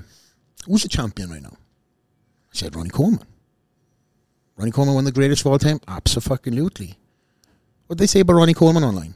who's 0.65 0.83
the 0.83 0.89
champion 0.89 1.29
right 1.29 1.41
now? 1.41 1.53
I 1.53 2.55
said, 2.55 2.75
Ronnie 2.75 2.89
Coleman. 2.89 3.25
Ronnie 4.57 4.71
Coleman, 4.71 4.95
one 4.95 5.01
of 5.03 5.13
the 5.13 5.19
greatest 5.19 5.41
of 5.41 5.51
all 5.51 5.59
time? 5.59 5.79
Absolutely. 5.87 6.95
What 7.87 7.99
they 7.99 8.07
say 8.07 8.21
about 8.21 8.33
Ronnie 8.33 8.53
Coleman 8.53 8.83
online? 8.83 9.13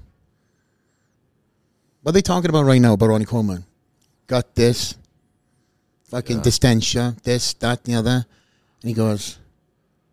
What 2.01 2.11
are 2.11 2.13
they 2.13 2.21
talking 2.21 2.49
about 2.49 2.65
right 2.65 2.81
now 2.81 2.93
about 2.93 3.07
Ronnie 3.09 3.25
Coleman? 3.25 3.65
Got 4.27 4.55
this, 4.55 4.95
fucking 6.09 6.37
Yeah. 6.37 6.43
distension, 6.43 7.17
this, 7.23 7.53
that, 7.55 7.79
and 7.85 7.93
the 7.95 7.99
other. 7.99 8.25
And 8.81 8.89
he 8.89 8.93
goes, 8.93 9.37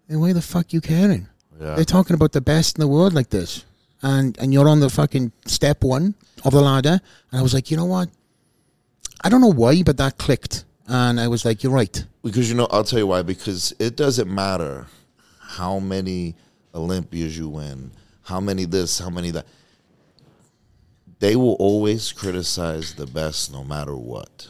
hey, 0.09 0.17
why 0.17 0.33
the 0.33 0.43
fuck 0.43 0.73
you 0.73 0.81
caring? 0.81 1.29
Yeah. 1.61 1.75
They're 1.77 1.85
talking 1.85 2.15
about 2.15 2.33
the 2.33 2.41
best 2.41 2.77
in 2.77 2.81
the 2.81 2.89
world 2.89 3.13
like 3.13 3.31
this. 3.31 3.65
And 4.03 4.37
and 4.39 4.53
you're 4.53 4.69
on 4.69 4.81
the 4.81 4.91
fucking 4.91 5.33
step 5.47 5.83
one 5.83 6.15
of 6.45 6.53
the 6.53 6.61
ladder. 6.61 7.01
And 7.31 7.39
I 7.41 7.43
was 7.43 7.55
like, 7.55 7.71
you 7.71 7.77
know 7.77 7.87
what? 7.87 8.09
I 9.23 9.29
don't 9.31 9.41
know 9.41 9.53
why, 9.53 9.83
but 9.83 9.97
that 9.97 10.19
clicked. 10.19 10.65
And 10.87 11.19
I 11.19 11.29
was 11.29 11.45
like, 11.45 11.63
you're 11.63 11.73
right. 11.73 12.05
Because 12.23 12.49
you 12.51 12.55
know, 12.55 12.67
I'll 12.71 12.85
tell 12.85 12.99
you 12.99 13.07
why. 13.07 13.23
Because 13.23 13.73
it 13.79 13.97
doesn't 13.97 14.29
matter 14.29 14.87
how 15.39 15.79
many 15.79 16.35
Olympias 16.75 17.39
you 17.39 17.49
win, 17.49 17.93
how 18.25 18.41
many 18.41 18.65
this, 18.65 18.99
how 18.99 19.11
many 19.11 19.31
that. 19.31 19.47
They 21.21 21.37
will 21.37 21.55
always 21.55 22.13
criticize 22.13 22.95
the 22.95 23.07
best, 23.07 23.53
no 23.53 23.63
matter 23.65 23.97
what. 23.97 24.49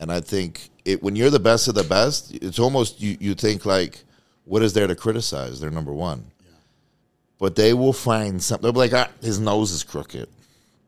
And 0.00 0.10
I 0.10 0.20
think 0.20 0.70
it 0.84 1.02
when 1.02 1.14
you're 1.14 1.30
the 1.30 1.38
best 1.38 1.68
of 1.68 1.74
the 1.74 1.84
best, 1.84 2.34
it's 2.34 2.58
almost 2.58 3.00
you. 3.00 3.16
You 3.20 3.34
think 3.34 3.64
like, 3.64 4.02
what 4.44 4.62
is 4.62 4.72
there 4.72 4.86
to 4.86 4.94
criticize? 4.94 5.60
They're 5.60 5.70
number 5.70 5.92
one. 5.92 6.24
But 7.38 7.56
they 7.56 7.72
will 7.72 7.92
find 7.92 8.42
something. 8.42 8.62
They'll 8.62 8.72
be 8.72 8.90
like, 8.90 8.92
ah, 8.92 9.08
his 9.22 9.38
nose 9.38 9.72
is 9.72 9.82
crooked. 9.82 10.28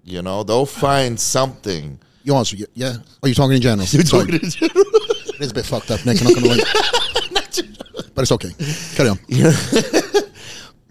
You 0.05 0.23
know, 0.23 0.43
they'll 0.43 0.67
find 0.67 1.19
something. 1.19 1.99
You 2.25 2.35
also, 2.35 2.57
yeah. 2.75 2.97
Are 3.23 3.29
you 3.29 3.35
talking 3.35 3.57
in 3.57 3.63
general? 3.63 3.87
You're 3.89 4.03
talking 4.03 4.35
in 4.35 4.51
general. 4.51 4.85
Sorry. 4.85 5.35
It 5.35 5.41
is 5.41 5.51
a 5.51 5.55
bit 5.55 5.65
fucked 5.67 5.91
up, 5.91 6.05
Nick. 6.05 6.21
I'm 6.21 6.27
not 6.27 6.35
going 6.35 6.59
to 6.59 6.63
lie. 6.63 8.11
but 8.15 8.23
it's 8.23 8.33
okay. 8.33 8.51
Carry 8.95 9.09
on. 9.09 9.19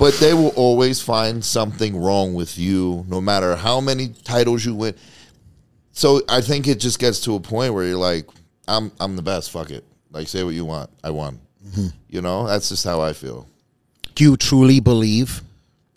But 0.02 0.16
they 0.16 0.34
will 0.34 0.50
always 0.56 1.00
find 1.00 1.46
something 1.46 1.96
wrong 1.96 2.34
with 2.34 2.58
you, 2.58 3.06
no 3.08 3.22
matter 3.22 3.56
how 3.56 3.80
many 3.80 4.08
titles 4.24 4.66
you 4.66 4.74
win. 4.74 4.96
So 5.92 6.24
I 6.28 6.42
think 6.42 6.68
it 6.68 6.80
just 6.80 6.98
gets 6.98 7.20
to 7.26 7.36
a 7.36 7.40
point 7.40 7.76
where 7.76 7.86
you're 7.86 8.00
like, 8.00 8.26
I'm 8.68 8.92
I'm 9.00 9.16
the 9.16 9.22
best. 9.22 9.52
Fuck 9.52 9.70
it. 9.70 9.84
Like 10.10 10.28
say 10.28 10.44
what 10.44 10.56
you 10.56 10.66
want. 10.66 10.90
I 11.04 11.12
won. 11.12 11.40
Mm-hmm. 11.64 11.88
You 12.10 12.22
know, 12.24 12.48
that's 12.48 12.70
just 12.70 12.84
how 12.84 13.00
I 13.00 13.14
feel. 13.14 13.48
Do 14.16 14.24
you 14.24 14.38
truly 14.38 14.80
believe 14.80 15.44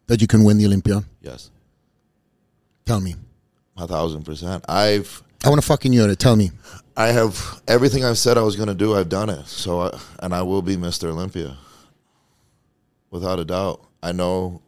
that 0.07 0.21
you 0.21 0.27
can 0.27 0.45
win 0.45 0.59
the 0.59 0.67
Olympia? 0.67 1.03
Yes, 1.23 1.51
Tell 2.85 3.01
me. 3.01 3.15
a 3.79 3.87
thousand 3.87 4.25
percent. 4.25 4.67
I've 4.69 5.23
I 5.47 5.49
want 5.49 5.63
to 5.63 5.67
fucking 5.67 5.95
hear 5.95 6.11
it. 6.11 6.19
Tell 6.19 6.37
me. 6.37 6.51
I 6.95 7.07
have 7.07 7.63
everything 7.67 8.05
I've 8.05 8.19
said 8.19 8.37
I 8.37 8.43
was 8.43 8.55
going 8.57 8.69
to 8.69 8.75
do. 8.75 8.95
I've 8.95 9.09
done 9.09 9.31
it. 9.31 9.47
So 9.47 9.81
I, 9.81 9.99
and 10.19 10.35
I 10.35 10.43
will 10.43 10.61
be 10.61 10.77
Mr. 10.77 11.05
Olympia, 11.09 11.57
without 13.11 13.41
a 13.41 13.47
doubt. 13.47 13.81
I 14.05 14.13
know 14.13 14.61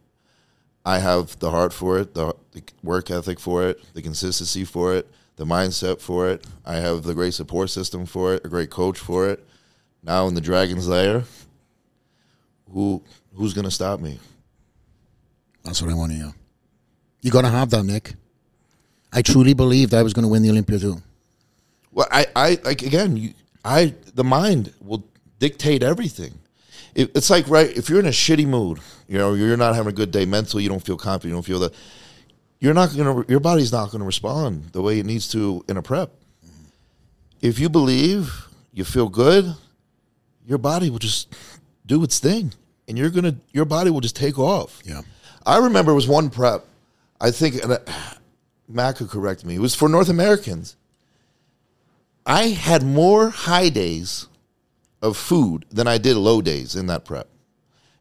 I 0.87 0.99
have 0.99 1.39
the 1.41 1.51
heart 1.51 1.75
for 1.75 1.99
it, 1.99 2.15
the, 2.15 2.35
the 2.53 2.63
work 2.83 3.11
ethic 3.11 3.39
for 3.39 3.65
it, 3.69 3.85
the 3.93 4.01
consistency 4.01 4.65
for 4.65 4.95
it, 4.95 5.07
the 5.37 5.45
mindset 5.45 6.01
for 6.01 6.29
it. 6.31 6.47
I 6.65 6.77
have 6.77 7.03
the 7.03 7.13
great 7.13 7.35
support 7.35 7.69
system 7.69 8.07
for 8.07 8.33
it, 8.35 8.47
a 8.47 8.49
great 8.49 8.71
coach 8.71 8.99
for 8.99 9.29
it. 9.29 9.47
Now 10.03 10.27
in 10.27 10.35
the 10.35 10.41
Dragon's 10.41 10.89
Lair, 10.89 11.25
who 12.73 13.03
who's 13.35 13.53
going 13.53 13.67
to 13.67 13.71
stop 13.71 14.01
me? 14.01 14.19
That's 15.65 15.83
what 15.83 15.91
I 15.91 15.95
want 15.95 16.13
to 16.13 16.19
hear. 16.19 16.33
You're 17.21 17.33
going 17.33 17.45
to 17.45 17.51
have 17.51 17.69
that, 17.71 17.85
Nick. 17.85 18.15
I 19.13 19.21
truly 19.21 19.53
believed 19.53 19.93
I 19.93 20.03
was 20.03 20.15
going 20.15 20.23
to 20.23 20.29
win 20.29 20.43
the 20.43 20.51
Olympia 20.51 20.79
too. 20.79 21.03
Well, 21.93 22.09
I, 22.11 22.27
I 22.35 22.59
like 22.65 22.83
again, 22.83 23.19
you, 23.19 23.35
I 23.63 23.93
the 24.15 24.25
mind 24.25 24.73
will 24.81 25.05
dictate 25.39 25.83
everything. 25.83 26.39
It, 26.97 27.15
it's 27.15 27.29
like 27.29 27.47
right 27.49 27.69
if 27.77 27.91
you're 27.91 28.01
in 28.01 28.07
a 28.07 28.11
shitty 28.11 28.47
mood, 28.47 28.81
you 29.07 29.19
know, 29.19 29.35
you're 29.35 29.57
not 29.59 29.75
having 29.75 29.93
a 29.93 29.95
good 29.95 30.11
day 30.11 30.25
mentally, 30.25 30.63
you 30.63 30.71
don't 30.71 30.85
feel 30.85 30.97
confident, 30.97 31.31
you 31.31 31.37
don't 31.37 31.43
feel 31.43 31.61
that. 31.61 31.75
You're 32.59 32.73
not 32.73 32.97
gonna, 32.97 33.23
your 33.29 33.39
body's 33.39 33.71
not 33.71 33.91
gonna 33.91 34.07
respond 34.07 34.71
the 34.73 34.81
way 34.81 34.99
it 34.99 35.05
needs 35.05 35.29
to 35.29 35.63
in 35.69 35.77
a 35.77 35.83
prep. 35.83 36.11
If 37.43 37.59
you 37.59 37.69
believe, 37.69 38.49
you 38.73 38.83
feel 38.83 39.11
good, 39.11 39.55
your 40.47 40.57
body 40.57 40.89
will 40.89 40.99
just 40.99 41.37
do 41.85 42.03
its 42.03 42.19
thing, 42.19 42.55
and 42.89 42.97
you're 42.97 43.11
gonna, 43.11 43.37
your 43.53 43.67
body 43.67 43.91
will 43.91 44.01
just 44.01 44.17
take 44.17 44.39
off. 44.39 44.81
Yeah. 44.83 45.03
I 45.45 45.59
remember 45.59 45.93
it 45.93 45.97
was 45.97 46.09
one 46.09 46.31
prep. 46.31 46.65
I 47.21 47.31
think 47.31 47.63
and, 47.63 47.73
uh, 47.73 47.79
Matt 48.69 48.97
could 48.97 49.11
correct 49.11 49.45
me. 49.45 49.57
It 49.57 49.61
was 49.61 49.75
for 49.75 49.89
North 49.91 50.09
Americans. 50.09 50.77
I 52.25 52.49
had 52.49 52.83
more 52.83 53.29
high 53.29 53.69
days 53.69 54.29
of 55.03 55.17
food 55.17 55.65
than 55.71 55.87
I 55.87 55.99
did 55.99 56.17
low 56.17 56.41
days 56.41 56.75
in 56.77 56.87
that 56.87 57.05
prep. 57.05 57.29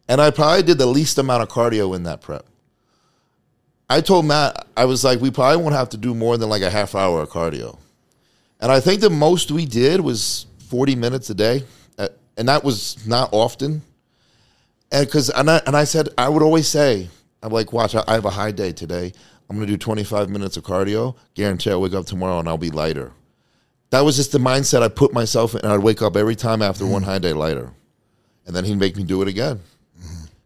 And 0.07 0.21
I 0.21 0.31
probably 0.31 0.63
did 0.63 0.77
the 0.77 0.85
least 0.85 1.17
amount 1.17 1.43
of 1.43 1.49
cardio 1.49 1.95
in 1.95 2.03
that 2.03 2.21
prep. 2.21 2.45
I 3.89 4.01
told 4.01 4.25
Matt, 4.25 4.67
I 4.75 4.85
was 4.85 5.03
like, 5.03 5.19
we 5.19 5.31
probably 5.31 5.61
won't 5.61 5.75
have 5.75 5.89
to 5.89 5.97
do 5.97 6.15
more 6.15 6.37
than 6.37 6.49
like 6.49 6.61
a 6.61 6.69
half 6.69 6.95
hour 6.95 7.21
of 7.21 7.29
cardio. 7.29 7.77
And 8.59 8.71
I 8.71 8.79
think 8.79 9.01
the 9.01 9.09
most 9.09 9.51
we 9.51 9.65
did 9.65 10.01
was 10.01 10.47
40 10.69 10.95
minutes 10.95 11.29
a 11.29 11.35
day. 11.35 11.63
Uh, 11.97 12.07
And 12.37 12.47
that 12.47 12.63
was 12.63 13.05
not 13.07 13.29
often. 13.31 13.81
And 14.91 15.05
because 15.05 15.29
and 15.29 15.49
I, 15.49 15.61
and 15.65 15.75
I 15.75 15.83
said 15.83 16.09
I 16.17 16.29
would 16.29 16.43
always 16.43 16.67
say 16.67 17.09
I'm 17.43 17.51
like 17.51 17.73
watch 17.73 17.95
I, 17.95 18.03
have 18.13 18.25
a 18.25 18.29
high 18.29 18.51
day 18.51 18.71
today 18.71 19.11
I'm 19.49 19.55
gonna 19.57 19.65
do 19.67 19.77
25 19.77 20.29
minutes 20.29 20.57
of 20.57 20.63
cardio 20.63 21.15
guarantee 21.33 21.71
I'll 21.71 21.81
wake 21.81 21.93
up 21.93 22.05
tomorrow 22.05 22.39
and 22.39 22.47
I'll 22.47 22.57
be 22.57 22.69
lighter 22.69 23.11
that 23.91 24.01
was 24.01 24.15
just 24.15 24.31
the 24.31 24.39
mindset 24.39 24.81
I 24.81 24.87
put 24.87 25.13
myself 25.13 25.53
in 25.53 25.61
and 25.61 25.71
I'd 25.71 25.79
wake 25.79 26.01
up 26.01 26.15
every 26.15 26.35
time 26.35 26.61
after 26.61 26.85
one 26.85 27.03
high 27.03 27.19
day 27.19 27.33
lighter 27.33 27.71
and 28.45 28.55
then 28.55 28.65
he'd 28.65 28.77
make 28.77 28.95
me 28.95 29.03
do 29.03 29.21
it 29.21 29.27
again 29.27 29.59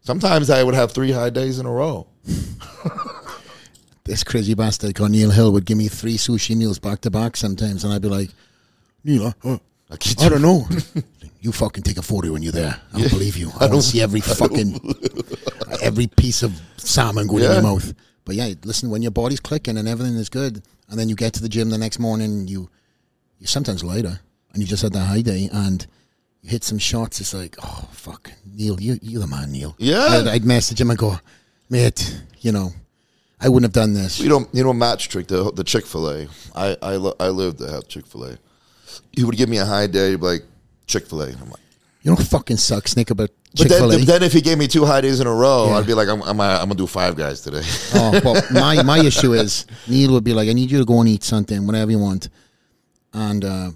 sometimes 0.00 0.50
I 0.50 0.62
would 0.62 0.74
have 0.74 0.92
three 0.92 1.12
high 1.12 1.30
days 1.30 1.58
in 1.58 1.66
a 1.66 1.70
row 1.70 2.06
This 4.10 4.24
crazy 4.24 4.54
bastard 4.54 4.96
called 4.96 5.12
Neil 5.12 5.30
Hill 5.30 5.52
would 5.52 5.64
give 5.64 5.78
me 5.78 5.86
three 5.86 6.16
sushi 6.16 6.56
meals 6.56 6.80
back 6.80 7.00
to 7.02 7.12
back 7.12 7.36
sometimes, 7.36 7.84
and 7.84 7.92
I'd 7.92 8.02
be 8.02 8.08
like, 8.08 8.30
Neil, 9.04 9.26
uh, 9.26 9.32
uh, 9.44 9.58
I 9.88 9.96
I 10.24 10.28
don't 10.28 10.42
know. 10.42 10.66
you 11.40 11.52
fucking 11.52 11.84
take 11.84 11.96
a 11.96 12.02
photo 12.02 12.32
when 12.32 12.42
you're 12.42 12.50
there. 12.50 12.80
I 12.92 12.98
don't 12.98 13.10
believe 13.10 13.36
you. 13.36 13.52
I, 13.60 13.68
don't 13.68 13.82
see 13.82 14.02
every 14.02 14.20
fucking 14.40 14.80
every 15.82 16.08
piece 16.08 16.42
of 16.42 16.60
salmon 16.76 17.28
going 17.28 17.44
in 17.44 17.52
your 17.52 17.62
mouth. 17.62 17.94
But 18.24 18.34
yeah, 18.34 18.52
listen, 18.64 18.90
when 18.90 19.02
your 19.02 19.12
body's 19.12 19.38
clicking 19.38 19.78
and 19.78 19.86
everything 19.86 20.16
is 20.16 20.28
good, 20.28 20.62
and 20.88 20.98
then 20.98 21.08
you 21.08 21.14
get 21.14 21.34
to 21.34 21.42
the 21.42 21.48
gym 21.48 21.70
the 21.70 21.78
next 21.78 22.00
morning, 22.00 22.48
you 22.48 22.68
sometimes 23.48 23.82
lighter, 23.84 24.20
and 24.52 24.62
you 24.62 24.66
just 24.68 24.82
had 24.82 24.92
that 24.92 25.04
high 25.06 25.22
day, 25.22 25.48
and 25.52 25.86
you 26.42 26.50
hit 26.50 26.64
some 26.64 26.78
shots. 26.78 27.20
It's 27.20 27.34
like, 27.34 27.56
oh 27.62 27.88
fuck, 27.92 28.30
Neil, 28.54 28.80
you 28.80 28.98
you're 29.02 29.20
the 29.20 29.26
man, 29.26 29.52
Neil. 29.52 29.74
Yeah. 29.78 30.06
I'd, 30.10 30.26
I'd 30.28 30.44
message 30.44 30.80
him 30.80 30.90
and 30.90 30.98
go, 30.98 31.18
mate, 31.68 32.22
you 32.40 32.52
know, 32.52 32.72
I 33.40 33.48
wouldn't 33.48 33.64
have 33.74 33.82
done 33.82 33.94
this. 33.94 34.20
You 34.20 34.28
know, 34.28 34.46
you 34.52 34.62
know, 34.64 34.72
match 34.72 35.08
trick 35.08 35.26
the 35.28 35.50
the 35.52 35.64
Chick 35.64 35.86
Fil 35.86 36.08
A. 36.10 36.28
I 36.54 36.76
I, 36.82 36.96
lo- 36.96 37.16
I 37.20 37.28
lived 37.28 37.58
to 37.58 37.70
have 37.70 37.88
Chick 37.88 38.06
Fil 38.06 38.24
A. 38.24 38.38
He 39.12 39.24
would 39.24 39.36
give 39.36 39.48
me 39.48 39.58
a 39.58 39.64
high 39.64 39.86
day, 39.86 40.16
like 40.16 40.42
Chick 40.86 41.06
Fil 41.06 41.22
A. 41.22 41.26
I'm 41.28 41.50
like, 41.50 41.60
You 42.02 42.10
know 42.10 42.16
what 42.16 42.26
fucking 42.26 42.56
sucks, 42.58 42.96
Nick, 42.96 43.10
about 43.10 43.30
but 43.52 43.58
Chick 43.58 43.68
then, 43.68 43.80
Fil 43.80 43.92
A. 43.92 43.98
then 44.04 44.22
if 44.22 44.32
he 44.32 44.40
gave 44.40 44.58
me 44.58 44.66
two 44.66 44.84
high 44.84 45.00
days 45.00 45.20
in 45.20 45.26
a 45.26 45.34
row, 45.34 45.68
Yeah. 45.68 45.76
I'd 45.78 45.86
be 45.86 45.94
like, 45.94 46.08
I'm 46.08 46.22
I'm, 46.22 46.40
I'm 46.40 46.58
gonna 46.68 46.74
do 46.74 46.86
five 46.86 47.16
guys 47.16 47.40
today. 47.40 47.62
Oh, 47.94 48.20
but 48.22 48.50
my 48.52 48.82
my 48.82 48.98
issue 48.98 49.32
is 49.34 49.66
Neil 49.88 50.12
would 50.12 50.24
be 50.24 50.34
like, 50.34 50.48
I 50.48 50.52
need 50.52 50.70
you 50.70 50.78
to 50.78 50.84
go 50.84 51.00
and 51.00 51.08
eat 51.08 51.22
something, 51.24 51.66
whatever 51.66 51.90
you 51.90 51.98
want, 51.98 52.28
and 53.12 53.44
uh, 53.44 53.70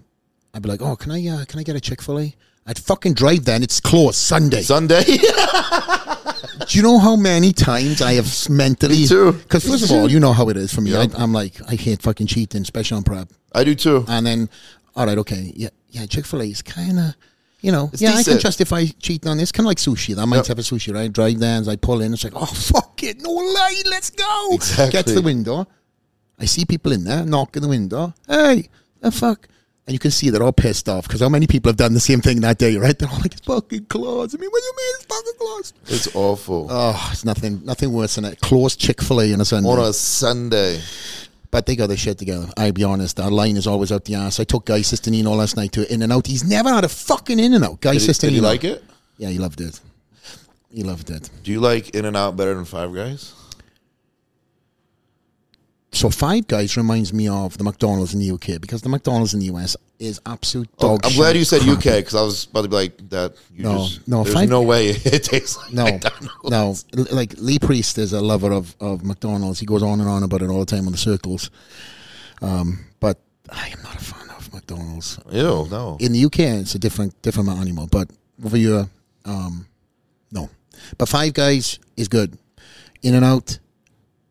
I'd 0.52 0.62
be 0.62 0.68
like, 0.68 0.82
Oh, 0.82 0.96
can 0.96 1.12
I 1.12 1.26
uh, 1.28 1.44
can 1.46 1.60
I 1.60 1.62
get 1.62 1.76
a 1.76 1.80
Chick 1.80 2.02
Fil 2.02 2.18
A? 2.20 2.34
I'd 2.66 2.78
fucking 2.78 3.12
drive 3.14 3.44
there, 3.44 3.56
and 3.56 3.64
it's 3.64 3.78
closed 3.80 4.16
Sunday. 4.16 4.62
Sunday, 4.62 5.04
Do 6.68 6.78
you 6.78 6.82
know 6.82 6.98
how 6.98 7.14
many 7.16 7.52
times 7.52 8.00
I 8.00 8.12
have 8.14 8.48
mentally? 8.48 9.00
Me 9.00 9.06
too. 9.06 9.32
Because 9.32 9.66
first 9.68 9.84
of 9.84 9.90
all, 9.90 10.10
you 10.10 10.18
know 10.20 10.32
how 10.32 10.48
it 10.48 10.56
is 10.56 10.72
for 10.72 10.80
me. 10.80 10.92
Yeah. 10.92 11.00
I, 11.00 11.22
I'm 11.22 11.32
like, 11.32 11.54
I 11.70 11.74
hate 11.74 12.00
fucking 12.02 12.26
cheating, 12.26 12.62
especially 12.62 12.96
on 12.96 13.02
prep. 13.02 13.28
I 13.52 13.64
do 13.64 13.74
too. 13.74 14.04
And 14.08 14.26
then, 14.26 14.48
all 14.96 15.04
right, 15.06 15.18
okay, 15.18 15.52
yeah, 15.54 15.68
yeah, 15.90 16.06
Chick 16.06 16.24
Fil 16.24 16.40
A 16.42 16.44
is 16.46 16.62
kind 16.62 16.98
of, 16.98 17.14
you 17.60 17.70
know, 17.72 17.90
It's 17.92 18.00
yeah, 18.00 18.10
I 18.10 18.12
can 18.12 18.18
decent. 18.20 18.40
justify 18.40 18.84
cheating 18.98 19.28
on 19.30 19.36
this. 19.36 19.52
Kind 19.52 19.66
of 19.66 19.68
like 19.68 19.78
sushi. 19.78 20.14
That 20.14 20.26
might 20.26 20.36
Yep. 20.36 20.46
have 20.46 20.58
a 20.58 20.62
sushi, 20.62 20.94
right? 20.94 21.12
Drive 21.12 21.38
there, 21.38 21.58
and 21.58 21.68
I 21.68 21.76
pull 21.76 22.00
in. 22.00 22.12
It's 22.14 22.24
like, 22.24 22.34
oh 22.36 22.46
fuck 22.46 23.02
it, 23.02 23.20
no 23.20 23.30
lie, 23.30 23.82
let's 23.90 24.10
go. 24.10 24.48
Exactly. 24.54 24.92
Get 24.92 25.06
to 25.08 25.14
the 25.14 25.22
window. 25.22 25.66
I 26.38 26.46
see 26.46 26.64
people 26.64 26.92
in 26.92 27.04
there, 27.04 27.24
knock 27.26 27.56
on 27.56 27.62
the 27.62 27.68
window. 27.68 28.14
Hey, 28.26 28.68
the 29.04 29.12
fuck. 29.12 29.48
And 29.86 29.92
you 29.92 29.98
can 29.98 30.10
see 30.10 30.30
they're 30.30 30.42
all 30.42 30.50
pissed 30.52 30.88
off 30.88 31.06
because 31.06 31.20
how 31.20 31.28
many 31.28 31.46
people 31.46 31.68
have 31.68 31.76
done 31.76 31.92
the 31.92 32.00
same 32.00 32.20
thing 32.22 32.40
that 32.40 32.56
day, 32.56 32.76
right? 32.78 32.98
They're 32.98 33.08
all 33.08 33.18
like, 33.18 33.32
it's 33.34 33.42
fucking 33.44 33.84
closed. 33.84 34.34
I 34.34 34.38
mean, 34.40 34.48
what 34.50 34.60
do 34.62 34.64
you 34.66 34.72
mean 34.78 34.94
it's 34.96 35.04
fucking 35.04 35.32
closed? 35.38 35.74
It's 35.88 36.16
awful 36.16 36.68
Oh, 36.70 37.08
it's 37.12 37.22
nothing, 37.26 37.62
nothing 37.66 37.92
worse 37.92 38.14
than 38.14 38.24
a 38.24 38.34
closed 38.36 38.80
Chick 38.80 39.02
Fil 39.02 39.20
A 39.20 39.32
on 39.34 39.42
a 39.42 39.44
Sunday. 39.44 39.68
on 39.68 39.78
a 39.78 39.92
Sunday. 39.92 40.80
But 41.50 41.66
they 41.66 41.76
got 41.76 41.88
their 41.88 41.98
shit 41.98 42.16
together. 42.16 42.48
I'll 42.56 42.72
be 42.72 42.82
honest. 42.82 43.20
Our 43.20 43.30
line 43.30 43.58
is 43.58 43.66
always 43.66 43.92
out 43.92 44.06
the 44.06 44.14
ass. 44.14 44.40
I 44.40 44.44
took 44.44 44.64
Guy 44.64 44.80
Cisternino 44.80 45.36
last 45.36 45.54
night 45.58 45.72
to 45.72 45.92
In 45.92 46.00
and 46.00 46.12
Out. 46.14 46.26
He's 46.28 46.44
never 46.48 46.70
had 46.72 46.84
a 46.84 46.88
fucking 46.88 47.38
In 47.38 47.52
and 47.52 47.62
Out. 47.64 47.82
Guy 47.82 47.92
Did, 47.92 48.02
he- 48.02 48.12
did 48.14 48.32
you 48.32 48.40
like 48.40 48.64
it? 48.64 48.82
Yeah, 49.18 49.28
he 49.28 49.36
loved 49.38 49.60
it. 49.60 49.78
He 50.72 50.82
loved 50.82 51.10
it. 51.10 51.28
Do 51.42 51.52
you 51.52 51.60
like 51.60 51.90
In 51.94 52.06
and 52.06 52.16
Out 52.16 52.36
better 52.38 52.54
than 52.54 52.64
Five 52.64 52.94
Guys? 52.94 53.34
So 55.94 56.10
Five 56.10 56.46
Guys 56.48 56.76
reminds 56.76 57.12
me 57.12 57.28
of 57.28 57.56
the 57.56 57.64
McDonald's 57.64 58.14
in 58.14 58.20
the 58.20 58.30
UK 58.32 58.60
because 58.60 58.82
the 58.82 58.88
McDonald's 58.88 59.32
in 59.32 59.40
the 59.40 59.46
US 59.46 59.76
is 60.00 60.20
absolute 60.26 60.68
dog 60.78 61.00
Oh, 61.04 61.08
I'm 61.08 61.14
glad 61.14 61.36
you 61.36 61.44
said 61.44 61.62
crap. 61.62 61.78
UK 61.78 61.84
because 61.84 62.14
I 62.22 62.22
was 62.22 62.44
about 62.46 62.62
to 62.62 62.68
be 62.68 62.74
like 62.76 63.08
that. 63.10 63.34
You 63.54 63.62
No, 63.62 63.78
just, 63.86 64.08
no, 64.08 64.22
There's 64.24 64.34
Five- 64.34 64.48
no 64.48 64.62
way 64.62 64.88
it 64.88 65.22
tastes 65.24 65.56
like 65.56 65.72
No, 65.72 65.84
McDonald's. 65.84 66.84
no. 66.96 67.02
Like 67.12 67.34
Lee 67.38 67.58
Priest 67.60 67.98
is 67.98 68.12
a 68.12 68.20
lover 68.20 68.52
of, 68.52 68.74
of 68.80 69.04
McDonald's. 69.04 69.60
He 69.60 69.66
goes 69.66 69.82
on 69.82 70.00
and 70.00 70.08
on 70.08 70.22
about 70.24 70.42
it 70.42 70.50
all 70.50 70.58
the 70.60 70.66
time 70.66 70.86
on 70.86 70.92
the 70.92 70.98
circles. 70.98 71.50
Um, 72.42 72.84
but 73.00 73.20
I 73.50 73.68
am 73.68 73.82
not 73.82 73.94
a 73.94 74.04
fan 74.04 74.28
of 74.36 74.52
McDonald's. 74.52 75.18
Ew, 75.30 75.68
no. 75.70 75.96
in 76.00 76.12
the 76.12 76.24
UK, 76.24 76.40
it's 76.40 76.74
a 76.74 76.78
different 76.78 77.20
different 77.22 77.48
animal, 77.50 77.86
but 77.86 78.10
over 78.44 78.56
here, 78.56 78.88
um, 79.24 79.66
no. 80.32 80.50
But 80.98 81.08
Five 81.08 81.34
Guys 81.34 81.78
is 81.96 82.08
good. 82.08 82.36
In 83.02 83.14
and 83.14 83.24
Out 83.24 83.58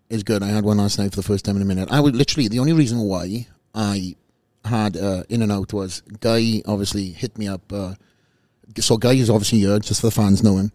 is 0.09 0.23
good. 0.23 0.43
I 0.43 0.47
had 0.47 0.63
one 0.63 0.77
last 0.77 0.99
night 0.99 1.11
for 1.11 1.17
the 1.17 1.23
first 1.23 1.45
time 1.45 1.55
in 1.55 1.61
a 1.61 1.65
minute. 1.65 1.89
I 1.91 1.99
would 1.99 2.15
literally 2.15 2.47
the 2.47 2.59
only 2.59 2.73
reason 2.73 2.99
why 2.99 3.47
I 3.73 4.15
had 4.65 4.97
uh, 4.97 5.23
In 5.29 5.41
and 5.41 5.51
Out 5.51 5.73
was 5.73 6.01
Guy 6.19 6.61
obviously 6.65 7.09
hit 7.09 7.37
me 7.37 7.47
up. 7.47 7.71
Uh, 7.71 7.95
so 8.79 8.97
Guy 8.97 9.13
is 9.13 9.29
obviously 9.29 9.59
here, 9.59 9.79
just 9.79 10.01
for 10.01 10.07
the 10.07 10.11
fans 10.11 10.43
know 10.43 10.57
him. 10.57 10.71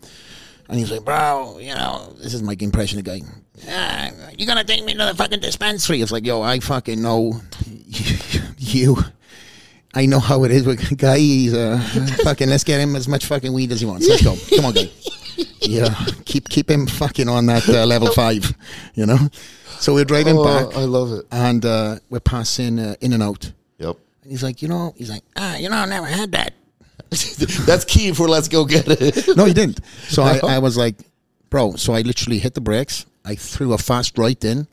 And 0.69 0.79
he's 0.79 0.91
like, 0.91 1.05
bro, 1.05 1.59
you 1.59 1.75
know, 1.75 2.15
this 2.19 2.35
is 2.35 2.43
my 2.43 2.55
impression 2.59 2.99
of 2.99 3.05
Guy. 3.05 3.21
Ah, 3.69 4.11
you 4.37 4.47
gonna 4.47 4.65
take 4.65 4.85
me 4.85 4.93
to 4.93 4.99
the 4.99 5.15
fucking 5.15 5.41
dispensary? 5.41 6.03
It's 6.03 6.13
like, 6.13 6.27
yo, 6.27 6.43
I 6.43 6.61
fucking 6.61 7.01
know 7.01 7.41
you. 8.59 8.97
I 9.95 10.05
know 10.07 10.21
how 10.21 10.45
it 10.45 10.51
is 10.51 10.67
with 10.67 10.99
guy. 10.99 11.19
He's 11.19 11.55
uh, 11.55 11.79
fucking. 12.23 12.49
Let's 12.49 12.63
get 12.63 12.79
him 12.81 12.95
as 12.95 13.09
much 13.09 13.25
fucking 13.27 13.53
weed 13.53 13.73
as 13.73 13.81
he 13.81 13.87
wants. 13.87 14.07
Let's 14.07 14.23
go. 14.23 14.37
Come 14.55 14.67
on, 14.67 14.75
guy. 14.75 14.91
Yeah, 15.61 15.95
keep 16.25 16.49
keep 16.49 16.71
him 16.71 16.87
fucking 16.87 17.29
on 17.29 17.47
that 17.47 17.69
uh, 17.69 17.85
level 17.87 18.11
five. 18.13 18.55
You 18.95 19.07
know. 19.07 19.19
So 19.81 19.95
we're 19.95 20.05
driving 20.05 20.37
Oh, 20.39 20.45
back, 20.45 20.77
I 20.77 20.85
love 20.85 21.13
it. 21.13 21.27
and 21.31 21.65
uh, 21.65 21.97
we're 22.11 22.19
passing 22.21 22.79
uh, 22.81 22.97
in 23.01 23.13
and 23.13 23.23
out. 23.23 23.53
Yep. 23.79 23.97
And 24.23 24.31
he's 24.33 24.43
like, 24.43 24.61
you 24.61 24.67
know, 24.69 24.93
he's 24.97 25.09
like, 25.11 25.23
ah, 25.37 25.57
you 25.57 25.69
know, 25.69 25.77
I 25.77 25.87
never 25.87 26.07
had 26.07 26.33
that. 26.33 26.55
That's 27.11 27.85
key 27.85 28.13
for 28.13 28.29
let's 28.29 28.49
go 28.49 28.65
get 28.65 28.87
it. 28.89 29.37
No, 29.37 29.45
he 29.45 29.53
didn't. 29.55 29.81
So 30.09 30.23
I, 30.25 30.41
I 30.43 30.59
was 30.59 30.77
like, 30.77 30.97
bro. 31.49 31.77
So 31.77 31.93
I 31.95 32.01
literally 32.03 32.39
hit 32.39 32.55
the 32.55 32.61
brakes. 32.61 33.07
I 33.25 33.35
threw 33.37 33.73
a 33.73 33.79
fast 33.79 34.19
right 34.19 34.43
in, 34.45 34.67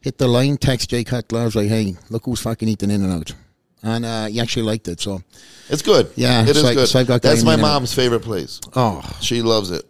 hit 0.00 0.18
the 0.18 0.28
line, 0.28 0.56
text 0.56 0.90
Jay 0.90 1.02
Cutler. 1.04 1.40
I 1.40 1.44
was 1.44 1.56
like, 1.56 1.68
hey, 1.68 1.96
look 2.10 2.24
who's 2.26 2.40
fucking 2.40 2.68
eating 2.68 2.90
in 2.90 3.02
and 3.02 3.12
out. 3.12 3.34
And 3.82 4.04
uh, 4.04 4.26
he 4.26 4.40
actually 4.40 4.64
liked 4.64 4.88
it. 4.88 5.00
So, 5.00 5.22
It's 5.70 5.82
good. 5.82 6.10
Yeah, 6.16 6.42
it 6.42 6.48
is 6.56 6.60
so 6.62 6.68
I- 6.68 6.74
good. 6.74 6.88
so 6.88 6.98
I've 7.00 7.06
got 7.06 7.22
That's 7.22 7.44
my 7.44 7.56
mom's 7.56 7.94
favorite 7.94 8.20
place. 8.22 8.60
oh, 8.74 9.02
She 9.20 9.40
loves 9.42 9.70
it. 9.70 9.84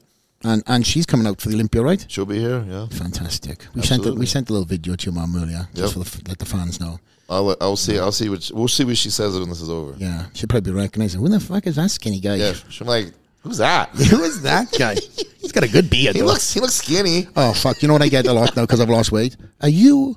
and 0.44 0.62
and 0.66 0.86
she's 0.86 1.06
coming 1.06 1.26
out 1.26 1.40
for 1.40 1.48
the 1.48 1.54
Olympia, 1.54 1.82
right? 1.82 2.04
She'll 2.08 2.26
be 2.26 2.38
here. 2.38 2.64
Yeah. 2.68 2.86
Fantastic. 2.88 3.64
We 3.74 3.82
sent 3.82 4.04
a, 4.06 4.12
we 4.12 4.26
sent 4.26 4.50
a 4.50 4.52
little 4.52 4.66
video 4.66 4.94
to 4.94 5.04
your 5.06 5.14
mom 5.14 5.34
earlier, 5.36 5.66
Yep. 5.72 5.74
just 5.74 5.92
for 5.94 6.00
the, 6.00 6.28
let 6.28 6.38
the 6.38 6.44
fans 6.46 6.78
know. 6.80 6.98
I'll 7.30 7.56
I'll 7.60 7.76
see. 7.76 7.98
I'll 7.98 8.12
see 8.12 8.28
what 8.28 8.50
we'll 8.54 8.68
see 8.68 8.84
what 8.84 8.96
she 8.96 9.10
says 9.10 9.38
when 9.38 9.48
this 9.48 9.60
is 9.60 9.68
over. 9.70 9.94
Yeah, 9.98 10.26
she'll 10.34 10.48
probably 10.48 10.72
recognize 10.72 11.14
him. 11.14 11.20
Who 11.22 11.28
the 11.28 11.40
fuck 11.40 11.66
is 11.66 11.76
that 11.76 11.90
skinny 11.90 12.20
guy? 12.20 12.36
Yeah. 12.36 12.52
She's 12.70 12.86
like, 12.86 13.12
who's 13.42 13.58
that? 13.58 13.90
Who 14.10 14.22
is 14.22 14.42
that 14.42 14.70
guy? 14.78 14.94
He's 15.40 15.52
got 15.52 15.62
a 15.64 15.68
good 15.68 15.90
beard. 15.90 16.14
He 16.14 16.20
though. 16.20 16.26
looks 16.28 16.52
he 16.54 16.60
looks 16.60 16.74
skinny. 16.74 17.26
Oh 17.36 17.52
fuck! 17.52 17.82
You 17.82 17.88
know 17.88 17.94
what 17.94 18.02
I 18.02 18.08
get 18.08 18.26
a 18.26 18.32
lot 18.32 18.54
now 18.56 18.62
because 18.62 18.80
I've 18.80 18.88
lost 18.88 19.10
weight. 19.12 19.36
Are 19.60 19.68
you, 19.68 20.16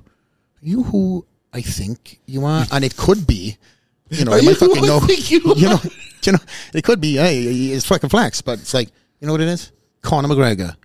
are 0.62 0.66
you 0.66 0.84
who 0.84 1.26
I 1.54 1.62
think 1.62 2.20
you 2.26 2.46
are? 2.46 2.66
And 2.72 2.84
it 2.84 2.96
could 2.96 3.28
be, 3.28 3.58
you 4.10 4.26
know, 4.26 4.36
you 4.36 4.56
fucking 4.56 4.86
know. 4.86 5.02
you 5.08 5.42
you 5.56 5.70
know, 5.70 5.80
you 6.24 6.32
know, 6.34 6.40
it 6.74 6.84
could 6.84 7.02
be. 7.02 7.16
Hey, 7.18 7.44
it's 7.44 7.86
fucking 7.86 8.10
flex, 8.10 8.42
but 8.42 8.60
it's 8.60 8.74
like 8.74 8.90
you 9.20 9.28
know 9.28 9.34
what 9.34 9.42
it 9.42 9.48
is. 9.48 9.72
Conor 10.02 10.30
McGregor, 10.30 10.76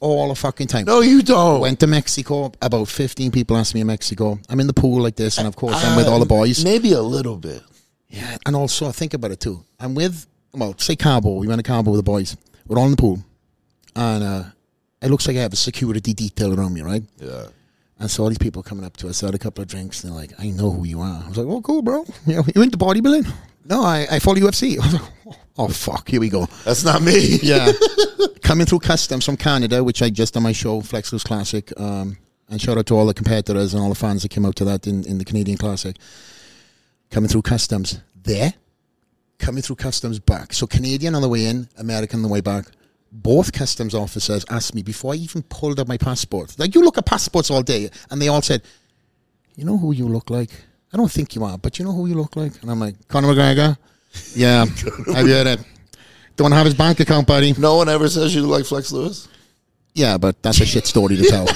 all 0.00 0.28
the 0.28 0.34
fucking 0.34 0.66
time. 0.66 0.84
No, 0.86 1.00
you 1.00 1.22
don't. 1.22 1.60
Went 1.60 1.80
to 1.80 1.86
Mexico. 1.86 2.52
About 2.60 2.88
fifteen 2.88 3.30
people 3.30 3.56
asked 3.56 3.74
me 3.74 3.80
in 3.80 3.86
Mexico. 3.86 4.38
I'm 4.48 4.60
in 4.60 4.66
the 4.66 4.74
pool 4.74 5.02
like 5.02 5.16
this, 5.16 5.38
and 5.38 5.46
of 5.46 5.56
course 5.56 5.82
I'm 5.84 5.96
with 5.96 6.06
all 6.06 6.18
the 6.18 6.26
boys. 6.26 6.64
Maybe 6.64 6.92
a 6.92 7.02
little 7.02 7.36
bit. 7.36 7.62
Yeah, 8.08 8.36
and 8.46 8.56
also 8.56 8.88
I 8.88 8.92
think 8.92 9.14
about 9.14 9.30
it 9.30 9.40
too. 9.40 9.64
I'm 9.78 9.94
with 9.94 10.26
well, 10.52 10.74
say 10.78 10.96
Cabo. 10.96 11.36
We 11.36 11.46
went 11.46 11.58
to 11.58 11.62
Cabo 11.62 11.90
with 11.92 11.98
the 11.98 12.10
boys. 12.10 12.36
We're 12.66 12.78
all 12.78 12.86
in 12.86 12.90
the 12.92 12.96
pool, 12.96 13.22
and 13.94 14.24
uh, 14.24 14.44
it 15.00 15.10
looks 15.10 15.26
like 15.26 15.36
I 15.36 15.40
have 15.40 15.52
a 15.52 15.56
security 15.56 16.12
detail 16.12 16.58
around 16.58 16.74
me, 16.74 16.82
right? 16.82 17.02
Yeah. 17.18 17.46
And 18.00 18.10
saw 18.10 18.22
all 18.24 18.28
these 18.28 18.38
people 18.38 18.62
coming 18.62 18.84
up 18.84 18.96
to 18.98 19.08
us, 19.08 19.22
I 19.22 19.26
had 19.26 19.34
a 19.34 19.38
couple 19.38 19.62
of 19.62 19.68
drinks, 19.68 20.04
and 20.04 20.12
they're 20.12 20.20
like, 20.20 20.32
"I 20.38 20.50
know 20.50 20.70
who 20.70 20.84
you 20.84 21.00
are." 21.00 21.22
I 21.24 21.28
was 21.28 21.36
like, 21.36 21.46
"Oh, 21.48 21.60
cool, 21.60 21.82
bro. 21.82 22.04
You 22.26 22.36
know, 22.36 22.44
you 22.54 22.62
into 22.62 22.78
bodybuilding?" 22.78 23.28
No, 23.64 23.82
I, 23.82 24.06
I 24.10 24.18
follow 24.20 24.36
UFC. 24.38 24.78
I 24.78 24.84
was 24.84 24.94
like, 24.94 25.36
"Oh, 25.58 25.68
fuck, 25.68 26.08
here 26.08 26.20
we 26.20 26.28
go." 26.28 26.46
That's 26.64 26.84
not 26.84 27.02
me. 27.02 27.38
Yeah, 27.42 27.72
coming 28.42 28.66
through 28.66 28.80
customs 28.80 29.24
from 29.24 29.36
Canada, 29.36 29.82
which 29.82 30.00
I 30.00 30.10
just 30.10 30.36
on 30.36 30.42
my 30.44 30.52
show, 30.52 30.80
Flex 30.80 31.12
Lewis 31.12 31.24
Classic. 31.24 31.72
Um, 31.78 32.18
and 32.48 32.60
shout 32.60 32.78
out 32.78 32.86
to 32.86 32.94
all 32.96 33.04
the 33.06 33.14
competitors 33.14 33.74
and 33.74 33.82
all 33.82 33.88
the 33.88 33.94
fans 33.94 34.22
that 34.22 34.30
came 34.30 34.46
out 34.46 34.56
to 34.56 34.64
that 34.64 34.86
in, 34.86 35.04
in 35.04 35.18
the 35.18 35.24
Canadian 35.24 35.58
Classic. 35.58 35.96
Coming 37.10 37.28
through 37.28 37.42
customs 37.42 38.00
there, 38.22 38.54
coming 39.38 39.62
through 39.62 39.76
customs 39.76 40.18
back. 40.18 40.52
So 40.52 40.66
Canadian 40.66 41.14
on 41.14 41.22
the 41.22 41.28
way 41.28 41.46
in, 41.46 41.68
American 41.76 42.20
on 42.20 42.22
the 42.22 42.28
way 42.28 42.40
back. 42.40 42.66
Both 43.10 43.52
customs 43.52 43.94
officers 43.94 44.44
asked 44.50 44.74
me 44.74 44.82
before 44.82 45.14
I 45.14 45.16
even 45.16 45.42
pulled 45.42 45.80
out 45.80 45.88
my 45.88 45.96
passport. 45.96 46.58
Like 46.58 46.74
you 46.74 46.82
look 46.82 46.98
at 46.98 47.06
passports 47.06 47.50
all 47.50 47.62
day, 47.62 47.90
and 48.10 48.20
they 48.20 48.28
all 48.28 48.42
said, 48.42 48.62
"You 49.56 49.64
know 49.64 49.78
who 49.78 49.92
you 49.92 50.06
look 50.08 50.28
like." 50.30 50.50
I 50.92 50.96
don't 50.96 51.10
think 51.10 51.34
you 51.34 51.44
are, 51.44 51.58
but 51.58 51.78
you 51.78 51.84
know 51.84 51.92
who 51.92 52.06
you 52.06 52.14
look 52.14 52.34
like. 52.36 52.60
And 52.62 52.70
I'm 52.70 52.80
like, 52.80 52.94
Conor 53.08 53.28
McGregor. 53.28 53.76
Yeah, 54.34 54.64
I 55.14 55.22
get 55.22 55.46
it. 55.46 55.60
Don't 56.36 56.50
have 56.52 56.64
his 56.64 56.74
bank 56.74 56.98
account, 56.98 57.26
buddy. 57.26 57.52
No 57.58 57.76
one 57.76 57.90
ever 57.90 58.08
says 58.08 58.34
you 58.34 58.40
look 58.40 58.50
like 58.60 58.64
Flex 58.64 58.90
Lewis. 58.90 59.28
Yeah, 59.94 60.16
but 60.16 60.42
that's 60.42 60.60
a 60.60 60.66
shit 60.66 60.86
story 60.86 61.16
to 61.16 61.24
tell. 61.24 61.46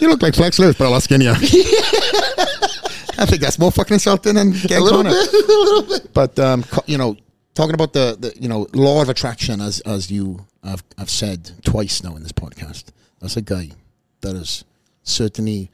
you 0.00 0.08
look 0.08 0.20
like 0.22 0.34
Flex 0.34 0.58
Lewis, 0.58 0.76
but 0.76 0.86
a 0.86 0.90
lot 0.90 1.02
skinnier. 1.02 1.34
I 3.20 3.26
think 3.26 3.40
that's 3.42 3.58
more 3.58 3.70
fucking 3.70 3.94
insulting 3.94 4.34
than 4.34 4.48
A 4.48 4.52
getting 4.66 4.80
little 4.84 4.98
on 5.00 5.04
bit. 5.04 5.12
A 5.32 5.36
little 5.46 5.82
bit. 5.82 6.12
But 6.12 6.38
um, 6.38 6.64
you 6.86 6.98
know, 6.98 7.16
talking 7.54 7.74
about 7.74 7.92
the, 7.92 8.16
the 8.18 8.32
you 8.40 8.48
know 8.48 8.66
law 8.72 9.02
of 9.02 9.08
attraction, 9.08 9.60
as 9.60 9.80
as 9.80 10.10
you 10.10 10.46
have, 10.64 10.82
have 10.98 11.10
said 11.10 11.50
twice 11.64 12.02
now 12.02 12.16
in 12.16 12.22
this 12.22 12.32
podcast, 12.32 12.84
that's 13.20 13.36
a 13.36 13.42
guy 13.42 13.70
that 14.20 14.36
has 14.36 14.64
certainly, 15.02 15.70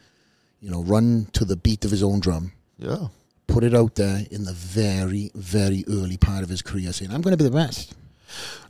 you 0.60 0.70
know, 0.70 0.82
run 0.82 1.26
to 1.32 1.44
the 1.44 1.56
beat 1.56 1.84
of 1.84 1.90
his 1.90 2.02
own 2.02 2.20
drum, 2.20 2.52
Yeah. 2.78 3.08
put 3.48 3.64
it 3.64 3.74
out 3.74 3.94
there 3.96 4.24
in 4.30 4.44
the 4.44 4.52
very 4.52 5.30
very 5.34 5.84
early 5.88 6.16
part 6.16 6.42
of 6.42 6.48
his 6.48 6.62
career, 6.62 6.92
saying, 6.92 7.10
"I'm 7.12 7.22
going 7.22 7.36
to 7.36 7.42
be 7.44 7.48
the 7.48 7.56
best, 7.56 7.94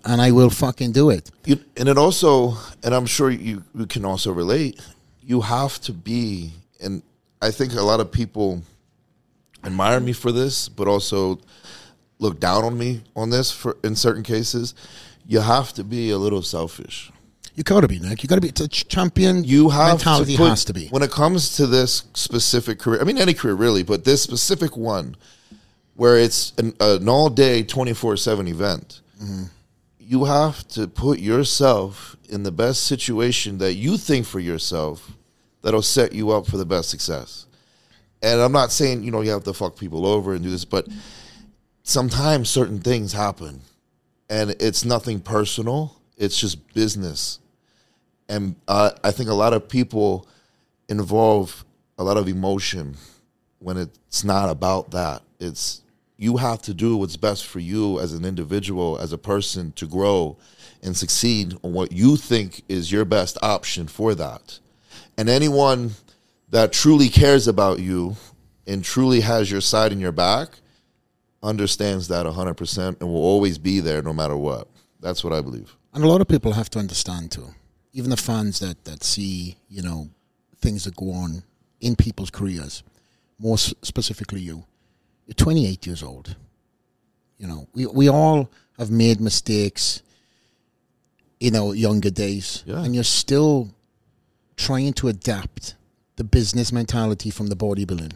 and 0.05 0.21
I 0.21 0.31
will 0.33 0.51
fucking 0.51 0.93
do 0.93 1.11
it." 1.11 1.31
You, 1.45 1.59
and 1.77 1.89
it 1.89 1.99
also, 1.99 2.57
and 2.83 2.95
I'm 2.95 3.07
sure 3.07 3.31
you, 3.31 3.63
you 3.75 3.87
can 3.87 4.05
also 4.05 4.33
relate, 4.33 4.81
you 5.23 5.43
have 5.43 5.81
to 5.83 5.93
be, 5.93 6.53
and 6.81 7.03
I 7.43 7.51
think 7.51 7.75
a 7.75 7.83
lot 7.83 8.01
of 8.01 8.11
people 8.11 8.63
admire 9.65 10.01
me 10.01 10.13
for 10.13 10.33
this, 10.33 10.69
but 10.69 10.87
also 10.89 11.39
look 12.19 12.41
down 12.41 12.65
on 12.65 12.79
me 12.79 13.03
on 13.15 13.31
this 13.31 13.51
for 13.51 13.77
in 13.85 13.97
certain 13.97 14.23
cases. 14.23 14.75
You 15.27 15.41
have 15.41 15.73
to 15.75 15.85
be 15.85 16.11
a 16.11 16.19
little 16.19 16.43
selfish. 16.43 17.11
You 17.57 17.63
got 17.63 17.81
to 17.81 17.89
be 17.89 17.99
Nick. 17.99 18.23
You 18.23 18.29
got 18.29 18.35
to 18.35 18.41
be 18.43 18.49
a 18.49 18.69
champion. 18.69 19.43
You 19.43 19.71
have 19.71 19.97
mentality 19.97 20.33
to 20.33 20.39
put, 20.39 20.49
has 20.51 20.65
to 20.67 20.75
be. 20.75 20.89
when 20.89 21.03
it 21.03 21.11
comes 21.11 21.57
to 21.57 21.67
this 21.67 22.05
specific 22.13 22.79
career. 22.79 23.01
I 23.01 23.05
mean, 23.05 23.17
any 23.17 23.33
career 23.33 23.55
really, 23.55 23.83
but 23.83 24.05
this 24.05 24.23
specific 24.23 24.77
one, 24.77 25.17
where 25.95 26.19
it's 26.19 26.53
an, 26.59 26.75
an 26.81 27.09
all 27.09 27.31
day, 27.31 27.63
twenty 27.63 27.95
four 27.95 28.17
seven 28.19 28.47
event. 28.47 29.01
Mm-hmm. 29.23 29.45
You 29.99 30.27
have 30.27 30.69
to 30.69 30.87
put 30.87 31.19
yourself 31.19 32.15
in 32.29 32.43
the 32.43 32.53
best 32.53 32.85
situation 32.85 33.59
that 33.59 33.75
you 33.75 33.97
think 33.97 34.27
for 34.27 34.39
yourself 34.39 35.13
that'll 35.63 35.83
set 35.83 36.13
you 36.13 36.31
up 36.31 36.47
for 36.47 36.59
the 36.59 36.67
best 36.67 36.91
success. 36.91 37.47
And 38.23 38.41
I'm 38.41 38.53
not 38.53 38.71
saying 38.71 39.03
you 39.03 39.11
know 39.11 39.23
you 39.23 39.31
have 39.31 39.45
to 39.45 39.55
fuck 39.55 39.77
people 39.79 40.07
over 40.07 40.35
and 40.35 40.45
do 40.45 40.51
this, 40.51 40.67
but 40.67 40.87
sometimes 41.87 42.51
certain 42.51 42.81
things 42.81 43.13
happen, 43.13 43.63
and 44.29 44.51
it's 44.61 44.85
nothing 44.85 45.21
personal. 45.21 45.97
It's 46.19 46.39
just 46.39 46.75
business 46.75 47.39
and 48.29 48.57
uh, 48.67 48.91
I 49.05 49.11
think 49.11 49.29
a 49.29 49.35
lot 49.35 49.53
of 49.53 49.69
people 49.69 50.27
involve 50.89 51.65
a 51.99 52.05
lot 52.05 52.17
of 52.17 52.29
emotion 52.29 52.97
when 53.59 53.77
it's 53.77 54.25
not 54.25 54.51
about 54.51 54.91
that. 54.91 55.23
It's 55.39 55.83
you 56.17 56.39
have 56.39 56.63
to 56.63 56.75
do 56.75 56.97
what's 56.97 57.17
best 57.17 57.47
for 57.47 57.61
you 57.61 58.01
as 58.01 58.15
an 58.15 58.25
individual, 58.25 58.99
as 58.99 59.13
a 59.13 59.19
person, 59.19 59.73
to 59.73 59.87
grow 59.87 60.37
and 60.83 60.97
succeed 60.97 61.55
on 61.63 61.73
what 61.73 61.93
you 61.93 62.17
think 62.17 62.63
is 62.69 62.91
your 62.91 63.05
best 63.05 63.37
option 63.43 63.87
for 63.87 64.15
that. 64.15 64.59
And 65.19 65.29
anyone 65.29 65.93
that 66.51 66.73
truly 66.73 67.09
cares 67.09 67.47
about 67.47 67.81
you 67.81 68.17
and 68.67 68.83
truly 68.83 69.21
has 69.21 69.51
your 69.51 69.61
side 69.61 69.93
in 69.93 70.01
your 70.01 70.13
back 70.13 70.59
understands 71.47 72.09
that 72.09 72.27
100% 72.27 73.01
and 73.01 73.09
will 73.09 73.17
always 73.33 73.59
be 73.59 73.81
there 73.81 74.03
no 74.03 74.13
matter 74.13 74.37
what. 74.37 74.69
That's 75.01 75.23
what 75.25 75.33
I 75.33 75.41
believe. 75.41 75.75
And 75.95 76.05
a 76.05 76.09
lot 76.09 76.21
of 76.21 76.29
people 76.29 76.53
have 76.53 76.69
to 76.71 76.79
understand 76.79 77.31
too. 77.33 77.49
Even 77.93 78.11
the 78.11 78.17
fans 78.17 78.59
that 78.61 78.85
that 78.85 79.03
see, 79.03 79.57
you 79.69 79.83
know, 79.83 80.09
things 80.61 80.85
that 80.85 80.97
go 80.97 81.11
on 81.13 81.43
in 81.81 81.97
people's 81.97 82.31
careers, 82.31 82.83
more 83.39 83.57
specifically 83.59 84.41
you. 84.41 84.65
You're 85.27 85.35
28 85.35 85.87
years 85.87 86.03
old. 86.03 86.37
You 87.39 87.47
know, 87.47 87.69
we 87.75 87.87
we 87.87 88.09
all 88.11 88.51
have 88.79 88.91
made 88.91 89.21
mistakes 89.21 90.03
in 91.41 91.55
our 91.57 91.75
younger 91.75 92.11
days, 92.11 92.63
Yeah. 92.67 92.83
and 92.85 92.95
you're 92.95 93.05
still 93.23 93.69
trying 94.57 94.93
to 94.95 95.09
adapt 95.09 95.75
the 96.17 96.25
business 96.25 96.73
mentality 96.73 97.31
from 97.31 97.47
the 97.49 97.57
bodybuilding. 97.57 98.13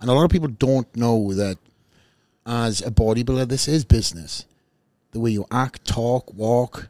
And 0.00 0.10
a 0.10 0.12
lot 0.12 0.24
of 0.24 0.30
people 0.30 0.48
don't 0.48 0.94
know 0.94 1.32
that 1.34 1.56
as 2.46 2.80
a 2.80 2.90
bodybuilder, 2.90 3.48
this 3.48 3.68
is 3.68 3.84
business. 3.84 4.46
The 5.10 5.20
way 5.20 5.30
you 5.30 5.46
act, 5.50 5.84
talk, 5.84 6.32
walk, 6.34 6.88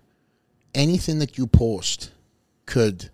anything 0.74 1.19
that 1.20 1.39
you 1.39 1.47
post 1.47 2.12
could 2.66 3.11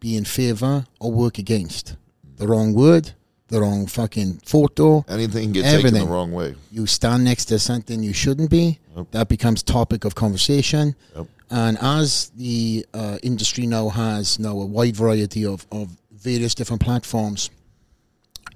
be 0.00 0.16
in 0.16 0.24
favor 0.24 0.86
or 1.00 1.12
work 1.12 1.38
against. 1.38 1.96
The 2.36 2.48
wrong 2.48 2.74
word, 2.74 3.12
the 3.48 3.60
wrong 3.60 3.86
fucking 3.86 4.40
photo, 4.44 5.04
Anything 5.08 5.44
can 5.44 5.52
get 5.52 5.70
taken 5.70 5.94
the 5.94 6.06
wrong 6.06 6.32
way. 6.32 6.56
you 6.72 6.86
stand 6.86 7.24
next 7.24 7.46
to 7.46 7.58
something 7.58 8.02
you 8.02 8.12
shouldn't 8.12 8.50
be, 8.50 8.80
that 9.12 9.28
becomes 9.28 9.62
topic 9.62 10.04
of 10.04 10.14
conversation. 10.14 10.96
Yep. 11.14 11.26
And 11.50 11.78
as 11.80 12.30
the 12.30 12.84
uh, 12.94 13.18
industry 13.22 13.66
now 13.66 13.88
has 13.90 14.38
now 14.38 14.58
a 14.58 14.66
wide 14.66 14.96
variety 14.96 15.44
of, 15.44 15.66
of 15.70 15.90
various 16.10 16.54
different 16.54 16.82
platforms, 16.82 17.50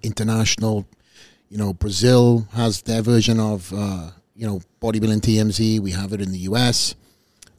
international, 0.02 0.86
you 1.48 1.58
know, 1.58 1.72
Brazil 1.72 2.46
has 2.52 2.82
their 2.82 3.02
version 3.02 3.40
of, 3.40 3.72
uh, 3.74 4.10
you 4.34 4.46
know, 4.46 4.60
bodybuilding 4.80 5.20
TMZ. 5.20 5.80
We 5.80 5.92
have 5.92 6.12
it 6.12 6.20
in 6.20 6.30
the 6.30 6.38
US. 6.40 6.94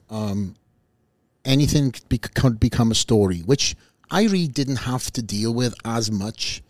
Um, 0.08 0.54
anything 1.44 1.92
could, 1.92 2.08
be, 2.08 2.18
could 2.18 2.60
become 2.60 2.90
a 2.90 2.94
story, 2.94 3.40
which 3.40 3.76
I 4.10 4.24
really 4.24 4.48
didn't 4.48 4.76
have 4.76 5.10
to 5.12 5.22
deal 5.22 5.52
with 5.54 5.74
as 5.84 6.10
much 6.10 6.62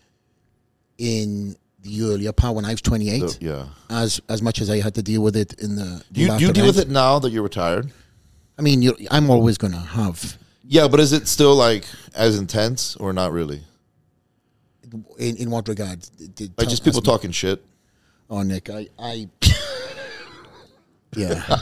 in 0.98 1.56
the 1.82 2.02
earlier 2.02 2.32
part 2.32 2.55
when 2.55 2.64
I 2.64 2.72
was 2.72 2.82
28, 2.82 3.30
So, 3.30 3.38
yeah. 3.40 3.66
as 3.88 4.20
as 4.28 4.42
much 4.42 4.60
as 4.60 4.68
I 4.68 4.80
had 4.80 4.94
to 4.97 5.02
deal 5.02 5.22
with 5.22 5.34
it 5.34 5.55
in 5.55 5.76
the. 5.76 6.05
Do 6.12 6.20
you, 6.20 6.38
do 6.38 6.47
you 6.47 6.52
deal 6.52 6.66
with 6.66 6.78
it 6.78 6.90
now 6.90 7.18
that 7.18 7.30
you're 7.30 7.42
retired? 7.42 7.90
I 8.59 8.62
mean, 8.62 8.92
I'm 9.10 9.30
always 9.30 9.56
going 9.56 9.72
to 9.72 9.78
have. 9.78 10.36
Yeah, 10.62 10.86
but 10.88 11.01
is 11.01 11.14
it 11.14 11.26
still 11.26 11.55
like 11.55 11.86
as 12.14 12.38
intense 12.38 12.97
or 12.97 13.14
not 13.14 13.32
really? 13.32 13.62
In, 15.19 15.37
in 15.37 15.51
what 15.51 15.69
regard? 15.69 16.01
Did- 16.35 16.53
Like 16.59 16.69
just 16.69 16.85
people 16.85 17.01
as- 17.01 17.05
talking 17.05 17.31
shit. 17.31 17.65
Oh, 18.29 18.43
Nick, 18.43 18.71
I, 18.71 18.89
I, 18.99 19.29
yeah. 21.17 21.43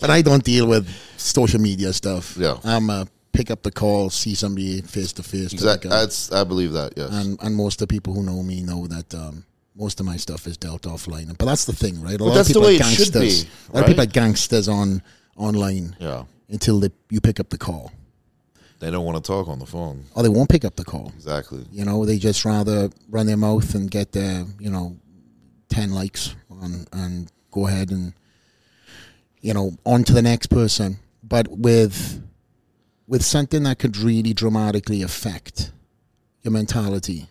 but 0.00 0.10
I 0.10 0.22
don't 0.22 0.44
deal 0.44 0.68
with 0.68 0.88
social 1.16 1.60
media 1.60 1.92
stuff. 1.92 2.36
Yeah. 2.36 2.58
I'm 2.62 2.90
a 2.90 3.08
pick 3.32 3.50
up 3.50 3.62
the 3.62 3.72
call, 3.72 4.10
see 4.10 4.34
somebody 4.34 4.80
face 4.82 5.12
to 5.14 5.22
face. 5.22 5.52
Exactly. 5.52 5.90
That's 5.90 6.30
I 6.30 6.44
believe 6.44 6.72
that. 6.72 6.92
Yes. 6.96 7.10
And 7.12 7.38
and 7.42 7.56
most 7.56 7.82
of 7.82 7.88
the 7.88 7.92
people 7.92 8.14
who 8.14 8.22
know 8.22 8.42
me 8.42 8.62
know 8.62 8.86
that 8.86 9.12
um, 9.14 9.44
most 9.74 10.00
of 10.00 10.06
my 10.06 10.16
stuff 10.16 10.46
is 10.46 10.56
dealt 10.56 10.82
offline. 10.82 11.36
But 11.36 11.46
that's 11.46 11.64
the 11.64 11.72
thing, 11.72 12.00
right? 12.00 12.20
A 12.20 12.24
lot 12.24 12.34
that's 12.34 12.48
of 12.48 12.54
the 12.54 12.60
people 12.60 12.68
way 12.68 12.76
are 12.76 12.78
gangsters. 12.78 13.44
be, 13.44 13.50
a 13.70 13.72
lot 13.74 13.82
of 13.82 13.88
people 13.88 14.02
are 14.04 14.06
gangsters 14.06 14.68
on 14.68 15.02
online 15.36 15.96
yeah. 15.98 16.24
until 16.48 16.80
they, 16.80 16.90
you 17.10 17.20
pick 17.20 17.40
up 17.40 17.50
the 17.50 17.58
call, 17.58 17.92
They 18.84 18.90
don't 18.90 19.06
want 19.06 19.16
to 19.16 19.26
talk 19.26 19.48
on 19.48 19.58
the 19.58 19.64
phone. 19.64 20.04
or 20.14 20.22
they 20.22 20.28
won't 20.28 20.50
pick 20.50 20.62
up 20.62 20.76
the 20.76 20.84
call. 20.84 21.10
Exactly. 21.16 21.64
You 21.72 21.86
know, 21.86 22.04
they 22.04 22.18
just 22.18 22.44
rather 22.44 22.90
run 23.08 23.24
their 23.24 23.38
mouth 23.38 23.74
and 23.74 23.90
get 23.90 24.12
their, 24.12 24.44
you 24.60 24.68
know, 24.68 24.98
10 25.70 25.92
likes 25.92 26.36
on, 26.50 26.86
and 26.92 27.32
go 27.50 27.66
ahead 27.66 27.90
and, 27.90 28.12
you 29.40 29.54
know, 29.54 29.72
on 29.86 30.04
to 30.04 30.12
the 30.12 30.20
next 30.20 30.48
person. 30.48 30.98
But 31.22 31.48
with, 31.48 32.22
with 33.06 33.24
something 33.24 33.62
that 33.62 33.78
could 33.78 33.96
really 33.96 34.34
dramatically 34.34 35.00
affect 35.00 35.72
your 36.42 36.52
mentality, 36.52 37.26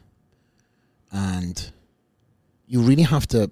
and 1.12 1.72
you 2.66 2.82
really 2.82 3.04
have 3.04 3.28
to 3.28 3.52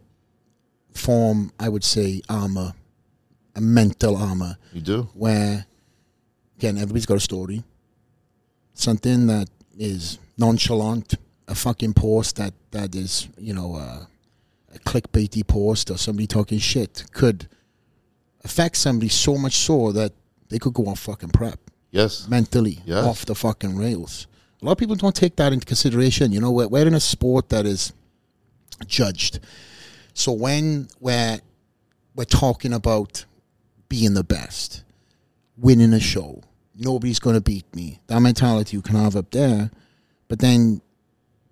form, 0.91 1.51
I 1.59 1.69
would 1.69 1.83
say, 1.83 2.23
armor, 2.27 2.73
a 3.55 3.61
mental 3.61 4.17
armor 4.17 4.57
You 4.73 4.81
do. 4.81 5.03
where 5.13 5.67
again 6.57 6.77
everybody's 6.77 7.05
got 7.05 7.17
a 7.17 7.19
story 7.19 7.63
something 8.73 9.27
that 9.27 9.49
is 9.77 10.17
nonchalant 10.37 11.15
a 11.47 11.55
fucking 11.55 11.93
post 11.93 12.35
that 12.37 12.53
that 12.71 12.95
is 12.95 13.27
you 13.37 13.53
know 13.53 13.75
uh, 13.75 14.05
a 14.73 14.79
clickbaity 14.79 15.45
post 15.45 15.89
or 15.91 15.97
somebody 15.97 16.27
talking 16.27 16.57
shit 16.59 17.03
could 17.13 17.47
affect 18.43 18.77
somebody 18.77 19.09
so 19.09 19.37
much 19.37 19.53
so 19.55 19.91
that 19.91 20.11
they 20.49 20.57
could 20.59 20.73
go 20.73 20.85
on 20.87 20.95
fucking 20.95 21.29
prep 21.29 21.59
Yes. 21.91 22.27
mentally 22.27 22.79
Yes. 22.85 23.05
off 23.05 23.25
the 23.25 23.35
fucking 23.35 23.77
rails 23.77 24.27
a 24.61 24.65
lot 24.65 24.73
of 24.73 24.77
people 24.77 24.95
don't 24.95 25.15
take 25.15 25.35
that 25.35 25.51
into 25.53 25.65
consideration 25.65 26.31
you 26.31 26.39
know 26.39 26.51
we're, 26.51 26.67
we're 26.67 26.87
in 26.87 26.93
a 26.95 26.99
sport 26.99 27.49
that 27.49 27.65
is 27.65 27.93
judged 28.87 29.39
so 30.13 30.31
when 30.31 30.87
we're 30.99 31.39
we're 32.15 32.25
talking 32.25 32.73
about 32.73 33.25
being 33.87 34.13
the 34.13 34.23
best, 34.23 34.83
winning 35.57 35.93
a 35.93 35.99
show. 35.99 36.41
Nobody's 36.77 37.19
going 37.19 37.35
to 37.35 37.41
beat 37.41 37.73
me. 37.75 37.99
That 38.07 38.19
mentality 38.21 38.77
you 38.77 38.81
can 38.81 38.95
have 38.95 39.15
up 39.15 39.31
there, 39.31 39.71
but 40.27 40.39
then 40.39 40.81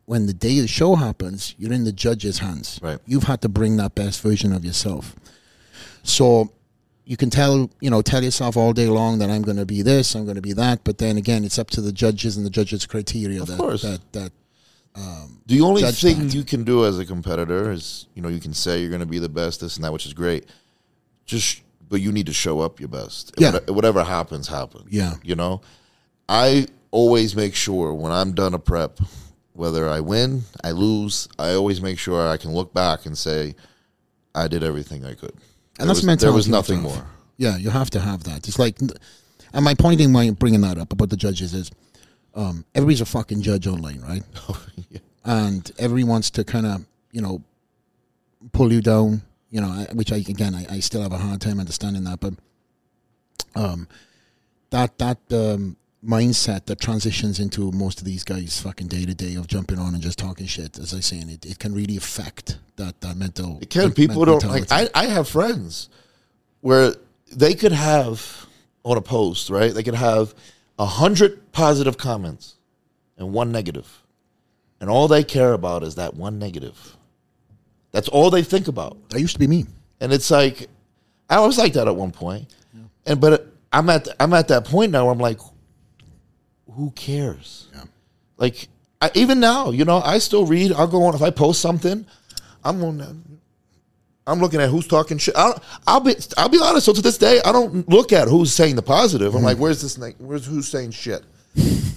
when 0.06 0.26
the 0.26 0.34
day 0.34 0.58
of 0.58 0.64
the 0.64 0.68
show 0.68 0.96
happens, 0.96 1.54
you're 1.60 1.72
in 1.72 1.84
the 1.84 1.92
judge's 1.92 2.40
hands. 2.40 2.80
Right. 2.82 2.98
You've 3.06 3.26
had 3.26 3.42
to 3.44 3.50
bring 3.50 3.78
that 3.78 3.94
best 3.94 4.22
version 4.22 4.52
of 4.54 4.66
yourself. 4.66 5.16
So 6.02 6.52
you 7.06 7.16
can 7.16 7.30
tell, 7.30 7.70
you 7.80 7.90
know, 7.90 8.02
tell 8.02 8.24
yourself 8.24 8.58
all 8.58 8.74
day 8.74 8.88
long 8.88 9.20
that 9.20 9.30
I'm 9.30 9.44
going 9.44 9.58
to 9.58 9.66
be 9.66 9.82
this, 9.82 10.16
I'm 10.16 10.26
going 10.26 10.36
to 10.36 10.42
be 10.42 10.54
that, 10.54 10.84
but 10.84 10.98
then 10.98 11.18
again, 11.18 11.44
it's 11.44 11.60
up 11.60 11.70
to 11.72 11.82
the 11.82 11.92
judges 11.92 12.38
and 12.38 12.46
the 12.46 12.50
judges' 12.50 12.86
criteria 12.86 13.44
that 13.44 13.58
course. 13.58 13.82
that 13.84 14.00
that 14.14 14.32
um, 14.96 15.42
The 15.46 15.62
only 15.62 15.84
thing 15.92 16.28
that. 16.28 16.34
you 16.34 16.44
can 16.44 16.64
do 16.64 16.86
as 16.86 16.98
a 17.00 17.06
competitor 17.06 17.72
is, 17.72 18.08
you 18.16 18.22
know, 18.22 18.30
you 18.30 18.40
can 18.40 18.54
say 18.54 18.80
you're 18.80 18.90
going 18.90 19.00
to 19.02 19.06
be 19.06 19.20
the 19.20 19.30
best, 19.30 19.62
this 19.62 19.76
and 19.76 19.84
that, 19.84 19.94
which 19.94 20.06
is 20.06 20.14
great. 20.14 20.48
Just, 21.26 21.62
but 21.90 22.02
you 22.02 22.12
need 22.12 22.28
to 22.28 22.34
show 22.34 22.60
up 22.62 22.80
your 22.80 22.90
best. 22.90 23.34
Yeah. 23.38 23.52
Whate- 23.54 23.70
Whatever 23.72 24.04
happens, 24.04 24.48
happens. 24.48 24.86
Yeah. 24.92 25.16
You 25.24 25.36
know, 25.36 25.62
I 26.28 26.68
always 26.92 27.36
make 27.36 27.56
sure 27.56 27.94
when 27.94 28.12
I'm 28.12 28.34
done 28.34 28.54
a 28.54 28.60
prep, 28.60 29.00
whether 29.54 29.90
I 29.90 30.00
win, 30.00 30.44
I 30.64 30.72
lose, 30.72 31.28
I 31.38 31.54
always 31.54 31.82
make 31.82 32.00
sure 32.00 32.28
I 32.28 32.38
can 32.38 32.52
look 32.54 32.74
back 32.74 33.06
and 33.06 33.18
say, 33.18 33.56
I 34.36 34.48
did 34.48 34.64
everything 34.64 35.04
I 35.06 35.14
could. 35.16 35.32
And 35.32 35.40
There 35.80 35.88
that's 35.88 36.00
was, 36.00 36.06
mentality. 36.06 36.26
There 36.26 36.34
was 36.34 36.48
you 36.48 36.54
have 36.56 36.66
to 36.68 36.72
nothing 36.74 36.84
more. 36.84 37.06
Yeah, 37.38 37.58
you 37.58 37.70
have 37.70 37.90
to 37.92 38.00
have 38.00 38.24
that. 38.26 38.48
It's 38.48 38.60
like, 38.60 38.80
and 38.82 39.66
my 39.66 39.74
point 39.74 40.02
in 40.02 40.14
why 40.14 40.30
bringing 40.32 40.62
that 40.62 40.78
up 40.78 40.92
about 40.94 41.10
the 41.10 41.18
judges 41.18 41.54
is, 41.54 41.72
um, 42.36 42.64
everybody's 42.76 43.02
a 43.02 43.06
fucking 43.06 43.42
judge 43.42 43.66
online, 43.68 44.02
right? 44.02 44.24
Yeah. 44.90 45.00
And 45.26 45.70
everyone 45.78 46.10
wants 46.10 46.30
to 46.32 46.44
kind 46.44 46.66
of, 46.66 46.86
you 47.12 47.22
know, 47.22 47.44
pull 48.54 48.72
you 48.74 48.82
down. 48.82 49.22
You 49.52 49.62
know, 49.62 49.86
which 49.94 50.12
I 50.12 50.18
again, 50.18 50.54
I, 50.54 50.76
I 50.76 50.80
still 50.80 51.02
have 51.02 51.12
a 51.12 51.18
hard 51.18 51.42
time 51.42 51.60
understanding 51.60 52.04
that, 52.04 52.20
but 52.20 52.34
um, 53.56 53.88
that 54.70 54.98
that 55.00 55.18
um, 55.32 55.76
mindset 56.06 56.66
that 56.66 56.80
transitions 56.80 57.40
into 57.40 57.72
most 57.72 58.00
of 58.00 58.06
these 58.06 58.24
guys 58.24 58.60
fucking 58.62 58.88
day 58.88 59.06
to 59.06 59.14
day 59.14 59.36
of 59.36 59.48
jumping 59.48 59.80
on 59.80 59.94
and 59.94 60.04
just 60.04 60.18
talking 60.20 60.46
shit, 60.46 60.78
as 60.78 60.94
I 60.94 61.00
say, 61.00 61.20
and 61.20 61.30
it, 61.30 61.46
it 61.46 61.60
can 61.60 61.74
really 61.74 61.98
affect 61.98 62.58
that 62.78 63.02
that 63.02 63.18
mental. 63.18 63.60
It 63.62 63.70
can. 63.70 63.92
People 63.92 64.26
don't 64.26 64.44
like. 64.46 64.72
I, 64.72 64.90
I 64.94 65.06
have 65.08 65.28
friends 65.28 65.90
where 66.62 66.94
they 67.32 67.54
could 67.54 67.72
have 67.72 68.48
on 68.84 68.98
a 68.98 69.02
post, 69.02 69.50
right? 69.50 69.74
They 69.74 69.84
could 69.84 69.96
have 69.96 70.34
a 70.78 70.86
hundred 70.86 71.52
positive 71.52 71.98
comments 71.98 72.56
and 73.18 73.34
one 73.34 73.52
negative, 73.52 74.04
and 74.80 74.90
all 74.90 75.08
they 75.08 75.24
care 75.24 75.54
about 75.54 75.84
is 75.84 75.96
that 75.96 76.14
one 76.14 76.40
negative. 76.40 76.96
That's 77.92 78.08
all 78.08 78.30
they 78.30 78.44
think 78.44 78.68
about, 78.68 78.98
that 79.10 79.20
used 79.20 79.34
to 79.34 79.40
be 79.40 79.48
me. 79.48 79.66
and 80.00 80.14
it's 80.14 80.32
like 80.32 80.70
I 81.30 81.40
was 81.40 81.58
like 81.58 81.74
that 81.74 81.88
at 81.88 81.96
one 81.96 82.12
point, 82.12 82.54
and 83.06 83.20
but 83.20 83.48
I'm 83.72 83.90
at 83.90 84.08
I'm 84.20 84.34
at 84.34 84.48
that 84.50 84.66
point 84.66 84.92
now 84.92 85.06
where 85.06 85.14
I'm 85.14 85.20
like, 85.20 85.40
who 86.72 86.92
cares? 86.92 87.68
Yeah. 87.74 87.84
Like 88.38 88.68
I, 89.02 89.12
even 89.14 89.40
now, 89.40 89.72
you 89.72 89.86
know, 89.86 90.02
I 90.02 90.18
still 90.18 90.46
read. 90.46 90.72
I'll 90.74 90.88
go 90.88 91.04
on 91.04 91.16
if 91.16 91.22
I 91.22 91.30
post 91.30 91.62
something. 91.62 92.06
I'm 92.64 92.84
on. 92.84 93.24
I'm 94.28 94.40
looking 94.40 94.62
at 94.62 94.70
who's 94.70 94.88
talking 94.88 95.18
shit. 95.18 95.36
I'll, 95.36 95.62
I'll 95.88 96.02
be. 96.02 96.16
I'll 96.38 96.50
be 96.50 96.60
honest. 96.62 96.86
So 96.86 96.94
to 96.94 97.02
this 97.02 97.18
day, 97.18 97.42
I 97.46 97.52
don't 97.52 97.88
look 97.90 98.12
at 98.14 98.28
who's 98.28 98.54
saying 98.54 98.76
the 98.76 98.82
positive. 98.82 99.34
I'm 99.34 99.40
mm-hmm. 99.40 99.46
like, 99.46 99.58
where's 99.58 99.82
this? 99.82 99.98
Where's 100.20 100.46
who's 100.46 100.68
saying 100.68 100.92
shit? 100.92 101.24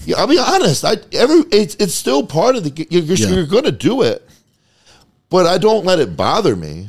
Yeah, 0.04 0.16
I'll 0.16 0.26
be 0.26 0.38
honest. 0.38 0.84
I 0.84 0.96
every 1.12 1.42
it's 1.52 1.74
it's 1.76 1.94
still 1.94 2.26
part 2.26 2.56
of 2.56 2.64
the. 2.64 2.86
You're, 2.90 3.02
you're, 3.02 3.16
Yeah. 3.16 3.28
you're 3.28 3.46
going 3.46 3.64
to 3.64 3.72
do 3.72 4.02
it, 4.02 4.26
but 5.32 5.46
I 5.46 5.58
don't 5.58 5.84
let 5.84 5.98
it 5.98 6.16
bother 6.16 6.54
me. 6.54 6.88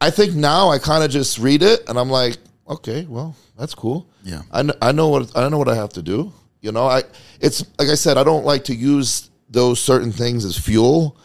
I 0.00 0.10
think 0.10 0.34
now 0.34 0.70
I 0.70 0.78
kind 0.78 1.04
of 1.04 1.10
just 1.10 1.38
read 1.38 1.62
it 1.62 1.86
and 1.88 1.98
I'm 1.98 2.08
like, 2.08 2.38
okay, 2.68 3.04
well, 3.06 3.36
that's 3.58 3.74
cool. 3.74 4.08
Yeah. 4.22 4.42
I 4.52 4.62
know, 4.62 4.74
I 4.80 4.92
know 4.92 5.08
what 5.08 5.36
I 5.36 5.48
know 5.48 5.58
what 5.58 5.68
I 5.68 5.74
have 5.74 5.92
to 5.94 6.02
do. 6.02 6.32
You 6.62 6.72
know, 6.72 6.86
I 6.86 7.02
it's 7.40 7.64
like 7.78 7.88
I 7.88 7.94
said, 7.94 8.16
I 8.16 8.24
don't 8.24 8.44
like 8.44 8.64
to 8.64 8.74
use 8.74 9.28
those 9.48 9.80
certain 9.80 10.12
things 10.12 10.44
as 10.44 10.56
fuel, 10.56 11.18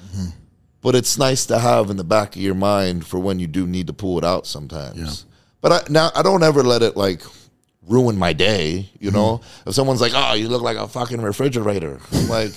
but 0.81 0.95
it's 0.95 1.17
nice 1.17 1.45
to 1.47 1.59
have 1.59 1.89
in 1.89 1.97
the 1.97 2.03
back 2.03 2.35
of 2.35 2.41
your 2.41 2.55
mind 2.55 3.05
for 3.05 3.19
when 3.19 3.39
you 3.39 3.47
do 3.47 3.67
need 3.67 3.87
to 3.87 3.93
pull 3.93 4.17
it 4.17 4.23
out 4.23 4.47
sometimes. 4.47 4.97
Yeah. 4.97 5.31
But 5.61 5.71
I, 5.71 5.91
now 5.91 6.11
I 6.15 6.23
don't 6.23 6.43
ever 6.43 6.63
let 6.63 6.81
it 6.81 6.97
like 6.97 7.21
ruin 7.87 8.17
my 8.17 8.33
day. 8.33 8.89
You 8.99 9.09
mm-hmm. 9.09 9.15
know, 9.15 9.41
if 9.65 9.75
someone's 9.75 10.01
like, 10.01 10.13
"Oh, 10.15 10.33
you 10.33 10.49
look 10.49 10.63
like 10.63 10.77
a 10.77 10.87
fucking 10.87 11.21
refrigerator," 11.21 11.99
I'm 12.11 12.29
like, 12.29 12.51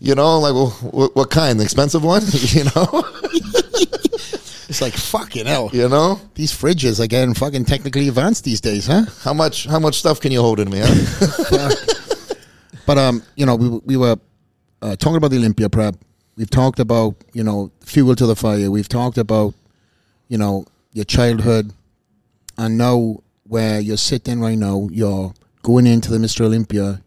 you 0.00 0.14
know, 0.14 0.38
like, 0.38 0.54
well, 0.54 0.70
what, 0.90 1.16
what 1.16 1.30
kind? 1.30 1.58
The 1.58 1.64
expensive 1.64 2.04
one? 2.04 2.22
you 2.32 2.64
know, 2.64 3.04
It's 4.68 4.82
like 4.82 4.92
fucking 4.94 5.46
hell. 5.46 5.70
you 5.72 5.88
know. 5.88 6.20
These 6.34 6.52
fridges 6.52 7.02
are 7.02 7.06
getting 7.06 7.32
fucking 7.32 7.64
technically 7.64 8.08
advanced 8.08 8.44
these 8.44 8.60
days, 8.60 8.86
huh? 8.86 9.06
How 9.22 9.32
much? 9.32 9.64
How 9.64 9.78
much 9.78 9.96
stuff 9.98 10.20
can 10.20 10.30
you 10.30 10.42
hold 10.42 10.60
in 10.60 10.70
me? 10.70 10.80
Huh? 10.82 11.70
But 12.86 12.96
um, 12.96 13.22
you 13.36 13.44
know, 13.44 13.54
we 13.54 13.68
we 13.84 13.96
were 13.98 14.16
uh, 14.80 14.96
talking 14.96 15.16
about 15.16 15.30
the 15.30 15.36
Olympia 15.36 15.68
prep. 15.68 15.94
We've 16.36 16.48
talked 16.48 16.80
about 16.80 17.16
you 17.34 17.44
know 17.44 17.70
fuel 17.84 18.14
to 18.16 18.24
the 18.26 18.34
fire. 18.36 18.70
We've 18.70 18.88
talked 18.88 19.18
about 19.18 19.52
you 20.28 20.38
know 20.38 20.64
your 20.94 21.04
childhood, 21.04 21.72
and 22.56 22.78
now 22.78 23.18
where 23.44 23.78
you're 23.80 23.98
sitting 23.98 24.40
right 24.40 24.56
now, 24.56 24.88
you're 24.90 25.34
going 25.62 25.86
into 25.86 26.10
the 26.10 26.16
Mr. 26.18 26.42
Olympia. 26.46 27.02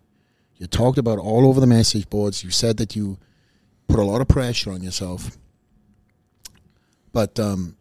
You 0.62 0.68
talked 0.68 1.00
about 1.00 1.18
all 1.18 1.48
over 1.48 1.60
the 1.60 1.66
message 1.66 2.08
boards. 2.08 2.44
You 2.44 2.52
said 2.52 2.78
that 2.78 2.96
you 2.96 3.18
put 3.88 3.98
a 3.98 4.04
lot 4.04 4.22
of 4.22 4.28
pressure 4.28 4.72
on 4.72 4.84
yourself. 4.84 5.36
But 7.12 7.40
um, 7.40 7.78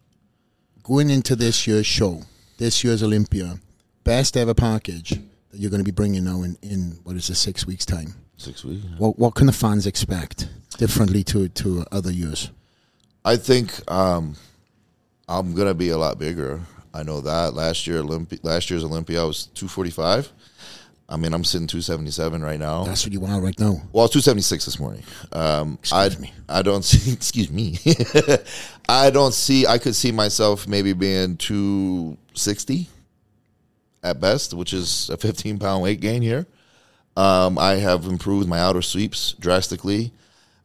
going 0.83 1.11
into 1.11 1.37
this 1.37 1.67
year's 1.67 1.85
show, 1.85 2.23
this 2.57 2.83
year's 2.83 3.03
Olympia, 3.03 3.61
best 4.03 4.35
ever 4.35 4.55
package 4.55 5.11
that 5.11 5.61
you're 5.61 5.71
going 5.71 5.85
to 5.85 5.85
be 5.85 5.95
bringing 5.95 6.25
now 6.25 6.43
in, 6.43 6.57
in 6.63 6.99
what 7.05 7.17
is 7.17 7.29
it, 7.29 7.35
six 7.35 7.67
weeks' 7.67 7.85
time. 7.85 8.15
Six 8.39 8.65
weeks. 8.65 8.87
What 8.97 9.19
what 9.19 9.35
can 9.35 9.47
the 9.47 9.53
fans 9.53 9.87
expect 9.87 10.49
differently 10.79 11.23
to 11.25 11.51
to 11.51 11.85
other 11.93 12.11
years? 12.11 12.51
I 13.27 13.37
think 13.37 13.79
um, 13.93 14.37
I'm 15.29 15.55
gonna 15.55 15.75
be 15.75 15.91
a 15.91 15.99
lot 15.99 16.19
bigger. 16.19 16.63
I 16.95 17.03
know 17.03 17.21
that 17.21 17.53
last 17.53 17.87
year 17.87 18.03
Olympi- 18.03 18.43
last 18.43 18.71
year's 18.71 18.85
Olympia 18.85 19.21
I 19.21 19.25
was 19.25 19.49
245. 19.49 20.33
I 21.11 21.17
mean, 21.17 21.35
I'm 21.35 21.43
sitting 21.43 21.67
277 21.67 22.41
right 22.41 22.59
now. 22.59 22.85
That's 22.85 23.05
what 23.05 23.13
you 23.13 23.19
want 23.19 23.43
right 23.43 23.59
now. 23.59 23.83
Well, 23.93 24.07
276 24.07 24.65
this 24.65 24.79
morning. 24.79 25.03
Um, 25.33 25.77
I 25.93 26.07
Excuse 26.07 26.23
me. 26.23 26.33
I 26.49 26.63
don't 26.63 26.85
see. 26.85 27.13
Excuse 27.13 27.51
me. 27.51 27.79
I 28.89 29.11
don't 29.11 29.35
see. 29.35 29.67
I 29.67 29.79
could 29.79 29.97
see 29.97 30.13
myself 30.13 30.69
maybe 30.69 30.93
being 30.93 31.37
260 31.37 32.89
at 34.05 34.21
best, 34.21 34.55
which 34.55 34.73
is 34.73 35.11
a 35.11 35.17
15 35.17 35.59
pound 35.59 35.83
weight 35.83 36.01
gain 36.01 36.23
here. 36.23 36.47
Um, 37.17 37.59
I 37.59 37.73
have 37.73 38.07
improved 38.07 38.49
my 38.49 38.61
outer 38.61 38.81
sweeps 38.81 39.33
drastically. 39.33 40.13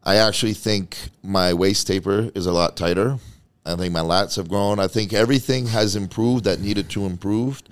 I 0.03 0.17
actually 0.17 0.53
think 0.53 0.95
my 1.23 1.53
waist 1.53 1.87
taper 1.87 2.29
is 2.35 2.45
a 2.45 2.51
lot 2.51 2.77
tighter. 2.77 3.17
I 3.65 3.75
think 3.75 3.91
my 3.91 4.01
lats 4.01 4.35
have 4.35 4.47
grown. 4.47 4.79
I 4.79 4.87
think 4.87 5.11
everything 5.11 5.65
has 5.67 5.95
improved 5.95 6.43
that 6.43 6.59
needed 6.59 6.87
to 6.91 7.07
improve 7.07 7.63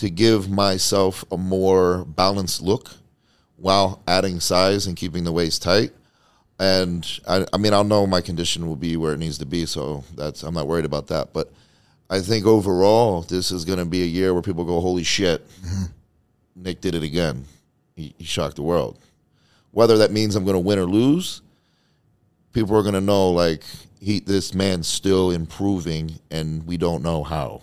to 0.00 0.08
give 0.08 0.48
myself 0.48 1.26
a 1.30 1.36
more 1.36 2.06
balanced 2.06 2.62
look 2.62 2.92
while 3.56 4.02
adding 4.08 4.40
size 4.40 4.86
and 4.86 4.96
keeping 4.96 5.24
the 5.24 5.32
waist 5.32 5.60
tight. 5.60 5.92
And 6.58 7.06
I, 7.28 7.46
I 7.52 7.58
mean, 7.58 7.74
I'll 7.74 7.84
know 7.84 8.06
my 8.06 8.22
condition 8.22 8.66
will 8.66 8.76
be 8.76 8.96
where 8.96 9.12
it 9.12 9.18
needs 9.18 9.36
to 9.38 9.46
be, 9.46 9.66
so 9.66 10.02
that's 10.16 10.42
I'm 10.42 10.54
not 10.54 10.66
worried 10.66 10.86
about 10.86 11.08
that. 11.08 11.34
But 11.34 11.52
I 12.08 12.20
think 12.20 12.46
overall, 12.46 13.20
this 13.20 13.50
is 13.50 13.66
going 13.66 13.78
to 13.78 13.84
be 13.84 14.02
a 14.02 14.06
year 14.06 14.32
where 14.32 14.42
people 14.42 14.64
go, 14.64 14.80
"Holy 14.80 15.02
shit, 15.02 15.46
Nick 16.56 16.80
did 16.80 16.94
it 16.94 17.02
again! 17.02 17.44
He, 17.94 18.14
he 18.16 18.24
shocked 18.24 18.56
the 18.56 18.62
world." 18.62 18.98
Whether 19.70 19.98
that 19.98 20.12
means 20.12 20.34
I'm 20.34 20.44
going 20.44 20.54
to 20.54 20.60
win 20.60 20.78
or 20.78 20.86
lose, 20.86 21.42
people 22.54 22.74
are 22.74 22.82
going 22.82 22.94
to 22.94 23.02
know 23.02 23.30
like 23.30 23.64
he, 24.00 24.20
this 24.20 24.54
man's 24.54 24.88
still 24.88 25.30
improving, 25.30 26.18
and 26.30 26.66
we 26.66 26.78
don't 26.78 27.02
know 27.02 27.22
how. 27.22 27.60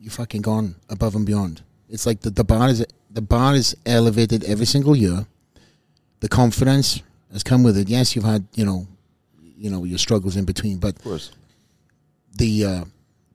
You 0.00 0.08
fucking 0.08 0.40
gone 0.40 0.76
above 0.88 1.14
and 1.14 1.26
beyond. 1.26 1.60
It's 1.90 2.06
like 2.06 2.20
the, 2.20 2.30
the 2.30 2.42
bar 2.42 2.70
is 2.70 2.84
the 3.10 3.20
bar 3.20 3.54
is 3.54 3.76
elevated 3.84 4.44
every 4.44 4.64
single 4.64 4.96
year. 4.96 5.26
The 6.20 6.28
confidence 6.28 7.02
has 7.30 7.42
come 7.42 7.62
with 7.62 7.76
it. 7.76 7.88
Yes, 7.88 8.16
you've 8.16 8.24
had 8.24 8.46
you 8.54 8.64
know, 8.64 8.86
you 9.42 9.68
know 9.68 9.84
your 9.84 9.98
struggles 9.98 10.36
in 10.36 10.46
between, 10.46 10.78
but 10.78 10.96
Of 10.96 11.02
course, 11.04 11.32
the 12.34 12.64
uh, 12.64 12.84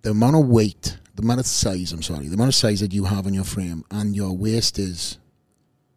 the 0.01 0.09
amount 0.09 0.37
of 0.37 0.47
weight, 0.47 0.97
the 1.13 1.21
amount 1.21 1.39
of 1.41 1.45
size, 1.45 1.91
I'm 1.91 2.01
sorry, 2.01 2.29
the 2.29 2.33
amount 2.33 2.49
of 2.49 2.55
size 2.55 2.79
that 2.79 2.93
you 2.93 3.03
have 3.03 3.27
on 3.27 3.33
your 3.35 3.43
frame 3.43 3.85
and 3.91 4.15
your 4.15 4.33
waist 4.35 4.79
is 4.79 5.19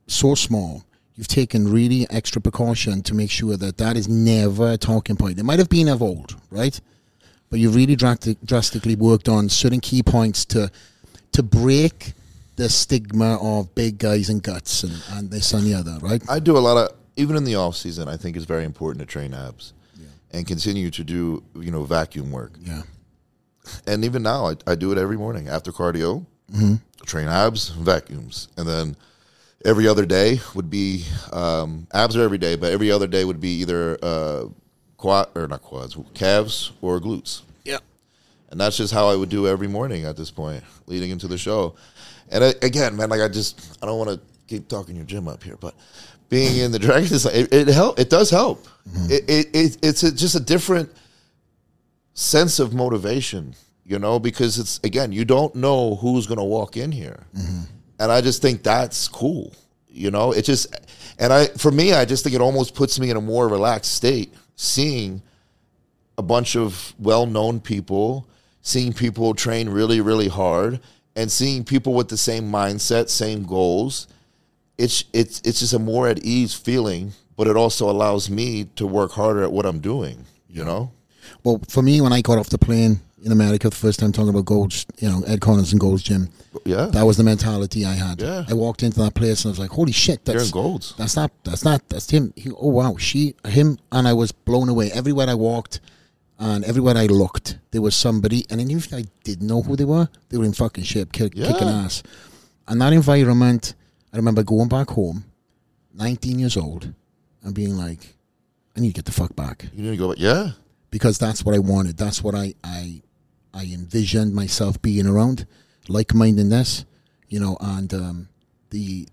so 0.06 0.34
small. 0.34 0.84
You've 1.14 1.28
taken 1.28 1.72
really 1.72 2.06
extra 2.10 2.42
precaution 2.42 3.02
to 3.02 3.14
make 3.14 3.30
sure 3.30 3.56
that 3.56 3.78
that 3.78 3.96
is 3.96 4.06
never 4.06 4.72
a 4.72 4.76
talking 4.76 5.16
point. 5.16 5.38
It 5.38 5.44
might 5.44 5.58
have 5.58 5.70
been 5.70 5.88
of 5.88 6.02
old, 6.02 6.36
right? 6.50 6.78
But 7.50 7.60
you've 7.60 7.74
really 7.74 7.96
drastic, 7.96 8.38
drastically 8.44 8.94
worked 8.94 9.28
on 9.28 9.48
certain 9.48 9.80
key 9.80 10.02
points 10.02 10.44
to 10.46 10.70
to 11.32 11.42
break 11.42 12.12
the 12.56 12.68
stigma 12.68 13.38
of 13.40 13.74
big 13.74 13.98
guys 13.98 14.28
and 14.28 14.42
guts 14.42 14.82
and, 14.82 15.02
and 15.12 15.30
this 15.30 15.52
and 15.52 15.64
the 15.64 15.74
other, 15.74 15.96
right? 16.00 16.22
I 16.28 16.40
do 16.40 16.56
a 16.56 16.58
lot 16.58 16.76
of 16.76 16.96
even 17.16 17.36
in 17.36 17.44
the 17.44 17.54
off 17.54 17.76
season. 17.76 18.08
I 18.08 18.16
think 18.16 18.36
it's 18.36 18.44
very 18.44 18.64
important 18.64 19.00
to 19.00 19.06
train 19.06 19.32
abs 19.34 19.72
and 20.32 20.46
continue 20.46 20.90
to 20.90 21.04
do 21.04 21.42
you 21.54 21.70
know 21.70 21.84
vacuum 21.84 22.30
work. 22.30 22.52
Yeah. 22.60 22.82
And 23.86 24.04
even 24.04 24.22
now, 24.22 24.46
I, 24.46 24.56
I 24.66 24.74
do 24.74 24.92
it 24.92 24.98
every 24.98 25.16
morning 25.16 25.48
after 25.48 25.72
cardio. 25.72 26.24
Train 27.04 27.28
abs, 27.28 27.68
vacuums, 27.68 28.48
and 28.56 28.66
then 28.66 28.96
every 29.64 29.86
other 29.86 30.06
day 30.06 30.40
would 30.54 30.70
be 30.70 31.04
um, 31.32 31.86
abs 31.92 32.16
are 32.16 32.22
every 32.22 32.38
day, 32.38 32.56
but 32.56 32.72
every 32.72 32.90
other 32.90 33.06
day 33.06 33.24
would 33.24 33.40
be 33.40 33.60
either 33.60 33.98
uh, 34.02 34.44
quad 34.98 35.28
or 35.34 35.48
not 35.48 35.62
quads, 35.62 35.96
calves 36.12 36.72
or 36.82 37.00
glutes. 37.00 37.40
Yeah. 37.64 37.78
And 38.50 38.60
that's 38.60 38.76
just 38.76 38.92
how 38.92 39.08
I 39.08 39.16
would 39.16 39.30
do 39.30 39.48
every 39.48 39.68
morning 39.68 40.04
at 40.04 40.16
this 40.16 40.30
point, 40.30 40.62
leading 40.86 41.10
into 41.10 41.28
the 41.28 41.38
show. 41.38 41.74
And 42.30 42.44
I, 42.44 42.52
again, 42.60 42.94
man, 42.96 43.08
like 43.08 43.22
I 43.22 43.28
just, 43.28 43.78
I 43.82 43.86
don't 43.86 43.98
want 43.98 44.10
to 44.10 44.20
keep 44.46 44.68
talking 44.68 44.96
your 44.96 45.06
gym 45.06 45.28
up 45.28 45.42
here, 45.42 45.56
but 45.58 45.74
being 46.28 46.58
in 46.58 46.72
the 46.72 46.78
Dragon, 46.78 47.10
is 47.10 47.24
like- 47.24 47.34
it, 47.34 47.54
it 47.54 47.68
help. 47.68 47.98
It 47.98 48.10
does 48.10 48.28
help. 48.28 48.66
Mm-hmm. 48.88 49.10
It, 49.10 49.24
it, 49.28 49.46
it 49.54 49.78
it's 49.82 50.02
a, 50.02 50.14
just 50.14 50.34
a 50.34 50.40
different 50.40 50.90
sense 52.12 52.58
of 52.58 52.74
motivation, 52.74 53.54
you 53.84 53.98
know, 53.98 54.18
because 54.18 54.58
it's 54.58 54.80
again, 54.82 55.12
you 55.12 55.24
don't 55.24 55.54
know 55.54 55.94
who's 55.94 56.26
going 56.26 56.38
to 56.38 56.44
walk 56.44 56.76
in 56.76 56.92
here, 56.92 57.24
mm-hmm. 57.34 57.62
and 58.00 58.12
I 58.12 58.20
just 58.20 58.42
think 58.42 58.62
that's 58.62 59.08
cool. 59.08 59.54
You 59.88 60.10
know, 60.10 60.32
it 60.32 60.42
just, 60.42 60.74
and 61.18 61.32
I, 61.32 61.46
for 61.46 61.70
me, 61.70 61.92
I 61.92 62.04
just 62.04 62.24
think 62.24 62.34
it 62.34 62.40
almost 62.40 62.74
puts 62.74 63.00
me 63.00 63.10
in 63.10 63.16
a 63.16 63.20
more 63.20 63.48
relaxed 63.48 63.94
state, 63.94 64.34
seeing 64.58 65.22
a 66.18 66.22
bunch 66.22 66.56
of 66.56 66.92
well-known 66.98 67.60
people, 67.60 68.26
seeing 68.60 68.92
people 68.92 69.32
train 69.34 69.68
really, 69.68 70.00
really 70.00 70.26
hard, 70.26 70.80
and 71.14 71.30
seeing 71.30 71.64
people 71.64 71.94
with 71.94 72.08
the 72.08 72.16
same 72.16 72.50
mindset, 72.50 73.08
same 73.08 73.44
goals. 73.44 74.08
It's 74.76 75.04
it's 75.12 75.40
it's 75.44 75.60
just 75.60 75.74
a 75.74 75.78
more 75.78 76.08
at 76.08 76.18
ease 76.24 76.54
feeling, 76.54 77.12
but 77.36 77.46
it 77.46 77.56
also 77.56 77.88
allows 77.88 78.28
me 78.28 78.64
to 78.76 78.86
work 78.86 79.12
harder 79.12 79.44
at 79.44 79.52
what 79.52 79.64
I'm 79.64 79.78
doing. 79.78 80.26
You 80.48 80.64
know, 80.64 80.90
Well, 81.44 81.60
for 81.68 81.82
me, 81.82 82.00
when 82.00 82.12
I 82.12 82.20
got 82.20 82.38
off 82.38 82.48
the 82.48 82.58
plane 82.58 83.00
in 83.24 83.32
America 83.32 83.68
the 83.68 83.76
first 83.76 83.98
time 84.00 84.12
talking 84.12 84.30
about 84.30 84.44
Gold's, 84.44 84.86
you 84.98 85.08
know, 85.08 85.22
Ed 85.26 85.40
Connors 85.40 85.72
and 85.72 85.80
Gold's 85.80 86.02
Gym, 86.02 86.28
yeah. 86.64 86.86
that 86.86 87.02
was 87.02 87.16
the 87.16 87.24
mentality 87.24 87.84
I 87.84 87.94
had. 87.94 88.20
Yeah. 88.20 88.44
I 88.48 88.54
walked 88.54 88.82
into 88.82 89.00
that 89.00 89.14
place 89.14 89.44
and 89.44 89.50
I 89.50 89.52
was 89.52 89.58
like, 89.58 89.70
"Holy 89.70 89.92
shit, 89.92 90.24
that's 90.24 90.50
golds. 90.50 90.94
that's 90.96 91.16
not 91.16 91.32
that's 91.44 91.64
not 91.64 91.88
that's 91.88 92.08
him." 92.10 92.32
He, 92.36 92.50
oh 92.50 92.68
wow, 92.68 92.96
she 92.96 93.34
him, 93.46 93.78
and 93.92 94.06
I 94.06 94.12
was 94.12 94.30
blown 94.32 94.68
away. 94.68 94.90
Everywhere 94.92 95.28
I 95.28 95.34
walked, 95.34 95.80
and 96.38 96.64
everywhere 96.64 96.96
I 96.96 97.06
looked, 97.06 97.58
there 97.72 97.82
was 97.82 97.96
somebody, 97.96 98.46
and 98.50 98.60
even 98.60 98.76
if 98.78 98.94
I 98.94 99.04
didn't 99.24 99.46
know 99.46 99.62
who 99.62 99.74
they 99.76 99.84
were, 99.84 100.08
they 100.28 100.38
were 100.38 100.44
in 100.44 100.52
fucking 100.52 100.84
shape, 100.84 101.12
kick, 101.12 101.32
Yeah. 101.34 101.52
kicking 101.52 101.68
ass. 101.68 102.02
And 102.68 102.80
that 102.80 102.92
environment, 102.92 103.74
I 104.12 104.16
remember 104.16 104.42
going 104.44 104.68
back 104.68 104.90
home, 104.90 105.24
nineteen 105.92 106.38
years 106.38 106.56
old, 106.56 106.92
and 107.42 107.54
being 107.54 107.76
like, 107.76 108.14
"I 108.76 108.80
need 108.80 108.90
to 108.90 108.94
get 108.94 109.04
the 109.06 109.12
fuck 109.12 109.34
back." 109.34 109.66
You 109.74 109.82
need 109.82 109.90
to 109.90 109.96
go. 109.96 110.14
Yeah, 110.16 110.52
because 110.90 111.18
that's 111.18 111.44
what 111.44 111.54
I 111.54 111.58
wanted. 111.58 111.96
That's 111.96 112.22
what 112.22 112.34
I 112.34 112.54
I 112.62 113.02
I 113.54 113.64
envisioned 113.64 114.34
myself 114.34 114.80
being 114.82 115.06
around, 115.06 115.46
like 115.88 116.14
mindedness, 116.14 116.84
you 117.28 117.40
know, 117.40 117.56
and 117.60 117.92
um, 117.94 118.28
the 118.70 119.08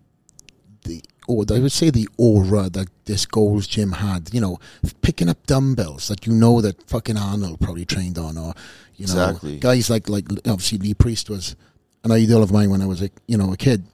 the 0.84 1.02
or 1.28 1.44
I 1.52 1.60
would 1.60 1.72
say 1.72 1.90
the 1.90 2.08
aura 2.18 2.70
that 2.70 2.88
this 3.06 3.26
Gold's 3.26 3.66
Gym 3.68 3.94
had, 3.94 4.32
you 4.34 4.40
know, 4.42 4.60
picking 5.02 5.28
up 5.30 5.44
dumbbells 5.48 6.08
that 6.10 6.28
you 6.28 6.34
know 6.34 6.62
that 6.62 6.88
fucking 6.88 7.18
Arnold 7.18 7.60
probably 7.60 7.86
trained 7.86 8.18
on, 8.20 8.38
or 8.38 8.54
you 8.96 9.08
know, 9.08 9.14
Exactly. 9.30 9.60
guys 9.60 9.90
like 9.90 10.08
like 10.10 10.26
obviously 10.48 10.78
Lee 10.78 10.94
Priest 10.94 11.30
was 11.30 11.56
an 12.04 12.12
ideal 12.12 12.44
of 12.44 12.52
mine 12.52 12.70
when 12.70 12.82
I 12.82 12.86
was 12.86 13.02
a 13.02 13.10
you 13.28 13.38
know 13.38 13.52
a 13.54 13.58
kid. 13.58 13.86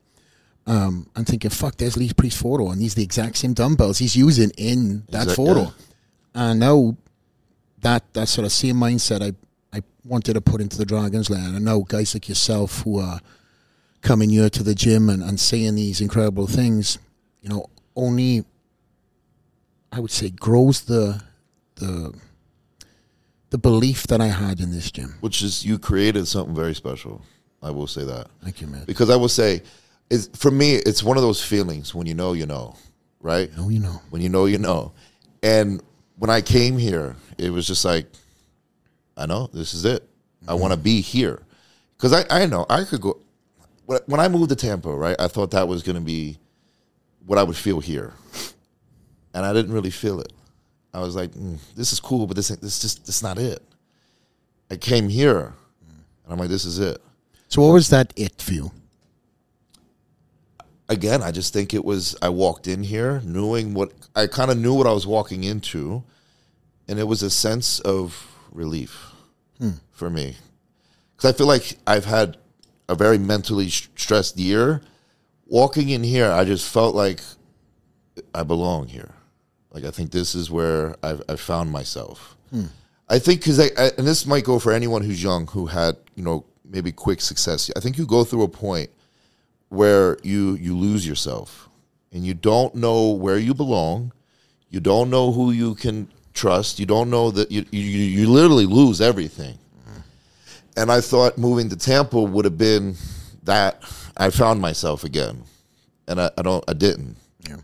Um, 0.68 1.08
I'm 1.16 1.26
thinking, 1.26 1.50
fuck, 1.50 1.78
there's 1.78 1.98
Lee 1.98 2.12
Priest 2.14 2.38
photo, 2.38 2.70
and 2.70 2.80
he's 2.82 2.94
the 2.96 3.04
exact 3.04 3.38
same 3.38 3.54
dumbbells 3.54 3.98
he's 3.98 4.16
using 4.16 4.52
in 4.58 5.04
that 5.10 5.24
Exact- 5.24 5.38
photo. 5.38 5.74
And 6.36 6.60
now 6.60 6.96
that 7.82 8.14
that 8.14 8.28
sort 8.28 8.46
of 8.46 8.52
same 8.52 8.76
mindset 8.76 9.22
I 9.24 9.34
wanted 10.04 10.34
to 10.34 10.42
put 10.42 10.62
into 10.62 10.78
the 10.78 10.86
Dragons 10.86 11.30
Lair. 11.30 11.42
I 11.56 11.60
know 11.60 11.82
guys 11.84 12.14
like 12.16 12.28
yourself 12.30 12.82
who 12.82 13.00
are 13.00 13.20
coming 14.02 14.30
here 14.30 14.50
to 14.50 14.64
the 14.64 14.74
gym 14.76 15.10
and, 15.10 15.22
and 15.22 15.40
saying 15.40 15.76
these 15.76 16.02
incredible 16.02 16.48
things, 16.48 16.98
you 17.42 17.50
know, 17.50 17.68
only 17.96 18.44
I 19.92 20.00
would 20.00 20.12
say 20.12 20.30
grows 20.30 20.82
the 20.82 21.22
the 21.76 22.14
the 23.50 23.58
belief 23.58 24.08
that 24.08 24.22
I 24.22 24.28
had 24.28 24.60
in 24.62 24.72
this 24.72 24.90
gym. 24.92 25.16
which 25.20 25.42
is 25.42 25.66
you 25.66 25.78
created 25.78 26.28
something 26.28 26.56
very 26.56 26.74
special. 26.74 27.22
I 27.62 27.70
will 27.70 27.88
say 27.88 28.04
that 28.06 28.28
Thank 28.44 28.62
you, 28.62 28.68
man. 28.68 28.86
because 28.86 29.10
I 29.10 29.16
will 29.18 29.30
say, 29.30 29.62
it's, 30.10 30.28
for 30.38 30.50
me, 30.50 30.76
it's 30.76 31.04
one 31.04 31.18
of 31.18 31.22
those 31.24 31.44
feelings 31.44 31.94
when 31.94 32.08
you 32.08 32.14
know, 32.16 32.34
you 32.34 32.46
know, 32.48 32.76
right? 33.20 33.56
No, 33.56 33.70
you 33.70 33.80
know. 33.80 34.02
When 34.10 34.22
you 34.22 34.30
know, 34.30 34.46
you 34.46 34.58
know. 34.58 34.94
And 35.44 35.82
when 36.18 36.30
I 36.32 36.42
came 36.42 36.78
here, 36.78 37.16
it 37.38 37.52
was 37.52 37.68
just 37.68 37.86
like, 37.86 38.08
I 39.18 39.26
know 39.26 39.48
this 39.48 39.74
is 39.74 39.86
it. 39.86 40.08
I 40.48 40.54
want 40.54 40.74
to 40.74 40.80
be 40.80 41.02
here 41.02 41.44
because 41.98 42.14
I, 42.14 42.26
I 42.30 42.46
know 42.46 42.66
I 42.70 42.84
could 42.84 43.02
go. 43.02 43.20
When 44.06 44.20
I 44.20 44.28
moved 44.30 44.50
to 44.50 44.56
Tampa, 44.56 44.90
right, 44.90 45.16
I 45.20 45.28
thought 45.28 45.52
that 45.52 45.68
was 45.68 45.84
going 45.84 45.96
to 45.98 46.02
be 46.02 46.38
what 47.26 47.38
I 47.38 47.44
would 47.44 47.58
feel 47.58 47.80
here, 47.80 48.14
and 49.34 49.46
I 49.46 49.54
didn't 49.54 49.74
really 49.74 49.90
feel 49.90 50.20
it. 50.22 50.32
I 50.94 51.02
was 51.02 51.16
like, 51.16 51.32
mm, 51.32 51.60
this 51.76 51.92
is 51.92 52.00
cool, 52.00 52.26
but 52.26 52.36
this 52.36 52.48
this 52.48 52.80
just 52.80 53.06
this 53.06 53.22
not 53.22 53.38
it. 53.38 53.62
I 54.70 54.78
came 54.78 55.10
here, 55.10 55.54
and 56.24 56.34
I'm 56.34 56.40
like, 56.40 56.50
this 56.50 56.66
is 56.66 56.80
it. 56.80 57.02
So 57.50 57.62
what 57.62 57.74
was 57.74 57.90
that 57.90 58.14
it 58.16 58.50
you? 58.50 58.72
again, 60.92 61.24
I 61.24 61.32
just 61.32 61.54
think 61.54 61.74
it 61.74 61.84
was 61.84 62.16
I 62.22 62.30
walked 62.30 62.68
in 62.68 62.84
here 62.84 63.22
knowing 63.24 63.74
what 63.74 63.94
I 64.16 64.28
kind 64.28 64.52
of 64.52 64.58
knew 64.58 64.74
what 64.74 64.86
I 64.86 64.92
was 64.92 65.08
walking 65.08 65.44
into, 65.46 66.04
and 66.88 67.00
it 67.00 67.06
was 67.06 67.24
a 67.24 67.30
sense 67.30 67.80
of 67.80 68.31
relief 68.52 69.12
hmm. 69.60 69.72
for 69.92 70.10
me 70.10 70.36
because 71.22 71.34
I 71.34 71.38
feel 71.38 71.48
like 71.48 71.78
I've 71.86 72.06
had 72.06 72.38
a 72.90 72.96
very 72.96 73.18
mentally 73.18 73.70
stressed 73.70 74.38
year. 74.38 74.82
Walking 75.46 75.90
in 75.90 76.04
here, 76.04 76.32
I 76.32 76.46
just 76.46 76.68
felt 76.68 76.96
like 76.96 77.22
I 78.34 78.44
belong 78.44 78.88
here. 78.88 79.12
Like 79.72 79.86
I 79.86 79.92
think 79.92 80.12
this 80.12 80.34
is 80.34 80.50
where 80.50 80.96
I've, 81.04 81.22
I 81.30 81.36
found 81.36 81.72
myself. 81.72 82.36
Hmm. 82.50 82.66
I 83.08 83.20
think 83.20 83.42
because 83.42 83.60
I, 83.60 83.70
I 83.78 83.92
and 83.98 84.08
this 84.08 84.26
might 84.26 84.44
go 84.44 84.58
for 84.58 84.72
anyone 84.72 85.04
who's 85.04 85.22
young 85.22 85.48
who 85.48 85.68
had 85.68 85.98
you 86.16 86.24
know 86.24 86.46
maybe 86.66 86.92
quick 86.92 87.22
success. 87.22 87.70
I 87.76 87.80
think 87.80 87.98
you 87.98 88.06
go 88.06 88.24
through 88.24 88.44
a 88.44 88.48
point 88.48 88.90
where 89.70 90.18
you 90.24 90.56
you 90.56 90.76
lose 90.76 91.08
yourself 91.08 91.70
and 92.12 92.26
you 92.26 92.34
don't 92.34 92.74
know 92.76 93.12
where 93.12 93.38
you 93.38 93.54
belong. 93.54 94.12
You 94.70 94.80
don't 94.80 95.10
know 95.10 95.32
who 95.32 95.52
you 95.52 95.76
can 95.76 96.08
trust. 96.34 96.80
You 96.80 96.86
don't 96.86 97.10
know 97.10 97.32
that 97.32 97.52
you 97.52 97.66
you, 97.72 97.82
you 97.82 98.30
literally 98.30 98.66
lose 98.66 99.02
everything. 99.02 99.58
And 100.78 100.90
I 100.90 101.02
thought 101.02 101.38
moving 101.38 101.68
to 101.70 101.76
Tampa 101.76 102.22
would 102.22 102.46
have 102.46 102.58
been 102.58 102.96
that 103.44 103.84
I 104.16 104.30
found 104.30 104.62
myself 104.62 105.04
again, 105.04 105.44
and 106.08 106.22
I, 106.22 106.32
I 106.38 106.42
don't 106.42 106.64
I 106.68 106.74
didn't. 106.74 107.18
Yeah. 107.48 107.58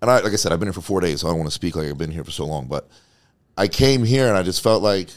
And 0.00 0.10
I 0.10 0.20
like 0.20 0.32
I 0.32 0.36
said 0.36 0.52
I've 0.52 0.60
been 0.60 0.68
here 0.68 0.72
for 0.72 0.80
four 0.80 1.00
days, 1.00 1.20
so 1.20 1.26
I 1.26 1.30
don't 1.30 1.38
want 1.38 1.48
to 1.48 1.54
speak 1.54 1.74
like 1.74 1.88
I've 1.88 1.98
been 1.98 2.12
here 2.12 2.24
for 2.24 2.30
so 2.30 2.46
long, 2.46 2.66
but 2.66 2.88
I 3.56 3.66
came 3.68 4.04
here 4.04 4.28
and 4.28 4.36
I 4.36 4.42
just 4.42 4.62
felt 4.62 4.82
like 4.82 5.08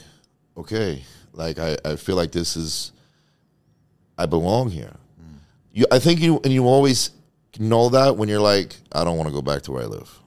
okay, 0.58 1.04
like 1.34 1.60
I, 1.60 1.78
I 1.86 1.96
feel 1.98 2.16
like 2.16 2.32
this 2.32 2.58
is 2.58 2.92
I 4.18 4.26
belong 4.26 4.70
here. 4.72 4.96
Mm. 5.22 5.38
You, 5.72 5.86
I 5.92 6.00
think 6.00 6.20
you 6.20 6.40
and 6.44 6.52
you 6.52 6.66
always 6.66 7.12
know 7.60 7.90
that 7.90 8.18
when 8.18 8.28
you're 8.28 8.42
like, 8.42 8.76
I 8.92 9.04
don't 9.04 9.18
want 9.18 9.30
to 9.30 9.34
go 9.34 9.42
back 9.42 9.62
to 9.64 9.72
where 9.72 9.84
I 9.84 9.88
live. 9.88 10.20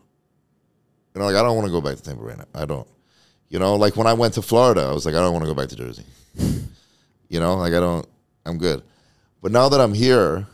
You 1.19 1.25
know, 1.25 1.31
like 1.33 1.37
I 1.37 1.43
don't 1.43 1.57
want 1.57 1.67
to 1.67 1.73
go 1.73 1.81
back 1.81 1.97
to 1.97 2.03
Tampa 2.03 2.23
right 2.23 2.39
now. 2.39 2.45
I 2.55 2.65
don't. 2.65 2.87
You 3.49 3.59
know, 3.59 3.75
like 3.75 3.97
when 3.97 4.07
I 4.07 4.13
went 4.13 4.35
to 4.35 4.43
Florida, 4.43 4.83
I 4.83 4.93
was 4.93 5.05
like, 5.05 5.17
I 5.17 5.19
don't 5.19 5.33
want 5.33 5.45
to 5.45 5.49
go 5.53 5.55
back 5.55 5.69
to 5.71 5.75
Jersey. 5.75 6.05
you 7.29 7.41
know, 7.41 7.57
like 7.57 7.73
I 7.73 7.81
don't. 7.81 8.07
I'm 8.47 8.57
good. 8.57 8.85
But 9.43 9.51
now 9.51 9.69
that 9.69 9.81
I'm 9.81 9.93
here, 9.95 10.47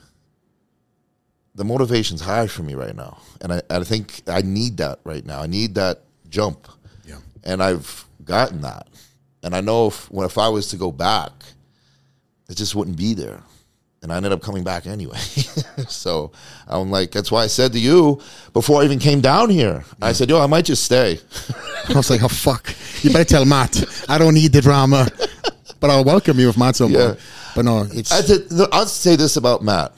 the 1.55 1.67
motivation's 1.67 2.23
high 2.23 2.47
for 2.47 2.63
me 2.63 2.75
right 2.75 2.97
now, 2.97 3.19
and 3.43 3.53
I, 3.53 3.61
I 3.69 3.85
think 3.85 4.23
I 4.27 4.41
need 4.41 4.79
that 4.79 5.01
right 5.05 5.23
now. 5.27 5.43
I 5.43 5.47
need 5.49 5.75
that 5.75 6.01
jump, 6.31 6.67
Yeah. 7.05 7.19
and 7.45 7.63
I've 7.63 8.07
gotten 8.25 8.63
that. 8.63 8.87
And 9.43 9.55
I 9.55 9.61
know 9.61 9.89
if 9.89 10.11
when 10.11 10.25
if 10.25 10.39
I 10.39 10.49
was 10.49 10.69
to 10.69 10.79
go 10.79 10.91
back, 10.91 11.33
it 12.49 12.57
just 12.57 12.75
wouldn't 12.75 12.97
be 12.97 13.13
there. 13.13 13.43
And 14.05 14.13
I 14.13 14.17
ended 14.19 14.33
up 14.33 14.43
coming 14.43 14.65
back 14.65 14.87
anyway. 14.87 15.17
so 15.89 16.31
I'm 16.69 16.91
like, 16.91 17.11
that's 17.11 17.33
why 17.33 17.43
I 17.43 17.47
said 17.47 17.73
to 17.73 17.81
you 17.81 18.21
before 18.53 18.83
I 18.83 18.85
even 18.85 18.99
came 18.99 19.23
down 19.23 19.49
here, 19.49 19.83
I 20.03 20.13
said, 20.13 20.29
yo, 20.29 20.43
I 20.43 20.47
might 20.47 20.67
just 20.67 20.85
stay. 20.85 21.19
I 21.89 21.95
was 21.95 22.11
like, 22.11 22.23
oh 22.23 22.29
fuck! 22.29 22.75
You 23.03 23.11
better 23.11 23.25
tell 23.25 23.47
Matt. 23.47 23.83
I 24.07 24.19
don't 24.19 24.35
need 24.35 24.53
the 24.53 24.61
drama, 24.61 25.09
but 25.81 25.89
I'll 25.89 26.05
welcome 26.05 26.39
you 26.39 26.51
if 26.51 26.59
Matt's 26.59 26.83
on. 26.83 26.91
Yeah. 26.91 27.15
But 27.57 27.65
no, 27.65 27.87
it's 27.93 28.13
I 28.13 28.37
no, 28.55 28.69
I'll 28.73 28.85
say 28.85 29.17
this 29.17 29.39
about 29.39 29.63
Matt. 29.63 29.93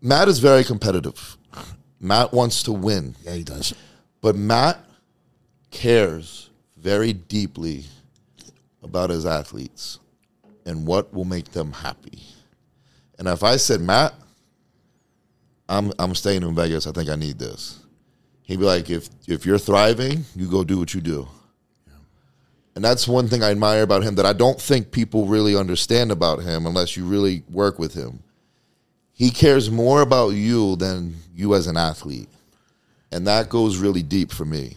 Matt 0.00 0.26
is 0.26 0.40
very 0.40 0.64
competitive. 0.64 1.36
Matt 2.00 2.32
wants 2.32 2.64
to 2.64 2.72
win, 2.72 3.14
yeah, 3.22 3.34
he 3.34 3.44
does. 3.44 3.74
but 4.20 4.34
Matt 4.34 4.84
cares 5.70 6.50
very 6.76 7.12
deeply 7.12 7.84
about 8.82 9.10
his 9.10 9.24
athletes 9.24 10.00
and 10.66 10.84
what 10.84 11.14
will 11.14 11.24
make 11.24 11.52
them 11.52 11.70
happy. 11.70 12.22
And 13.18 13.28
if 13.28 13.42
I 13.42 13.56
said, 13.56 13.80
Matt, 13.80 14.14
I'm 15.68 15.92
I'm 15.98 16.14
staying 16.14 16.42
in 16.42 16.54
Vegas. 16.54 16.86
I 16.86 16.92
think 16.92 17.08
I 17.08 17.16
need 17.16 17.38
this. 17.38 17.78
He'd 18.42 18.58
be 18.58 18.64
like, 18.64 18.90
if 18.90 19.08
if 19.26 19.46
you're 19.46 19.58
thriving, 19.58 20.24
you 20.34 20.48
go 20.48 20.64
do 20.64 20.78
what 20.78 20.92
you 20.94 21.00
do. 21.00 21.28
And 22.74 22.84
that's 22.84 23.06
one 23.06 23.28
thing 23.28 23.42
I 23.42 23.50
admire 23.50 23.82
about 23.82 24.02
him 24.02 24.14
that 24.14 24.26
I 24.26 24.32
don't 24.32 24.60
think 24.60 24.90
people 24.90 25.26
really 25.26 25.56
understand 25.56 26.10
about 26.10 26.42
him 26.42 26.66
unless 26.66 26.96
you 26.96 27.04
really 27.04 27.42
work 27.50 27.78
with 27.78 27.94
him. 27.94 28.22
He 29.12 29.30
cares 29.30 29.70
more 29.70 30.00
about 30.00 30.30
you 30.30 30.76
than 30.76 31.16
you 31.34 31.54
as 31.54 31.66
an 31.66 31.76
athlete. 31.76 32.30
And 33.10 33.26
that 33.26 33.50
goes 33.50 33.76
really 33.76 34.02
deep 34.02 34.32
for 34.32 34.46
me. 34.46 34.76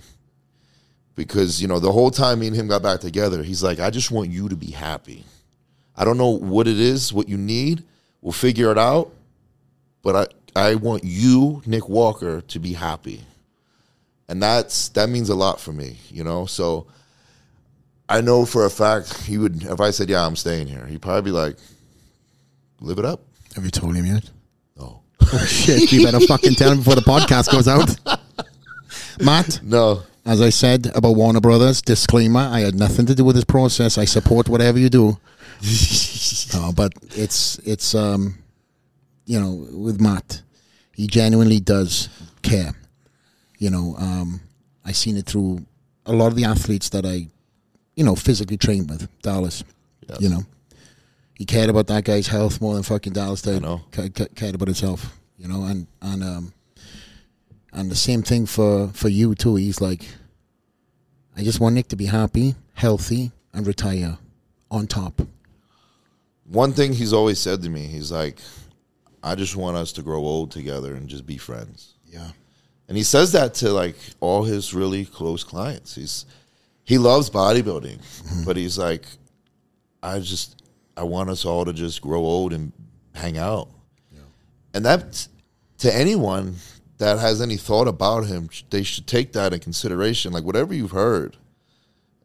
Because, 1.16 1.62
you 1.62 1.70
know, 1.70 1.80
the 1.80 1.91
whole 1.94 2.12
time 2.12 2.40
me 2.40 2.48
and 2.48 2.56
him 2.56 2.68
got 2.68 2.84
back 2.84 2.99
together, 2.99 3.41
he's 3.41 3.64
like, 3.64 3.80
I 3.80 3.90
just 3.90 4.12
want 4.12 4.30
you 4.30 4.49
to 4.49 4.56
be 4.57 4.72
happy. 4.72 5.24
I 5.95 6.03
don't 6.03 6.18
know 6.18 6.38
what 6.38 6.68
it 6.68 6.78
is, 6.78 7.14
what 7.14 7.30
you 7.30 7.38
need. 7.38 7.86
We'll 8.26 8.32
figure 8.34 8.72
it 8.72 8.78
out. 8.80 9.12
But 10.02 10.34
I, 10.56 10.70
I 10.72 10.76
want 10.76 11.04
you, 11.04 11.62
Nick 11.68 11.88
Walker, 11.88 12.42
to 12.42 12.60
be 12.60 12.74
happy. 12.74 13.22
And 14.28 14.42
that's 14.42 14.90
that 14.90 15.10
means 15.10 15.30
a 15.30 15.36
lot 15.36 15.62
for 15.62 15.72
me, 15.72 15.98
you 16.10 16.24
know? 16.24 16.48
So 16.48 16.88
I 18.10 18.22
know 18.22 18.44
for 18.48 18.66
a 18.66 18.70
fact 18.72 19.26
he 19.26 19.38
would 19.38 19.62
if 19.62 19.80
I 19.80 19.92
said, 19.92 20.10
Yeah, 20.10 20.26
I'm 20.26 20.36
staying 20.36 20.66
here, 20.66 20.88
he'd 20.88 21.04
probably 21.04 21.22
be 21.22 21.30
like, 21.38 21.58
Live 22.82 22.98
it 22.98 23.06
up. 23.06 23.22
Have 23.54 23.64
you 23.64 23.70
told 23.70 23.96
him 23.96 24.08
yet? 24.08 24.28
No. 24.76 25.02
Oh 25.22 25.46
shit! 25.46 25.92
You 25.92 26.04
better 26.04 26.20
fucking 26.22 26.56
tell 26.56 26.72
him 26.72 26.80
before 26.80 26.96
the 26.96 27.02
podcast 27.02 27.52
goes 27.52 27.68
out. 27.68 27.96
Matt, 29.22 29.60
No. 29.64 30.02
as 30.26 30.42
I 30.42 30.50
said 30.50 30.92
about 30.96 31.16
Warner 31.16 31.42
Brothers, 31.42 31.84
disclaimer: 31.84 32.40
I 32.40 32.62
had 32.62 32.74
nothing 32.74 33.06
to 33.06 33.14
do 33.14 33.24
with 33.24 33.36
this 33.36 33.46
process. 33.46 34.00
I 34.00 34.06
support 34.06 34.50
whatever 34.50 34.80
you 34.80 34.90
do. 34.90 35.20
No, 36.53 36.72
but 36.72 36.94
it's 37.15 37.57
it's 37.60 37.95
um, 37.95 38.36
you 39.26 39.40
know, 39.40 39.68
with 39.72 39.99
Matt, 39.99 40.41
he 40.94 41.07
genuinely 41.07 41.60
does 41.60 42.10
care. 42.41 42.73
You 43.57 43.69
know, 43.69 43.95
um, 43.98 44.41
I 44.86 44.91
seen 44.91 45.18
it 45.18 45.26
through 45.26 45.65
a 46.06 46.14
lot 46.14 46.27
of 46.27 46.36
the 46.36 46.45
athletes 46.45 46.90
that 46.90 47.06
I, 47.06 47.27
you 47.95 48.03
know, 48.03 48.15
physically 48.15 48.57
trained 48.57 48.90
with 48.90 49.10
Dallas. 49.22 49.64
You 50.19 50.30
know, 50.30 50.44
he 51.34 51.45
cared 51.45 51.69
about 51.69 51.88
that 51.88 52.03
guy's 52.03 52.27
health 52.27 52.61
more 52.61 52.76
than 52.76 52.84
fucking 52.84 53.14
Dallas 53.14 53.41
did. 53.41 53.64
know. 53.64 53.82
Ca- 53.91 54.10
ca- 54.10 54.27
cared 54.36 54.56
about 54.56 54.68
himself. 54.68 55.18
You 55.38 55.48
know, 55.48 55.64
and 55.64 55.88
and 56.02 56.23
um, 56.23 56.53
and 57.73 57.90
the 57.91 57.95
same 57.95 58.22
thing 58.22 58.45
for 58.45 58.90
for 58.90 59.10
you 59.10 59.36
too. 59.36 59.56
He's 59.56 59.82
like, 59.82 60.06
I 61.36 61.44
just 61.44 61.60
want 61.60 61.76
Nick 61.76 61.88
to 61.90 61.95
be 61.95 62.06
happy, 62.06 62.56
healthy, 62.73 63.32
and 63.53 63.65
retire 63.68 64.18
on 64.69 64.88
top. 64.88 65.22
One 66.46 66.74
thing 66.74 66.94
he's 66.94 67.14
always 67.14 67.40
said 67.40 67.62
to 67.64 67.70
me, 67.70 67.82
he's 67.82 68.12
like, 68.12 68.40
I 69.24 69.36
just 69.36 69.56
want 69.56 69.78
us 69.78 69.92
to 69.94 70.04
grow 70.04 70.20
old 70.20 70.52
together 70.52 70.94
and 70.96 71.10
just 71.10 71.26
be 71.26 71.38
friends. 71.38 71.96
Yeah. 72.06 72.30
And 72.88 72.96
he 72.96 73.04
says 73.04 73.32
that 73.32 73.56
to 73.56 73.72
like 73.72 73.96
all 74.20 74.44
his 74.44 74.74
really 74.74 75.06
close 75.06 75.44
clients. 75.44 75.96
He's 75.96 76.26
he 76.84 77.00
loves 77.00 77.32
bodybuilding, 77.32 77.98
mm-hmm. 77.98 78.44
but 78.44 78.58
he's 78.58 78.78
like, 78.78 79.06
I 80.04 80.20
just 80.20 80.62
I 80.96 81.04
want 81.04 81.32
us 81.32 81.46
all 81.46 81.66
to 81.66 81.74
just 81.74 82.02
grow 82.02 82.20
old 82.20 82.54
and 82.54 82.72
hang 83.16 83.38
out. 83.38 83.70
And 84.76 84.86
that 84.86 85.28
to 85.80 85.96
anyone 85.96 86.58
that 86.98 87.18
has 87.18 87.42
any 87.42 87.56
thought 87.56 87.88
about 87.88 88.26
him, 88.26 88.50
they 88.70 88.84
should 88.84 89.08
take 89.08 89.32
that 89.34 89.54
in 89.54 89.62
consideration. 89.62 90.34
Like 90.34 90.44
whatever 90.44 90.74
you've 90.74 90.92
heard, 90.92 91.38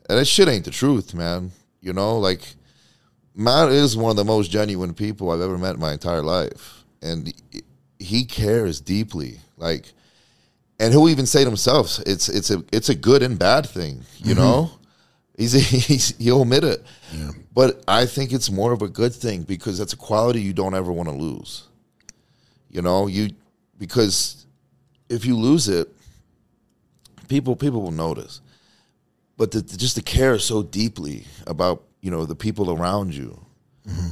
and 0.08 0.18
that 0.18 0.26
shit 0.26 0.48
ain't 0.48 0.64
the 0.64 0.72
truth, 0.72 1.14
man. 1.14 1.52
You 1.80 1.92
know, 1.92 2.18
like 2.18 2.42
Matt 3.34 3.70
is 3.70 3.96
one 3.96 4.10
of 4.10 4.16
the 4.16 4.24
most 4.24 4.50
genuine 4.50 4.94
people 4.94 5.30
I've 5.30 5.40
ever 5.40 5.58
met 5.58 5.74
in 5.74 5.80
my 5.80 5.92
entire 5.92 6.22
life, 6.22 6.84
and 7.00 7.32
he- 7.98 8.24
cares 8.24 8.80
deeply. 8.80 9.38
Like, 9.56 9.92
and 10.78 10.92
he'll 10.92 11.08
even 11.08 11.26
say 11.26 11.40
to 11.44 11.50
himself, 11.50 12.00
"It's 12.06 12.28
it's 12.28 12.50
a 12.50 12.64
it's 12.72 12.88
a 12.88 12.94
good 12.94 13.22
and 13.22 13.38
bad 13.38 13.68
thing." 13.68 14.02
You 14.18 14.34
mm-hmm. 14.34 14.42
know, 14.42 14.70
he's, 15.36 15.52
he's 15.86 16.16
he'll 16.18 16.42
admit 16.42 16.64
it. 16.64 16.84
Yeah. 17.12 17.30
But 17.52 17.82
I 17.86 18.06
think 18.06 18.32
it's 18.32 18.50
more 18.50 18.72
of 18.72 18.82
a 18.82 18.88
good 18.88 19.14
thing 19.14 19.42
because 19.42 19.78
that's 19.78 19.92
a 19.92 19.96
quality 19.96 20.40
you 20.40 20.52
don't 20.52 20.74
ever 20.74 20.92
want 20.92 21.08
to 21.08 21.14
lose. 21.14 21.68
You 22.70 22.82
know, 22.82 23.06
you 23.06 23.30
because 23.78 24.46
if 25.08 25.24
you 25.24 25.36
lose 25.36 25.68
it, 25.68 25.88
people 27.28 27.56
people 27.56 27.82
will 27.82 27.90
notice. 27.90 28.40
But 29.36 29.52
the, 29.52 29.62
just 29.62 29.96
to 29.96 30.02
care 30.02 30.38
so 30.38 30.62
deeply 30.62 31.24
about 31.46 31.84
you 32.00 32.10
know 32.10 32.26
the 32.26 32.34
people 32.34 32.70
around 32.70 33.14
you, 33.14 33.40
mm-hmm. 33.86 34.08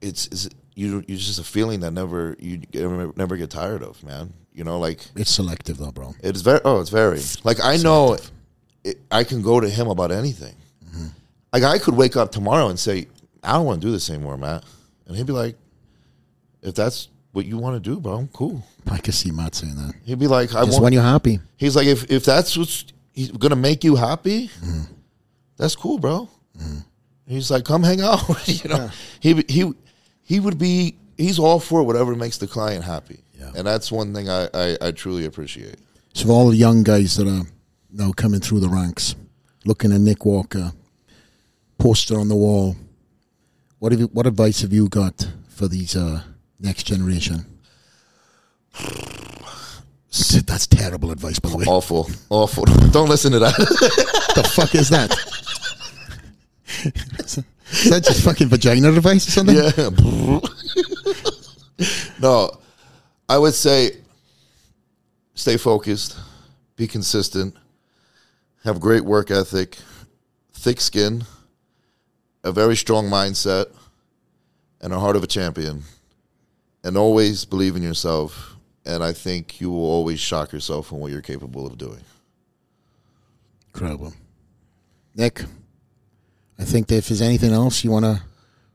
it's, 0.00 0.26
it's 0.26 0.48
you 0.74 1.04
you 1.06 1.16
just 1.16 1.38
a 1.38 1.44
feeling 1.44 1.80
that 1.80 1.92
never 1.92 2.36
you 2.38 2.62
never, 2.72 3.12
never 3.16 3.36
get 3.36 3.50
tired 3.50 3.82
of, 3.82 4.02
man. 4.02 4.32
You 4.54 4.64
know, 4.64 4.78
like 4.78 5.00
It's 5.16 5.30
selective 5.30 5.78
though, 5.78 5.92
bro. 5.92 6.14
it's 6.22 6.40
very 6.42 6.60
oh, 6.64 6.80
it's 6.80 6.90
very 6.90 7.20
like 7.44 7.58
I 7.62 7.76
know 7.78 8.18
it, 8.84 8.98
I 9.10 9.24
can 9.24 9.42
go 9.42 9.60
to 9.60 9.68
him 9.68 9.88
about 9.88 10.10
anything. 10.10 10.54
Mm-hmm. 10.84 11.06
Like 11.52 11.62
I 11.62 11.78
could 11.78 11.94
wake 11.94 12.16
up 12.16 12.32
tomorrow 12.32 12.68
and 12.68 12.78
say 12.78 13.06
I 13.42 13.52
don't 13.54 13.66
want 13.66 13.80
to 13.80 13.86
do 13.86 13.92
this 13.92 14.08
anymore, 14.10 14.36
Matt, 14.36 14.64
and 15.06 15.16
he'd 15.16 15.26
be 15.26 15.32
like, 15.32 15.56
if 16.62 16.74
that's 16.74 17.08
what 17.32 17.46
you 17.46 17.58
want 17.58 17.82
to 17.82 17.90
do, 17.90 17.98
bro, 17.98 18.28
cool. 18.32 18.62
I 18.90 18.98
can 18.98 19.12
see 19.12 19.30
Matt 19.30 19.54
saying 19.54 19.74
that. 19.76 19.94
He'd 20.04 20.18
be 20.18 20.26
like, 20.26 20.54
I 20.54 20.64
Just 20.64 20.72
want. 20.72 20.84
when 20.84 20.92
you're 20.92 21.02
happy. 21.02 21.40
He's 21.56 21.74
like, 21.76 21.86
if 21.86 22.10
if 22.10 22.24
that's 22.24 22.56
what's 22.56 22.84
he's 23.12 23.30
gonna 23.32 23.56
make 23.56 23.84
you 23.84 23.96
happy, 23.96 24.48
mm-hmm. 24.48 24.92
That's 25.56 25.76
cool, 25.76 25.98
bro. 25.98 26.28
He's 27.26 27.50
like, 27.50 27.64
come 27.64 27.82
hang 27.82 28.00
out. 28.00 28.20
you 28.48 28.68
know, 28.68 28.90
he 29.20 29.44
he 29.48 29.72
he 30.22 30.40
would 30.40 30.58
be. 30.58 30.96
He's 31.16 31.38
all 31.38 31.60
for 31.60 31.82
whatever 31.82 32.14
makes 32.16 32.38
the 32.38 32.46
client 32.46 32.84
happy, 32.84 33.20
Yeah. 33.38 33.52
and 33.54 33.66
that's 33.66 33.92
one 33.92 34.12
thing 34.14 34.28
I, 34.28 34.48
I 34.54 34.76
I 34.80 34.90
truly 34.92 35.24
appreciate. 35.26 35.76
So 36.14 36.30
all 36.30 36.48
the 36.50 36.56
young 36.56 36.82
guys 36.82 37.16
that 37.16 37.28
are 37.28 37.46
now 37.90 38.12
coming 38.12 38.40
through 38.40 38.60
the 38.60 38.68
ranks, 38.68 39.14
looking 39.64 39.92
at 39.92 40.00
Nick 40.00 40.24
Walker, 40.24 40.72
poster 41.78 42.18
on 42.18 42.28
the 42.28 42.34
wall, 42.36 42.76
what 43.78 43.92
have 43.92 44.00
you, 44.00 44.08
what 44.08 44.26
advice 44.26 44.62
have 44.62 44.72
you 44.72 44.88
got 44.88 45.26
for 45.48 45.68
these 45.68 45.94
uh, 45.96 46.22
next 46.60 46.84
generation? 46.84 47.46
That's 50.12 50.66
terrible 50.66 51.10
advice, 51.10 51.38
by 51.38 51.48
the 51.48 51.56
way. 51.56 51.64
Awful, 51.66 52.10
awful. 52.28 52.64
Don't 52.90 53.08
listen 53.08 53.32
to 53.32 53.38
that. 53.38 53.56
the 54.34 54.42
fuck 54.44 54.74
is 54.74 54.90
that? 54.90 55.10
Is 57.72 57.90
that 57.90 58.04
just 58.04 58.22
fucking 58.22 58.48
vagina 58.48 58.92
device 58.92 59.26
or 59.26 59.30
something? 59.30 59.56
Yeah. 59.56 59.90
no, 62.20 62.50
I 63.28 63.38
would 63.38 63.54
say 63.54 63.96
stay 65.34 65.56
focused, 65.56 66.18
be 66.76 66.86
consistent, 66.86 67.56
have 68.64 68.78
great 68.80 69.04
work 69.04 69.30
ethic, 69.30 69.78
thick 70.52 70.80
skin, 70.82 71.24
a 72.44 72.52
very 72.52 72.76
strong 72.76 73.08
mindset, 73.08 73.66
and 74.82 74.92
a 74.92 75.00
heart 75.00 75.16
of 75.16 75.24
a 75.24 75.26
champion. 75.26 75.82
And 76.84 76.98
always 76.98 77.46
believe 77.46 77.76
in 77.76 77.82
yourself. 77.82 78.51
And 78.84 79.02
I 79.02 79.12
think 79.12 79.60
you 79.60 79.70
will 79.70 79.84
always 79.84 80.18
shock 80.18 80.52
yourself 80.52 80.92
on 80.92 80.98
what 81.00 81.12
you're 81.12 81.22
capable 81.22 81.66
of 81.66 81.78
doing. 81.78 82.00
Incredible. 83.72 84.12
Nick, 85.14 85.44
I 86.58 86.64
think 86.64 86.90
if 86.90 87.08
there's 87.08 87.22
anything 87.22 87.52
else 87.52 87.84
you 87.84 87.90
want 87.90 88.04
to 88.04 88.22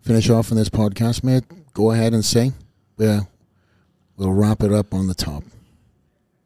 finish 0.02 0.30
off 0.30 0.52
in 0.52 0.58
this 0.58 0.70
podcast, 0.70 1.24
mate, 1.24 1.44
go 1.74 1.92
ahead 1.92 2.14
and 2.14 2.24
say. 2.24 2.52
Yeah, 2.98 3.22
we'll 4.16 4.34
wrap 4.34 4.64
it 4.64 4.74
up 4.74 4.94
on 4.94 5.08
the 5.08 5.14
top. 5.14 5.44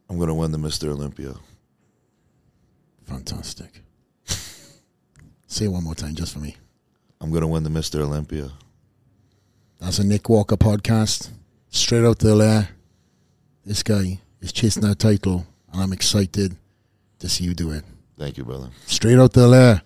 I'm 0.09 0.17
going 0.17 0.27
to 0.27 0.33
win 0.33 0.51
the 0.51 0.57
Mr. 0.57 0.89
Olympia. 0.89 1.35
Fantastic. 3.05 3.81
say 5.47 5.65
it 5.65 5.69
one 5.69 5.83
more 5.83 5.95
time 5.95 6.15
just 6.15 6.33
for 6.33 6.39
me. 6.39 6.57
I'm 7.21 7.29
going 7.29 7.41
to 7.41 7.47
win 7.47 7.63
the 7.63 7.69
Mr. 7.69 8.01
Olympia. 8.01 8.51
That's 9.79 9.99
a 9.99 10.03
Nick 10.03 10.27
Walker 10.27 10.57
podcast. 10.57 11.29
Straight 11.69 12.03
out 12.03 12.19
the 12.19 12.35
lair. 12.35 12.69
This 13.63 13.83
guy 13.83 14.19
is 14.41 14.51
chasing 14.51 14.81
that 14.83 14.97
title, 14.97 15.45
and 15.71 15.81
I'm 15.81 15.93
excited 15.93 16.55
to 17.19 17.29
see 17.29 17.43
you 17.43 17.53
do 17.53 17.71
it. 17.71 17.83
Thank 18.17 18.37
you, 18.37 18.43
brother. 18.43 18.69
Straight 18.87 19.19
out 19.19 19.33
the 19.33 19.47
lair. 19.47 19.83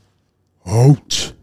Out. 0.66 1.34